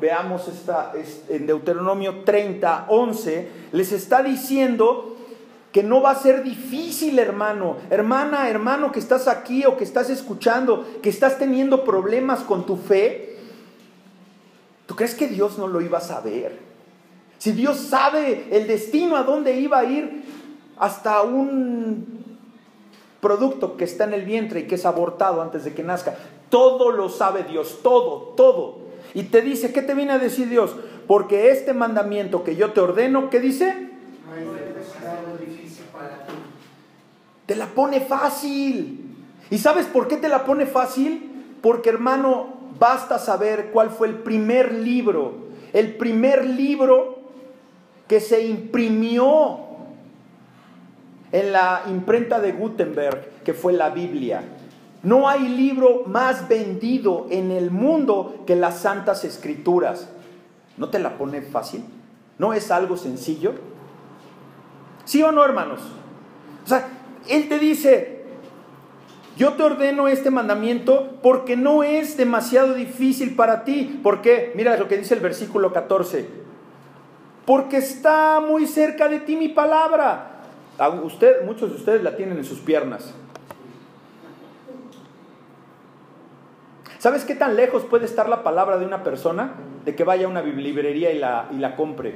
veamos 0.00 0.48
esta, 0.48 0.92
en 1.28 1.46
Deuteronomio 1.46 2.24
30, 2.24 2.86
11. 2.88 3.48
Les 3.70 3.92
está 3.92 4.22
diciendo 4.22 5.16
que 5.70 5.84
no 5.84 6.02
va 6.02 6.10
a 6.10 6.14
ser 6.16 6.42
difícil, 6.42 7.18
hermano, 7.18 7.76
hermana, 7.88 8.50
hermano 8.50 8.92
que 8.92 8.98
estás 8.98 9.28
aquí 9.28 9.64
o 9.64 9.76
que 9.76 9.84
estás 9.84 10.10
escuchando, 10.10 10.86
que 11.02 11.08
estás 11.08 11.38
teniendo 11.38 11.84
problemas 11.84 12.40
con 12.40 12.66
tu 12.66 12.76
fe. 12.76 13.38
¿Tú 14.86 14.96
crees 14.96 15.14
que 15.14 15.28
Dios 15.28 15.56
no 15.56 15.68
lo 15.68 15.80
iba 15.80 15.98
a 15.98 16.02
saber? 16.02 16.58
Si 17.38 17.52
Dios 17.52 17.78
sabe 17.78 18.48
el 18.50 18.66
destino 18.66 19.16
a 19.16 19.22
dónde 19.22 19.58
iba 19.58 19.78
a 19.78 19.84
ir 19.84 20.24
hasta 20.78 21.22
un 21.22 22.36
producto 23.20 23.76
que 23.76 23.84
está 23.84 24.04
en 24.04 24.14
el 24.14 24.24
vientre 24.24 24.60
y 24.60 24.66
que 24.66 24.74
es 24.74 24.84
abortado 24.84 25.40
antes 25.40 25.64
de 25.64 25.72
que 25.72 25.84
nazca, 25.84 26.16
todo 26.52 26.92
lo 26.92 27.08
sabe 27.08 27.44
Dios, 27.44 27.78
todo, 27.82 28.34
todo. 28.36 28.76
Y 29.14 29.22
te 29.22 29.40
dice, 29.40 29.72
¿qué 29.72 29.80
te 29.80 29.94
viene 29.94 30.12
a 30.12 30.18
decir 30.18 30.50
Dios? 30.50 30.76
Porque 31.06 31.50
este 31.50 31.72
mandamiento 31.72 32.44
que 32.44 32.56
yo 32.56 32.72
te 32.72 32.80
ordeno, 32.80 33.30
¿qué 33.30 33.40
dice? 33.40 33.88
Te 37.46 37.56
la 37.56 37.68
pone 37.68 38.02
fácil. 38.02 39.16
¿Y 39.48 39.56
sabes 39.56 39.86
por 39.86 40.08
qué 40.08 40.18
te 40.18 40.28
la 40.28 40.44
pone 40.44 40.66
fácil? 40.66 41.56
Porque 41.62 41.88
hermano, 41.88 42.48
basta 42.78 43.18
saber 43.18 43.70
cuál 43.72 43.88
fue 43.88 44.08
el 44.08 44.16
primer 44.16 44.74
libro, 44.74 45.32
el 45.72 45.96
primer 45.96 46.44
libro 46.44 47.18
que 48.08 48.20
se 48.20 48.44
imprimió 48.44 49.58
en 51.32 51.50
la 51.50 51.84
imprenta 51.88 52.40
de 52.40 52.52
Gutenberg, 52.52 53.42
que 53.42 53.54
fue 53.54 53.72
la 53.72 53.88
Biblia. 53.88 54.51
No 55.02 55.28
hay 55.28 55.48
libro 55.48 56.04
más 56.06 56.48
vendido 56.48 57.26
en 57.30 57.50
el 57.50 57.70
mundo 57.70 58.44
que 58.46 58.56
las 58.56 58.78
Santas 58.80 59.24
Escrituras. 59.24 60.08
¿No 60.76 60.88
te 60.88 60.98
la 60.98 61.18
pone 61.18 61.42
fácil? 61.42 61.84
¿No 62.38 62.52
es 62.52 62.70
algo 62.70 62.96
sencillo? 62.96 63.54
¿Sí 65.04 65.22
o 65.22 65.32
no, 65.32 65.44
hermanos? 65.44 65.80
O 66.64 66.68
sea, 66.68 66.88
Él 67.28 67.48
te 67.48 67.58
dice, 67.58 68.24
yo 69.36 69.54
te 69.54 69.62
ordeno 69.64 70.08
este 70.08 70.30
mandamiento 70.30 71.18
porque 71.22 71.56
no 71.56 71.82
es 71.82 72.16
demasiado 72.16 72.74
difícil 72.74 73.34
para 73.34 73.64
ti. 73.64 74.00
¿Por 74.02 74.22
qué? 74.22 74.52
Mira 74.54 74.76
lo 74.76 74.88
que 74.88 74.96
dice 74.96 75.14
el 75.14 75.20
versículo 75.20 75.72
14 75.72 76.42
porque 77.44 77.78
está 77.78 78.40
muy 78.40 78.66
cerca 78.66 79.08
de 79.08 79.20
ti 79.20 79.36
mi 79.36 79.48
palabra. 79.48 80.28
Usted, 81.02 81.44
muchos 81.44 81.70
de 81.70 81.76
ustedes 81.76 82.02
la 82.02 82.16
tienen 82.16 82.38
en 82.38 82.44
sus 82.44 82.60
piernas. 82.60 83.12
¿Sabes 87.02 87.24
qué 87.24 87.34
tan 87.34 87.56
lejos 87.56 87.82
puede 87.82 88.04
estar 88.04 88.28
la 88.28 88.44
palabra 88.44 88.78
de 88.78 88.86
una 88.86 89.02
persona? 89.02 89.54
De 89.84 89.96
que 89.96 90.04
vaya 90.04 90.26
a 90.26 90.28
una 90.28 90.40
librería 90.40 91.10
y 91.10 91.18
la, 91.18 91.48
y 91.50 91.56
la 91.56 91.74
compre. 91.74 92.14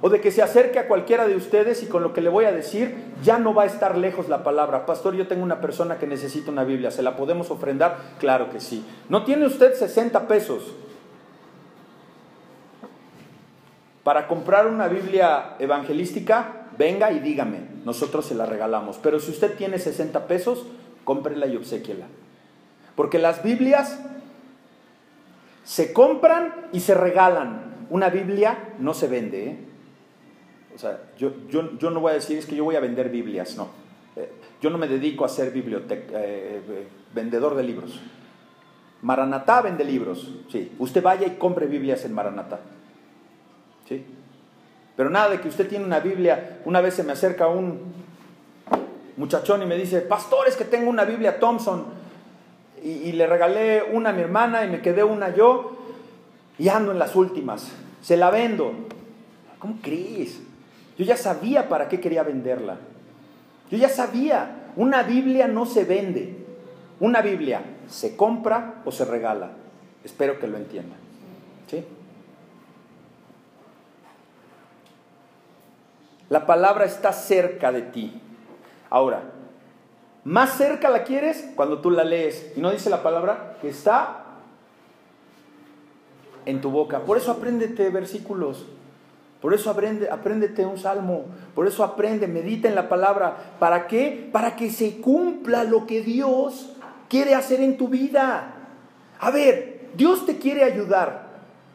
O 0.00 0.08
de 0.08 0.20
que 0.20 0.32
se 0.32 0.42
acerque 0.42 0.80
a 0.80 0.88
cualquiera 0.88 1.28
de 1.28 1.36
ustedes 1.36 1.84
y 1.84 1.86
con 1.86 2.02
lo 2.02 2.12
que 2.12 2.20
le 2.20 2.28
voy 2.28 2.44
a 2.44 2.50
decir 2.50 3.04
ya 3.22 3.38
no 3.38 3.54
va 3.54 3.62
a 3.62 3.66
estar 3.66 3.96
lejos 3.96 4.28
la 4.28 4.42
palabra. 4.42 4.84
Pastor, 4.84 5.14
yo 5.14 5.28
tengo 5.28 5.44
una 5.44 5.60
persona 5.60 5.98
que 5.98 6.08
necesita 6.08 6.50
una 6.50 6.64
Biblia. 6.64 6.90
¿Se 6.90 7.04
la 7.04 7.16
podemos 7.16 7.52
ofrendar? 7.52 7.98
Claro 8.18 8.50
que 8.50 8.58
sí. 8.58 8.84
¿No 9.08 9.22
tiene 9.22 9.46
usted 9.46 9.74
60 9.74 10.26
pesos? 10.26 10.74
Para 14.02 14.26
comprar 14.26 14.66
una 14.66 14.88
Biblia 14.88 15.54
evangelística, 15.60 16.66
venga 16.76 17.12
y 17.12 17.20
dígame, 17.20 17.60
nosotros 17.84 18.26
se 18.26 18.34
la 18.34 18.44
regalamos. 18.44 18.98
Pero 19.00 19.20
si 19.20 19.30
usted 19.30 19.54
tiene 19.54 19.78
60 19.78 20.26
pesos, 20.26 20.66
cómprela 21.04 21.46
y 21.46 21.54
obsequiela. 21.54 22.06
Porque 22.96 23.18
las 23.18 23.44
Biblias 23.44 24.00
se 25.66 25.92
compran 25.92 26.68
y 26.72 26.80
se 26.80 26.94
regalan. 26.94 27.86
Una 27.90 28.08
Biblia 28.08 28.74
no 28.78 28.94
se 28.94 29.08
vende. 29.08 29.46
¿eh? 29.46 29.58
O 30.74 30.78
sea, 30.78 31.00
yo, 31.18 31.32
yo, 31.48 31.90
no 31.90 32.00
voy 32.00 32.12
a 32.12 32.14
decir 32.14 32.38
es 32.38 32.46
que 32.46 32.54
yo 32.54 32.64
voy 32.64 32.76
a 32.76 32.80
vender 32.80 33.10
Biblias, 33.10 33.56
no. 33.56 33.68
Eh, 34.14 34.30
yo 34.62 34.70
no 34.70 34.78
me 34.78 34.86
dedico 34.86 35.24
a 35.24 35.28
ser 35.28 35.50
biblioteca, 35.50 36.12
eh, 36.14 36.86
vendedor 37.12 37.56
de 37.56 37.64
libros. 37.64 38.00
Maranatá 39.02 39.60
vende 39.60 39.84
libros, 39.84 40.32
sí. 40.50 40.72
Usted 40.78 41.02
vaya 41.02 41.26
y 41.26 41.30
compre 41.36 41.66
Biblias 41.66 42.04
en 42.04 42.14
Maranatá. 42.14 42.60
¿Sí? 43.88 44.04
Pero 44.96 45.10
nada 45.10 45.30
de 45.30 45.40
que 45.40 45.48
usted 45.48 45.68
tiene 45.68 45.84
una 45.84 45.98
Biblia. 45.98 46.60
Una 46.64 46.80
vez 46.80 46.94
se 46.94 47.02
me 47.02 47.12
acerca 47.12 47.48
un 47.48 47.92
muchachón 49.16 49.62
y 49.62 49.66
me 49.66 49.76
dice, 49.76 50.00
pastor, 50.00 50.46
es 50.46 50.56
que 50.56 50.64
tengo 50.64 50.88
una 50.90 51.04
Biblia 51.04 51.40
Thompson. 51.40 52.05
Y, 52.86 53.10
le 53.10 53.26
regalé 53.26 53.82
una 53.82 54.10
a 54.10 54.12
mi 54.12 54.22
hermana 54.22 54.64
y 54.64 54.68
me 54.68 54.80
quedé 54.80 55.02
una 55.02 55.34
yo. 55.34 55.76
Y 56.56 56.68
ando 56.68 56.92
en 56.92 57.00
las 57.00 57.16
últimas. 57.16 57.72
Se 58.00 58.16
la 58.16 58.30
vendo. 58.30 58.72
¿Cómo 59.58 59.78
crees? 59.82 60.40
Yo 60.96 61.04
ya 61.04 61.16
sabía 61.16 61.68
para 61.68 61.88
qué 61.88 61.98
quería 61.98 62.22
venderla. 62.22 62.76
Yo 63.72 63.76
ya 63.76 63.88
sabía. 63.88 64.70
Una 64.76 65.02
Biblia 65.02 65.48
no 65.48 65.66
se 65.66 65.82
vende. 65.82 66.36
Una 67.00 67.22
Biblia 67.22 67.62
se 67.88 68.14
compra 68.14 68.82
o 68.84 68.92
se 68.92 69.04
regala. 69.04 69.50
Espero 70.04 70.38
que 70.38 70.46
lo 70.46 70.56
entiendan. 70.56 70.98
¿Sí? 71.68 71.84
La 76.28 76.46
palabra 76.46 76.84
está 76.84 77.12
cerca 77.12 77.72
de 77.72 77.82
ti. 77.82 78.20
Ahora, 78.90 79.24
más 80.26 80.56
cerca 80.56 80.90
la 80.90 81.04
quieres 81.04 81.50
cuando 81.54 81.78
tú 81.78 81.88
la 81.92 82.02
lees. 82.02 82.52
Y 82.56 82.60
no 82.60 82.72
dice 82.72 82.90
la 82.90 83.04
palabra 83.04 83.58
que 83.60 83.68
está 83.68 84.24
en 86.44 86.60
tu 86.60 86.70
boca. 86.70 87.04
Por 87.04 87.16
eso 87.16 87.30
apréndete 87.30 87.90
versículos. 87.90 88.66
Por 89.40 89.54
eso 89.54 89.70
aprende, 89.70 90.10
apréndete 90.10 90.66
un 90.66 90.78
salmo. 90.78 91.26
Por 91.54 91.68
eso 91.68 91.84
aprende, 91.84 92.26
medita 92.26 92.66
en 92.68 92.74
la 92.74 92.88
palabra. 92.88 93.36
¿Para 93.60 93.86
qué? 93.86 94.28
Para 94.32 94.56
que 94.56 94.72
se 94.72 95.00
cumpla 95.00 95.62
lo 95.62 95.86
que 95.86 96.02
Dios 96.02 96.74
quiere 97.08 97.36
hacer 97.36 97.60
en 97.60 97.76
tu 97.76 97.86
vida. 97.86 98.52
A 99.20 99.30
ver, 99.30 99.90
Dios 99.94 100.26
te 100.26 100.38
quiere 100.38 100.64
ayudar 100.64 101.28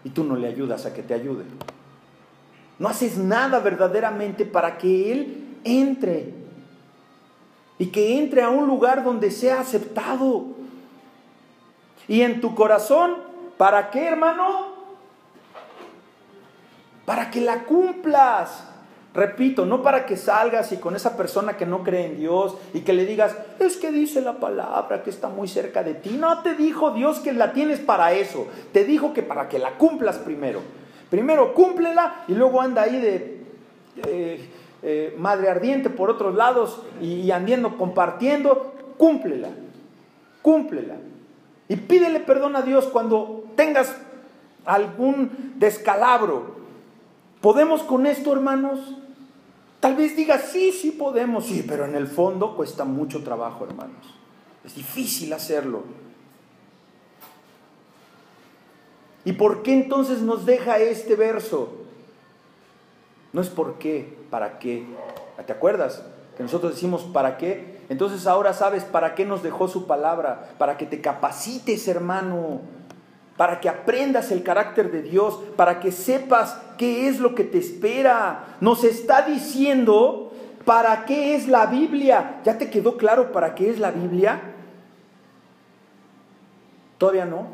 y 0.04 0.10
tú 0.10 0.26
no 0.26 0.36
le 0.36 0.48
ayudas 0.48 0.86
a 0.86 0.94
que 0.94 1.04
te 1.04 1.14
ayude. 1.14 1.46
No 2.80 2.90
haces 2.90 3.18
nada 3.18 3.60
verdaderamente 3.60 4.44
para 4.44 4.78
que 4.78 5.14
Él 5.14 5.58
entre 5.64 6.41
y 7.82 7.88
que 7.88 8.20
entre 8.20 8.44
a 8.44 8.50
un 8.50 8.68
lugar 8.68 9.04
donde 9.04 9.32
sea 9.32 9.60
aceptado. 9.60 10.46
Y 12.08 12.22
en 12.22 12.40
tu 12.40 12.54
corazón, 12.54 13.16
¿para 13.58 13.90
qué, 13.90 14.06
hermano? 14.06 14.68
Para 17.06 17.32
que 17.32 17.42
la 17.42 17.64
cumplas. 17.64 18.66
Repito, 19.16 19.66
no 19.66 19.82
para 19.82 20.06
que 20.06 20.16
salgas 20.16 20.72
y 20.72 20.78
con 20.78 20.96
esa 20.96 21.18
persona 21.18 21.58
que 21.58 21.66
no 21.66 21.82
cree 21.82 22.06
en 22.06 22.20
Dios 22.20 22.56
y 22.76 22.82
que 22.82 22.94
le 22.94 23.08
digas, 23.08 23.36
es 23.58 23.78
que 23.78 23.92
dice 23.92 24.22
la 24.22 24.34
palabra 24.34 25.02
que 25.02 25.10
está 25.10 25.30
muy 25.30 25.48
cerca 25.48 25.82
de 25.82 25.96
ti. 25.96 26.18
No 26.20 26.44
te 26.44 26.54
dijo 26.54 26.92
Dios 26.92 27.20
que 27.20 27.34
la 27.34 27.52
tienes 27.52 27.80
para 27.80 28.14
eso. 28.14 28.46
Te 28.74 28.84
dijo 28.86 29.12
que 29.12 29.24
para 29.24 29.50
que 29.50 29.58
la 29.58 29.72
cumplas 29.80 30.20
primero. 30.20 30.62
Primero 31.10 31.56
cúmplela 31.56 32.26
y 32.28 32.36
luego 32.36 32.62
anda 32.62 32.84
ahí 32.84 33.02
de 33.02 33.44
eh, 34.06 34.50
eh, 34.84 35.16
madre 35.18 35.50
ardiente 35.50 35.90
por 35.90 36.10
otros 36.10 36.36
lados 36.36 36.82
y, 37.02 37.30
andiendo 37.32 37.78
compartiendo. 37.78 38.74
Cúmplela. 38.98 39.50
Cúmplela. 40.42 40.96
Y 41.68 41.76
pídele 41.76 42.20
perdón 42.20 42.56
a 42.56 42.62
Dios 42.62 42.86
cuando 42.86 43.46
tengas 43.56 43.96
algún 44.66 45.54
descalabro. 45.58 46.56
¿Podemos 47.42 47.84
con 47.84 48.06
esto, 48.06 48.34
hermanos? 48.34 48.80
Tal 49.80 49.96
vez 49.96 50.16
digas, 50.16 50.50
sí, 50.52 50.72
sí 50.72 50.92
podemos, 50.92 51.46
sí, 51.46 51.66
pero 51.68 51.86
en 51.86 51.96
el 51.96 52.08
fondo 52.08 52.56
cuesta 52.56 52.86
mucho 52.86 53.24
trabajo, 53.24 53.66
hermanos. 53.66 54.16
Es 54.64 54.76
difícil 54.76 55.34
hacerlo. 55.34 55.84
¿Y 59.26 59.34
por 59.34 59.64
qué 59.64 59.74
entonces 59.74 60.22
nos 60.22 60.46
deja 60.46 60.78
este 60.80 61.16
verso? 61.16 61.81
No 63.34 63.42
es 63.42 63.50
por 63.50 63.78
qué, 63.78 64.18
para 64.30 64.60
qué. 64.60 64.86
¿Te 65.46 65.54
acuerdas? 65.54 66.04
Que 66.36 66.44
nosotros 66.44 66.74
decimos 66.74 67.04
para 67.04 67.38
qué. 67.38 67.82
Entonces 67.90 68.28
ahora 68.28 68.54
sabes 68.54 68.84
para 68.84 69.16
qué 69.16 69.26
nos 69.26 69.44
dejó 69.44 69.68
su 69.68 69.88
palabra. 69.88 70.50
Para 70.58 70.78
que 70.78 70.86
te 70.86 71.02
capacites, 71.02 71.88
hermano. 71.88 72.62
Para 73.38 73.60
que 73.60 73.70
aprendas 73.70 74.32
el 74.32 74.44
carácter 74.44 74.92
de 74.92 75.02
Dios. 75.02 75.40
Para 75.56 75.80
que 75.80 75.92
sepas 75.92 76.60
qué 76.78 77.08
es 77.08 77.20
lo 77.20 77.34
que 77.36 77.44
te 77.44 77.58
espera. 77.58 78.58
Nos 78.60 78.84
está 78.84 79.22
diciendo 79.22 80.34
para 80.66 81.06
qué 81.06 81.36
es 81.36 81.48
la 81.48 81.66
Biblia. 81.68 82.42
¿Ya 82.44 82.58
te 82.58 82.70
quedó 82.70 82.98
claro 82.98 83.32
para 83.32 83.56
qué 83.56 83.70
es 83.70 83.80
la 83.80 83.92
Biblia? 83.92 84.42
Todavía 86.98 87.26
no. 87.26 87.48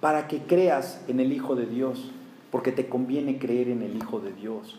Para 0.00 0.26
que 0.26 0.42
creas 0.42 1.02
en 1.06 1.20
el 1.20 1.32
Hijo 1.32 1.54
de 1.54 1.66
Dios 1.66 2.10
porque 2.54 2.70
te 2.70 2.88
conviene 2.88 3.40
creer 3.40 3.68
en 3.68 3.82
el 3.82 3.96
Hijo 3.96 4.20
de 4.20 4.32
Dios. 4.32 4.78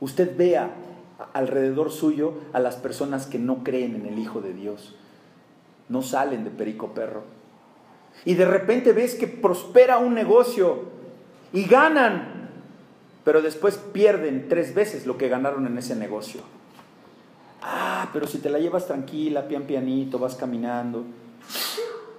Usted 0.00 0.36
vea 0.36 0.70
alrededor 1.32 1.90
suyo 1.90 2.34
a 2.52 2.60
las 2.60 2.76
personas 2.76 3.24
que 3.24 3.38
no 3.38 3.64
creen 3.64 3.94
en 3.94 4.04
el 4.04 4.18
Hijo 4.18 4.42
de 4.42 4.52
Dios. 4.52 4.94
No 5.88 6.02
salen 6.02 6.44
de 6.44 6.50
perico 6.50 6.92
perro. 6.92 7.22
Y 8.26 8.34
de 8.34 8.44
repente 8.44 8.92
ves 8.92 9.14
que 9.14 9.26
prospera 9.26 9.96
un 9.96 10.12
negocio 10.12 10.90
y 11.54 11.64
ganan, 11.64 12.50
pero 13.24 13.40
después 13.40 13.78
pierden 13.78 14.50
tres 14.50 14.74
veces 14.74 15.06
lo 15.06 15.16
que 15.16 15.30
ganaron 15.30 15.66
en 15.66 15.78
ese 15.78 15.96
negocio. 15.96 16.42
Ah, 17.62 18.10
pero 18.12 18.26
si 18.26 18.40
te 18.40 18.50
la 18.50 18.58
llevas 18.58 18.86
tranquila, 18.86 19.48
pian 19.48 19.62
pianito, 19.62 20.18
vas 20.18 20.34
caminando, 20.34 21.06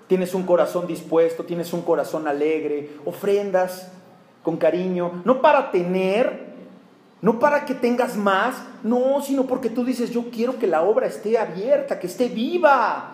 tienes 0.07 0.33
un 0.33 0.43
corazón 0.43 0.87
dispuesto, 0.87 1.43
tienes 1.43 1.73
un 1.73 1.81
corazón 1.81 2.27
alegre, 2.27 2.91
ofrendas 3.05 3.91
con 4.43 4.57
cariño, 4.57 5.23
no 5.25 5.41
para 5.41 5.71
tener, 5.71 6.53
no 7.21 7.39
para 7.39 7.65
que 7.65 7.73
tengas 7.73 8.15
más, 8.15 8.55
no, 8.83 9.21
sino 9.21 9.45
porque 9.45 9.69
tú 9.69 9.83
dices, 9.83 10.11
yo 10.11 10.29
quiero 10.31 10.59
que 10.59 10.67
la 10.67 10.83
obra 10.83 11.07
esté 11.07 11.39
abierta, 11.39 11.99
que 11.99 12.07
esté 12.07 12.29
viva. 12.29 13.13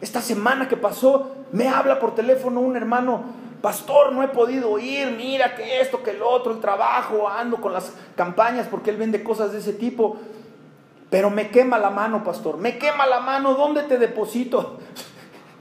Esta 0.00 0.20
semana 0.20 0.68
que 0.68 0.76
pasó, 0.76 1.30
me 1.52 1.68
habla 1.68 2.00
por 2.00 2.14
teléfono 2.14 2.60
un 2.60 2.76
hermano, 2.76 3.22
pastor, 3.62 4.12
no 4.12 4.22
he 4.22 4.28
podido 4.28 4.78
ir, 4.78 5.12
mira 5.12 5.54
que 5.54 5.80
esto, 5.80 6.02
que 6.02 6.10
el 6.10 6.22
otro, 6.22 6.52
el 6.52 6.60
trabajo, 6.60 7.28
ando 7.28 7.60
con 7.60 7.72
las 7.72 7.92
campañas 8.16 8.66
porque 8.68 8.90
él 8.90 8.96
vende 8.96 9.22
cosas 9.22 9.52
de 9.52 9.58
ese 9.58 9.74
tipo. 9.74 10.16
Pero 11.10 11.28
me 11.28 11.50
quema 11.50 11.78
la 11.78 11.90
mano, 11.90 12.24
pastor, 12.24 12.56
me 12.56 12.78
quema 12.78 13.06
la 13.06 13.20
mano, 13.20 13.54
¿dónde 13.54 13.82
te 13.82 13.98
deposito? 13.98 14.78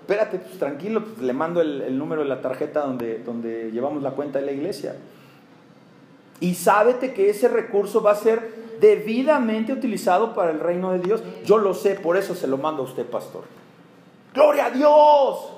Espérate, 0.10 0.40
pues 0.40 0.57
tranquilo, 0.57 1.06
pues, 1.06 1.19
le 1.19 1.34
mando 1.34 1.61
el, 1.61 1.95
número 1.95 2.23
de 2.23 2.30
la 2.30 2.41
tarjeta 2.41 2.81
donde, 2.81 3.19
donde 3.19 3.69
llevamos 3.72 4.02
la 4.02 4.11
cuenta 4.11 4.40
de 4.40 4.45
la 4.48 4.52
iglesia. 4.52 4.95
Y 6.40 6.56
sábete 6.56 7.14
que 7.14 7.30
ese 7.30 7.48
recurso 7.48 8.02
va 8.02 8.14
a 8.14 8.15
ser 8.15 8.69
debidamente 8.81 9.72
utilizado 9.72 10.34
para 10.34 10.49
el 10.49 10.60
reino 10.60 10.94
de 10.94 10.99
Dios. 10.99 11.22
Yo 11.45 11.60
lo 11.60 11.76
sé, 11.76 11.94
por 11.94 12.18
eso 12.18 12.34
se 12.34 12.48
lo 12.48 12.57
mando 12.57 12.81
a 12.81 12.86
usted, 12.86 13.06
pastor. 13.06 13.44
¡Gloria 14.34 14.65
a 14.65 14.72
Dios! 14.72 15.52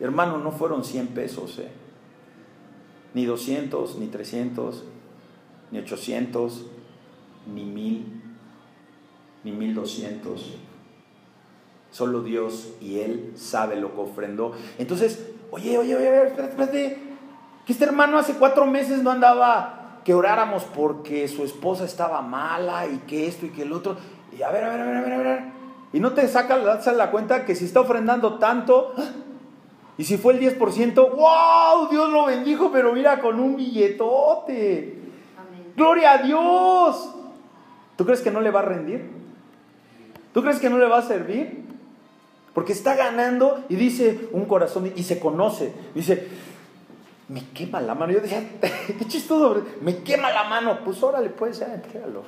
Hermano, 0.00 0.38
no 0.38 0.50
fueron 0.50 0.82
100 0.82 1.08
pesos, 1.08 1.58
¿eh? 1.58 1.68
ni 3.12 3.26
200, 3.26 3.98
ni 3.98 4.06
300, 4.06 4.82
ni 5.70 5.78
800, 5.78 6.64
ni 7.52 7.64
1000, 7.64 8.22
ni 9.44 9.52
1200 9.52 10.58
Solo 11.94 12.22
Dios 12.22 12.72
y 12.80 12.98
Él 12.98 13.34
sabe 13.36 13.76
lo 13.76 13.94
que 13.94 14.00
ofrendó. 14.00 14.50
Entonces, 14.78 15.30
oye, 15.52 15.78
oye, 15.78 15.94
oye, 15.94 16.26
espérate, 16.26 16.50
espérate. 16.50 16.98
Que 17.64 17.72
este 17.72 17.84
hermano 17.84 18.18
hace 18.18 18.34
cuatro 18.34 18.66
meses 18.66 19.04
no 19.04 19.12
andaba 19.12 20.00
que 20.04 20.12
oráramos 20.12 20.64
porque 20.64 21.28
su 21.28 21.44
esposa 21.44 21.84
estaba 21.84 22.20
mala 22.20 22.88
y 22.88 22.98
que 23.06 23.28
esto 23.28 23.46
y 23.46 23.50
que 23.50 23.62
el 23.62 23.72
otro. 23.72 23.96
Y 24.36 24.42
a 24.42 24.50
ver, 24.50 24.64
a 24.64 24.70
ver, 24.70 24.80
a 24.80 24.84
ver, 24.86 24.96
a 24.96 25.00
ver, 25.02 25.12
a 25.12 25.18
ver. 25.18 25.42
Y 25.92 26.00
no 26.00 26.14
te 26.14 26.26
saca 26.26 26.56
la 26.56 27.10
cuenta 27.12 27.44
que 27.44 27.54
si 27.54 27.64
está 27.64 27.82
ofrendando 27.82 28.40
tanto, 28.40 28.92
y 29.96 30.02
si 30.02 30.16
fue 30.16 30.32
el 30.32 30.40
10%, 30.40 30.94
¡wow! 30.94 31.88
Dios 31.92 32.10
lo 32.10 32.24
bendijo, 32.24 32.72
pero 32.72 32.92
mira, 32.92 33.20
con 33.20 33.38
un 33.38 33.54
billetote. 33.54 34.98
¡Gloria 35.76 36.14
a 36.14 36.18
Dios! 36.18 37.14
¿Tú 37.94 38.04
crees 38.04 38.20
que 38.20 38.32
no 38.32 38.40
le 38.40 38.50
va 38.50 38.58
a 38.58 38.64
rendir? 38.64 39.08
¿Tú 40.32 40.42
crees 40.42 40.58
que 40.58 40.68
no 40.68 40.78
le 40.78 40.88
va 40.88 40.98
a 40.98 41.02
servir? 41.02 41.63
Porque 42.54 42.72
está 42.72 42.94
ganando 42.94 43.64
y 43.68 43.74
dice 43.74 44.28
un 44.32 44.44
corazón 44.44 44.92
y 44.94 45.02
se 45.02 45.18
conoce. 45.18 45.74
Dice, 45.94 46.28
me 47.28 47.44
quema 47.48 47.80
la 47.80 47.94
mano. 47.94 48.12
Yo 48.12 48.20
decía, 48.20 48.48
qué 48.60 49.04
chistoso, 49.06 49.62
me 49.80 49.98
quema 49.98 50.30
la 50.30 50.44
mano. 50.44 50.78
Pues 50.84 51.02
órale, 51.02 51.30
pues 51.30 51.58
ya, 51.58 51.74
entrégalo. 51.74 52.22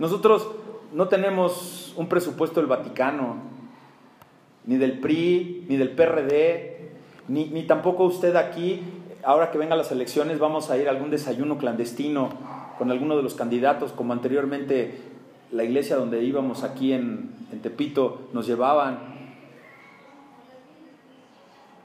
Nosotros 0.00 0.48
no 0.92 1.06
tenemos 1.06 1.94
un 1.96 2.08
presupuesto 2.08 2.60
del 2.60 2.68
Vaticano, 2.68 3.36
ni 4.64 4.76
del 4.76 4.98
PRI, 4.98 5.66
ni 5.68 5.76
del 5.76 5.90
PRD, 5.90 6.90
ni, 7.28 7.46
ni 7.46 7.62
tampoco 7.68 8.04
usted 8.04 8.34
aquí. 8.34 8.82
Ahora 9.22 9.52
que 9.52 9.58
vengan 9.58 9.78
las 9.78 9.92
elecciones, 9.92 10.40
vamos 10.40 10.70
a 10.70 10.76
ir 10.76 10.88
a 10.88 10.90
algún 10.90 11.10
desayuno 11.10 11.56
clandestino 11.56 12.30
con 12.78 12.90
alguno 12.90 13.16
de 13.16 13.22
los 13.22 13.34
candidatos, 13.34 13.92
como 13.92 14.12
anteriormente 14.12 15.11
la 15.52 15.64
iglesia 15.64 15.96
donde 15.96 16.22
íbamos 16.22 16.64
aquí 16.64 16.92
en, 16.92 17.30
Tepito 17.62 18.22
nos 18.32 18.46
llevaban 18.46 19.12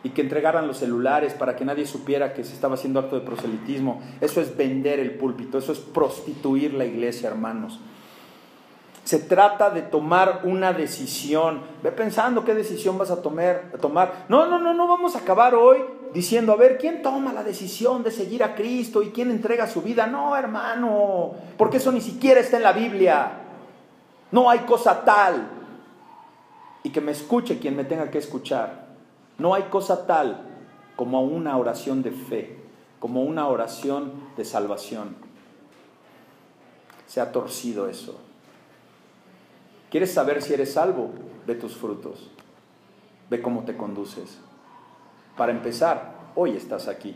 y 0.02 0.10
que 0.10 0.22
entregaran 0.22 0.66
los 0.66 0.78
celulares 0.78 1.34
para 1.34 1.58
que 1.58 1.66
nadie 1.66 1.86
supiera 1.86 2.34
que 2.34 2.46
se 2.46 2.54
estaba 2.54 2.76
haciendo 2.76 3.02
acto 3.02 3.20
de 3.20 3.26
proselitismo. 3.26 4.02
Eso 4.22 4.40
es 4.40 4.56
vender 4.56 5.00
el 5.00 5.12
púlpito, 5.12 5.58
eso 5.58 5.74
es 5.74 5.80
prostituir 5.80 6.74
la 6.74 6.86
iglesia, 6.86 7.30
hermanos. 7.30 7.80
Se 9.04 9.20
trata 9.20 9.70
de 9.70 9.82
tomar 9.82 10.42
una 10.46 10.72
decisión. 10.72 11.62
Ve 11.84 11.92
pensando 11.92 12.46
qué 12.46 12.54
decisión 12.54 12.98
vas 12.98 13.12
a 13.12 13.22
tomar, 13.22 13.72
a 13.74 13.78
tomar. 13.78 14.26
No, 14.30 14.48
no, 14.48 14.58
no, 14.58 14.74
no 14.74 14.88
vamos 14.88 15.16
a 15.16 15.20
acabar 15.20 15.54
hoy 15.54 15.80
diciendo, 16.14 16.54
a 16.54 16.56
ver, 16.56 16.78
¿quién 16.78 17.02
toma 17.02 17.34
la 17.34 17.44
decisión 17.44 18.04
de 18.04 18.12
seguir 18.12 18.44
a 18.44 18.56
Cristo 18.56 19.04
y 19.04 19.10
quién 19.10 19.32
entrega 19.32 19.68
su 19.68 19.82
vida? 19.82 20.08
No, 20.08 20.36
hermano, 20.36 21.34
porque 21.58 21.78
eso 21.78 21.92
ni 21.92 22.02
siquiera 22.02 22.40
está 22.40 22.58
en 22.58 22.64
la 22.64 22.74
Biblia. 22.74 23.44
No 24.32 24.50
hay 24.50 24.60
cosa 24.60 25.04
tal. 25.04 25.50
Y 26.84 26.90
que 26.90 27.02
me 27.02 27.12
escuche 27.12 27.60
quien 27.60 27.76
me 27.76 27.84
tenga 27.84 28.10
que 28.12 28.18
escuchar. 28.18 28.88
No 29.38 29.54
hay 29.54 29.64
cosa 29.64 30.06
tal 30.08 30.42
como 30.96 31.22
una 31.22 31.58
oración 31.58 32.02
de 32.02 32.12
fe, 32.12 32.58
como 33.00 33.24
una 33.24 33.48
oración 33.48 34.14
de 34.36 34.46
salvación. 34.46 35.16
Se 37.06 37.22
ha 37.22 37.32
torcido 37.32 37.88
eso. 37.88 38.20
¿Quieres 39.90 40.14
saber 40.14 40.42
si 40.42 40.54
eres 40.54 40.74
salvo? 40.74 41.12
de 41.48 41.56
tus 41.56 41.76
frutos. 41.76 42.30
Ve 43.30 43.42
cómo 43.42 43.64
te 43.64 43.76
conduces. 43.76 44.38
Para 45.36 45.52
empezar, 45.52 46.14
hoy 46.36 46.56
estás 46.56 46.88
aquí. 46.88 47.16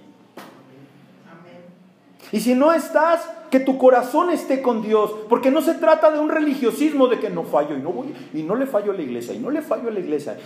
Y 2.31 2.39
si 2.39 2.55
no 2.55 2.71
estás, 2.71 3.29
que 3.51 3.59
tu 3.59 3.77
corazón 3.77 4.31
esté 4.31 4.61
con 4.61 4.81
Dios, 4.81 5.13
porque 5.27 5.51
no 5.51 5.61
se 5.61 5.75
trata 5.75 6.09
de 6.09 6.19
un 6.19 6.29
religiosismo 6.29 7.07
de 7.07 7.19
que 7.19 7.29
no 7.29 7.43
fallo 7.43 7.75
y 7.75 7.81
no 7.81 7.91
voy 7.91 8.15
y 8.33 8.43
no 8.43 8.55
le 8.55 8.65
fallo 8.65 8.93
a 8.93 8.95
la 8.95 9.01
iglesia 9.01 9.33
y 9.33 9.39
no 9.39 9.51
le 9.51 9.61
fallo 9.61 9.89
a 9.89 9.91
la 9.91 9.99
iglesia. 9.99 10.37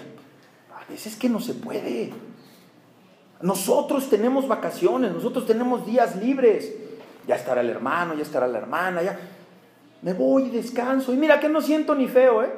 A 0.75 0.91
veces 0.91 1.15
que 1.15 1.29
no 1.29 1.39
se 1.39 1.53
puede. 1.53 2.11
Nosotros 3.41 4.09
tenemos 4.09 4.47
vacaciones, 4.47 5.13
nosotros 5.13 5.45
tenemos 5.45 5.85
días 5.85 6.15
libres. 6.15 6.73
Ya 7.27 7.35
estará 7.35 7.61
el 7.61 7.69
hermano, 7.69 8.15
ya 8.15 8.23
estará 8.23 8.47
la 8.47 8.57
hermana, 8.57 9.03
ya 9.03 9.19
me 10.01 10.13
voy 10.13 10.45
y 10.45 10.49
descanso. 10.49 11.13
Y 11.13 11.17
mira 11.17 11.39
que 11.39 11.47
no 11.47 11.61
siento 11.61 11.93
ni 11.93 12.07
feo, 12.07 12.43
¿eh? 12.43 12.53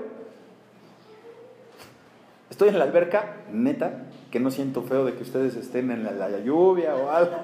Estoy 2.49 2.69
en 2.69 2.79
la 2.79 2.85
alberca, 2.85 3.35
neta, 3.51 4.05
que 4.31 4.39
no 4.39 4.49
siento 4.49 4.81
feo 4.81 5.03
de 5.03 5.13
que 5.13 5.23
ustedes 5.23 5.55
estén 5.57 5.91
en 5.91 6.05
la, 6.05 6.11
la 6.11 6.39
lluvia 6.39 6.95
o 6.95 7.09
algo. 7.09 7.35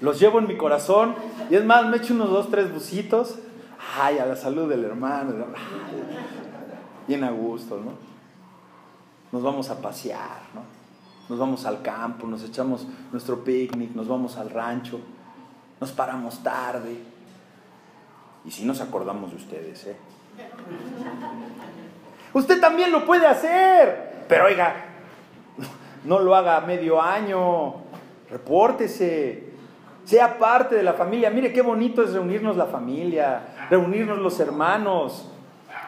Los 0.00 0.20
llevo 0.20 0.38
en 0.38 0.46
mi 0.46 0.56
corazón 0.56 1.14
y 1.50 1.56
es 1.56 1.64
más, 1.64 1.86
me 1.86 1.96
echo 1.96 2.14
unos 2.14 2.30
dos, 2.30 2.50
tres 2.50 2.72
bucitos. 2.72 3.36
Ay, 4.00 4.18
a 4.18 4.26
la 4.26 4.36
salud 4.36 4.68
del 4.68 4.84
hermano. 4.84 5.46
Bien 7.06 7.24
a 7.24 7.30
gusto, 7.30 7.80
¿no? 7.84 7.92
Nos 9.32 9.42
vamos 9.42 9.70
a 9.70 9.80
pasear, 9.80 10.40
¿no? 10.54 10.62
Nos 11.28 11.38
vamos 11.38 11.66
al 11.66 11.82
campo, 11.82 12.26
nos 12.26 12.42
echamos 12.42 12.86
nuestro 13.12 13.44
picnic, 13.44 13.94
nos 13.94 14.08
vamos 14.08 14.36
al 14.38 14.50
rancho, 14.50 15.00
nos 15.80 15.92
paramos 15.92 16.42
tarde. 16.42 16.96
Y 18.44 18.50
si 18.50 18.64
nos 18.64 18.80
acordamos 18.80 19.30
de 19.30 19.36
ustedes, 19.36 19.86
¿eh? 19.86 19.96
Usted 22.32 22.60
también 22.60 22.92
lo 22.92 23.04
puede 23.04 23.26
hacer, 23.26 24.24
pero 24.28 24.46
oiga, 24.46 24.74
no 26.04 26.20
lo 26.20 26.34
haga 26.34 26.60
medio 26.60 27.00
año, 27.00 27.74
repórtese, 28.30 29.47
sea 30.08 30.38
parte 30.38 30.74
de 30.74 30.82
la 30.82 30.94
familia. 30.94 31.28
Mire 31.28 31.52
qué 31.52 31.60
bonito 31.60 32.02
es 32.02 32.14
reunirnos 32.14 32.56
la 32.56 32.64
familia, 32.64 33.42
reunirnos 33.68 34.18
los 34.18 34.40
hermanos. 34.40 35.30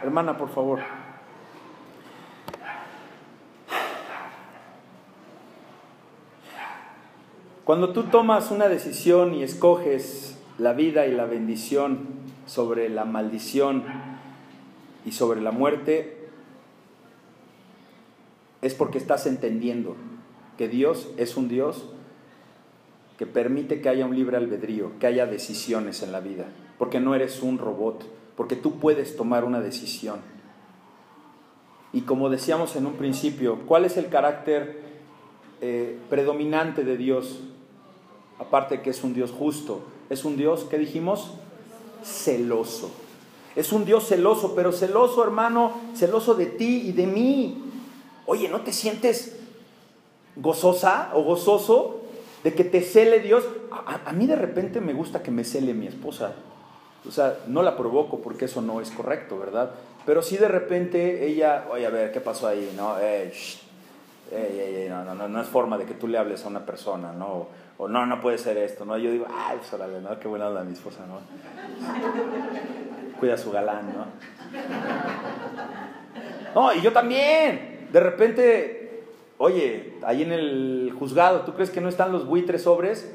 Hermana, 0.03 0.37
por 0.37 0.51
favor. 0.51 0.81
Cuando 7.65 7.95
tú 7.95 8.03
tomas 8.03 8.51
una 8.51 8.69
decisión 8.69 9.33
y 9.33 9.43
escoges 9.43 10.39
la 10.59 10.75
vida 10.75 11.07
y 11.07 11.13
la 11.13 11.25
bendición 11.25 12.01
sobre 12.45 12.91
la 12.91 13.07
maldición 13.07 13.85
y 15.07 15.13
sobre 15.13 15.41
la 15.41 15.51
muerte, 15.51 16.29
es 18.61 18.75
porque 18.75 18.99
estás 18.99 19.27
entendiendo 19.27 19.97
que 20.59 20.69
Dios 20.69 21.09
es 21.17 21.39
un 21.39 21.49
Dios 21.49 21.87
que 23.21 23.27
permite 23.27 23.83
que 23.83 23.91
haya 23.91 24.07
un 24.07 24.17
libre 24.17 24.39
albedrío, 24.39 24.93
que 24.99 25.07
haya 25.07 25.27
decisiones 25.27 26.03
en 26.03 26.11
la 26.11 26.21
vida, 26.21 26.47
porque 26.79 27.01
no 27.01 27.15
eres 27.15 27.43
un 27.43 27.59
robot, 27.59 28.03
porque 28.35 28.57
tú 28.57 28.79
puedes 28.79 29.15
tomar 29.15 29.45
una 29.45 29.61
decisión. 29.61 30.21
Y 31.93 32.01
como 32.01 32.31
decíamos 32.31 32.77
en 32.77 32.87
un 32.87 32.95
principio, 32.95 33.59
¿cuál 33.67 33.85
es 33.85 33.99
el 33.99 34.09
carácter 34.09 34.81
eh, 35.61 35.99
predominante 36.09 36.83
de 36.83 36.97
Dios? 36.97 37.41
Aparte 38.39 38.81
que 38.81 38.89
es 38.89 39.05
un 39.05 39.13
Dios 39.13 39.33
justo, 39.33 39.83
es 40.09 40.25
un 40.25 40.39
Dios, 40.39 40.67
¿qué 40.71 40.79
dijimos? 40.79 41.35
Celoso. 42.03 42.91
Es 43.55 43.71
un 43.71 43.85
Dios 43.85 44.07
celoso, 44.07 44.55
pero 44.55 44.73
celoso, 44.73 45.23
hermano, 45.23 45.73
celoso 45.95 46.33
de 46.33 46.47
ti 46.47 46.85
y 46.87 46.93
de 46.93 47.07
mí. 47.07 47.65
Oye, 48.25 48.49
¿no 48.49 48.63
te 48.63 48.73
sientes 48.73 49.37
gozosa 50.37 51.11
o 51.13 51.23
gozoso 51.23 52.00
de 52.45 52.55
que 52.55 52.65
te 52.65 52.81
cele 52.83 53.21
Dios. 53.21 53.45
A, 53.71 54.13
mí 54.13 54.27
de 54.27 54.37
repente 54.37 54.81
me 54.81 54.93
gusta 54.93 55.23
que 55.23 55.31
me 55.31 55.45
cele 55.45 55.75
mi 55.75 55.87
esposa. 55.87 56.35
O 57.07 57.11
sea, 57.11 57.39
no 57.47 57.63
la 57.63 57.77
provoco 57.77 58.21
porque 58.21 58.47
eso 58.47 58.61
no 58.61 58.81
es 58.81 58.91
correcto, 58.91 59.39
¿verdad? 59.39 59.71
Pero 60.07 60.23
sí 60.23 60.37
de 60.37 60.49
repente 60.49 61.27
ella, 61.27 61.67
oye, 61.71 61.87
a 61.87 61.91
ver, 61.91 62.13
¿qué 62.13 62.21
pasó 62.21 62.49
ahí? 62.49 62.73
No, 62.77 62.97
no, 64.89 65.05
no, 65.05 65.15
no, 65.15 65.29
no, 65.29 65.41
es 65.41 65.49
forma 65.49 65.79
de 65.79 65.85
que 65.87 65.95
tú 65.95 66.09
le 66.09 66.19
hables 66.19 66.45
a 66.45 66.49
una 66.49 66.65
persona, 66.65 67.13
¿no? 67.13 67.49
O, 67.79 67.89
no, 67.89 68.05
no 68.05 68.21
puede 68.21 68.37
ser 68.37 68.59
esto, 68.59 68.85
¿no? 68.85 68.99
Yo 68.99 69.11
digo, 69.11 69.27
ay, 69.35 69.57
pues 69.59 69.73
órale, 69.73 70.01
¿no? 70.01 70.19
Qué 70.19 70.29
buena 70.29 70.49
onda 70.49 70.63
mi 70.63 70.75
esposa, 70.75 71.01
¿no? 71.07 71.21
Cuida 73.19 73.35
a 73.35 73.39
su 73.39 73.51
galán, 73.51 73.95
¿no? 73.97 74.07
No, 76.55 76.75
y 76.75 76.81
yo 76.83 76.93
también. 76.93 77.89
De 77.91 78.01
repente 78.01 78.80
Oye, 79.43 79.95
ahí 80.03 80.23
en 80.23 80.33
el 80.33 80.95
juzgado, 80.99 81.47
¿tú 81.47 81.55
crees 81.55 81.71
que 81.71 81.81
no 81.81 81.89
están 81.89 82.13
los 82.13 82.27
buitres 82.27 82.65
sobres? 82.65 83.11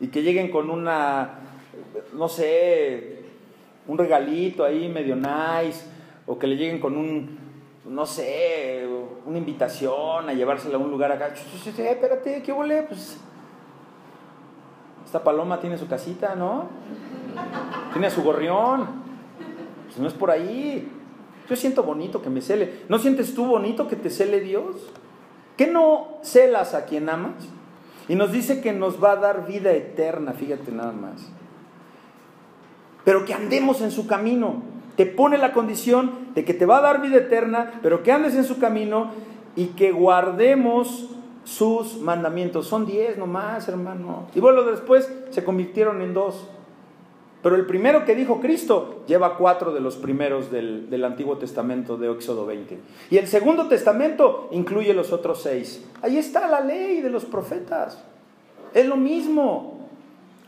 Y 0.00 0.06
que 0.06 0.22
lleguen 0.22 0.50
con 0.50 0.70
una, 0.70 1.40
no 2.14 2.30
sé, 2.30 3.24
un 3.86 3.98
regalito 3.98 4.64
ahí 4.64 4.88
medio 4.88 5.16
nice, 5.16 5.84
o 6.24 6.38
que 6.38 6.46
le 6.46 6.56
lleguen 6.56 6.80
con 6.80 6.96
un, 6.96 7.36
no 7.84 8.06
sé, 8.06 8.88
una 9.26 9.36
invitación 9.36 10.30
a 10.30 10.32
llevársela 10.32 10.76
a 10.76 10.80
un 10.80 10.90
lugar 10.90 11.12
acá. 11.12 11.26
Eh, 11.28 11.90
espérate, 11.90 12.42
¿qué 12.42 12.50
volé? 12.50 12.84
Pues 12.84 13.18
esta 15.04 15.22
paloma 15.22 15.60
tiene 15.60 15.76
su 15.76 15.86
casita, 15.86 16.34
¿no? 16.36 16.70
Tiene 17.92 18.08
su 18.08 18.22
gorrión. 18.22 18.88
Pues 19.84 19.98
no 19.98 20.08
es 20.08 20.14
por 20.14 20.30
ahí. 20.30 20.90
Yo 21.48 21.56
siento 21.56 21.82
bonito 21.82 22.22
que 22.22 22.30
me 22.30 22.40
cele. 22.40 22.80
¿No 22.88 22.98
sientes 22.98 23.34
tú 23.34 23.46
bonito 23.46 23.88
que 23.88 23.96
te 23.96 24.10
cele 24.10 24.40
Dios? 24.40 24.90
¿Qué 25.56 25.66
no 25.66 26.18
celas 26.22 26.74
a 26.74 26.84
quien 26.84 27.08
amas? 27.08 27.34
Y 28.08 28.14
nos 28.14 28.32
dice 28.32 28.60
que 28.60 28.72
nos 28.72 29.02
va 29.02 29.12
a 29.12 29.16
dar 29.16 29.46
vida 29.46 29.72
eterna, 29.72 30.32
fíjate 30.32 30.72
nada 30.72 30.92
más. 30.92 31.30
Pero 33.04 33.24
que 33.24 33.34
andemos 33.34 33.80
en 33.80 33.90
su 33.90 34.06
camino. 34.06 34.62
Te 34.96 35.06
pone 35.06 35.38
la 35.38 35.52
condición 35.52 36.28
de 36.34 36.44
que 36.44 36.54
te 36.54 36.66
va 36.66 36.78
a 36.78 36.82
dar 36.82 37.02
vida 37.02 37.16
eterna, 37.16 37.80
pero 37.82 38.02
que 38.02 38.12
andes 38.12 38.34
en 38.36 38.44
su 38.44 38.58
camino 38.58 39.10
y 39.56 39.68
que 39.68 39.90
guardemos 39.90 41.10
sus 41.44 41.98
mandamientos. 41.98 42.66
Son 42.66 42.86
diez 42.86 43.18
nomás, 43.18 43.68
hermano. 43.68 44.28
Y 44.34 44.40
bueno, 44.40 44.62
después 44.62 45.12
se 45.30 45.44
convirtieron 45.44 46.00
en 46.00 46.14
dos. 46.14 46.48
Pero 47.44 47.56
el 47.56 47.66
primero 47.66 48.06
que 48.06 48.14
dijo 48.14 48.40
Cristo 48.40 49.04
lleva 49.06 49.36
cuatro 49.36 49.74
de 49.74 49.80
los 49.80 49.96
primeros 49.96 50.50
del, 50.50 51.04
Antiguo 51.04 51.36
Testamento 51.36 51.98
de 51.98 52.10
Éxodo 52.10 52.46
20. 52.46 52.78
Y 53.10 53.18
el 53.18 53.28
Segundo 53.28 53.68
Testamento 53.68 54.48
incluye 54.50 54.94
los 54.94 55.12
otros 55.12 55.42
seis. 55.42 55.84
Ahí 56.00 56.16
está 56.16 56.48
la 56.48 56.60
ley 56.60 57.02
de 57.02 57.10
los 57.10 57.26
profetas. 57.26 58.02
Es 58.72 58.86
lo 58.86 58.96
mismo. 58.96 59.90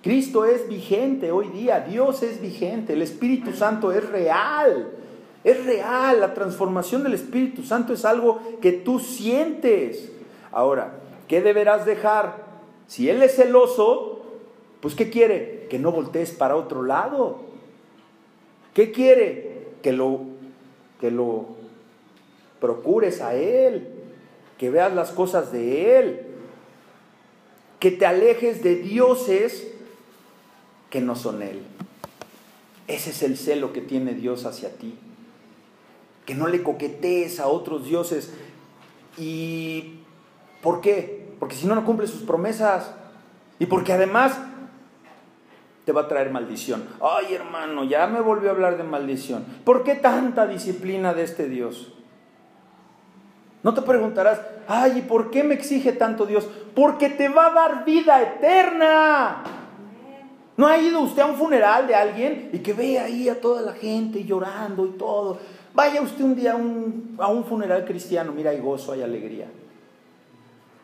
Cristo 0.02 0.46
es 0.46 0.66
vigente 0.70 1.32
hoy 1.32 1.48
día, 1.48 1.80
Dios 1.80 2.22
es 2.22 2.40
vigente, 2.40 2.94
el 2.94 3.02
Espíritu 3.02 3.52
Santo 3.52 3.92
es 3.92 4.08
real. 4.08 4.88
Es 5.44 5.66
real, 5.66 6.18
la 6.18 6.32
transformación 6.32 7.02
del 7.02 7.12
Espíritu 7.12 7.62
Santo 7.62 7.92
es 7.92 8.06
algo 8.06 8.40
que 8.62 8.72
tú 8.72 9.00
sientes. 9.00 10.12
Ahora, 10.50 10.94
¿qué 11.28 11.42
deberás 11.42 11.84
dejar? 11.84 12.46
Si 12.86 13.10
Él 13.10 13.22
es 13.22 13.36
celoso, 13.36 14.15
pues 14.80 14.94
¿qué 14.94 15.10
quiere? 15.10 15.66
Que 15.70 15.78
no 15.78 15.92
voltees 15.92 16.30
para 16.32 16.56
otro 16.56 16.82
lado. 16.82 17.40
¿Qué 18.74 18.92
quiere? 18.92 19.68
Que 19.82 19.92
lo, 19.92 20.20
que 21.00 21.10
lo 21.10 21.56
procures 22.60 23.20
a 23.20 23.34
Él, 23.34 23.88
que 24.58 24.70
veas 24.70 24.94
las 24.94 25.10
cosas 25.10 25.52
de 25.52 25.98
Él, 25.98 26.26
que 27.80 27.90
te 27.90 28.06
alejes 28.06 28.62
de 28.62 28.76
dioses 28.76 29.68
que 30.90 31.00
no 31.00 31.16
son 31.16 31.42
Él. 31.42 31.62
Ese 32.88 33.10
es 33.10 33.22
el 33.22 33.36
celo 33.36 33.72
que 33.72 33.80
tiene 33.80 34.14
Dios 34.14 34.44
hacia 34.44 34.70
ti. 34.70 34.94
Que 36.24 36.34
no 36.34 36.48
le 36.48 36.62
coquetees 36.62 37.40
a 37.40 37.48
otros 37.48 37.84
dioses. 37.84 38.32
¿Y 39.18 40.00
por 40.62 40.80
qué? 40.80 41.26
Porque 41.38 41.56
si 41.56 41.66
no, 41.66 41.74
no 41.74 41.84
cumple 41.84 42.06
sus 42.06 42.22
promesas. 42.22 42.92
Y 43.58 43.66
porque 43.66 43.92
además 43.92 44.38
te 45.86 45.92
va 45.92 46.02
a 46.02 46.08
traer 46.08 46.30
maldición. 46.30 46.82
Ay, 47.00 47.32
hermano, 47.32 47.84
ya 47.84 48.08
me 48.08 48.20
volvió 48.20 48.50
a 48.50 48.52
hablar 48.52 48.76
de 48.76 48.82
maldición. 48.82 49.44
¿Por 49.64 49.84
qué 49.84 49.94
tanta 49.94 50.44
disciplina 50.44 51.14
de 51.14 51.22
este 51.22 51.48
Dios? 51.48 51.92
No 53.62 53.72
te 53.72 53.82
preguntarás, 53.82 54.40
ay, 54.66 54.98
¿y 54.98 55.02
por 55.02 55.30
qué 55.30 55.44
me 55.44 55.54
exige 55.54 55.92
tanto 55.92 56.26
Dios? 56.26 56.48
Porque 56.74 57.08
te 57.08 57.28
va 57.28 57.46
a 57.46 57.50
dar 57.50 57.84
vida 57.84 58.20
eterna. 58.20 59.44
¿No 60.56 60.66
ha 60.66 60.76
ido 60.76 61.00
usted 61.00 61.22
a 61.22 61.26
un 61.26 61.36
funeral 61.36 61.86
de 61.86 61.94
alguien 61.94 62.50
y 62.52 62.58
que 62.58 62.72
ve 62.72 62.98
ahí 62.98 63.28
a 63.28 63.40
toda 63.40 63.62
la 63.62 63.72
gente 63.72 64.24
llorando 64.24 64.86
y 64.86 64.90
todo? 64.90 65.38
Vaya 65.72 66.00
usted 66.00 66.24
un 66.24 66.34
día 66.34 66.54
a 66.54 66.56
un, 66.56 67.14
a 67.20 67.28
un 67.28 67.44
funeral 67.44 67.84
cristiano, 67.84 68.32
mira, 68.32 68.50
hay 68.50 68.58
gozo, 68.58 68.90
hay 68.90 69.02
alegría. 69.02 69.46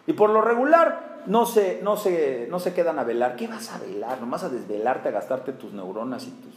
Y 0.07 0.13
por 0.13 0.31
lo 0.31 0.43
regular, 0.43 1.12
no 1.27 1.47
se, 1.47 1.81
no, 1.83 1.97
se, 1.97 2.47
no 2.51 2.59
se 2.61 2.75
quedan 2.75 2.99
a 2.99 3.05
velar. 3.05 3.37
¿Qué 3.37 3.47
vas 3.47 3.73
a 3.73 3.79
velar? 3.79 4.21
Nomás 4.21 4.45
a 4.45 4.49
desvelarte, 4.49 5.09
a 5.09 5.13
gastarte 5.13 5.53
tus 5.53 5.73
neuronas 5.73 6.27
y 6.27 6.31
tus... 6.31 6.55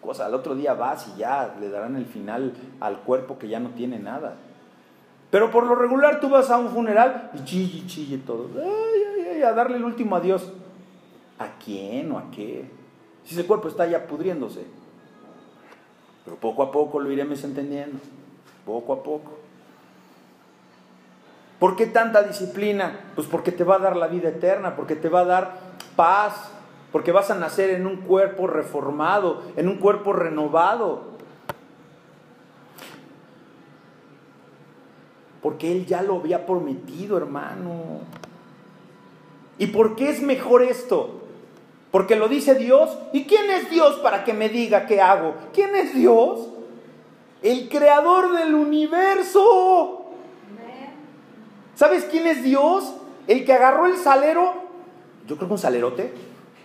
cosa. 0.00 0.26
Al 0.26 0.34
otro 0.34 0.54
día 0.54 0.74
vas 0.74 1.08
y 1.08 1.18
ya 1.18 1.56
le 1.60 1.70
darán 1.70 1.96
el 1.96 2.06
final 2.06 2.52
al 2.80 2.98
cuerpo 3.00 3.38
que 3.38 3.48
ya 3.48 3.60
no 3.60 3.70
tiene 3.70 3.98
nada. 3.98 4.36
Pero 5.30 5.50
por 5.50 5.64
lo 5.64 5.74
regular 5.74 6.20
tú 6.20 6.28
vas 6.28 6.50
a 6.50 6.58
un 6.58 6.68
funeral 6.68 7.30
y 7.34 7.44
chille, 7.44 7.86
chille 7.86 8.18
todo. 8.18 8.48
A 9.44 9.52
darle 9.52 9.76
el 9.76 9.84
último 9.84 10.14
adiós. 10.16 10.52
¿A 11.38 11.58
quién 11.64 12.12
o 12.12 12.18
a 12.18 12.30
qué? 12.30 12.70
Si 13.24 13.34
ese 13.34 13.46
cuerpo 13.46 13.68
está 13.68 13.86
ya 13.86 14.06
pudriéndose. 14.06 14.66
Pero 16.24 16.36
poco 16.36 16.62
a 16.62 16.70
poco 16.70 17.00
lo 17.00 17.10
iremos 17.10 17.42
entendiendo. 17.44 17.98
Poco 18.66 18.92
a 18.92 19.02
poco. 19.02 19.38
¿Por 21.62 21.76
qué 21.76 21.86
tanta 21.86 22.24
disciplina? 22.24 23.12
Pues 23.14 23.28
porque 23.28 23.52
te 23.52 23.62
va 23.62 23.76
a 23.76 23.78
dar 23.78 23.94
la 23.94 24.08
vida 24.08 24.30
eterna, 24.30 24.74
porque 24.74 24.96
te 24.96 25.08
va 25.08 25.20
a 25.20 25.24
dar 25.24 25.54
paz, 25.94 26.50
porque 26.90 27.12
vas 27.12 27.30
a 27.30 27.36
nacer 27.36 27.70
en 27.70 27.86
un 27.86 27.98
cuerpo 27.98 28.48
reformado, 28.48 29.44
en 29.54 29.68
un 29.68 29.76
cuerpo 29.76 30.12
renovado. 30.12 31.04
Porque 35.40 35.70
Él 35.70 35.86
ya 35.86 36.02
lo 36.02 36.16
había 36.16 36.46
prometido, 36.46 37.16
hermano. 37.16 38.00
¿Y 39.56 39.68
por 39.68 39.94
qué 39.94 40.10
es 40.10 40.20
mejor 40.20 40.64
esto? 40.64 41.20
Porque 41.92 42.16
lo 42.16 42.26
dice 42.26 42.56
Dios. 42.56 42.90
¿Y 43.12 43.26
quién 43.26 43.48
es 43.52 43.70
Dios 43.70 44.00
para 44.00 44.24
que 44.24 44.32
me 44.32 44.48
diga 44.48 44.86
qué 44.86 45.00
hago? 45.00 45.36
¿Quién 45.54 45.76
es 45.76 45.94
Dios? 45.94 46.40
El 47.40 47.68
creador 47.68 48.36
del 48.36 48.52
universo. 48.56 50.01
¿Sabes 51.74 52.04
quién 52.10 52.26
es 52.26 52.42
Dios? 52.42 52.94
El 53.26 53.44
que 53.44 53.52
agarró 53.52 53.86
el 53.86 53.96
salero, 53.96 54.54
yo 55.26 55.36
creo 55.36 55.48
que 55.48 55.54
un 55.54 55.58
salerote, 55.58 56.12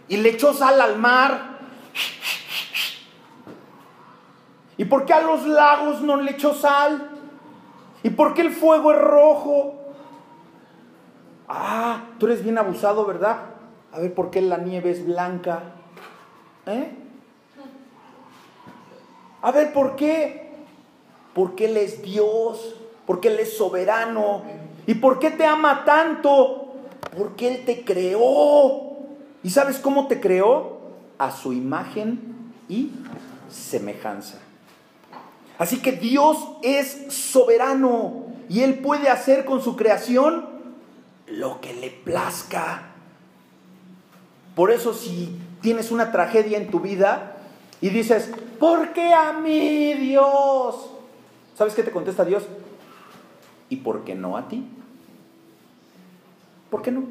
y 0.07 0.17
le 0.17 0.29
echó 0.29 0.53
sal 0.53 0.81
al 0.81 0.97
mar. 0.97 1.57
¿Y 4.77 4.85
por 4.85 5.05
qué 5.05 5.13
a 5.13 5.21
los 5.21 5.45
lagos 5.45 6.01
no 6.01 6.17
le 6.17 6.31
echó 6.31 6.53
sal? 6.53 7.09
¿Y 8.03 8.09
por 8.11 8.33
qué 8.33 8.41
el 8.41 8.51
fuego 8.51 8.91
es 8.91 8.99
rojo? 8.99 9.75
Ah, 11.47 12.03
tú 12.19 12.25
eres 12.27 12.43
bien 12.43 12.57
abusado, 12.57 13.05
¿verdad? 13.05 13.37
A 13.91 13.99
ver, 13.99 14.13
¿por 14.13 14.29
qué 14.29 14.41
la 14.41 14.57
nieve 14.57 14.91
es 14.91 15.05
blanca? 15.05 15.63
¿Eh? 16.65 16.91
A 19.41 19.51
ver, 19.51 19.71
¿por 19.71 19.95
qué? 19.95 20.51
Porque 21.33 21.65
Él 21.65 21.77
es 21.77 22.01
Dios, 22.01 22.75
porque 23.05 23.29
Él 23.29 23.39
es 23.39 23.57
soberano. 23.57 24.43
¿Y 24.87 24.95
por 24.95 25.19
qué 25.19 25.29
te 25.29 25.45
ama 25.45 25.83
tanto? 25.85 26.73
Porque 27.15 27.53
Él 27.53 27.65
te 27.65 27.83
creó. 27.83 28.97
¿Y 29.43 29.49
sabes 29.49 29.77
cómo 29.77 30.07
te 30.07 30.19
creó? 30.19 30.79
A 31.19 31.31
su 31.31 31.53
imagen 31.53 32.53
y 32.69 32.91
semejanza. 33.49 34.39
Así 35.59 35.81
que 35.81 35.91
Dios 35.91 36.37
es 36.63 37.13
soberano 37.13 38.27
y 38.49 38.61
Él 38.61 38.79
puede 38.79 39.09
hacer 39.09 39.43
con 39.45 39.61
su 39.61 39.75
creación 39.75 40.47
lo 41.27 41.59
que 41.59 41.73
le 41.73 41.89
plazca. 41.89 42.83
Por 44.55 44.71
eso 44.71 44.93
si 44.93 45.37
tienes 45.61 45.91
una 45.91 46.11
tragedia 46.11 46.57
en 46.57 46.71
tu 46.71 46.79
vida 46.79 47.35
y 47.81 47.89
dices, 47.89 48.31
¿por 48.59 48.93
qué 48.93 49.13
a 49.13 49.33
mí 49.33 49.93
Dios? 49.95 50.91
¿Sabes 51.57 51.73
qué 51.73 51.83
te 51.83 51.91
contesta 51.91 52.23
Dios? 52.23 52.43
¿Y 53.69 53.77
por 53.77 54.03
qué 54.03 54.15
no 54.15 54.37
a 54.37 54.47
ti? 54.47 54.65
¿Por 56.69 56.81
qué 56.81 56.91
no? 56.91 57.03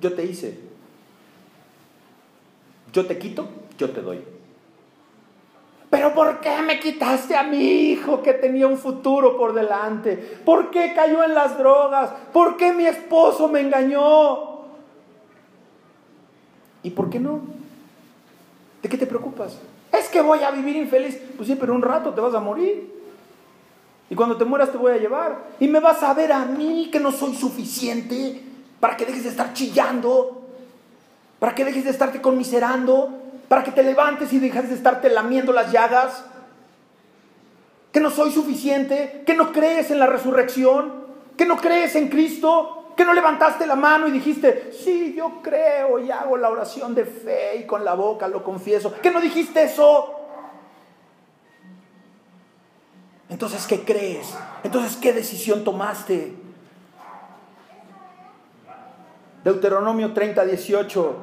Yo 0.00 0.14
te 0.14 0.24
hice, 0.24 0.58
yo 2.92 3.06
te 3.06 3.18
quito, 3.18 3.48
yo 3.78 3.90
te 3.90 4.02
doy. 4.02 4.20
Pero 5.90 6.14
¿por 6.14 6.40
qué 6.40 6.62
me 6.62 6.80
quitaste 6.80 7.36
a 7.36 7.42
mi 7.42 7.58
hijo 7.58 8.22
que 8.22 8.32
tenía 8.32 8.66
un 8.66 8.78
futuro 8.78 9.36
por 9.36 9.52
delante? 9.52 10.16
¿Por 10.16 10.70
qué 10.70 10.92
cayó 10.94 11.22
en 11.22 11.34
las 11.34 11.58
drogas? 11.58 12.10
¿Por 12.32 12.56
qué 12.56 12.72
mi 12.72 12.86
esposo 12.86 13.46
me 13.48 13.60
engañó? 13.60 14.62
¿Y 16.82 16.90
por 16.90 17.10
qué 17.10 17.20
no? 17.20 17.40
¿De 18.82 18.88
qué 18.88 18.96
te 18.96 19.06
preocupas? 19.06 19.58
Es 19.92 20.08
que 20.08 20.22
voy 20.22 20.40
a 20.40 20.50
vivir 20.50 20.76
infeliz. 20.76 21.20
Pues 21.36 21.46
sí, 21.46 21.56
pero 21.60 21.74
un 21.74 21.82
rato 21.82 22.10
te 22.14 22.20
vas 22.20 22.34
a 22.34 22.40
morir. 22.40 23.01
Y 24.12 24.14
cuando 24.14 24.36
te 24.36 24.44
mueras 24.44 24.70
te 24.70 24.76
voy 24.76 24.92
a 24.92 24.98
llevar. 24.98 25.38
Y 25.58 25.66
me 25.66 25.80
vas 25.80 26.02
a 26.02 26.12
ver 26.12 26.32
a 26.32 26.44
mí 26.44 26.90
que 26.92 27.00
no 27.00 27.10
soy 27.10 27.34
suficiente 27.34 28.42
para 28.78 28.94
que 28.94 29.06
dejes 29.06 29.24
de 29.24 29.30
estar 29.30 29.52
chillando 29.54 30.42
para 31.42 31.56
que 31.56 31.64
dejes 31.64 31.82
de 31.82 31.90
estarte 31.90 32.22
conmiserando, 32.22 33.18
para 33.48 33.64
que 33.64 33.72
te 33.72 33.82
levantes 33.82 34.32
y 34.32 34.38
dejes 34.38 34.68
de 34.68 34.76
estarte 34.76 35.10
lamiendo 35.10 35.52
las 35.52 35.72
llagas, 35.72 36.24
que 37.90 37.98
no 37.98 38.12
soy 38.12 38.30
suficiente, 38.30 39.24
que 39.26 39.34
no 39.34 39.50
crees 39.50 39.90
en 39.90 39.98
la 39.98 40.06
resurrección, 40.06 41.02
que 41.36 41.44
no 41.44 41.56
crees 41.56 41.96
en 41.96 42.08
Cristo, 42.10 42.92
que 42.96 43.04
no 43.04 43.12
levantaste 43.12 43.66
la 43.66 43.74
mano 43.74 44.06
y 44.06 44.12
dijiste, 44.12 44.70
sí, 44.70 45.14
yo 45.18 45.40
creo 45.42 45.98
y 45.98 46.12
hago 46.12 46.36
la 46.36 46.48
oración 46.48 46.94
de 46.94 47.06
fe 47.06 47.56
y 47.56 47.66
con 47.66 47.84
la 47.84 47.94
boca 47.94 48.28
lo 48.28 48.44
confieso, 48.44 48.94
que 49.02 49.10
no 49.10 49.20
dijiste 49.20 49.64
eso. 49.64 50.21
Entonces, 53.32 53.66
¿qué 53.66 53.80
crees? 53.80 54.36
Entonces, 54.62 54.94
¿qué 54.98 55.14
decisión 55.14 55.64
tomaste? 55.64 56.34
Deuteronomio 59.42 60.12
30, 60.12 60.44
18. 60.44 61.16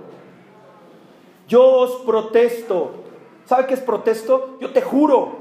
Yo 1.47 1.63
os 1.63 2.01
protesto. 2.07 3.03
¿Sabe 3.45 3.67
qué 3.67 3.75
es 3.75 3.81
protesto? 3.81 4.57
Yo 4.59 4.71
te 4.71 4.81
juro. 4.81 5.37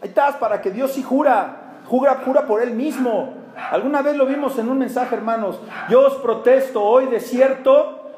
Ahí 0.00 0.08
estás, 0.08 0.36
para 0.36 0.62
que 0.62 0.70
Dios 0.70 0.92
sí 0.92 1.02
jura. 1.02 1.80
Jura, 1.86 2.22
jura 2.24 2.46
por 2.46 2.62
Él 2.62 2.72
mismo. 2.72 3.34
Alguna 3.70 4.00
vez 4.00 4.16
lo 4.16 4.24
vimos 4.24 4.58
en 4.58 4.70
un 4.70 4.78
mensaje, 4.78 5.16
hermanos. 5.16 5.60
Yo 5.90 6.06
os 6.06 6.14
protesto, 6.14 6.82
hoy 6.82 7.08
de 7.08 7.20
cierto 7.20 8.10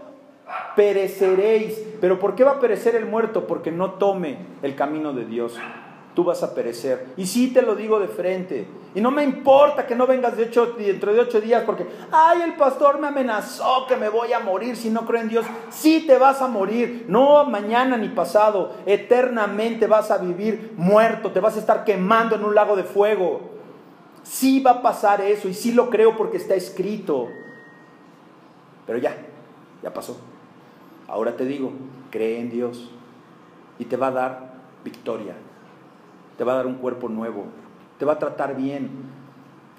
pereceréis. 0.76 1.82
Pero 2.00 2.20
¿por 2.20 2.36
qué 2.36 2.44
va 2.44 2.52
a 2.52 2.60
perecer 2.60 2.94
el 2.94 3.06
muerto? 3.06 3.48
Porque 3.48 3.72
no 3.72 3.94
tome 3.94 4.38
el 4.62 4.76
camino 4.76 5.12
de 5.12 5.24
Dios 5.24 5.58
tú 6.14 6.24
vas 6.24 6.42
a 6.42 6.54
perecer. 6.54 7.08
Y 7.16 7.26
sí 7.26 7.52
te 7.52 7.62
lo 7.62 7.74
digo 7.74 7.98
de 8.00 8.08
frente. 8.08 8.66
Y 8.94 9.00
no 9.00 9.10
me 9.10 9.22
importa 9.22 9.86
que 9.86 9.94
no 9.94 10.06
vengas 10.06 10.36
de 10.36 10.44
ocho, 10.44 10.74
dentro 10.76 11.12
de 11.12 11.20
ocho 11.20 11.40
días 11.40 11.62
porque, 11.64 11.86
ay, 12.10 12.42
el 12.42 12.54
pastor 12.54 12.98
me 12.98 13.08
amenazó 13.08 13.86
que 13.86 13.96
me 13.96 14.08
voy 14.08 14.32
a 14.32 14.40
morir 14.40 14.76
si 14.76 14.90
no 14.90 15.06
creo 15.06 15.20
en 15.20 15.28
Dios. 15.28 15.46
Sí 15.70 16.04
te 16.06 16.18
vas 16.18 16.42
a 16.42 16.48
morir, 16.48 17.04
no 17.08 17.44
mañana 17.44 17.96
ni 17.96 18.08
pasado. 18.08 18.74
Eternamente 18.86 19.86
vas 19.86 20.10
a 20.10 20.18
vivir 20.18 20.72
muerto, 20.76 21.30
te 21.30 21.40
vas 21.40 21.56
a 21.56 21.60
estar 21.60 21.84
quemando 21.84 22.34
en 22.34 22.44
un 22.44 22.54
lago 22.54 22.74
de 22.74 22.84
fuego. 22.84 23.50
Sí 24.22 24.60
va 24.60 24.72
a 24.72 24.82
pasar 24.82 25.20
eso 25.20 25.48
y 25.48 25.54
sí 25.54 25.72
lo 25.72 25.88
creo 25.88 26.16
porque 26.16 26.36
está 26.36 26.54
escrito. 26.54 27.28
Pero 28.86 28.98
ya, 28.98 29.16
ya 29.82 29.94
pasó. 29.94 30.18
Ahora 31.06 31.36
te 31.36 31.44
digo, 31.44 31.72
cree 32.10 32.40
en 32.40 32.50
Dios 32.50 32.90
y 33.78 33.84
te 33.84 33.96
va 33.96 34.08
a 34.08 34.12
dar 34.12 34.50
victoria 34.84 35.34
te 36.40 36.44
va 36.44 36.54
a 36.54 36.56
dar 36.56 36.66
un 36.66 36.76
cuerpo 36.76 37.10
nuevo, 37.10 37.44
te 37.98 38.06
va 38.06 38.14
a 38.14 38.18
tratar 38.18 38.56
bien. 38.56 38.88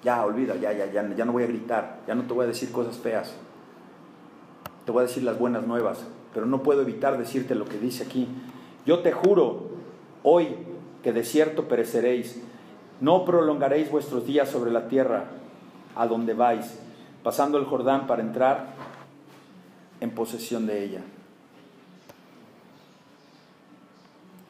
Ya, 0.03 0.23
olvida, 0.23 0.55
ya, 0.57 0.71
ya, 0.71 0.85
ya, 0.91 1.15
ya 1.15 1.25
no 1.25 1.31
voy 1.31 1.41
a 1.41 1.47
gritar, 1.47 2.01
ya 2.05 2.13
no 2.13 2.21
te 2.25 2.35
voy 2.35 2.43
a 2.43 2.47
decir 2.47 2.71
cosas 2.71 2.97
feas. 2.97 3.33
Te 4.85 4.91
voy 4.91 4.99
a 4.99 5.07
decir 5.07 5.23
las 5.23 5.39
buenas 5.39 5.65
nuevas, 5.65 6.05
pero 6.35 6.45
no 6.45 6.61
puedo 6.61 6.83
evitar 6.83 7.17
decirte 7.17 7.55
lo 7.55 7.65
que 7.65 7.79
dice 7.79 8.03
aquí. 8.03 8.27
Yo 8.85 8.99
te 8.99 9.11
juro 9.11 9.69
hoy 10.21 10.49
que 11.01 11.11
de 11.11 11.23
cierto 11.23 11.67
pereceréis, 11.67 12.39
no 12.99 13.25
prolongaréis 13.25 13.89
vuestros 13.89 14.27
días 14.27 14.47
sobre 14.47 14.69
la 14.69 14.87
tierra 14.87 15.31
a 15.95 16.05
donde 16.05 16.35
vais, 16.35 16.77
pasando 17.23 17.57
el 17.57 17.65
Jordán 17.65 18.05
para 18.05 18.21
entrar 18.21 18.67
en 19.99 20.11
posesión 20.11 20.67
de 20.67 20.83
ella. 20.83 21.01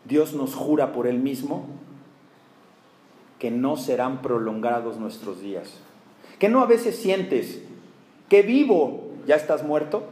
Dios 0.03 0.33
nos 0.33 0.55
jura 0.55 0.91
por 0.91 1.07
Él 1.07 1.19
mismo 1.19 1.67
que 3.41 3.49
no 3.49 3.75
serán 3.75 4.21
prolongados 4.21 4.97
nuestros 4.97 5.41
días. 5.41 5.73
Que 6.37 6.47
no 6.47 6.61
a 6.61 6.67
veces 6.67 6.95
sientes 6.95 7.59
que 8.29 8.43
vivo 8.43 9.13
ya 9.25 9.35
estás 9.35 9.63
muerto. 9.63 10.03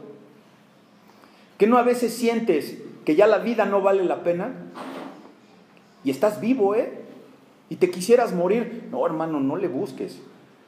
Que 1.56 1.68
no 1.68 1.78
a 1.78 1.84
veces 1.84 2.12
sientes 2.12 2.78
que 3.04 3.14
ya 3.14 3.28
la 3.28 3.38
vida 3.38 3.66
no 3.66 3.82
vale 3.82 4.02
la 4.02 4.24
pena. 4.24 4.52
Y 6.02 6.10
estás 6.10 6.40
vivo, 6.40 6.74
¿eh? 6.74 7.02
Y 7.68 7.76
te 7.76 7.88
quisieras 7.92 8.34
morir. 8.34 8.88
No, 8.90 9.06
hermano, 9.06 9.38
no 9.38 9.54
le 9.54 9.68
busques. 9.68 10.18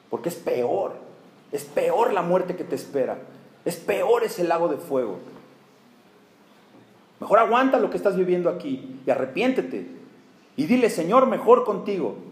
Porque 0.09 0.29
es 0.29 0.37
peor. 0.37 0.93
Es 1.51 1.65
peor 1.65 2.13
la 2.13 2.23
muerte 2.23 2.55
que 2.55 2.63
te 2.63 2.77
espera. 2.77 3.19
Es 3.65 3.75
peor 3.75 4.23
ese 4.23 4.45
lago 4.45 4.69
de 4.69 4.77
fuego. 4.77 5.19
Mejor 7.19 7.41
aguanta 7.41 7.81
lo 7.81 7.91
que 7.91 7.97
estás 7.97 8.17
viviendo 8.17 8.49
aquí 8.49 9.01
y 9.05 9.11
arrepiéntete. 9.11 9.85
Y 10.57 10.67
dile, 10.67 10.91
Señor, 10.91 11.27
mejor 11.27 11.65
contigo 11.65 12.31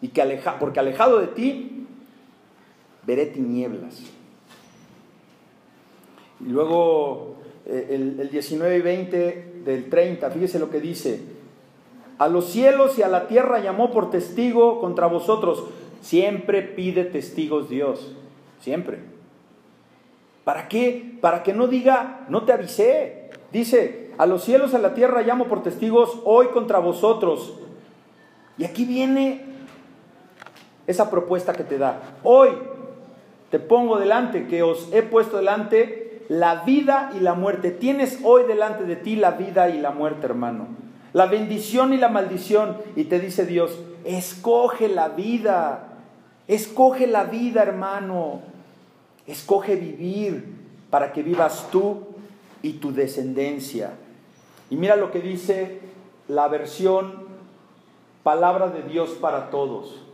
y 0.00 0.08
que 0.08 0.22
aleja, 0.22 0.58
porque 0.58 0.80
alejado 0.80 1.18
de 1.20 1.28
ti 1.28 1.86
veré 3.04 3.26
tinieblas. 3.26 4.00
Y 6.40 6.48
luego 6.48 7.36
eh, 7.66 7.88
el, 7.90 8.20
el 8.20 8.30
19 8.30 8.78
y 8.78 8.80
20 8.80 9.52
del 9.64 9.90
30, 9.90 10.30
fíjese 10.30 10.58
lo 10.58 10.70
que 10.70 10.80
dice, 10.80 11.20
A 12.18 12.28
los 12.28 12.50
cielos 12.50 12.98
y 12.98 13.02
a 13.02 13.08
la 13.08 13.28
tierra 13.28 13.60
llamó 13.60 13.90
por 13.90 14.10
testigo 14.10 14.80
contra 14.80 15.06
vosotros. 15.06 15.64
Siempre 16.00 16.62
pide 16.62 17.04
testigos 17.04 17.68
Dios. 17.68 18.14
Siempre. 18.60 18.98
¿Para 20.44 20.68
qué? 20.68 21.16
Para 21.20 21.42
que 21.42 21.52
no 21.52 21.66
diga, 21.66 22.24
no 22.28 22.44
te 22.44 22.52
avisé. 22.52 23.30
Dice, 23.52 24.10
a 24.18 24.26
los 24.26 24.44
cielos 24.44 24.74
a 24.74 24.78
la 24.78 24.94
tierra 24.94 25.22
llamo 25.22 25.44
por 25.46 25.62
testigos 25.62 26.20
hoy 26.24 26.48
contra 26.48 26.78
vosotros. 26.78 27.54
Y 28.56 28.64
aquí 28.64 28.84
viene 28.84 29.44
esa 30.88 31.10
propuesta 31.10 31.52
que 31.52 31.62
te 31.62 31.78
da. 31.78 32.00
Hoy 32.24 32.48
te 33.50 33.60
pongo 33.60 33.98
delante, 33.98 34.48
que 34.48 34.64
os 34.64 34.88
he 34.92 35.02
puesto 35.02 35.36
delante 35.36 36.24
la 36.28 36.64
vida 36.64 37.12
y 37.14 37.20
la 37.20 37.34
muerte. 37.34 37.70
Tienes 37.70 38.18
hoy 38.24 38.44
delante 38.44 38.84
de 38.84 38.96
ti 38.96 39.14
la 39.14 39.32
vida 39.32 39.68
y 39.68 39.80
la 39.80 39.90
muerte, 39.92 40.26
hermano. 40.26 40.66
La 41.12 41.26
bendición 41.26 41.92
y 41.92 41.98
la 41.98 42.08
maldición. 42.08 42.78
Y 42.96 43.04
te 43.04 43.20
dice 43.20 43.46
Dios, 43.46 43.78
escoge 44.04 44.88
la 44.88 45.10
vida. 45.10 45.88
Escoge 46.48 47.06
la 47.06 47.24
vida, 47.24 47.62
hermano. 47.62 48.40
Escoge 49.26 49.76
vivir 49.76 50.56
para 50.90 51.12
que 51.12 51.22
vivas 51.22 51.68
tú 51.70 52.06
y 52.62 52.74
tu 52.74 52.92
descendencia. 52.92 53.92
Y 54.70 54.76
mira 54.76 54.96
lo 54.96 55.10
que 55.10 55.20
dice 55.20 55.80
la 56.28 56.48
versión 56.48 57.28
palabra 58.22 58.68
de 58.68 58.82
Dios 58.82 59.10
para 59.20 59.50
todos. 59.50 60.07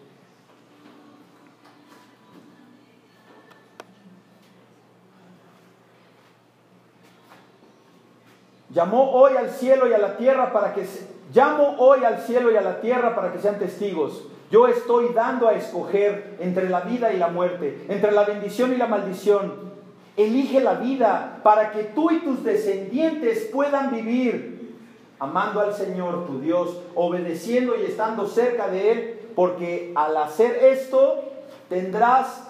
Llamó 8.74 9.12
hoy 9.12 9.36
al 9.36 9.50
cielo 9.50 9.88
y 9.88 9.92
a 9.92 9.98
la 9.98 10.16
tierra 10.16 10.52
para 10.52 10.74
que 10.74 10.84
llamo 11.32 11.76
hoy 11.78 12.04
al 12.04 12.18
cielo 12.20 12.50
y 12.50 12.56
a 12.56 12.60
la 12.60 12.80
tierra 12.80 13.14
para 13.14 13.32
que 13.32 13.38
sean 13.38 13.60
testigos. 13.60 14.26
Yo 14.50 14.66
estoy 14.66 15.12
dando 15.14 15.46
a 15.46 15.54
escoger 15.54 16.36
entre 16.40 16.68
la 16.68 16.80
vida 16.80 17.12
y 17.12 17.18
la 17.18 17.28
muerte, 17.28 17.86
entre 17.88 18.10
la 18.10 18.24
bendición 18.24 18.72
y 18.72 18.76
la 18.76 18.88
maldición. 18.88 19.72
Elige 20.16 20.60
la 20.60 20.74
vida 20.74 21.38
para 21.44 21.70
que 21.70 21.84
tú 21.84 22.10
y 22.10 22.18
tus 22.20 22.42
descendientes 22.42 23.48
puedan 23.52 23.92
vivir 23.92 24.74
amando 25.20 25.60
al 25.60 25.72
Señor 25.72 26.26
tu 26.26 26.40
Dios, 26.40 26.76
obedeciendo 26.96 27.74
y 27.76 27.84
estando 27.84 28.26
cerca 28.26 28.68
de 28.68 28.92
Él, 28.92 29.20
porque 29.36 29.92
al 29.94 30.16
hacer 30.16 30.56
esto 30.62 31.24
tendrás 31.68 32.48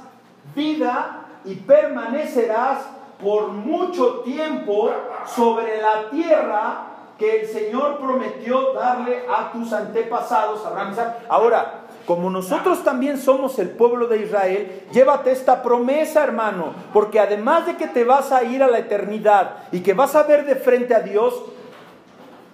vida 0.54 1.26
y 1.44 1.54
permanecerás 1.54 2.93
por 3.24 3.48
mucho 3.48 4.20
tiempo 4.20 4.92
sobre 5.26 5.80
la 5.80 6.10
tierra 6.10 6.86
que 7.18 7.40
el 7.40 7.48
Señor 7.48 7.98
prometió 7.98 8.74
darle 8.74 9.24
a 9.28 9.50
tus 9.50 9.72
antepasados, 9.72 10.64
Abraham 10.66 10.94
Ahora, 11.28 11.80
como 12.06 12.28
nosotros 12.28 12.84
también 12.84 13.16
somos 13.16 13.58
el 13.58 13.70
pueblo 13.70 14.08
de 14.08 14.18
Israel, 14.18 14.82
llévate 14.92 15.32
esta 15.32 15.62
promesa, 15.62 16.22
hermano, 16.22 16.74
porque 16.92 17.18
además 17.18 17.66
de 17.66 17.76
que 17.76 17.86
te 17.86 18.04
vas 18.04 18.30
a 18.30 18.44
ir 18.44 18.62
a 18.62 18.68
la 18.68 18.78
eternidad 18.78 19.68
y 19.72 19.80
que 19.80 19.94
vas 19.94 20.14
a 20.14 20.24
ver 20.24 20.44
de 20.44 20.56
frente 20.56 20.94
a 20.94 21.00
Dios, 21.00 21.34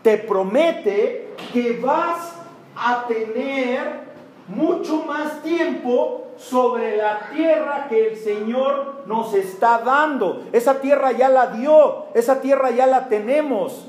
te 0.02 0.18
promete 0.18 1.34
que 1.52 1.80
vas 1.82 2.34
a 2.76 3.06
tener 3.08 4.08
mucho 4.46 5.04
más 5.04 5.42
tiempo 5.42 6.19
sobre 6.40 6.96
la 6.96 7.28
tierra 7.34 7.86
que 7.88 8.08
el 8.08 8.16
Señor 8.16 9.04
nos 9.06 9.34
está 9.34 9.78
dando. 9.78 10.44
Esa 10.52 10.80
tierra 10.80 11.12
ya 11.12 11.28
la 11.28 11.48
dio, 11.48 12.06
esa 12.14 12.40
tierra 12.40 12.70
ya 12.70 12.86
la 12.86 13.08
tenemos. 13.08 13.86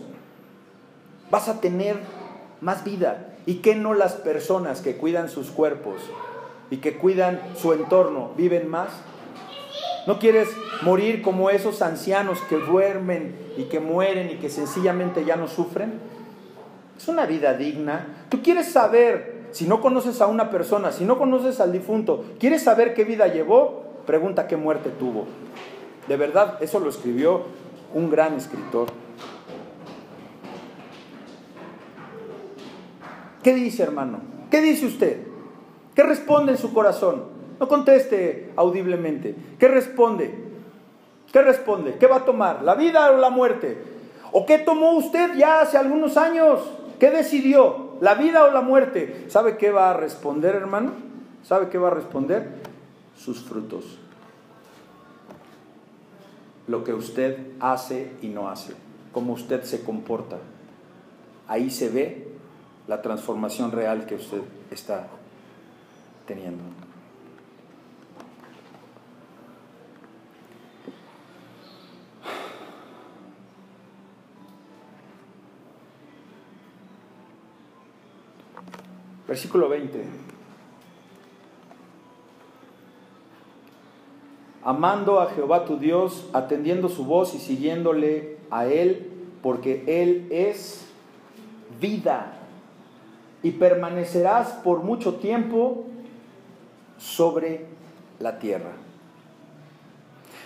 Vas 1.30 1.48
a 1.48 1.62
tener 1.62 1.96
más 2.60 2.84
vida. 2.84 3.28
¿Y 3.46 3.56
qué 3.56 3.76
no 3.76 3.94
las 3.94 4.14
personas 4.14 4.82
que 4.82 4.98
cuidan 4.98 5.30
sus 5.30 5.50
cuerpos 5.50 6.02
y 6.70 6.78
que 6.78 6.98
cuidan 6.98 7.42
su 7.56 7.72
entorno 7.72 8.32
viven 8.36 8.70
más? 8.70 8.90
¿No 10.06 10.20
quieres 10.20 10.50
morir 10.82 11.22
como 11.22 11.50
esos 11.50 11.82
ancianos 11.82 12.40
que 12.50 12.58
duermen 12.58 13.36
y 13.58 13.64
que 13.64 13.80
mueren 13.80 14.30
y 14.30 14.36
que 14.36 14.50
sencillamente 14.50 15.24
ya 15.24 15.38
no 15.38 15.48
sufren? 15.48 16.00
Es 16.98 17.08
una 17.08 17.26
vida 17.26 17.54
digna. 17.54 18.26
Tú 18.30 18.42
quieres 18.44 18.72
saber, 18.72 19.41
si 19.52 19.68
no 19.68 19.82
conoces 19.82 20.22
a 20.22 20.28
una 20.28 20.50
persona, 20.50 20.92
si 20.92 21.04
no 21.04 21.18
conoces 21.18 21.60
al 21.60 21.72
difunto, 21.72 22.24
¿quieres 22.40 22.64
saber 22.64 22.94
qué 22.94 23.04
vida 23.04 23.28
llevó? 23.28 23.84
Pregunta 24.06 24.48
qué 24.48 24.58
muerte 24.58 24.90
tuvo. 24.90 25.26
De 26.08 26.18
verdad, 26.18 26.58
eso 26.62 26.80
lo 26.80 26.90
escribió 26.90 27.44
un 27.94 28.10
gran 28.10 28.36
escritor. 28.36 28.88
¿Qué 33.44 33.54
dice, 33.54 33.84
hermano? 33.84 34.20
¿Qué 34.50 34.62
dice 34.62 34.86
usted? 34.86 35.28
¿Qué 35.96 36.04
responde 36.04 36.54
en 36.54 36.58
su 36.58 36.74
corazón? 36.74 37.24
No 37.60 37.68
conteste 37.68 38.52
audiblemente. 38.56 39.36
¿Qué 39.60 39.68
responde? 39.68 40.34
¿Qué 41.32 41.42
responde? 41.42 41.96
¿Qué 42.00 42.08
va 42.08 42.18
a 42.18 42.26
tomar? 42.26 42.64
¿La 42.64 42.76
vida 42.76 43.12
o 43.12 43.18
la 43.18 43.30
muerte? 43.30 43.78
¿O 44.32 44.46
qué 44.46 44.60
tomó 44.60 44.92
usted 44.92 45.36
ya 45.36 45.62
hace 45.62 45.78
algunos 45.78 46.18
años? 46.18 46.60
¿Qué 47.00 47.10
decidió? 47.10 47.91
¿La 48.02 48.16
vida 48.16 48.44
o 48.44 48.52
la 48.52 48.62
muerte? 48.62 49.28
¿Sabe 49.30 49.58
qué 49.58 49.72
va 49.72 49.92
a 49.92 49.94
responder, 49.94 50.56
hermano? 50.56 50.92
¿Sabe 51.44 51.70
qué 51.70 51.78
va 51.78 51.90
a 51.90 51.94
responder? 51.94 52.50
Sus 53.16 53.44
frutos. 53.44 54.00
Lo 56.68 56.84
que 56.84 56.96
usted 56.96 57.38
hace 57.60 58.12
y 58.24 58.30
no 58.30 58.50
hace. 58.50 58.74
Cómo 59.14 59.34
usted 59.34 59.64
se 59.64 59.84
comporta. 59.84 60.38
Ahí 61.48 61.70
se 61.70 61.90
ve 61.90 62.28
la 62.88 63.04
transformación 63.04 63.72
real 63.72 64.08
que 64.08 64.16
usted 64.16 64.42
está 64.72 65.06
teniendo. 66.26 66.64
Versículo 79.32 79.70
20. 79.70 80.04
Amando 84.62 85.22
a 85.22 85.28
Jehová 85.28 85.64
tu 85.64 85.78
Dios, 85.78 86.26
atendiendo 86.34 86.90
su 86.90 87.06
voz 87.06 87.34
y 87.34 87.40
siguiéndole 87.40 88.40
a 88.50 88.66
Él, 88.66 89.10
porque 89.42 89.86
Él 89.88 90.28
es 90.32 90.86
vida 91.80 92.34
y 93.42 93.52
permanecerás 93.52 94.50
por 94.66 94.84
mucho 94.84 95.16
tiempo 95.16 95.86
sobre 96.98 97.68
la 98.20 98.38
tierra. 98.38 98.74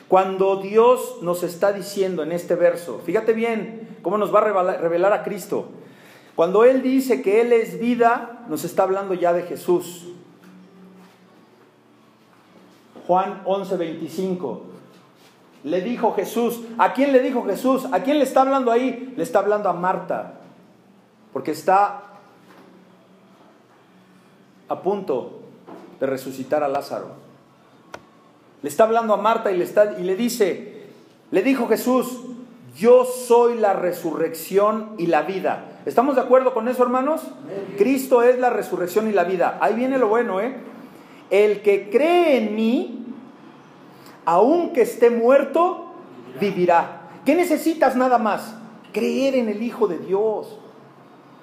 Cuando 0.08 0.58
Dios 0.58 1.24
nos 1.24 1.42
está 1.42 1.74
diciendo 1.74 2.22
en 2.22 2.32
este 2.32 2.54
verso, 2.54 3.02
fíjate 3.04 3.34
bien 3.34 3.98
cómo 4.04 4.20
nos 4.20 4.32
va 4.32 4.42
a 4.42 4.78
revelar, 4.78 5.12
a 5.12 5.24
Cristo. 5.24 5.70
Cuando 6.36 6.66
Él 6.66 6.82
dice 6.82 7.22
que 7.22 7.42
Él 7.42 7.54
es 7.54 7.80
vida, 7.80 8.46
nos 8.50 8.66
está 8.66 8.84
hablando 8.84 9.14
ya 9.14 9.32
de 9.32 9.44
Jesús. 9.44 10.08
Juan 13.08 13.42
11, 13.46 13.78
25. 13.78 14.62
Le 15.64 15.82
dijo 15.82 16.14
Jesús, 16.14 16.62
¿a 16.78 16.94
quién 16.94 17.12
le 17.12 17.20
dijo 17.22 17.44
Jesús? 17.46 17.88
¿A 17.92 18.02
quién 18.02 18.20
le 18.20 18.26
está 18.26 18.42
hablando 18.42 18.72
ahí? 18.72 19.14
Le 19.16 19.24
está 19.24 19.40
hablando 19.40 19.70
a 19.70 19.74
Marta, 19.74 20.34
porque 21.34 21.52
está 21.52 22.04
a 24.68 24.82
punto 24.82 25.40
de 26.00 26.06
resucitar 26.06 26.64
a 26.64 26.68
Lázaro. 26.68 27.08
Le 28.62 28.70
está 28.70 28.84
hablando 28.84 29.14
a 29.14 29.18
Marta 29.18 29.52
y 29.52 29.58
le, 29.58 29.68
y 30.00 30.04
le 30.04 30.16
dice, 30.16 30.84
le 31.32 31.42
dijo 31.42 31.68
Jesús, 31.68 32.22
yo 32.76 33.06
soy 33.06 33.58
la 33.58 33.74
resurrección 33.74 34.96
y 34.98 35.08
la 35.08 35.22
vida. 35.22 35.75
¿Estamos 35.86 36.16
de 36.16 36.22
acuerdo 36.22 36.54
con 36.54 36.68
eso, 36.68 36.82
hermanos? 36.82 37.22
Cristo 37.78 38.24
es 38.24 38.40
la 38.40 38.50
resurrección 38.50 39.08
y 39.08 39.12
la 39.12 39.24
vida. 39.24 39.60
Ahí 39.62 39.76
viene 39.76 40.00
lo 40.00 40.08
bueno, 40.08 40.42
¿eh? 40.42 40.56
El 41.30 41.62
que 41.62 41.90
cree 41.92 42.38
en 42.38 42.56
mí, 42.56 43.06
aunque 44.26 44.82
esté 44.82 45.12
muerto, 45.12 45.92
vivirá. 46.40 47.10
¿Qué 47.24 47.36
necesitas 47.36 47.96
nada 47.96 48.18
más? 48.18 48.56
Creer 48.94 49.36
en 49.36 49.48
el 49.48 49.62
Hijo 49.62 49.88
de 49.88 50.00
Dios. 50.00 50.60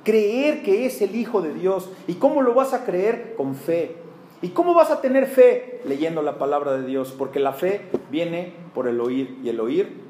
Creer 0.02 0.64
que 0.64 0.86
es 0.86 1.01
el 1.02 1.14
Hijo 1.14 1.40
de 1.40 1.55
Dios. 1.55 1.89
¿Y 2.09 2.14
cómo 2.14 2.43
lo 2.43 2.52
vas 2.52 2.74
a 2.74 2.85
creer? 2.85 3.35
Con 3.36 3.55
fe. 3.55 3.97
¿Y 4.40 4.48
cómo 4.48 4.74
vas 4.74 4.90
a 4.90 5.01
tener 5.01 5.27
fe? 5.27 5.81
Leyendo 5.85 6.20
la 6.20 6.39
palabra 6.39 6.73
de 6.73 6.85
Dios. 6.85 7.14
Porque 7.16 7.39
la 7.39 7.52
fe 7.52 7.82
viene 8.10 8.55
por 8.74 8.89
el 8.89 9.01
oír 9.01 9.39
y 9.44 9.51
el 9.51 9.60
oír 9.60 10.01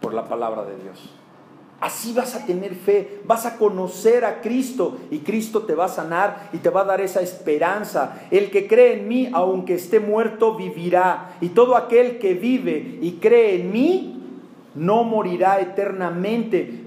por 0.00 0.12
la 0.12 0.28
palabra 0.28 0.64
de 0.64 0.76
Dios. 0.76 1.17
Así 1.80 2.12
vas 2.12 2.34
a 2.34 2.44
tener 2.44 2.74
fe, 2.74 3.20
vas 3.24 3.46
a 3.46 3.56
conocer 3.56 4.24
a 4.24 4.40
Cristo 4.40 4.98
y 5.12 5.20
Cristo 5.20 5.62
te 5.62 5.76
va 5.76 5.84
a 5.84 5.88
sanar 5.88 6.50
y 6.52 6.58
te 6.58 6.70
va 6.70 6.80
a 6.80 6.84
dar 6.84 7.00
esa 7.00 7.20
esperanza. 7.20 8.20
El 8.32 8.50
que 8.50 8.66
cree 8.66 8.94
en 8.94 9.06
mí, 9.06 9.30
aunque 9.32 9.74
esté 9.74 10.00
muerto, 10.00 10.56
vivirá. 10.56 11.36
Y 11.40 11.50
todo 11.50 11.76
aquel 11.76 12.18
que 12.18 12.34
vive 12.34 12.98
y 13.00 13.18
cree 13.20 13.60
en 13.60 13.70
mí, 13.70 14.22
no 14.74 15.04
morirá 15.04 15.60
eternamente. 15.60 16.84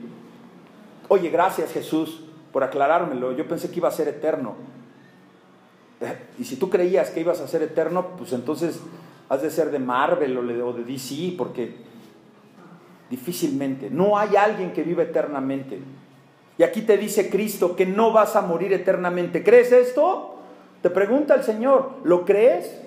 Oye, 1.08 1.30
gracias 1.30 1.72
Jesús 1.72 2.24
por 2.52 2.64
aclarármelo. 2.64 3.32
Yo 3.32 3.48
pensé 3.48 3.70
que 3.72 3.78
iba 3.78 3.88
a 3.88 3.92
ser 3.92 4.10
eterno. 4.10 4.56
Y 6.38 6.44
si 6.44 6.58
tú 6.58 6.70
creías 6.70 7.12
que 7.12 7.22
ibas 7.22 7.40
a 7.40 7.48
ser 7.48 7.62
eterno, 7.62 8.08
pues 8.18 8.34
entonces 8.34 8.82
has 9.30 9.42
de 9.42 9.52
ser 9.52 9.72
de 9.72 9.80
Marvel 9.80 10.38
o 10.38 10.74
de 10.74 10.84
DC, 10.84 11.36
porque 11.38 11.91
difícilmente. 13.12 13.90
No 13.92 14.18
hay 14.18 14.36
alguien 14.38 14.72
que 14.72 14.82
viva 14.82 15.04
eternamente. 15.04 15.80
Y 16.58 16.64
aquí 16.64 16.82
te 16.82 16.98
dice 16.98 17.30
Cristo 17.30 17.76
que 17.76 17.86
no 17.86 18.12
vas 18.12 18.36
a 18.36 18.42
morir 18.42 18.74
eternamente. 18.74 19.44
¿Crees 19.44 19.72
esto? 19.72 20.38
Te 20.82 20.90
pregunta 20.90 21.36
el 21.36 21.44
Señor, 21.44 21.92
¿lo 22.04 22.26
crees? 22.26 22.82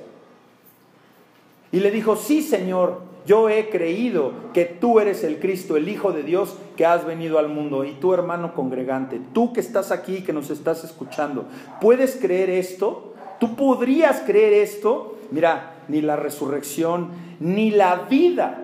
Y 1.70 1.80
le 1.80 1.90
dijo, 1.90 2.16
sí 2.16 2.42
Señor, 2.42 3.02
yo 3.26 3.48
he 3.48 3.68
creído 3.68 4.32
que 4.52 4.64
tú 4.64 4.98
eres 5.00 5.24
el 5.24 5.38
Cristo, 5.38 5.76
el 5.76 5.88
Hijo 5.88 6.12
de 6.12 6.22
Dios 6.22 6.56
que 6.76 6.86
has 6.86 7.06
venido 7.06 7.38
al 7.38 7.48
mundo. 7.48 7.84
Y 7.84 7.92
tú 7.92 8.14
hermano 8.14 8.54
congregante, 8.54 9.20
tú 9.32 9.52
que 9.52 9.60
estás 9.60 9.90
aquí, 9.90 10.22
que 10.22 10.32
nos 10.32 10.50
estás 10.50 10.84
escuchando, 10.84 11.44
¿puedes 11.80 12.16
creer 12.16 12.50
esto? 12.50 13.14
¿Tú 13.38 13.56
podrías 13.56 14.20
creer 14.20 14.54
esto? 14.54 15.16
Mira, 15.30 15.74
ni 15.88 16.00
la 16.00 16.16
resurrección, 16.16 17.10
ni 17.40 17.70
la 17.70 18.06
vida, 18.08 18.63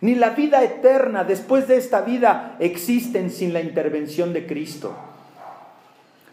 ni 0.00 0.14
la 0.14 0.30
vida 0.30 0.62
eterna 0.62 1.24
después 1.24 1.68
de 1.68 1.76
esta 1.76 2.02
vida 2.02 2.56
existen 2.58 3.30
sin 3.30 3.52
la 3.52 3.60
intervención 3.60 4.32
de 4.32 4.46
Cristo. 4.46 4.94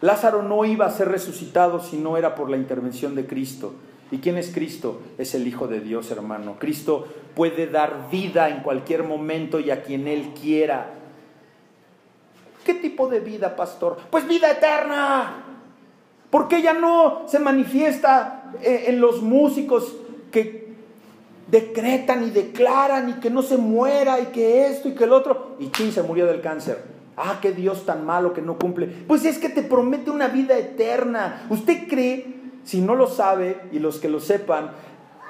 Lázaro 0.00 0.42
no 0.42 0.64
iba 0.64 0.84
a 0.86 0.90
ser 0.90 1.08
resucitado 1.08 1.80
si 1.80 1.96
no 1.96 2.16
era 2.16 2.34
por 2.34 2.50
la 2.50 2.58
intervención 2.58 3.14
de 3.14 3.26
Cristo. 3.26 3.74
¿Y 4.10 4.18
quién 4.18 4.36
es 4.36 4.52
Cristo? 4.52 5.00
Es 5.16 5.34
el 5.34 5.46
Hijo 5.46 5.66
de 5.66 5.80
Dios, 5.80 6.10
hermano. 6.10 6.56
Cristo 6.58 7.08
puede 7.34 7.66
dar 7.66 8.10
vida 8.10 8.50
en 8.50 8.62
cualquier 8.62 9.02
momento 9.02 9.60
y 9.60 9.70
a 9.70 9.82
quien 9.82 10.06
Él 10.06 10.32
quiera. 10.40 10.90
¿Qué 12.64 12.74
tipo 12.74 13.08
de 13.08 13.20
vida, 13.20 13.56
pastor? 13.56 13.96
Pues 14.10 14.28
vida 14.28 14.50
eterna. 14.50 15.44
Porque 16.30 16.58
ella 16.58 16.74
no 16.74 17.22
se 17.26 17.38
manifiesta 17.38 18.52
eh, 18.60 18.84
en 18.88 19.00
los 19.00 19.22
músicos 19.22 19.96
que 20.30 20.63
decretan 21.54 22.24
y 22.24 22.30
declaran 22.30 23.08
y 23.10 23.12
que 23.20 23.30
no 23.30 23.40
se 23.40 23.56
muera 23.56 24.18
y 24.18 24.26
que 24.26 24.66
esto 24.66 24.88
y 24.88 24.94
que 24.94 25.04
el 25.04 25.12
otro. 25.12 25.54
Y 25.60 25.68
quién 25.68 25.92
se 25.92 26.02
murió 26.02 26.26
del 26.26 26.40
cáncer. 26.40 26.82
Ah, 27.16 27.38
qué 27.40 27.52
Dios 27.52 27.86
tan 27.86 28.04
malo 28.04 28.32
que 28.32 28.42
no 28.42 28.58
cumple. 28.58 28.88
Pues 28.88 29.24
es 29.24 29.38
que 29.38 29.48
te 29.48 29.62
promete 29.62 30.10
una 30.10 30.26
vida 30.26 30.58
eterna. 30.58 31.46
¿Usted 31.48 31.86
cree, 31.88 32.26
si 32.64 32.80
no 32.80 32.96
lo 32.96 33.06
sabe 33.06 33.60
y 33.70 33.78
los 33.78 34.00
que 34.00 34.08
lo 34.08 34.18
sepan, 34.18 34.72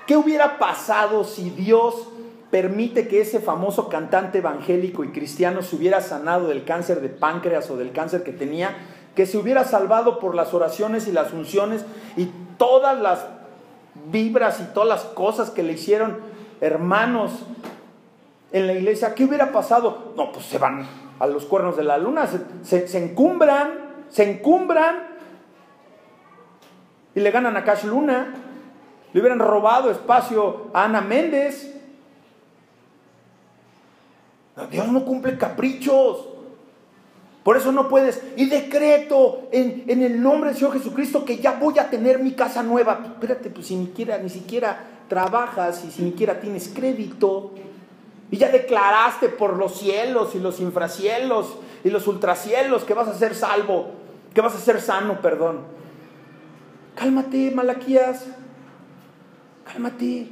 qué 0.07 0.17
hubiera 0.17 0.59
pasado 0.59 1.25
si 1.25 1.51
Dios 1.51 2.09
permite 2.51 3.07
que 3.07 3.21
ese 3.21 3.39
famoso 3.41 3.91
cantante 3.91 4.39
evangélico 4.39 5.05
y 5.05 5.09
cristiano 5.09 5.61
se 5.61 5.77
hubiera 5.77 6.01
sanado 6.01 6.49
del 6.49 6.65
cáncer 6.65 7.03
de 7.03 7.11
páncreas 7.11 7.69
o 7.69 7.77
del 7.77 7.93
cáncer 7.93 8.23
que 8.23 8.33
tenía? 8.33 8.75
Que 9.15 9.27
se 9.27 9.37
hubiera 9.37 9.65
salvado 9.65 10.19
por 10.21 10.35
las 10.35 10.55
oraciones 10.55 11.07
y 11.07 11.13
las 11.13 11.35
unciones 11.35 11.85
y 12.17 12.31
todas 12.57 12.99
las 12.99 13.27
vibras 14.11 14.61
y 14.61 14.75
todas 14.75 14.89
las 14.89 15.03
cosas 15.03 15.51
que 15.51 15.63
le 15.63 15.75
hicieron 15.75 16.19
hermanos 16.61 17.33
en 18.53 18.67
la 18.67 18.73
iglesia. 18.75 19.15
¿Qué 19.15 19.25
hubiera 19.25 19.53
pasado? 19.53 20.13
No, 20.17 20.33
pues 20.33 20.47
se 20.47 20.59
van 20.59 20.87
a 21.19 21.27
los 21.27 21.45
cuernos 21.45 21.77
de 21.77 21.85
la 21.85 21.99
luna, 21.99 22.29
se, 22.63 22.99
encumbran, 22.99 23.73
se 24.11 24.31
encumbran 24.31 25.09
y 27.15 27.21
le 27.21 27.31
ganan 27.31 27.57
a 27.57 27.65
Cash 27.65 27.85
Luna. 27.85 28.35
Le 29.13 29.21
hubieran 29.21 29.39
robado 29.39 29.91
espacio 29.91 30.71
a 30.75 30.85
Ana 30.85 31.01
Méndez. 31.01 31.73
Dios 34.71 34.89
no 34.89 35.05
cumple 35.05 35.39
caprichos. 35.39 36.34
Por 37.45 37.59
eso 37.59 37.71
no 37.73 37.89
puedes. 37.89 38.23
Y 38.37 38.47
decreto 38.47 39.49
en, 39.53 39.85
en, 39.87 40.03
el 40.03 40.21
nombre 40.21 40.51
del 40.51 40.59
Señor 40.59 40.73
Jesucristo 40.73 41.27
que 41.27 41.37
ya 41.37 41.53
voy 41.53 41.79
a 41.79 41.91
tener 41.91 42.19
mi 42.19 42.33
casa 42.33 42.63
nueva. 42.63 43.01
Espérate, 43.05 43.51
pues 43.51 43.67
si 43.67 43.77
ni 43.77 43.93
ni 44.23 44.31
siquiera 44.31 44.79
trabajas 45.09 45.85
y 45.85 45.91
si 45.91 46.03
ni 46.03 46.11
siquiera 46.11 46.41
tienes 46.41 46.73
crédito. 46.75 47.53
Y 48.31 48.39
ya 48.39 48.49
declaraste 48.49 49.29
por 49.29 49.59
los 49.59 49.79
cielos 49.79 50.35
y 50.35 50.41
los 50.41 50.59
infracielos 50.59 51.55
y 51.85 51.91
los 51.91 52.09
ultracielos 52.09 52.85
que 52.85 52.95
vas 52.95 53.09
a 53.09 53.15
ser 53.15 53.35
salvo, 53.35 53.91
que 54.33 54.41
vas 54.41 54.55
a 54.55 54.59
ser 54.59 54.81
sano, 54.81 55.21
perdón. 55.21 55.61
Cálmate, 56.95 57.51
Malaquías. 57.51 58.25
Cálmate. 59.71 60.29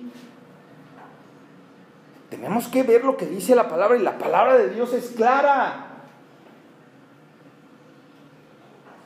Tenemos 2.30 2.68
que 2.68 2.82
ver 2.82 3.04
lo 3.04 3.18
que 3.18 3.26
dice 3.26 3.54
la 3.54 3.68
palabra 3.68 3.98
y 3.98 4.02
la 4.02 4.16
palabra 4.16 4.56
de 4.56 4.70
Dios 4.70 4.94
es 4.94 5.10
clara. 5.10 5.91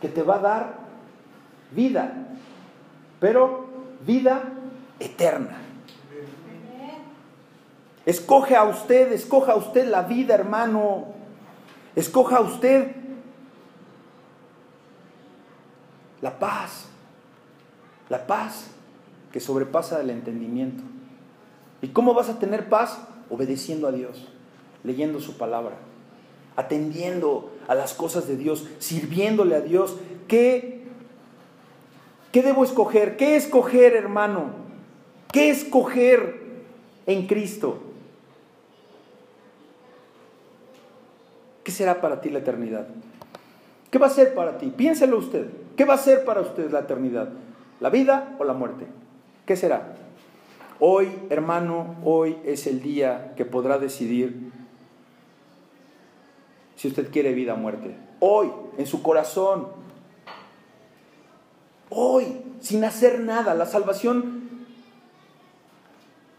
Te 0.08 0.22
va 0.22 0.36
a 0.36 0.40
dar 0.40 0.74
vida, 1.72 2.12
pero 3.20 3.66
vida 4.06 4.42
eterna. 4.98 5.58
Escoge 8.06 8.54
a 8.54 8.64
usted, 8.64 9.12
escoja 9.12 9.52
a 9.52 9.56
usted 9.56 9.88
la 9.88 10.02
vida, 10.02 10.34
hermano. 10.34 11.06
Escoja 11.96 12.36
a 12.36 12.40
usted 12.40 12.94
la 16.20 16.38
paz. 16.38 16.86
La 18.08 18.26
paz 18.26 18.68
que 19.32 19.40
sobrepasa 19.40 20.00
el 20.00 20.10
entendimiento. 20.10 20.84
¿Y 21.82 21.88
cómo 21.88 22.14
vas 22.14 22.28
a 22.28 22.38
tener 22.38 22.68
paz? 22.68 22.98
Obedeciendo 23.28 23.88
a 23.88 23.92
Dios, 23.92 24.28
leyendo 24.84 25.20
su 25.20 25.36
palabra, 25.36 25.74
atendiendo 26.54 27.50
a 27.68 27.74
las 27.74 27.94
cosas 27.94 28.26
de 28.28 28.36
Dios, 28.36 28.66
sirviéndole 28.78 29.54
a 29.54 29.60
Dios. 29.60 29.96
¿Qué, 30.28 30.82
qué 32.32 32.42
debo 32.42 32.64
escoger? 32.64 33.16
¿Qué 33.16 33.36
escoger, 33.36 33.94
hermano? 33.94 34.50
¿Qué 35.32 35.50
escoger 35.50 36.40
en 37.06 37.26
Cristo? 37.26 37.78
¿Qué 41.64 41.72
será 41.72 42.00
para 42.00 42.20
ti 42.20 42.30
la 42.30 42.38
eternidad? 42.38 42.86
¿Qué 43.90 43.98
va 43.98 44.06
a 44.06 44.10
ser 44.10 44.34
para 44.34 44.58
ti? 44.58 44.72
Piénselo 44.76 45.18
usted. 45.18 45.46
¿Qué 45.76 45.84
va 45.84 45.94
a 45.94 45.98
ser 45.98 46.24
para 46.24 46.40
usted 46.40 46.70
la 46.70 46.80
eternidad? 46.80 47.30
¿La 47.80 47.90
vida 47.90 48.36
o 48.38 48.44
la 48.44 48.52
muerte? 48.52 48.86
¿Qué 49.44 49.56
será? 49.56 49.94
Hoy, 50.78 51.08
hermano, 51.30 51.96
hoy 52.04 52.36
es 52.44 52.66
el 52.66 52.82
día 52.82 53.32
que 53.36 53.44
podrá 53.44 53.78
decidir 53.78 54.45
si 56.76 56.88
usted 56.88 57.10
quiere 57.10 57.32
vida 57.32 57.54
o 57.54 57.56
muerte. 57.56 57.96
Hoy, 58.20 58.52
en 58.78 58.86
su 58.86 59.02
corazón. 59.02 59.68
Hoy, 61.90 62.42
sin 62.60 62.84
hacer 62.84 63.20
nada. 63.20 63.54
La 63.54 63.66
salvación 63.66 64.66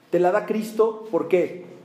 te 0.10 0.20
la 0.20 0.32
da 0.32 0.46
Cristo. 0.46 1.08
¿Por 1.12 1.28
qué? 1.28 1.78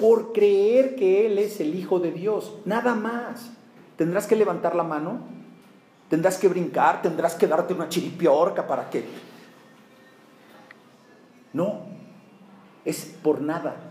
por 0.00 0.32
creer 0.32 0.96
que 0.96 1.26
Él 1.26 1.38
es 1.38 1.60
el 1.60 1.74
Hijo 1.74 2.00
de 2.00 2.10
Dios, 2.10 2.56
nada 2.64 2.94
más. 2.94 3.50
Tendrás 3.96 4.26
que 4.26 4.34
levantar 4.34 4.74
la 4.74 4.82
mano, 4.82 5.20
tendrás 6.08 6.38
que 6.38 6.48
brincar, 6.48 7.02
tendrás 7.02 7.34
que 7.34 7.46
darte 7.46 7.74
una 7.74 7.90
chiripiorca 7.90 8.66
para 8.66 8.88
que... 8.88 9.04
No, 11.52 11.82
es 12.86 13.14
por 13.22 13.42
nada. 13.42 13.89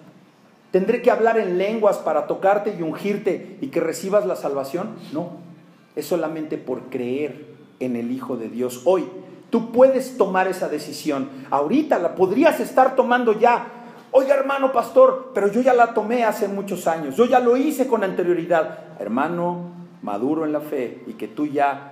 ¿Tendré 0.72 1.02
que 1.02 1.12
hablar 1.12 1.40
en 1.40 1.58
lenguas 1.58 1.98
para 1.98 2.28
tocarte 2.28 2.76
y 2.78 2.82
ungirte 2.82 3.58
y 3.62 3.68
que 3.68 3.80
recibas 3.80 4.26
la 4.26 4.36
salvación? 4.36 4.90
No, 5.14 5.32
es 5.96 6.06
solamente 6.06 6.58
por 6.58 6.90
creer 6.90 7.48
en 7.80 7.96
el 7.96 8.12
Hijo 8.12 8.38
de 8.38 8.50
Dios. 8.50 8.82
Hoy 8.86 9.06
tú 9.50 9.72
puedes 9.72 10.18
tomar 10.18 10.48
esa 10.48 10.70
decisión. 10.70 11.30
Ahorita 11.50 11.98
la 11.98 12.16
podrías 12.16 12.60
estar 12.60 12.96
tomando 12.96 13.40
ya, 13.40 13.80
Oiga, 14.12 14.34
hermano 14.34 14.72
pastor, 14.72 15.32
pero 15.36 15.52
yo 15.52 15.62
ya 15.62 15.74
la 15.76 15.94
tomé 15.94 16.24
hace 16.24 16.48
muchos 16.48 16.88
años, 16.88 17.16
yo 17.16 17.26
ya 17.26 17.40
lo 17.40 17.56
hice 17.58 17.88
con 17.88 18.04
anterioridad. 18.04 18.98
Hermano, 19.00 19.72
maduro 20.02 20.46
en 20.46 20.52
la 20.52 20.62
fe 20.62 21.04
y 21.06 21.14
que 21.14 21.28
tú 21.28 21.46
ya 21.46 21.92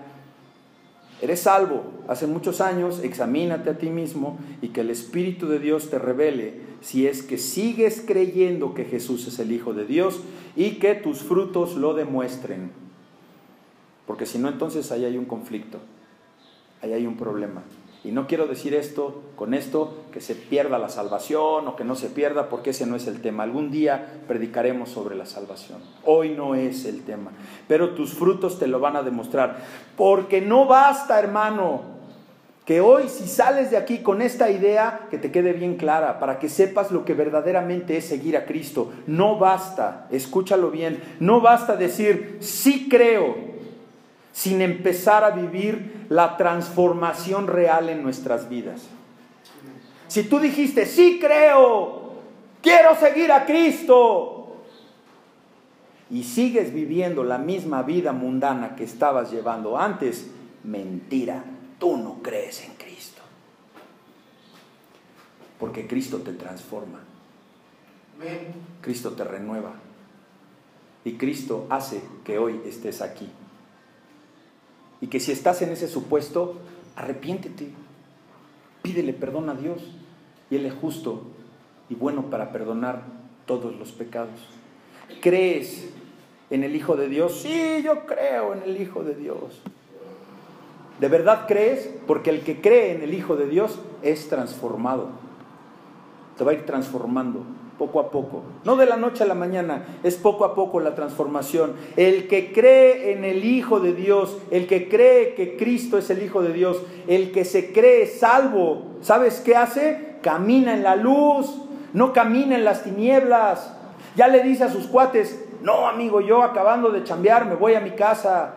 eres 1.22 1.42
salvo 1.42 1.84
hace 2.08 2.26
muchos 2.26 2.60
años, 2.60 3.02
examínate 3.04 3.70
a 3.70 3.78
ti 3.78 3.90
mismo 3.90 4.40
y 4.62 4.70
que 4.70 4.82
el 4.82 4.90
Espíritu 4.90 5.48
de 5.48 5.60
Dios 5.60 5.92
te 5.92 6.00
revele 6.00 6.62
si 6.82 7.08
es 7.08 7.24
que 7.24 7.38
sigues 7.38 8.04
creyendo 8.06 8.74
que 8.74 8.86
Jesús 8.86 9.28
es 9.28 9.40
el 9.40 9.52
Hijo 9.52 9.74
de 9.74 9.86
Dios 9.86 10.22
y 10.56 10.80
que 10.80 10.96
tus 10.96 11.20
frutos 11.20 11.76
lo 11.76 11.94
demuestren. 11.94 12.72
Porque 14.06 14.26
si 14.26 14.40
no, 14.40 14.48
entonces 14.48 14.92
ahí 14.92 15.06
hay 15.06 15.18
un 15.18 15.26
conflicto, 15.26 15.80
ahí 16.82 16.94
hay 16.94 17.06
un 17.06 17.18
problema. 17.18 17.64
Y 18.04 18.12
no 18.12 18.26
quiero 18.26 18.48
decir 18.48 18.74
esto 18.74 19.22
con 19.36 19.54
esto 19.54 20.06
que 20.14 20.22
se 20.22 20.34
pierda 20.34 20.80
la 20.80 20.88
salvación 20.88 21.68
o 21.68 21.76
que 21.76 21.84
no 21.84 21.96
se 21.96 22.08
pierda 22.08 22.48
porque 22.48 22.70
ese 22.70 22.86
no 22.86 22.96
es 22.96 23.06
el 23.06 23.22
tema. 23.22 23.44
Algún 23.44 23.70
día 23.70 24.22
predicaremos 24.30 24.90
sobre 24.90 25.16
la 25.16 25.26
salvación. 25.26 25.80
Hoy 26.06 26.30
no 26.30 26.56
es 26.56 26.86
el 26.86 27.04
tema. 27.04 27.32
Pero 27.68 27.96
tus 27.96 28.14
frutos 28.14 28.60
te 28.60 28.68
lo 28.68 28.80
van 28.80 28.96
a 28.96 29.04
demostrar. 29.04 29.62
Porque 29.98 30.40
no 30.40 30.68
basta, 30.68 31.20
hermano, 31.20 31.97
que 32.68 32.82
hoy 32.82 33.08
si 33.08 33.30
sales 33.30 33.72
de 33.72 33.78
aquí 33.78 34.00
con 34.00 34.22
esta 34.22 34.52
idea, 34.52 35.08
que 35.10 35.18
te 35.18 35.32
quede 35.32 35.54
bien 35.54 35.78
clara, 35.78 36.20
para 36.20 36.38
que 36.38 36.50
sepas 36.50 36.92
lo 36.92 37.06
que 37.06 37.14
verdaderamente 37.14 37.96
es 37.96 38.04
seguir 38.04 38.36
a 38.36 38.44
Cristo. 38.44 38.92
No 39.08 39.40
basta, 39.40 40.06
escúchalo 40.12 40.70
bien, 40.70 41.02
no 41.22 41.40
basta 41.40 41.78
decir, 41.78 42.40
sí 42.42 42.90
creo, 42.90 43.38
sin 44.34 44.62
empezar 44.62 45.24
a 45.24 45.30
vivir 45.30 46.08
la 46.10 46.36
transformación 46.36 47.48
real 47.48 47.88
en 47.88 48.04
nuestras 48.04 48.50
vidas. 48.50 48.86
Si 50.10 50.24
tú 50.24 50.38
dijiste, 50.38 50.86
sí 50.86 51.20
creo, 51.22 52.16
quiero 52.62 52.96
seguir 52.98 53.32
a 53.32 53.46
Cristo, 53.46 54.58
y 56.10 56.24
sigues 56.24 56.74
viviendo 56.74 57.24
la 57.24 57.38
misma 57.38 57.84
vida 57.84 58.12
mundana 58.12 58.76
que 58.76 58.84
estabas 58.84 59.32
llevando 59.32 59.78
antes, 59.78 60.30
mentira, 60.66 61.46
tú 61.80 61.98
no 61.98 62.22
crees 62.22 62.64
en 62.64 62.74
Cristo. 62.76 63.22
Porque 65.60 65.88
Cristo 65.88 66.18
te 66.20 66.34
transforma. 66.34 67.00
Cristo 68.82 69.12
te 69.14 69.24
renueva. 69.24 69.74
Y 71.04 71.14
Cristo 71.14 71.68
hace 71.70 72.02
que 72.24 72.38
hoy 72.38 72.62
estés 72.66 73.02
aquí. 73.02 73.30
Y 75.02 75.08
que 75.08 75.20
si 75.20 75.32
estás 75.32 75.62
en 75.62 75.70
ese 75.70 75.88
supuesto, 75.88 76.60
arrepiéntete. 76.96 77.70
Pídele 78.82 79.14
perdón 79.14 79.50
a 79.50 79.56
Dios. 79.56 79.82
Y 80.50 80.56
Él 80.56 80.66
es 80.66 80.74
justo 80.74 81.24
y 81.90 81.96
bueno 81.96 82.30
para 82.30 82.52
perdonar 82.52 83.04
todos 83.46 83.76
los 83.76 83.92
pecados. 83.92 84.40
¿Crees 85.22 85.90
en 86.50 86.64
el 86.64 86.76
Hijo 86.76 86.96
de 86.96 87.08
Dios? 87.08 87.42
Sí, 87.42 87.82
yo 87.84 88.06
creo 88.06 88.54
en 88.54 88.64
el 88.64 88.82
Hijo 88.82 89.04
de 89.04 89.16
Dios. 89.16 89.62
¿De 91.00 91.08
verdad 91.08 91.46
crees? 91.48 91.90
Porque 92.08 92.30
el 92.32 92.42
que 92.42 92.60
cree 92.60 92.94
en 92.94 93.04
el 93.04 93.14
Hijo 93.14 93.36
de 93.36 93.48
Dios 93.48 93.80
es 94.02 94.30
transformado. 94.30 95.10
Te 96.38 96.44
va 96.44 96.52
a 96.52 96.54
ir 96.56 96.66
transformando 96.66 97.44
poco 97.78 98.00
a 98.00 98.10
poco. 98.10 98.42
No 98.64 98.76
de 98.76 98.86
la 98.86 98.98
noche 98.98 99.24
a 99.24 99.28
la 99.28 99.36
mañana, 99.36 99.86
es 100.04 100.16
poco 100.16 100.46
a 100.46 100.56
poco 100.56 100.80
la 100.80 100.96
transformación. 100.96 101.74
El 101.96 102.28
que 102.28 102.52
cree 102.52 103.14
en 103.14 103.24
el 103.24 103.46
Hijo 103.46 103.80
de 103.80 103.94
Dios, 103.94 104.38
el 104.52 104.68
que 104.68 104.90
cree 104.90 105.36
que 105.36 105.58
Cristo 105.58 105.98
es 105.98 106.10
el 106.10 106.24
Hijo 106.24 106.42
de 106.42 106.54
Dios, 106.54 106.82
el 107.08 107.32
que 107.32 107.46
se 107.46 107.72
cree 107.72 108.08
salvo, 108.08 108.84
¿sabes 109.02 109.42
qué 109.42 109.56
hace? 109.56 110.18
Camina 110.22 110.74
en 110.74 110.84
la 110.84 110.96
luz, 110.96 111.62
no 111.94 112.14
camina 112.14 112.56
en 112.56 112.66
las 112.66 112.84
tinieblas. 112.84 113.74
Ya 114.16 114.28
le 114.28 114.42
dice 114.42 114.64
a 114.64 114.72
sus 114.72 114.88
cuates, 114.88 115.46
no 115.62 115.88
amigo, 115.88 116.22
yo 116.22 116.42
acabando 116.42 116.90
de 116.90 117.04
chambear 117.04 117.46
me 117.46 117.56
voy 117.56 117.76
a 117.76 117.80
mi 117.80 117.92
casa 117.92 118.57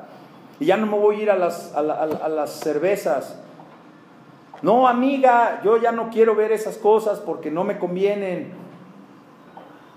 y 0.60 0.66
ya 0.66 0.76
no 0.76 0.86
me 0.86 0.98
voy 0.98 1.16
a 1.16 1.22
ir 1.22 1.30
a 1.30 1.36
las, 1.36 1.74
a 1.74 1.82
las 1.82 2.60
cervezas. 2.60 3.40
No, 4.62 4.86
amiga, 4.86 5.62
yo 5.64 5.78
ya 5.78 5.90
no 5.90 6.10
quiero 6.10 6.34
ver 6.34 6.52
esas 6.52 6.76
cosas 6.76 7.18
porque 7.18 7.50
no 7.50 7.64
me 7.64 7.78
convienen. 7.78 8.52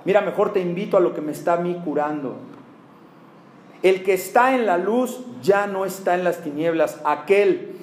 Mira, 0.06 0.22
mejor 0.22 0.54
te 0.54 0.62
invito 0.62 0.96
a 0.96 1.02
lo 1.02 1.14
que 1.14 1.22
me 1.22 1.34
está 1.34 1.54
a 1.54 1.58
mí 1.58 1.80
curando. 1.84 2.38
El 3.82 4.04
que 4.04 4.14
está 4.14 4.56
en 4.56 4.66
la 4.66 4.78
luz 4.78 5.20
ya 5.42 5.68
no 5.68 5.84
está 5.84 6.16
en 6.16 6.24
las 6.24 6.42
tinieblas. 6.42 7.02
Aquel 7.04 7.76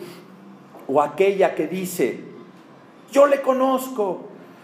o 0.88 1.02
aquella 1.02 1.54
que 1.54 1.66
dice, 1.66 2.24
yo 3.12 3.26
le 3.26 3.42
conozco, 3.42 4.22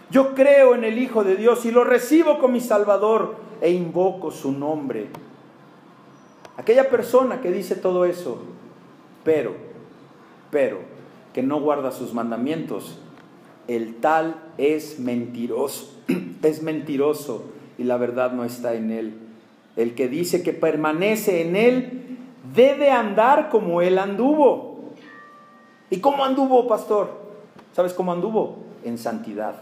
yo 0.09 0.33
creo 0.33 0.73
en 0.73 0.83
el 0.83 0.97
Hijo 0.97 1.23
de 1.23 1.35
Dios 1.35 1.65
y 1.65 1.71
lo 1.71 1.83
recibo 1.83 2.39
como 2.39 2.53
mi 2.53 2.61
Salvador 2.61 3.35
e 3.61 3.69
invoco 3.69 4.31
su 4.31 4.51
nombre. 4.51 5.26
Aquella 6.57 6.89
persona 6.89 7.39
que 7.39 7.51
dice 7.51 7.75
todo 7.75 8.05
eso, 8.05 8.39
pero, 9.23 9.55
pero, 10.49 10.79
que 11.33 11.43
no 11.43 11.61
guarda 11.61 11.91
sus 11.91 12.13
mandamientos, 12.13 12.97
el 13.67 13.95
tal 13.95 14.35
es 14.57 14.99
mentiroso, 14.99 15.93
es 16.41 16.63
mentiroso 16.63 17.43
y 17.77 17.83
la 17.83 17.97
verdad 17.97 18.31
no 18.31 18.43
está 18.43 18.73
en 18.73 18.91
él. 18.91 19.13
El 19.75 19.93
que 19.93 20.07
dice 20.07 20.41
que 20.41 20.53
permanece 20.53 21.41
en 21.47 21.55
él 21.55 22.17
debe 22.55 22.89
andar 22.89 23.49
como 23.49 23.81
él 23.83 23.99
anduvo. 23.99 24.93
¿Y 25.91 25.99
cómo 25.99 26.25
anduvo, 26.25 26.67
pastor? 26.67 27.11
¿Sabes 27.73 27.93
cómo 27.93 28.11
anduvo? 28.11 28.57
En 28.83 28.97
santidad, 28.97 29.61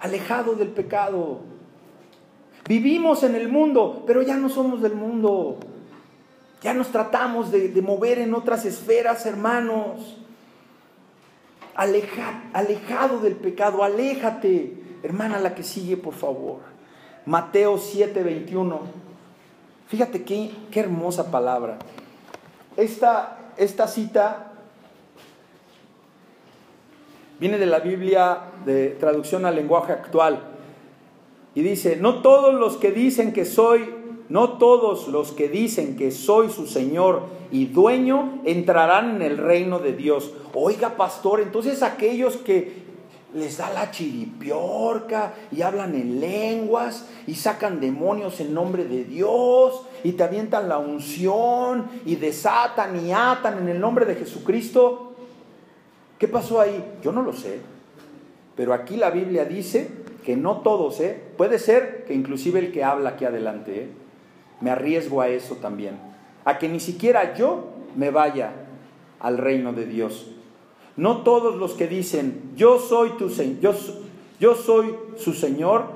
alejado 0.00 0.54
del 0.54 0.68
pecado. 0.68 1.40
Vivimos 2.66 3.22
en 3.22 3.34
el 3.34 3.48
mundo, 3.50 4.04
pero 4.06 4.22
ya 4.22 4.36
no 4.36 4.48
somos 4.48 4.80
del 4.80 4.94
mundo. 4.94 5.58
Ya 6.64 6.74
nos 6.74 6.88
tratamos 6.88 7.52
de, 7.52 7.68
de 7.68 7.82
mover 7.82 8.18
en 8.18 8.34
otras 8.34 8.64
esferas, 8.64 9.24
hermanos 9.26 10.16
alejado 11.74 13.20
del 13.20 13.36
pecado, 13.36 13.82
aléjate. 13.82 14.82
Hermana, 15.02 15.38
la 15.38 15.54
que 15.54 15.62
sigue, 15.62 15.96
por 15.96 16.14
favor. 16.14 16.60
Mateo 17.26 17.78
7, 17.78 18.22
21. 18.22 18.80
Fíjate 19.88 20.24
qué, 20.24 20.50
qué 20.70 20.80
hermosa 20.80 21.30
palabra. 21.30 21.78
Esta, 22.76 23.52
esta 23.56 23.86
cita 23.86 24.52
viene 27.38 27.58
de 27.58 27.66
la 27.66 27.80
Biblia 27.80 28.38
de 28.64 28.90
traducción 28.90 29.44
al 29.44 29.56
lenguaje 29.56 29.92
actual. 29.92 30.42
Y 31.54 31.62
dice, 31.62 31.96
no 31.96 32.22
todos 32.22 32.54
los 32.54 32.78
que 32.78 32.90
dicen 32.90 33.32
que 33.32 33.44
soy 33.44 33.94
no 34.28 34.54
todos 34.54 35.08
los 35.08 35.32
que 35.32 35.48
dicen 35.48 35.96
que 35.96 36.10
soy 36.10 36.50
su 36.50 36.66
Señor 36.66 37.22
y 37.52 37.66
dueño 37.66 38.40
entrarán 38.44 39.16
en 39.16 39.22
el 39.22 39.38
reino 39.38 39.78
de 39.78 39.92
Dios. 39.92 40.32
Oiga, 40.54 40.96
pastor, 40.96 41.40
entonces 41.40 41.82
aquellos 41.82 42.36
que 42.38 42.84
les 43.34 43.58
da 43.58 43.70
la 43.72 43.90
chiripiorca 43.90 45.34
y 45.50 45.62
hablan 45.62 45.94
en 45.94 46.20
lenguas 46.20 47.08
y 47.26 47.34
sacan 47.34 47.80
demonios 47.80 48.40
en 48.40 48.54
nombre 48.54 48.84
de 48.84 49.04
Dios 49.04 49.82
y 50.04 50.12
te 50.12 50.22
avientan 50.22 50.68
la 50.68 50.78
unción 50.78 51.88
y 52.06 52.16
desatan 52.16 53.04
y 53.04 53.12
atan 53.12 53.58
en 53.58 53.68
el 53.68 53.80
nombre 53.80 54.06
de 54.06 54.14
Jesucristo. 54.14 55.12
¿Qué 56.18 56.28
pasó 56.28 56.60
ahí? 56.60 56.82
Yo 57.02 57.12
no 57.12 57.22
lo 57.22 57.32
sé. 57.32 57.60
Pero 58.56 58.72
aquí 58.72 58.96
la 58.96 59.10
Biblia 59.10 59.44
dice 59.44 59.90
que 60.24 60.36
no 60.36 60.58
todos, 60.58 61.00
¿eh? 61.00 61.20
Puede 61.36 61.58
ser 61.58 62.04
que 62.06 62.14
inclusive 62.14 62.60
el 62.60 62.72
que 62.72 62.84
habla 62.84 63.10
aquí 63.10 63.24
adelante, 63.24 63.82
¿eh? 63.82 64.03
Me 64.60 64.70
arriesgo 64.70 65.20
a 65.20 65.28
eso 65.28 65.56
también, 65.56 65.98
a 66.44 66.58
que 66.58 66.68
ni 66.68 66.80
siquiera 66.80 67.34
yo 67.34 67.68
me 67.96 68.10
vaya 68.10 68.52
al 69.20 69.38
reino 69.38 69.72
de 69.72 69.86
Dios. 69.86 70.30
No 70.96 71.22
todos 71.22 71.56
los 71.56 71.72
que 71.74 71.88
dicen, 71.88 72.52
yo 72.56 72.78
soy 72.78 73.10
tu 73.10 73.28
yo, 73.28 73.74
yo 74.38 74.54
soy 74.54 74.94
su 75.16 75.32
Señor 75.32 75.86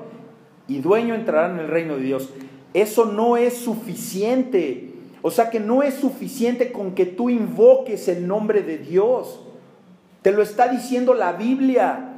y 0.67 0.79
dueño 0.79 1.15
entrarán 1.15 1.53
en 1.53 1.65
el 1.65 1.67
reino 1.67 1.95
de 1.95 2.03
Dios. 2.03 2.29
Eso 2.73 3.05
no 3.05 3.37
es 3.37 3.55
suficiente. 3.55 4.93
O 5.21 5.31
sea 5.31 5.49
que 5.49 5.59
no 5.59 5.83
es 5.83 5.95
suficiente 5.95 6.71
con 6.71 6.95
que 6.95 7.05
tú 7.05 7.29
invoques 7.29 8.07
el 8.07 8.27
nombre 8.27 8.61
de 8.61 8.77
Dios. 8.77 9.41
Te 10.21 10.31
lo 10.31 10.41
está 10.41 10.67
diciendo 10.67 11.13
la 11.13 11.33
Biblia. 11.33 12.13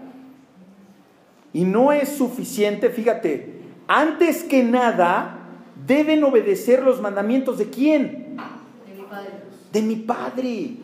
Y 1.53 1.65
no 1.65 1.91
es 1.91 2.09
suficiente, 2.09 2.89
fíjate, 2.89 3.61
antes 3.87 4.43
que 4.43 4.63
nada, 4.63 5.40
deben 5.85 6.23
obedecer 6.23 6.83
los 6.83 7.01
mandamientos 7.01 7.57
de 7.57 7.69
quién? 7.69 8.37
De 8.85 8.93
mi 8.93 9.03
Padre. 9.03 9.31
De 9.71 9.81
mi 9.81 9.95
Padre. 9.95 10.77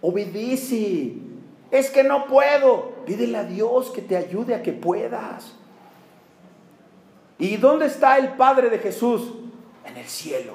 Obedece. 0.00 1.14
Es 1.70 1.90
que 1.90 2.02
no 2.02 2.26
puedo. 2.26 3.04
Pídele 3.06 3.38
a 3.38 3.44
Dios 3.44 3.90
que 3.90 4.02
te 4.02 4.16
ayude 4.16 4.54
a 4.54 4.62
que 4.62 4.72
puedas. 4.72 5.54
¿Y 7.38 7.56
dónde 7.56 7.86
está 7.86 8.18
el 8.18 8.30
Padre 8.30 8.68
de 8.70 8.78
Jesús? 8.78 9.32
En 9.84 9.96
el 9.96 10.06
cielo. 10.06 10.54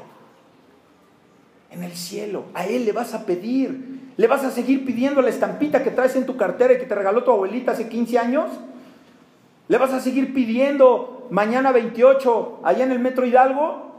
En 1.72 1.84
el 1.84 1.94
cielo. 1.94 2.46
A 2.54 2.66
Él 2.66 2.86
le 2.86 2.92
vas 2.92 3.14
a 3.14 3.26
pedir. 3.26 4.12
¿Le 4.16 4.28
vas 4.28 4.44
a 4.44 4.52
seguir 4.52 4.86
pidiendo 4.86 5.22
la 5.22 5.30
estampita 5.30 5.84
que 5.84 5.92
traes 5.92 6.16
en 6.16 6.26
tu 6.26 6.38
cartera 6.38 6.74
y 6.74 6.78
que 6.78 6.86
te 6.86 6.94
regaló 6.94 7.24
tu 7.24 7.32
abuelita 7.32 7.72
hace 7.72 7.90
15 7.90 8.20
años? 8.20 8.50
¿Le 9.68 9.78
vas 9.78 9.94
a 9.94 10.00
seguir 10.00 10.34
pidiendo 10.34 11.13
mañana 11.30 11.72
28 11.72 12.60
allá 12.64 12.84
en 12.84 12.92
el 12.92 13.00
Metro 13.00 13.26
Hidalgo? 13.26 13.94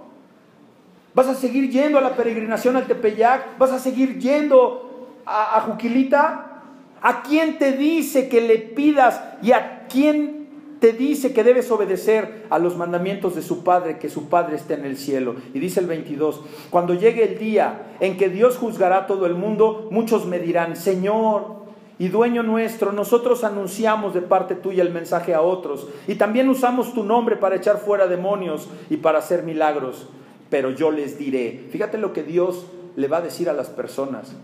¿Vas 1.15 1.29
a 1.29 1.35
seguir 1.35 1.71
yendo 1.71 1.99
a 1.99 2.01
la 2.01 2.17
peregrinación 2.17 2.77
al 2.77 2.87
Tepeyac? 2.87 3.57
¿Vas 3.59 3.71
a 3.71 3.79
seguir 3.79 4.19
yendo 4.19 5.09
a, 5.25 5.61
Juquilita? 5.61 6.63
¿A 7.01 7.23
quién 7.23 7.59
te 7.59 7.73
dice 7.73 8.29
que 8.29 8.41
le 8.41 8.59
pidas 8.59 9.23
y 9.41 9.53
a 9.53 9.87
quién 9.89 10.49
te 10.81 10.93
dice 10.93 11.33
que 11.33 11.45
debes 11.45 11.71
obedecer 11.71 12.47
a 12.51 12.59
los 12.59 12.77
mandamientos 12.77 13.37
de 13.37 13.43
su 13.43 13.63
Padre, 13.63 13.99
que 13.99 14.09
su 14.09 14.29
Padre 14.29 14.57
esté 14.57 14.75
en 14.75 14.85
el 14.87 14.97
cielo? 14.97 15.37
Y 15.53 15.61
dice 15.61 15.79
el 15.79 15.87
22, 15.87 16.43
cuando 16.71 16.95
llegue 16.95 17.23
el 17.23 17.39
día 17.39 17.95
en 18.01 18.17
que 18.17 18.29
Dios 18.29 18.57
juzgará 18.57 18.99
a 18.99 19.07
todo 19.07 19.27
el 19.27 19.35
mundo, 19.35 19.89
muchos 19.93 20.27
me 20.27 20.41
dirán, 20.41 20.75
Señor, 20.75 21.64
y 21.99 22.09
dueño 22.09 22.43
nuestro, 22.43 22.93
nosotros 22.93 23.45
anunciamos 23.45 24.15
de 24.15 24.23
parte 24.23 24.57
tuya 24.57 24.83
el 24.83 24.93
mensaje 24.93 25.33
a 25.33 25.43
otros 25.43 25.89
y 26.09 26.17
también 26.17 26.49
usamos 26.49 26.93
tu 26.93 27.05
nombre 27.05 27.37
para 27.37 27.57
echar 27.57 27.79
fuera 27.79 28.09
demonios 28.09 28.69
y 28.91 28.97
para 28.97 29.21
hacer 29.21 29.45
milagros. 29.45 30.09
Pero 30.51 30.71
yo 30.71 30.91
les 30.91 31.19
diré, 31.19 31.69
fíjate 31.71 31.99
lo 31.99 32.13
que 32.13 32.23
Dios 32.23 32.67
le 32.97 33.09
va 33.09 33.19
a 33.19 33.23
decir 33.23 33.49
a 33.49 33.53
las 33.53 33.69
personas. 33.69 34.35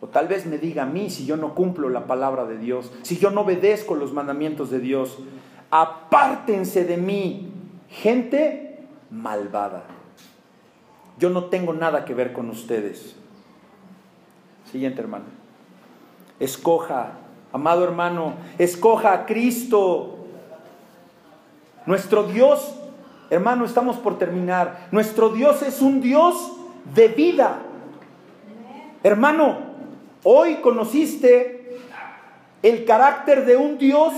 O 0.00 0.08
tal 0.08 0.28
vez 0.28 0.46
me 0.46 0.58
diga 0.58 0.82
a 0.84 0.86
mí 0.86 1.10
si 1.10 1.26
yo 1.26 1.36
no 1.36 1.54
cumplo 1.54 1.88
la 1.88 2.06
palabra 2.06 2.44
de 2.44 2.58
Dios, 2.58 2.90
si 3.02 3.18
yo 3.18 3.30
no 3.30 3.42
obedezco 3.42 3.94
los 3.94 4.12
mandamientos 4.12 4.70
de 4.70 4.80
Dios. 4.80 5.18
Apártense 5.70 6.84
de 6.84 6.96
mí, 6.96 7.52
gente 7.88 8.80
malvada. 9.10 9.84
Yo 11.18 11.30
no 11.30 11.44
tengo 11.44 11.72
nada 11.72 12.04
que 12.04 12.14
ver 12.14 12.32
con 12.32 12.50
ustedes. 12.50 13.14
Siguiente 14.70 15.00
hermano. 15.00 15.41
Escoja, 16.42 17.12
amado 17.52 17.84
hermano, 17.84 18.34
escoja 18.58 19.12
a 19.12 19.26
Cristo. 19.26 20.16
Nuestro 21.86 22.24
Dios, 22.24 22.74
hermano, 23.30 23.64
estamos 23.64 23.96
por 23.96 24.18
terminar. 24.18 24.88
Nuestro 24.90 25.28
Dios 25.28 25.62
es 25.62 25.80
un 25.80 26.00
Dios 26.00 26.34
de 26.96 27.06
vida. 27.06 27.58
Hermano, 29.04 29.58
hoy 30.24 30.56
conociste 30.56 31.78
el 32.64 32.84
carácter 32.86 33.46
de 33.46 33.56
un 33.56 33.78
Dios 33.78 34.12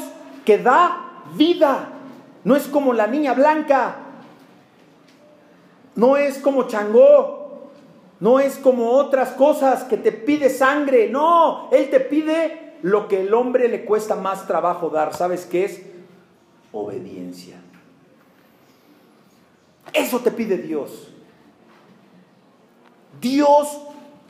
que 0.46 0.56
da 0.56 1.24
vida. 1.34 1.90
No 2.42 2.56
es 2.56 2.68
como 2.68 2.94
la 2.94 3.06
niña 3.06 3.34
blanca. 3.34 3.96
No 5.94 6.16
es 6.16 6.38
como 6.38 6.68
Changó. 6.68 7.43
No 8.24 8.40
es 8.40 8.56
como 8.56 8.92
otras 8.92 9.32
cosas 9.32 9.84
que 9.84 9.98
te 9.98 10.10
pide 10.10 10.48
sangre. 10.48 11.10
No, 11.10 11.68
Él 11.70 11.90
te 11.90 12.00
pide 12.00 12.72
lo 12.80 13.06
que 13.06 13.20
el 13.20 13.34
hombre 13.34 13.68
le 13.68 13.84
cuesta 13.84 14.14
más 14.14 14.46
trabajo 14.46 14.88
dar. 14.88 15.14
¿Sabes 15.14 15.44
qué 15.44 15.66
es? 15.66 15.82
Obediencia. 16.72 17.60
Eso 19.92 20.20
te 20.20 20.30
pide 20.30 20.56
Dios. 20.56 21.12
Dios 23.20 23.78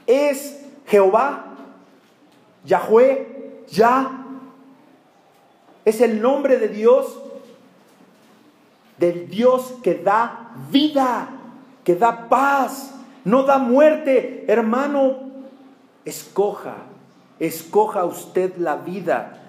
es 0.08 0.66
Jehová, 0.88 1.54
Yahweh, 2.64 3.62
Ya. 3.68 4.26
Es 5.84 6.00
el 6.00 6.20
nombre 6.20 6.58
de 6.58 6.66
Dios, 6.66 7.16
del 8.98 9.30
Dios 9.30 9.74
que 9.84 9.94
da 9.94 10.50
vida, 10.72 11.28
que 11.84 11.94
da 11.94 12.28
paz, 12.28 12.93
no 13.24 13.42
da 13.44 13.58
muerte. 13.58 14.44
Hermano, 14.48 15.30
escoja, 16.04 16.76
escoja 17.38 18.04
usted 18.04 18.56
la 18.56 18.76
vida 18.76 19.40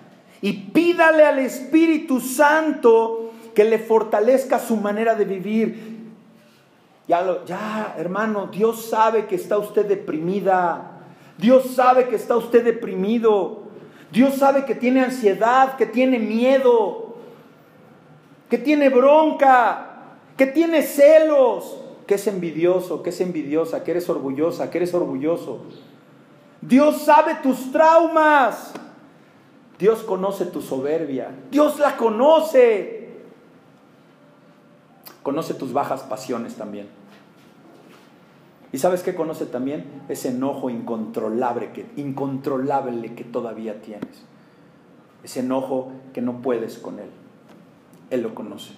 y 0.42 0.54
pídale 0.54 1.26
al 1.26 1.40
Espíritu 1.40 2.20
Santo 2.20 3.32
que 3.54 3.64
le 3.64 3.80
fortalezca 3.80 4.60
su 4.60 4.76
manera 4.78 5.16
de 5.16 5.26
vivir. 5.26 5.96
Ya, 7.08 7.44
ya, 7.46 7.96
hermano, 7.98 8.48
Dios 8.48 8.86
sabe 8.90 9.26
que 9.26 9.36
está 9.36 9.58
usted 9.58 9.86
deprimida. 9.86 10.92
Dios 11.38 11.76
sabe 11.76 12.08
que 12.08 12.16
está 12.16 12.36
usted 12.36 12.64
deprimido. 12.64 13.64
Dios 14.12 14.36
sabe 14.36 14.66
que 14.66 14.76
tiene 14.76 15.04
ansiedad, 15.04 15.76
que 15.78 15.86
tiene 15.86 16.20
miedo, 16.20 17.16
que 18.50 18.58
tiene 18.58 18.90
bronca, 18.90 19.96
que 20.38 20.48
tiene 20.48 20.82
celos, 20.82 21.78
que 22.08 22.16
es 22.16 22.28
envidioso, 22.28 23.02
que 23.02 23.10
es 23.10 23.22
envidiosa, 23.22 23.84
que 23.84 23.92
eres 23.92 24.10
orgullosa, 24.10 24.70
que 24.70 24.78
eres 24.78 24.94
orgulloso. 24.94 25.62
Dios 26.62 27.02
sabe 27.02 27.36
tus 27.42 27.72
traumas. 27.72 28.74
Dios 29.80 30.04
conoce 30.04 30.46
tu 30.46 30.62
soberbia. 30.62 31.32
Dios 31.52 31.80
la 31.80 31.98
conoce. 31.98 33.10
Conoce 35.24 35.54
tus 35.56 35.74
bajas 35.74 36.04
pasiones 36.04 36.56
también. 36.56 36.88
¿Y 38.72 38.78
sabes 38.78 39.04
qué 39.04 39.16
conoce 39.16 39.46
también? 39.46 39.86
Ese 40.10 40.30
enojo 40.30 40.70
incontrolable 40.70 41.72
que, 41.72 41.86
incontrolable 41.96 43.16
que 43.16 43.24
todavía 43.24 43.82
tienes. 43.82 44.24
Ese 45.24 45.40
enojo 45.40 45.92
que 46.14 46.22
no 46.22 46.42
puedes 46.42 46.78
con 46.78 47.00
Él. 47.00 47.10
Él 48.12 48.22
lo 48.22 48.36
conoce. 48.36 48.74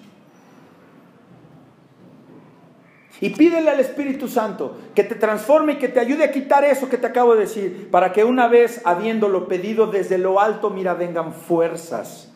Y 3.20 3.30
pídele 3.30 3.70
al 3.70 3.80
Espíritu 3.80 4.28
Santo 4.28 4.76
que 4.94 5.02
te 5.02 5.16
transforme 5.16 5.72
y 5.72 5.76
que 5.76 5.88
te 5.88 5.98
ayude 5.98 6.24
a 6.24 6.30
quitar 6.30 6.64
eso 6.64 6.88
que 6.88 6.98
te 6.98 7.06
acabo 7.08 7.34
de 7.34 7.40
decir, 7.40 7.88
para 7.90 8.12
que 8.12 8.24
una 8.24 8.46
vez 8.46 8.80
habiéndolo 8.84 9.48
pedido 9.48 9.88
desde 9.88 10.18
lo 10.18 10.40
alto, 10.40 10.70
mira, 10.70 10.94
vengan 10.94 11.32
fuerzas 11.32 12.32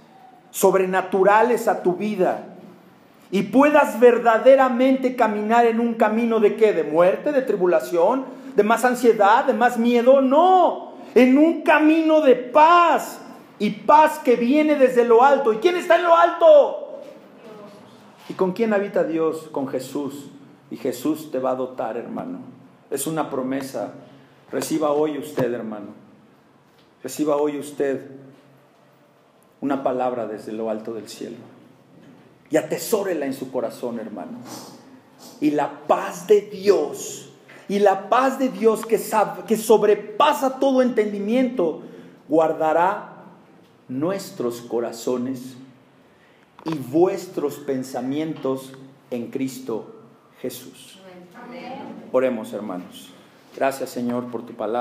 sobrenaturales 0.51 1.69
a 1.69 1.83
tu 1.83 1.95
vida 1.95 2.53
y 3.31 3.45
puedas 3.45 3.99
verdaderamente 3.99 5.17
caminar 5.17 5.65
en 5.65 5.81
un 5.81 5.95
camino 5.95 6.39
de 6.39 6.57
qué? 6.57 6.73
¿De 6.73 6.85
muerte, 6.85 7.33
de 7.33 7.43
tribulación, 7.43 8.27
de 8.55 8.63
más 8.63 8.85
ansiedad, 8.85 9.45
de 9.47 9.55
más 9.55 9.79
miedo? 9.79 10.21
No, 10.21 10.93
en 11.15 11.39
un 11.39 11.63
camino 11.63 12.21
de 12.21 12.35
paz 12.35 13.21
y 13.59 13.71
paz 13.71 14.19
que 14.19 14.37
viene 14.37 14.75
desde 14.75 15.05
lo 15.05 15.23
alto. 15.23 15.53
¿Y 15.53 15.57
quién 15.57 15.77
está 15.77 15.97
en 15.97 16.03
lo 16.03 16.15
alto? 16.15 17.01
¿Y 18.29 18.35
con 18.35 18.53
quién 18.53 18.75
habita 18.75 19.05
Dios? 19.05 19.49
Con 19.51 19.67
Jesús. 19.67 20.32
Y 20.73 20.79
Jesús 20.79 21.31
te 21.31 21.39
va 21.39 21.51
a 21.51 21.55
dotar, 21.55 21.99
hermano. 21.99 22.39
Es 22.91 23.07
una 23.07 23.29
promesa. 23.29 23.93
Reciba 24.51 24.91
hoy 24.93 25.19
usted, 25.19 25.53
hermano. 25.53 25.89
Reciba 27.03 27.37
hoy 27.37 27.59
usted 27.59 28.07
una 29.61 29.83
palabra 29.83 30.27
desde 30.27 30.51
lo 30.51 30.71
alto 30.71 30.95
del 30.95 31.11
cielo 31.11 31.37
y 32.49 32.57
atesórela 32.57 33.27
en 33.27 33.35
su 33.35 33.53
corazón, 33.53 34.01
hermano. 34.01 34.39
Y 35.43 35.51
la 35.51 35.87
paz 35.87 36.27
de 36.27 36.41
Dios, 36.41 37.29
y 37.69 37.79
la 37.79 38.09
paz 38.09 38.39
de 38.39 38.49
Dios 38.49 38.87
que, 38.87 38.99
que 39.47 39.57
sobrepasa 39.59 40.59
todo 40.59 40.81
entendimiento, 40.81 41.83
guardará 42.31 43.25
nuestros 43.89 44.63
corazones 44.63 45.55
y 46.65 46.79
vuestros 46.79 47.57
pensamientos 47.57 48.73
en 49.11 49.31
Cristo 49.31 49.92
Jesús. 50.43 50.99
Oremos, 52.11 52.53
hermanos. 52.53 53.11
Gracias, 53.55 53.91
Señor, 53.91 54.31
por 54.31 54.45
tu 54.45 54.55
palabra. 54.55 54.71